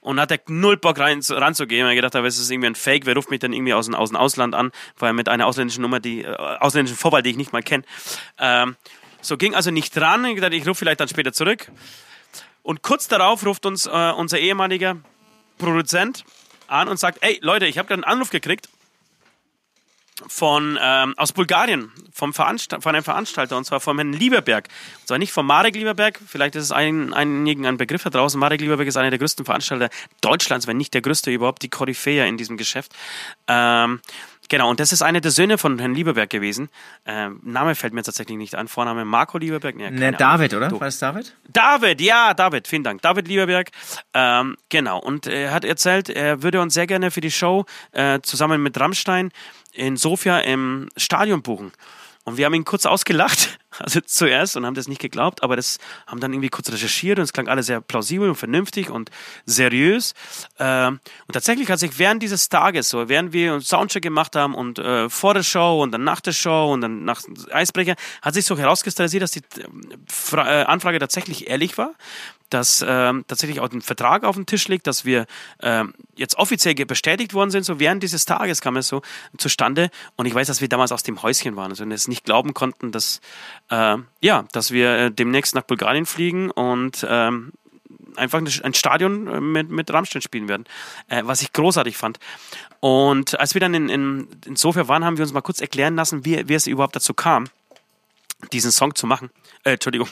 und 0.00 0.20
hatte 0.20 0.40
null 0.48 0.76
Bock 0.76 0.98
rein, 0.98 1.20
ranzugehen. 1.28 1.88
Ich 1.88 1.94
gedacht, 1.96 2.14
es 2.14 2.38
ist 2.38 2.50
irgendwie 2.50 2.68
ein 2.68 2.74
Fake. 2.74 3.06
Wer 3.06 3.14
ruft 3.14 3.30
mich 3.30 3.40
denn 3.40 3.52
irgendwie 3.52 3.74
aus, 3.74 3.92
aus 3.92 4.10
dem 4.10 4.16
Ausland 4.16 4.54
an? 4.54 4.72
Weil 4.98 5.12
mit 5.12 5.28
einer 5.28 5.46
ausländischen 5.46 5.82
Nummer, 5.82 6.00
die, 6.00 6.22
äh, 6.22 6.34
ausländischen 6.34 6.96
Vorwahl, 6.96 7.22
die 7.22 7.30
ich 7.30 7.36
nicht 7.36 7.52
mal 7.52 7.62
kenne. 7.62 7.84
Ähm, 8.38 8.76
so 9.20 9.36
ging 9.36 9.54
also 9.54 9.70
nicht 9.70 9.94
dran. 9.94 10.24
Ich 10.24 10.40
dachte, 10.40 10.56
ich 10.56 10.66
rufe 10.66 10.76
vielleicht 10.76 11.00
dann 11.00 11.08
später 11.08 11.32
zurück. 11.32 11.70
Und 12.62 12.82
kurz 12.82 13.08
darauf 13.08 13.44
ruft 13.44 13.66
uns 13.66 13.86
äh, 13.86 14.12
unser 14.16 14.38
ehemaliger 14.38 14.96
Produzent 15.58 16.24
an 16.66 16.88
und 16.88 16.98
sagt, 16.98 17.18
ey 17.22 17.38
Leute, 17.42 17.66
ich 17.66 17.78
habe 17.78 17.88
gerade 17.88 18.04
einen 18.04 18.12
Anruf 18.12 18.30
gekriegt 18.30 18.68
von 20.26 20.78
ähm, 20.80 21.14
aus 21.16 21.32
Bulgarien, 21.32 21.92
vom 22.12 22.32
Veranstalt 22.32 22.82
von 22.82 22.94
einem 22.94 23.04
Veranstalter, 23.04 23.56
und 23.56 23.64
zwar 23.64 23.80
vom 23.80 23.98
Herrn 23.98 24.12
Lieberberg. 24.12 24.68
Und 25.00 25.08
zwar 25.08 25.18
nicht 25.18 25.32
vom 25.32 25.46
Marek 25.46 25.74
Lieberberg, 25.74 26.20
vielleicht 26.26 26.54
ist 26.56 26.64
es 26.64 26.72
ein, 26.72 27.12
einigen 27.12 27.66
ein 27.66 27.76
Begriff 27.76 28.02
da 28.02 28.10
draußen. 28.10 28.38
Marek 28.38 28.60
Lieberberg 28.60 28.88
ist 28.88 28.96
einer 28.96 29.10
der 29.10 29.18
größten 29.18 29.44
Veranstalter 29.44 29.90
Deutschlands, 30.20 30.66
wenn 30.66 30.76
nicht 30.76 30.94
der 30.94 31.02
größte 31.02 31.30
überhaupt, 31.30 31.62
die 31.62 31.68
Koryphäe 31.68 32.26
in 32.26 32.36
diesem 32.36 32.56
Geschäft. 32.56 32.92
Ähm, 33.48 34.00
Genau, 34.50 34.68
und 34.68 34.80
das 34.80 34.92
ist 34.92 35.00
einer 35.00 35.20
der 35.20 35.30
Söhne 35.30 35.58
von 35.58 35.78
Herrn 35.78 35.94
Lieberberg 35.94 36.28
gewesen. 36.28 36.70
Ähm, 37.06 37.40
Name 37.44 37.76
fällt 37.76 37.94
mir 37.94 38.02
tatsächlich 38.02 38.36
nicht 38.36 38.56
an. 38.56 38.66
Vorname 38.66 39.04
Marco 39.04 39.38
Lieberberg. 39.38 39.76
Nee, 39.76 39.90
ne, 39.90 40.10
David, 40.12 40.54
oder? 40.54 40.66
Du. 40.66 40.80
War 40.80 40.88
es 40.88 40.98
David? 40.98 41.36
David, 41.48 42.00
ja, 42.00 42.34
David, 42.34 42.66
vielen 42.66 42.82
Dank. 42.82 43.00
David 43.00 43.28
Lieberberg. 43.28 43.70
Ähm, 44.12 44.56
genau, 44.68 44.98
und 44.98 45.28
er 45.28 45.52
hat 45.52 45.64
erzählt, 45.64 46.08
er 46.08 46.42
würde 46.42 46.60
uns 46.60 46.74
sehr 46.74 46.88
gerne 46.88 47.12
für 47.12 47.20
die 47.20 47.30
Show 47.30 47.64
äh, 47.92 48.18
zusammen 48.22 48.60
mit 48.60 48.78
Rammstein 48.78 49.30
in 49.72 49.96
Sofia 49.96 50.40
im 50.40 50.88
Stadion 50.96 51.42
buchen. 51.42 51.70
Und 52.24 52.36
wir 52.36 52.46
haben 52.46 52.54
ihn 52.54 52.64
kurz 52.64 52.86
ausgelacht, 52.86 53.59
also 53.78 54.00
zuerst, 54.00 54.56
und 54.56 54.66
haben 54.66 54.74
das 54.74 54.88
nicht 54.88 55.00
geglaubt, 55.00 55.42
aber 55.42 55.56
das 55.56 55.78
haben 56.06 56.20
dann 56.20 56.32
irgendwie 56.32 56.48
kurz 56.48 56.70
recherchiert 56.70 57.18
und 57.18 57.24
es 57.24 57.32
klang 57.32 57.48
alles 57.48 57.66
sehr 57.66 57.80
plausibel 57.80 58.28
und 58.28 58.34
vernünftig 58.34 58.90
und 58.90 59.10
seriös. 59.46 60.14
Ähm, 60.58 61.00
und 61.26 61.32
tatsächlich 61.32 61.70
hat 61.70 61.78
sich 61.78 61.98
während 61.98 62.22
dieses 62.22 62.48
Tages, 62.48 62.88
so 62.88 63.08
während 63.08 63.32
wir 63.32 63.54
uns 63.54 63.68
Soundcheck 63.68 64.02
gemacht 64.02 64.36
haben 64.36 64.54
und 64.54 64.78
äh, 64.78 65.08
vor 65.08 65.34
der 65.34 65.42
Show 65.42 65.82
und 65.82 65.92
dann 65.92 66.04
nach 66.04 66.20
der 66.20 66.32
Show 66.32 66.72
und 66.72 66.80
dann 66.80 67.04
nach 67.04 67.22
Eisbrecher, 67.52 67.94
hat 68.22 68.34
sich 68.34 68.44
so 68.44 68.58
herauskristallisiert, 68.58 69.22
dass 69.22 69.32
die 69.32 69.42
äh, 70.32 70.36
Anfrage 70.36 70.98
tatsächlich 70.98 71.48
ehrlich 71.48 71.78
war, 71.78 71.94
dass 72.50 72.84
ähm, 72.86 73.24
tatsächlich 73.26 73.60
auch 73.60 73.70
ein 73.70 73.80
Vertrag 73.80 74.24
auf 74.24 74.36
dem 74.36 74.46
Tisch 74.46 74.68
liegt, 74.68 74.86
dass 74.86 75.04
wir 75.04 75.26
ähm, 75.62 75.94
jetzt 76.16 76.36
offiziell 76.36 76.74
bestätigt 76.74 77.34
worden 77.34 77.50
sind. 77.50 77.64
So 77.64 77.80
während 77.80 78.02
dieses 78.02 78.24
Tages 78.24 78.60
kam 78.60 78.76
es 78.76 78.88
so 78.88 79.02
zustande. 79.38 79.90
Und 80.16 80.26
ich 80.26 80.34
weiß, 80.34 80.46
dass 80.46 80.60
wir 80.60 80.68
damals 80.68 80.92
aus 80.92 81.02
dem 81.02 81.22
Häuschen 81.22 81.56
waren 81.56 81.70
also, 81.70 81.84
und 81.84 81.92
es 81.92 82.08
nicht 82.08 82.24
glauben 82.24 82.54
konnten, 82.54 82.92
dass 82.92 83.20
äh, 83.70 83.96
ja, 84.20 84.44
dass 84.52 84.70
wir 84.70 84.90
äh, 84.96 85.10
demnächst 85.10 85.54
nach 85.54 85.62
Bulgarien 85.62 86.06
fliegen 86.06 86.50
und 86.50 87.06
ähm, 87.08 87.52
einfach 88.16 88.40
ein 88.40 88.74
Stadion 88.74 89.26
äh, 89.26 89.40
mit, 89.40 89.70
mit 89.70 89.92
Rammstein 89.92 90.22
spielen 90.22 90.48
werden, 90.48 90.64
äh, 91.08 91.22
was 91.24 91.42
ich 91.42 91.52
großartig 91.52 91.96
fand. 91.96 92.18
Und 92.80 93.38
als 93.38 93.54
wir 93.54 93.60
dann 93.60 93.74
in, 93.74 93.88
in, 93.88 94.28
in 94.46 94.56
Sofia 94.56 94.88
waren, 94.88 95.04
haben 95.04 95.16
wir 95.18 95.22
uns 95.22 95.32
mal 95.32 95.42
kurz 95.42 95.60
erklären 95.60 95.96
lassen, 95.96 96.24
wie, 96.24 96.48
wie 96.48 96.54
es 96.54 96.66
überhaupt 96.66 96.96
dazu 96.96 97.14
kam 97.14 97.48
diesen 98.52 98.72
Song 98.72 98.94
zu 98.94 99.06
machen, 99.06 99.30
äh, 99.64 99.72
Entschuldigung, 99.72 100.08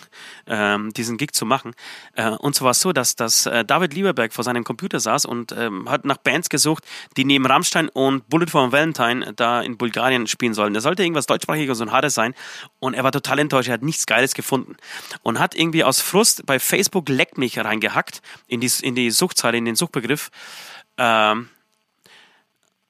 ähm, 0.46 0.92
diesen 0.92 1.16
Gig 1.16 1.32
zu 1.32 1.46
machen. 1.46 1.74
Äh, 2.14 2.30
und 2.30 2.54
zwar 2.54 2.66
war 2.66 2.72
es 2.72 2.80
so, 2.80 2.92
dass, 2.92 3.16
dass 3.16 3.46
äh, 3.46 3.64
David 3.64 3.94
Lieberberg 3.94 4.32
vor 4.32 4.44
seinem 4.44 4.64
Computer 4.64 5.00
saß 5.00 5.24
und 5.24 5.52
ähm, 5.52 5.88
hat 5.88 6.04
nach 6.04 6.18
Bands 6.18 6.48
gesucht, 6.48 6.84
die 7.16 7.24
neben 7.24 7.46
Rammstein 7.46 7.88
und 7.88 8.28
Bullet 8.28 8.46
for 8.46 8.70
Valentine 8.72 9.32
da 9.34 9.62
in 9.62 9.78
Bulgarien 9.78 10.26
spielen 10.26 10.54
sollen. 10.54 10.74
Da 10.74 10.80
sollte 10.80 11.02
irgendwas 11.02 11.26
deutschsprachiges 11.26 11.80
und 11.80 11.92
hartes 11.92 12.14
sein. 12.14 12.34
Und 12.78 12.94
er 12.94 13.04
war 13.04 13.12
total 13.12 13.38
enttäuscht, 13.38 13.68
er 13.68 13.74
hat 13.74 13.82
nichts 13.82 14.06
Geiles 14.06 14.34
gefunden. 14.34 14.76
Und 15.22 15.38
hat 15.38 15.54
irgendwie 15.54 15.82
aus 15.82 16.00
Frust 16.00 16.44
bei 16.44 16.58
Facebook 16.58 17.08
Leck 17.08 17.38
mich 17.38 17.58
reingehackt 17.58 18.20
in 18.46 18.60
die, 18.60 18.70
in 18.82 18.94
die 18.94 19.10
Suchtzeile, 19.10 19.56
in 19.56 19.64
den 19.64 19.76
Suchbegriff. 19.76 20.30
Ähm, 20.98 21.48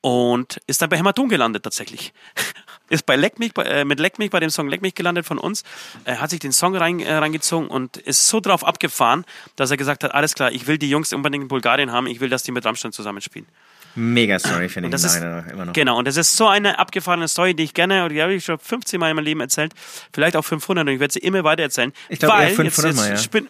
und 0.00 0.60
ist 0.66 0.82
dann 0.82 0.88
bei 0.88 0.96
Hämatom 0.96 1.28
gelandet 1.28 1.62
tatsächlich. 1.62 2.12
ist 2.88 3.06
bei 3.06 3.16
Leck 3.16 3.38
mich, 3.38 3.54
bei, 3.54 3.64
äh, 3.64 3.84
mit 3.84 4.00
Leck 4.00 4.18
mich 4.18 4.30
bei 4.30 4.40
dem 4.40 4.50
Song 4.50 4.68
Leck 4.68 4.82
mich 4.82 4.94
gelandet 4.94 5.26
von 5.26 5.38
uns, 5.38 5.62
Er 6.04 6.20
hat 6.20 6.30
sich 6.30 6.40
den 6.40 6.52
Song 6.52 6.74
rein, 6.76 7.00
äh, 7.00 7.12
reingezogen 7.14 7.68
und 7.68 7.96
ist 7.98 8.28
so 8.28 8.40
drauf 8.40 8.64
abgefahren, 8.64 9.24
dass 9.56 9.70
er 9.70 9.76
gesagt 9.76 10.04
hat, 10.04 10.14
alles 10.14 10.34
klar, 10.34 10.52
ich 10.52 10.66
will 10.66 10.78
die 10.78 10.88
Jungs 10.90 11.12
unbedingt 11.12 11.42
in 11.42 11.48
Bulgarien 11.48 11.92
haben, 11.92 12.06
ich 12.06 12.20
will, 12.20 12.28
dass 12.28 12.42
die 12.42 12.52
mit 12.52 12.64
Rammstein 12.64 12.92
zusammenspielen. 12.92 13.48
Mega 13.94 14.38
Story, 14.38 14.68
finde 14.68 14.88
ich. 14.88 14.94
ist- 14.94 15.16
immer 15.16 15.64
noch. 15.64 15.72
Genau, 15.72 15.98
und 15.98 16.06
das 16.06 16.16
ist 16.16 16.36
so 16.36 16.46
eine 16.46 16.78
abgefahrene 16.78 17.26
Story, 17.26 17.54
die 17.54 17.64
ich 17.64 17.74
gerne, 17.74 18.04
und 18.04 18.10
die 18.10 18.22
habe 18.22 18.32
ich 18.34 18.44
schon 18.44 18.58
15 18.58 19.00
Mal 19.00 19.10
in 19.10 19.16
meinem 19.16 19.24
Leben 19.24 19.40
erzählt, 19.40 19.72
vielleicht 20.12 20.36
auch 20.36 20.44
500 20.44 20.86
und 20.86 20.92
ich 20.94 21.00
werde 21.00 21.12
sie 21.12 21.20
immer 21.20 21.42
weiter 21.44 21.62
erzählen. 21.62 21.92
Ich 22.08 22.18
glaube, 22.18 22.34
eher 22.34 22.48
weil 22.48 22.54
500 22.54 22.90
jetzt, 22.92 22.96
Mal, 22.96 23.08
jetzt 23.10 23.18
ja. 23.18 23.24
spinn, 23.24 23.48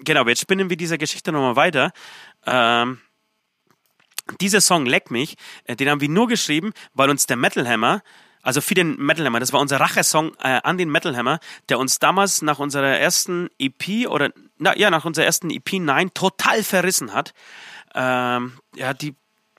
Genau, 0.00 0.24
jetzt 0.28 0.40
spinnen 0.42 0.70
wir 0.70 0.76
diese 0.76 0.96
Geschichte 0.98 1.32
nochmal 1.32 1.56
weiter. 1.56 1.92
Ähm, 2.46 3.00
dieser 4.40 4.60
Song 4.60 4.86
Leck 4.86 5.10
mich, 5.10 5.36
äh, 5.64 5.74
den 5.74 5.88
haben 5.90 6.00
wir 6.00 6.08
nur 6.08 6.28
geschrieben, 6.28 6.72
weil 6.94 7.10
uns 7.10 7.26
der 7.26 7.36
Metal 7.36 7.66
Hammer, 7.68 8.02
also 8.48 8.62
für 8.62 8.72
den 8.72 8.96
Metal 8.96 9.26
Hammer, 9.26 9.40
das 9.40 9.52
war 9.52 9.60
unser 9.60 9.78
Rachesong 9.78 10.32
äh, 10.42 10.58
an 10.62 10.78
den 10.78 10.88
Metal 10.88 11.14
Hammer, 11.14 11.38
der 11.68 11.78
uns 11.78 11.98
damals 11.98 12.40
nach 12.40 12.58
unserer 12.58 12.98
ersten 12.98 13.50
EP 13.58 14.08
oder 14.08 14.30
na, 14.56 14.74
ja, 14.74 14.88
nach 14.88 15.04
unserer 15.04 15.26
ersten 15.26 15.50
EP 15.50 15.74
9 15.74 16.14
total 16.14 16.62
verrissen 16.62 17.12
hat. 17.12 17.34
Ähm, 17.94 18.58
er 18.74 18.88
hat 18.88 19.02
die 19.02 19.14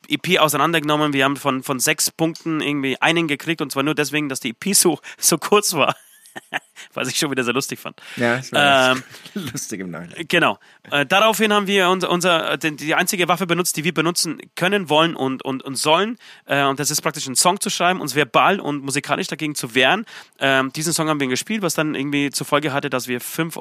EP 0.08 0.40
auseinandergenommen. 0.40 1.14
Wir 1.14 1.26
haben 1.26 1.38
von, 1.38 1.62
von 1.62 1.80
sechs 1.80 2.10
Punkten 2.10 2.62
irgendwie 2.62 3.00
einen 3.00 3.28
gekriegt 3.28 3.62
und 3.62 3.72
zwar 3.72 3.84
nur 3.84 3.94
deswegen, 3.94 4.28
dass 4.28 4.40
die 4.40 4.56
EP 4.60 4.74
so, 4.74 4.98
so 5.20 5.38
kurz 5.38 5.76
war. 5.76 5.96
Was 6.94 7.08
ich 7.10 7.18
schon 7.18 7.30
wieder 7.30 7.44
sehr 7.44 7.54
lustig 7.54 7.80
fand. 7.80 8.02
Ja, 8.16 8.40
Ähm, 8.54 9.04
lustig 9.52 9.82
im 9.82 9.92
Nachhinein. 9.92 10.26
Genau. 10.28 10.58
Äh, 10.92 11.06
daraufhin 11.06 11.54
haben 11.54 11.68
wir 11.68 11.90
unser, 11.90 12.10
unser, 12.10 12.58
den- 12.58 12.78
die 12.78 12.96
einzige 12.96 13.28
Waffe 13.28 13.46
benutzt, 13.46 13.78
die 13.78 13.84
wir 13.84 13.94
benutzen 13.94 14.40
können, 14.56 14.90
wollen 14.90 15.16
und, 15.16 15.44
und, 15.44 15.64
und 15.64 15.76
sollen. 15.76 16.18
Äh, 16.46 16.64
und 16.66 16.80
das 16.80 16.90
ist 16.92 17.02
praktisch 17.02 17.28
einen 17.28 17.36
Song 17.36 17.60
zu 17.60 17.70
schreiben, 17.70 18.02
uns 18.02 18.16
verbal 18.16 18.60
und 18.60 18.84
musikalisch 18.84 19.28
dagegen 19.28 19.56
zu 19.56 19.76
wehren. 19.76 20.06
Ähm, 20.40 20.72
diesen 20.74 20.94
Song 20.94 21.10
haben 21.10 21.20
wir 21.20 21.28
gespielt, 21.28 21.62
was 21.62 21.74
dann 21.76 21.96
irgendwie 21.96 22.30
zur 22.32 22.48
Folge 22.48 22.74
hatte, 22.74 22.90
dass 22.90 23.08
wir 23.08 23.22
fünf 23.22 23.58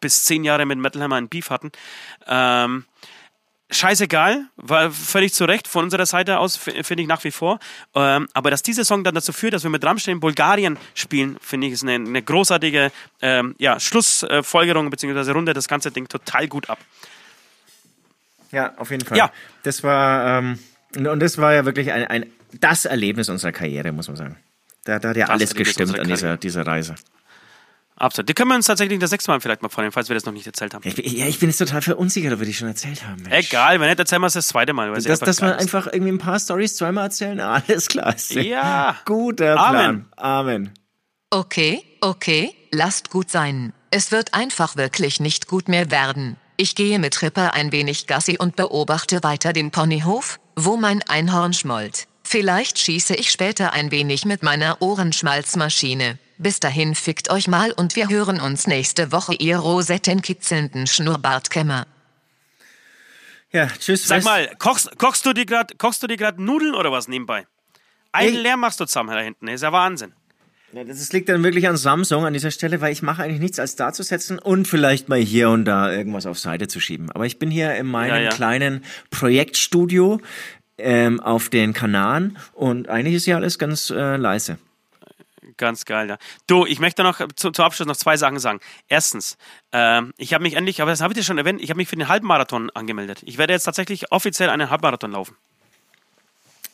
bis 0.00 0.24
zehn 0.24 0.44
Jahre 0.44 0.66
mit 0.66 0.78
Metal 0.78 1.02
Hammer 1.02 1.16
einen 1.16 1.28
Beef 1.28 1.50
hatten. 1.50 1.70
Ähm, 2.26 2.84
scheißegal, 3.70 4.44
war 4.56 4.90
völlig 4.90 5.32
zu 5.32 5.44
Recht 5.44 5.68
von 5.68 5.84
unserer 5.84 6.06
Seite 6.06 6.38
aus, 6.38 6.56
finde 6.56 7.02
ich 7.02 7.06
nach 7.08 7.22
wie 7.24 7.30
vor. 7.30 7.58
Ähm, 7.94 8.28
aber 8.34 8.50
dass 8.50 8.62
dieser 8.62 8.84
Song 8.84 9.04
dann 9.04 9.14
dazu 9.14 9.32
führt, 9.32 9.54
dass 9.54 9.62
wir 9.62 9.70
mit 9.70 9.84
Rammstein 9.84 10.14
in 10.14 10.20
Bulgarien 10.20 10.78
spielen, 10.94 11.36
finde 11.40 11.66
ich, 11.68 11.74
ist 11.74 11.82
eine, 11.82 11.94
eine 11.94 12.22
großartige 12.22 12.90
ähm, 13.22 13.54
ja, 13.58 13.78
Schlussfolgerung 13.80 14.90
bzw. 14.90 15.30
Runde 15.32 15.52
das 15.54 15.68
ganze 15.68 15.90
Ding 15.90 16.08
total 16.08 16.48
gut 16.48 16.68
ab. 16.68 16.78
Ja, 18.52 18.74
auf 18.76 18.90
jeden 18.90 19.04
Fall. 19.04 19.16
Ja. 19.16 19.30
Das 19.62 19.82
war, 19.82 20.38
ähm, 20.38 20.58
und- 20.96 21.20
das 21.20 21.38
war 21.38 21.54
ja 21.54 21.64
wirklich 21.64 21.92
ein, 21.92 22.04
ein, 22.06 22.26
das 22.60 22.84
Erlebnis 22.84 23.28
unserer 23.28 23.52
Karriere, 23.52 23.92
muss 23.92 24.08
man 24.08 24.16
sagen. 24.16 24.36
Da, 24.84 24.98
da 24.98 25.10
hat 25.10 25.16
ja 25.16 25.26
Das 25.26 25.30
alles 25.34 25.54
gestimmt 25.54 25.98
an 25.98 26.08
dieser, 26.08 26.36
dieser 26.36 26.66
Reise. 26.66 26.94
Absolut. 28.00 28.28
Die 28.30 28.34
können 28.34 28.48
wir 28.48 28.54
uns 28.54 28.64
tatsächlich 28.66 28.98
das 28.98 29.10
nächste 29.10 29.30
Mal 29.30 29.40
vielleicht 29.40 29.60
mal 29.62 29.68
vornehmen, 29.68 29.92
falls 29.92 30.08
wir 30.08 30.14
das 30.14 30.24
noch 30.24 30.32
nicht 30.32 30.46
erzählt 30.46 30.72
haben. 30.72 30.82
Ja, 30.84 30.88
ich, 30.88 30.96
bin- 30.96 31.16
ja, 31.16 31.26
ich 31.26 31.38
bin 31.38 31.50
jetzt 31.50 31.58
total 31.58 31.82
verunsichert, 31.82 32.32
ob 32.32 32.38
wir 32.40 32.46
die 32.46 32.54
schon 32.54 32.66
erzählt 32.68 33.06
haben. 33.06 33.22
Mensch. 33.22 33.48
Egal, 33.48 33.78
wenn 33.78 33.88
nicht, 33.88 33.98
erzählen 33.98 34.22
wir 34.22 34.26
es 34.28 34.32
das 34.32 34.48
zweite 34.48 34.72
Mal. 34.72 34.90
Weil 34.90 35.00
sie 35.02 35.08
Dass, 35.08 35.20
wir 35.42 35.58
einfach 35.58 35.86
irgendwie 35.86 36.12
ein 36.12 36.18
paar 36.18 36.40
Stories 36.40 36.76
zweimal 36.76 37.04
erzählen? 37.04 37.38
Alles 37.40 37.88
klar. 37.88 38.14
Ja. 38.30 38.96
Guter 39.04 39.58
Amen. 39.58 40.06
Plan. 40.06 40.06
Amen. 40.16 40.74
Okay, 41.28 41.84
okay, 42.00 42.54
lasst 42.72 43.10
gut 43.10 43.30
sein. 43.30 43.72
Es 43.90 44.10
wird 44.12 44.32
einfach 44.34 44.76
wirklich 44.76 45.20
nicht 45.20 45.46
gut 45.46 45.68
mehr 45.68 45.90
werden. 45.90 46.36
Ich 46.56 46.74
gehe 46.74 46.98
mit 46.98 47.14
Tripper 47.14 47.54
ein 47.54 47.70
wenig 47.70 48.06
Gassi 48.06 48.36
und 48.38 48.56
beobachte 48.56 49.22
weiter 49.22 49.52
den 49.52 49.70
Ponyhof, 49.70 50.40
wo 50.56 50.76
mein 50.76 51.02
Einhorn 51.02 51.52
schmollt. 51.52 52.06
Vielleicht 52.24 52.78
schieße 52.78 53.14
ich 53.14 53.30
später 53.30 53.72
ein 53.74 53.90
wenig 53.90 54.24
mit 54.24 54.42
meiner 54.42 54.80
Ohrenschmalzmaschine. 54.80 56.18
Bis 56.42 56.58
dahin 56.58 56.94
fickt 56.94 57.30
euch 57.30 57.48
mal 57.48 57.70
und 57.72 57.96
wir 57.96 58.08
hören 58.08 58.40
uns 58.40 58.66
nächste 58.66 59.12
Woche, 59.12 59.34
ihr 59.34 59.58
rosettenkitzelnden 59.58 60.86
Schnurrbartkämmer. 60.86 61.86
Ja, 63.52 63.66
tschüss. 63.66 64.08
Sag 64.08 64.24
mal, 64.24 64.48
kochst, 64.58 64.96
kochst 64.96 65.26
du 65.26 65.34
dir 65.34 65.44
gerade 65.44 65.74
kochst 65.76 66.02
du 66.02 66.06
dir 66.06 66.16
gerade 66.16 66.42
Nudeln 66.42 66.74
oder 66.74 66.90
was 66.90 67.08
nebenbei? 67.08 67.46
Einen 68.12 68.36
Ey. 68.36 68.40
Lärm 68.42 68.60
machst 68.60 68.80
du 68.80 68.86
zusammen 68.86 69.10
da 69.10 69.20
hinten, 69.20 69.48
ist 69.48 69.60
ja 69.60 69.70
Wahnsinn. 69.70 70.14
Ja, 70.72 70.82
das 70.82 71.12
liegt 71.12 71.28
dann 71.28 71.44
wirklich 71.44 71.68
an 71.68 71.76
Samsung 71.76 72.24
an 72.24 72.32
dieser 72.32 72.50
Stelle, 72.50 72.80
weil 72.80 72.92
ich 72.92 73.02
mache 73.02 73.22
eigentlich 73.22 73.40
nichts 73.40 73.58
als 73.58 73.76
da 73.76 73.92
zu 73.92 74.02
setzen 74.02 74.38
und 74.38 74.66
vielleicht 74.66 75.10
mal 75.10 75.18
hier 75.18 75.50
und 75.50 75.66
da 75.66 75.92
irgendwas 75.92 76.24
auf 76.24 76.38
Seite 76.38 76.68
zu 76.68 76.80
schieben. 76.80 77.10
Aber 77.10 77.26
ich 77.26 77.38
bin 77.38 77.50
hier 77.50 77.74
in 77.74 77.86
meinem 77.86 78.14
Ja, 78.14 78.20
ja. 78.20 78.30
kleinen 78.30 78.82
Projektstudio 79.10 80.22
ähm, 80.78 81.20
auf 81.20 81.50
den 81.50 81.74
Kanaren 81.74 82.38
und 82.54 82.88
eigentlich 82.88 83.16
ist 83.16 83.26
hier 83.26 83.36
alles 83.36 83.58
ganz 83.58 83.90
äh, 83.90 84.16
leise. 84.16 84.56
Ganz 85.56 85.84
geil, 85.84 86.08
ja. 86.08 86.18
Du, 86.46 86.66
ich 86.66 86.78
möchte 86.80 87.02
noch 87.02 87.20
zu, 87.36 87.50
zu 87.50 87.62
Abschluss 87.62 87.86
noch 87.86 87.96
zwei 87.96 88.16
Sachen 88.16 88.38
sagen. 88.38 88.60
Erstens, 88.88 89.36
ähm, 89.72 90.12
ich 90.16 90.34
habe 90.34 90.42
mich 90.42 90.54
endlich, 90.54 90.82
aber 90.82 90.90
das 90.90 91.00
habe 91.00 91.12
ich 91.12 91.18
dir 91.18 91.24
schon 91.24 91.38
erwähnt, 91.38 91.60
ich 91.62 91.70
habe 91.70 91.78
mich 91.78 91.88
für 91.88 91.96
den 91.96 92.08
Halbmarathon 92.08 92.70
angemeldet. 92.70 93.20
Ich 93.24 93.38
werde 93.38 93.52
jetzt 93.52 93.64
tatsächlich 93.64 94.12
offiziell 94.12 94.50
einen 94.50 94.70
Halbmarathon 94.70 95.12
laufen. 95.12 95.36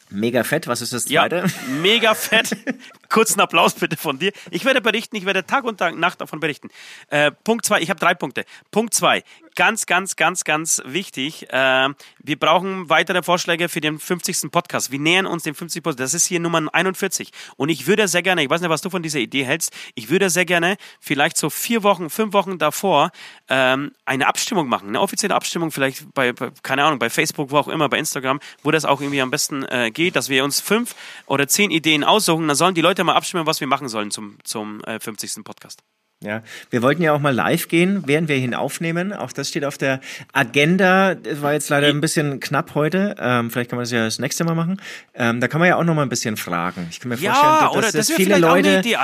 Mega 0.09 0.45
fett, 0.45 0.69
was 0.69 0.83
ist 0.83 0.93
das 0.93 1.09
Ja, 1.09 1.23
zweite? 1.23 1.47
mega 1.83 2.15
fett. 2.15 2.57
Kurzen 3.09 3.41
Applaus 3.41 3.75
bitte 3.75 3.97
von 3.97 4.19
dir. 4.19 4.33
Ich 4.51 4.65
werde 4.65 4.81
berichten, 4.81 5.17
ich 5.17 5.27
werde 5.27 5.45
Tag 5.45 5.65
und 5.65 5.79
Tag, 5.79 5.97
Nacht 5.97 6.21
davon 6.21 6.39
berichten. 6.39 6.69
Äh, 7.09 7.33
Punkt 7.33 7.65
zwei, 7.67 7.81
ich 7.81 7.91
habe 7.91 7.99
drei 7.99 8.15
Punkte. 8.15 8.45
Punkt 8.71 8.95
zwei, 8.95 9.25
ganz, 9.57 9.87
ganz, 9.87 10.15
ganz, 10.15 10.45
ganz 10.45 10.83
wichtig. 10.85 11.51
Äh, 11.51 11.89
wir 12.23 12.39
brauchen 12.39 12.89
weitere 12.89 13.23
Vorschläge 13.23 13.69
für 13.69 13.81
den 13.81 13.99
50. 13.99 14.53
Podcast. 14.53 14.93
Wir 14.93 15.01
nähern 15.01 15.27
uns 15.27 15.43
dem 15.43 15.55
50. 15.55 15.83
Podcast. 15.83 16.01
Das 16.01 16.15
ist 16.15 16.27
hier 16.27 16.39
Nummer 16.39 16.63
41. 16.73 17.33
Und 17.57 17.71
ich 17.71 17.87
würde 17.87 18.07
sehr 18.07 18.23
gerne, 18.23 18.45
ich 18.45 18.51
weiß 18.51 18.61
nicht, 18.61 18.71
was 18.71 18.83
du 18.83 18.91
von 18.91 19.03
dieser 19.03 19.19
Idee 19.19 19.45
hältst, 19.45 19.73
ich 19.95 20.09
würde 20.11 20.31
sehr 20.31 20.45
gerne 20.45 20.77
vielleicht 21.01 21.37
so 21.37 21.51
vier 21.51 21.83
Wochen, 21.83 22.11
fünf 22.11 22.33
Wochen 22.35 22.59
davor 22.59 23.11
ähm, 23.49 23.93
eine 24.05 24.29
Abstimmung 24.29 24.69
machen. 24.69 24.89
Eine 24.89 25.01
offizielle 25.01 25.35
Abstimmung 25.35 25.73
vielleicht 25.73 26.13
bei, 26.15 26.33
bei, 26.33 26.51
keine 26.63 26.85
Ahnung, 26.85 26.99
bei 26.99 27.11
Facebook, 27.11 27.51
wo 27.51 27.59
auch 27.59 27.69
immer, 27.69 27.89
bei 27.89 27.99
Instagram, 27.99 28.39
wo 28.63 28.71
das 28.71 28.85
auch 28.85 29.01
irgendwie 29.01 29.21
am 29.21 29.31
besten 29.31 29.65
äh, 29.65 29.91
geht, 29.91 30.15
dass 30.15 30.29
wir 30.29 30.45
uns 30.45 30.61
fünf 30.61 30.95
oder 31.27 31.49
zehn 31.49 31.71
Ideen 31.71 32.05
aussuchen. 32.05 32.47
Dann 32.47 32.57
sollen 32.57 32.75
die 32.75 32.83
Leute 32.83 33.03
mal 33.05 33.15
abstimmen, 33.15 33.47
was 33.47 33.61
wir 33.61 33.67
machen 33.67 33.89
sollen 33.89 34.11
zum, 34.11 34.37
zum 34.45 34.85
äh, 34.85 35.01
50. 35.01 35.43
Podcast. 35.45 35.83
Ja, 36.25 36.43
wir 36.71 36.81
wollten 36.81 37.03
ja 37.03 37.13
auch 37.13 37.19
mal 37.21 37.35
live 37.35 37.69
gehen, 37.69 38.05
während 38.07 38.29
wir 38.29 38.37
ihn 38.37 38.55
aufnehmen. 38.55 39.13
Auch 39.13 39.33
das 39.33 39.51
steht 39.51 39.67
auf 39.67 39.77
der 39.77 40.01
Agenda. 40.33 41.15
Das 41.15 41.43
war 41.43 41.53
jetzt 41.53 41.69
leider 41.69 41.89
ein 41.89 42.01
bisschen 42.01 42.41
knapp 42.41 42.75
heute. 42.75 43.15
Ähm, 43.19 43.51
vielleicht 43.51 43.69
kann 43.69 43.77
man 43.77 43.83
das 43.85 43.91
ja 43.93 44.03
das 44.07 44.19
nächste 44.19 44.43
Mal 44.45 44.55
machen. 44.55 44.81
Ähm, 45.15 45.41
da 45.41 45.49
kann 45.49 45.61
man 45.61 45.69
ja 45.69 45.77
auch 45.77 45.85
noch 45.85 45.95
mal 45.95 46.03
ein 46.03 46.09
bisschen 46.09 46.39
fragen. 46.39 46.87
Ich 46.91 47.01
kann 47.01 47.11
mir 47.11 47.17
Ja, 47.19 47.35
vorstellen, 47.69 47.83
dass, 47.93 47.93
das 48.09 48.13
viele 48.13 48.39
Leute, 48.39 48.79
Idee, 48.79 48.97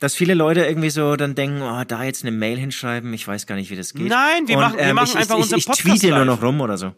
dass 0.00 0.14
viele 0.14 0.32
Leute 0.32 0.64
irgendwie 0.64 0.88
so 0.88 1.14
dann 1.16 1.34
denken, 1.34 1.60
oh, 1.60 1.84
da 1.86 2.04
jetzt 2.04 2.22
eine 2.24 2.30
Mail 2.32 2.56
hinschreiben. 2.58 3.12
Ich 3.12 3.28
weiß 3.28 3.46
gar 3.46 3.56
nicht, 3.56 3.70
wie 3.70 3.76
das 3.76 3.92
geht. 3.92 4.08
Nein, 4.08 4.48
wir 4.48 4.56
Und, 4.56 4.62
machen- 4.62 4.76
wir 4.78 4.84
ähm, 4.84 4.94
machen 4.96 5.08
ich, 5.10 5.16
einfach 5.16 5.36
ich, 5.36 5.42
unseren 5.42 5.58
ich, 5.58 5.64
ich 5.64 5.70
Podcast 5.70 5.88
tweete 6.00 6.08
nur 6.14 6.24
live. 6.24 6.26
noch 6.26 6.42
rum 6.42 6.60
oder 6.62 6.78
so. 6.78 6.94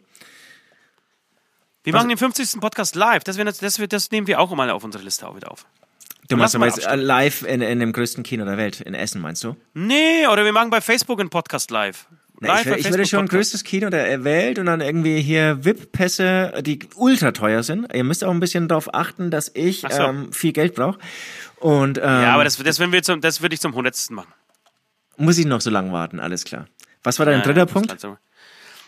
Wir 1.83 1.91
machen 1.93 2.07
den 2.07 2.17
50. 2.17 2.61
Podcast 2.61 2.95
live. 2.95 3.25
Das, 3.25 3.35
wär, 3.37 3.43
das, 3.43 3.79
wär, 3.79 3.87
das 3.87 4.09
nehmen 4.11 4.27
wir 4.27 4.39
auch 4.39 4.53
mal 4.55 4.69
auf 4.69 4.85
unsere 4.85 5.03
Liste 5.03 5.27
auch 5.27 5.35
wieder 5.35 5.51
auf. 5.51 5.65
Du 6.29 6.37
meinst 6.37 6.57
mal 6.57 6.67
jetzt 6.67 6.85
äh, 6.85 6.95
live 6.95 7.41
in, 7.43 7.61
in 7.61 7.79
dem 7.79 7.91
größten 7.91 8.23
Kino 8.23 8.45
der 8.45 8.55
Welt, 8.57 8.81
in 8.81 8.93
Essen, 8.93 9.19
meinst 9.21 9.43
du? 9.43 9.55
Nee, 9.73 10.27
oder 10.31 10.45
wir 10.45 10.53
machen 10.53 10.69
bei 10.69 10.79
Facebook 10.79 11.19
einen 11.19 11.29
Podcast 11.29 11.71
live. 11.71 12.05
Na, 12.41 12.59
ich, 12.61 12.65
wär- 12.67 12.77
ich 12.77 12.89
würde 12.89 13.05
schon 13.05 13.27
größtes 13.27 13.63
Kino 13.65 13.89
der 13.89 14.23
Welt 14.23 14.59
und 14.59 14.67
dann 14.67 14.79
irgendwie 14.79 15.19
hier 15.21 15.65
VIP-Pässe, 15.65 16.53
die 16.61 16.79
ultra 16.95 17.31
teuer 17.31 17.63
sind. 17.63 17.93
Ihr 17.93 18.03
müsst 18.05 18.23
auch 18.23 18.31
ein 18.31 18.39
bisschen 18.39 18.67
darauf 18.69 18.93
achten, 18.93 19.29
dass 19.31 19.51
ich 19.53 19.81
so. 19.81 19.87
ähm, 19.89 20.31
viel 20.31 20.53
Geld 20.53 20.75
brauche. 20.75 20.99
Und 21.57 21.97
ähm, 21.97 22.03
Ja, 22.05 22.33
aber 22.35 22.45
das, 22.45 22.55
das, 22.57 22.79
wenn 22.79 22.93
wir 22.93 23.03
zum, 23.03 23.19
das 23.19 23.41
würde 23.41 23.55
ich 23.55 23.59
zum 23.59 23.71
100. 23.71 24.11
machen. 24.11 24.31
muss 25.17 25.37
ich 25.37 25.45
noch 25.47 25.59
so 25.59 25.69
lange 25.69 25.91
warten, 25.91 26.19
alles 26.21 26.45
klar. 26.45 26.67
Was 27.03 27.19
war 27.19 27.25
dein 27.25 27.39
Ja, 27.39 27.43
dritter 27.45 27.59
ja, 27.61 27.65
Punkt? 27.65 27.89
das 27.91 27.97
ist 27.97 28.03
halt 28.05 28.17
so. 28.17 28.17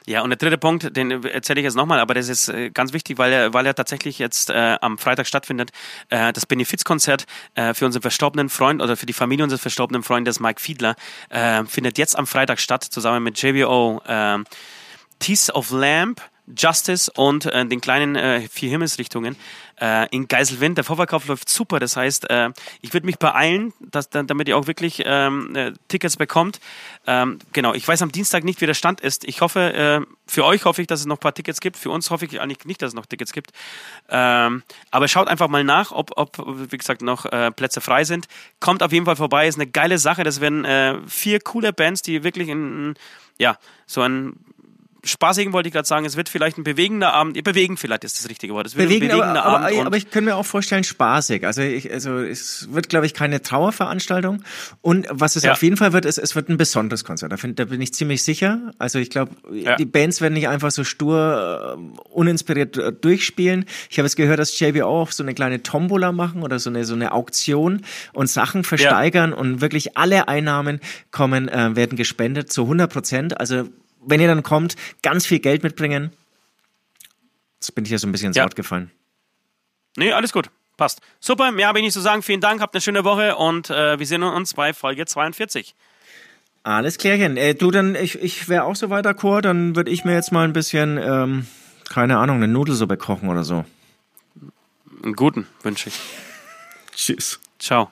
Ja, 0.07 0.21
und 0.21 0.31
der 0.31 0.37
dritte 0.37 0.57
Punkt, 0.57 0.95
den 0.97 1.23
erzähle 1.23 1.59
ich 1.59 1.65
jetzt 1.65 1.75
nochmal, 1.75 1.99
aber 1.99 2.15
das 2.15 2.27
ist 2.27 2.47
äh, 2.49 2.71
ganz 2.71 2.91
wichtig, 2.91 3.19
weil 3.19 3.31
er, 3.31 3.53
weil 3.53 3.67
er 3.67 3.75
tatsächlich 3.75 4.17
jetzt 4.17 4.49
äh, 4.49 4.77
am 4.81 4.97
Freitag 4.97 5.27
stattfindet. 5.27 5.71
Äh, 6.09 6.33
das 6.33 6.47
Benefizkonzert 6.47 7.25
äh, 7.53 7.75
für 7.75 7.85
unseren 7.85 8.01
verstorbenen 8.01 8.49
Freund 8.49 8.81
oder 8.81 8.97
für 8.97 9.05
die 9.05 9.13
Familie 9.13 9.43
unseres 9.43 9.61
verstorbenen 9.61 10.01
Freundes 10.01 10.39
Mike 10.39 10.59
Fiedler 10.59 10.95
äh, 11.29 11.63
findet 11.65 11.99
jetzt 11.99 12.17
am 12.17 12.25
Freitag 12.25 12.59
statt, 12.59 12.83
zusammen 12.83 13.23
mit 13.23 13.39
JBO, 13.39 14.01
äh, 14.07 14.39
Teeth 15.19 15.51
of 15.53 15.69
Lamp, 15.69 16.19
Justice 16.57 17.11
und 17.15 17.45
äh, 17.45 17.65
den 17.65 17.79
kleinen 17.79 18.15
äh, 18.15 18.41
vier 18.49 18.71
Himmelsrichtungen 18.71 19.35
äh, 19.81 20.07
in 20.15 20.27
Geiselwind. 20.27 20.77
Der 20.77 20.83
Vorverkauf 20.85 21.27
läuft 21.27 21.49
super. 21.49 21.79
Das 21.79 21.97
heißt, 21.97 22.29
äh, 22.29 22.51
ich 22.81 22.93
würde 22.93 23.05
mich 23.05 23.17
beeilen, 23.17 23.73
dass, 23.79 24.09
da- 24.09 24.23
damit 24.23 24.47
ihr 24.47 24.57
auch 24.57 24.67
wirklich 24.67 25.01
ähm, 25.05 25.55
äh, 25.55 25.73
Tickets 25.87 26.17
bekommt. 26.17 26.59
Ähm, 27.07 27.39
genau, 27.51 27.73
ich 27.73 27.87
weiß 27.87 28.01
am 28.03 28.11
Dienstag 28.11 28.43
nicht, 28.43 28.61
wie 28.61 28.67
der 28.67 28.73
Stand 28.75 29.01
ist. 29.01 29.23
Ich 29.25 29.41
hoffe, 29.41 29.73
äh, 29.73 30.01
für 30.27 30.45
euch 30.45 30.65
hoffe 30.65 30.81
ich, 30.81 30.87
dass 30.87 30.99
es 31.01 31.05
noch 31.07 31.17
ein 31.17 31.19
paar 31.19 31.33
Tickets 31.33 31.59
gibt. 31.59 31.75
Für 31.77 31.89
uns 31.89 32.09
hoffe 32.11 32.25
ich 32.25 32.39
eigentlich 32.39 32.65
nicht, 32.65 32.81
dass 32.81 32.89
es 32.89 32.95
noch 32.95 33.07
Tickets 33.07 33.33
gibt. 33.33 33.51
Ähm, 34.09 34.63
aber 34.91 35.07
schaut 35.07 35.27
einfach 35.27 35.47
mal 35.47 35.63
nach, 35.63 35.91
ob, 35.91 36.11
ob 36.15 36.37
wie 36.71 36.77
gesagt, 36.77 37.01
noch 37.01 37.25
äh, 37.25 37.51
Plätze 37.51 37.81
frei 37.81 38.03
sind. 38.03 38.27
Kommt 38.59 38.83
auf 38.83 38.91
jeden 38.91 39.05
Fall 39.05 39.15
vorbei. 39.15 39.47
Ist 39.47 39.55
eine 39.55 39.67
geile 39.67 39.97
Sache. 39.97 40.23
Das 40.23 40.39
werden 40.41 40.63
äh, 40.63 40.99
vier 41.07 41.39
coole 41.39 41.73
Bands, 41.73 42.01
die 42.03 42.23
wirklich 42.23 42.49
in, 42.49 42.93
ja, 43.39 43.57
so 43.87 44.01
ein 44.01 44.35
spaßigen 45.03 45.51
wollte 45.53 45.67
ich 45.69 45.73
gerade 45.73 45.87
sagen, 45.87 46.05
es 46.05 46.15
wird 46.15 46.29
vielleicht 46.29 46.57
ein 46.57 46.63
bewegender 46.63 47.13
Abend, 47.13 47.35
ja, 47.35 47.41
bewegend 47.41 47.79
vielleicht 47.79 48.03
ist 48.03 48.19
das 48.19 48.29
richtige 48.29 48.53
Wort. 48.53 48.67
Es 48.67 48.75
wird 48.75 48.87
Bewegen, 48.87 49.05
ein 49.05 49.17
bewegender 49.17 49.43
aber, 49.45 49.55
aber, 49.57 49.65
Abend. 49.67 49.79
und- 49.79 49.85
aber 49.87 49.97
ich 49.97 50.11
könnte 50.11 50.29
mir 50.29 50.35
auch 50.35 50.45
vorstellen, 50.45 50.83
spaßig. 50.83 51.45
Also, 51.45 51.61
ich, 51.61 51.91
also 51.91 52.19
es 52.19 52.67
wird, 52.71 52.87
glaube 52.89 53.05
ich, 53.07 53.13
keine 53.13 53.41
Trauerveranstaltung. 53.41 54.43
Und 54.81 55.07
was 55.09 55.35
es 55.35 55.43
Ja. 55.43 55.53
auf 55.53 55.63
jeden 55.63 55.77
Fall 55.77 55.93
wird, 55.93 56.05
ist, 56.05 56.17
es 56.19 56.35
wird 56.35 56.49
ein 56.49 56.57
besonderes 56.57 57.03
Konzert. 57.03 57.31
Da, 57.31 57.37
find, 57.37 57.57
da 57.57 57.65
bin 57.65 57.81
ich 57.81 57.93
ziemlich 57.93 58.23
sicher. 58.23 58.73
Also 58.77 58.99
ich 58.99 59.09
glaube, 59.09 59.31
Ja. 59.51 59.75
die 59.75 59.85
Bands 59.85 60.21
werden 60.21 60.33
nicht 60.35 60.47
einfach 60.47 60.71
so 60.71 60.83
stur, 60.83 61.77
äh, 61.79 61.99
uninspiriert 62.09 62.77
äh, 62.77 62.91
durchspielen. 62.93 63.65
Ich 63.89 63.97
habe 63.97 64.05
jetzt 64.05 64.15
gehört, 64.15 64.39
dass 64.39 64.59
JBO 64.59 64.85
auch 64.85 65.11
so 65.11 65.23
eine 65.23 65.33
kleine 65.33 65.63
Tombola 65.63 66.11
machen 66.11 66.43
oder 66.43 66.59
so 66.59 66.69
eine, 66.69 66.85
so 66.85 66.93
eine 66.93 67.11
Auktion 67.11 67.81
und 68.13 68.27
Sachen 68.29 68.63
versteigern 68.63 69.33
und 69.33 69.61
wirklich 69.61 69.97
alle 69.97 70.27
Einnahmen 70.27 70.79
kommen, 71.11 71.47
äh, 71.49 71.75
werden 71.75 71.97
gespendet 71.97 72.51
zu 72.51 72.67
100 72.67 72.91
Prozent. 72.91 73.39
Also 73.39 73.67
wenn 74.05 74.19
ihr 74.19 74.27
dann 74.27 74.43
kommt, 74.43 74.75
ganz 75.01 75.25
viel 75.25 75.39
Geld 75.39 75.63
mitbringen. 75.63 76.11
Jetzt 77.55 77.73
bin 77.75 77.85
ich 77.85 77.91
ja 77.91 77.97
so 77.97 78.07
ein 78.07 78.11
bisschen 78.11 78.27
ins 78.27 78.37
Ja. 78.37 78.43
Wort 78.43 78.55
gefallen. 78.55 78.91
Nee, 79.97 80.11
alles 80.13 80.31
gut. 80.33 80.49
Passt. 80.77 81.01
Super, 81.19 81.51
mehr 81.51 81.67
habe 81.67 81.79
ich 81.79 81.85
nicht 81.85 81.93
zu 81.93 82.01
sagen. 82.01 82.23
Vielen 82.23 82.41
Dank, 82.41 82.61
habt 82.61 82.73
eine 82.73 82.81
schöne 82.81 83.03
Woche 83.03 83.35
und 83.35 83.69
äh, 83.69 83.99
wir 83.99 84.05
sehen 84.07 84.23
uns 84.23 84.53
bei 84.55 84.73
Folge 84.73 85.05
42. 85.05 85.75
Alles 86.63 86.97
klärchen. 86.97 87.37
Äh, 87.37 87.53
du, 87.55 87.69
dann, 87.71 87.95
ich, 87.95 88.15
ich 88.21 88.49
wäre 88.49 88.63
auch 88.63 88.75
so 88.75 88.89
weiter, 88.89 89.13
Chor, 89.13 89.41
dann 89.41 89.75
würde 89.75 89.91
ich 89.91 90.05
mir 90.05 90.13
jetzt 90.13 90.31
mal 90.31 90.43
ein 90.43 90.53
bisschen, 90.53 90.97
ähm, 90.97 91.45
keine 91.89 92.17
Ahnung, 92.17 92.37
eine 92.37 92.47
Nudelsuppe 92.47 92.97
kochen 92.97 93.29
oder 93.29 93.43
so. 93.43 93.65
Einen 95.03 95.15
guten 95.15 95.47
wünsche 95.63 95.89
ich. 95.89 95.99
Tschüss. 96.95 97.39
Ciao. 97.59 97.91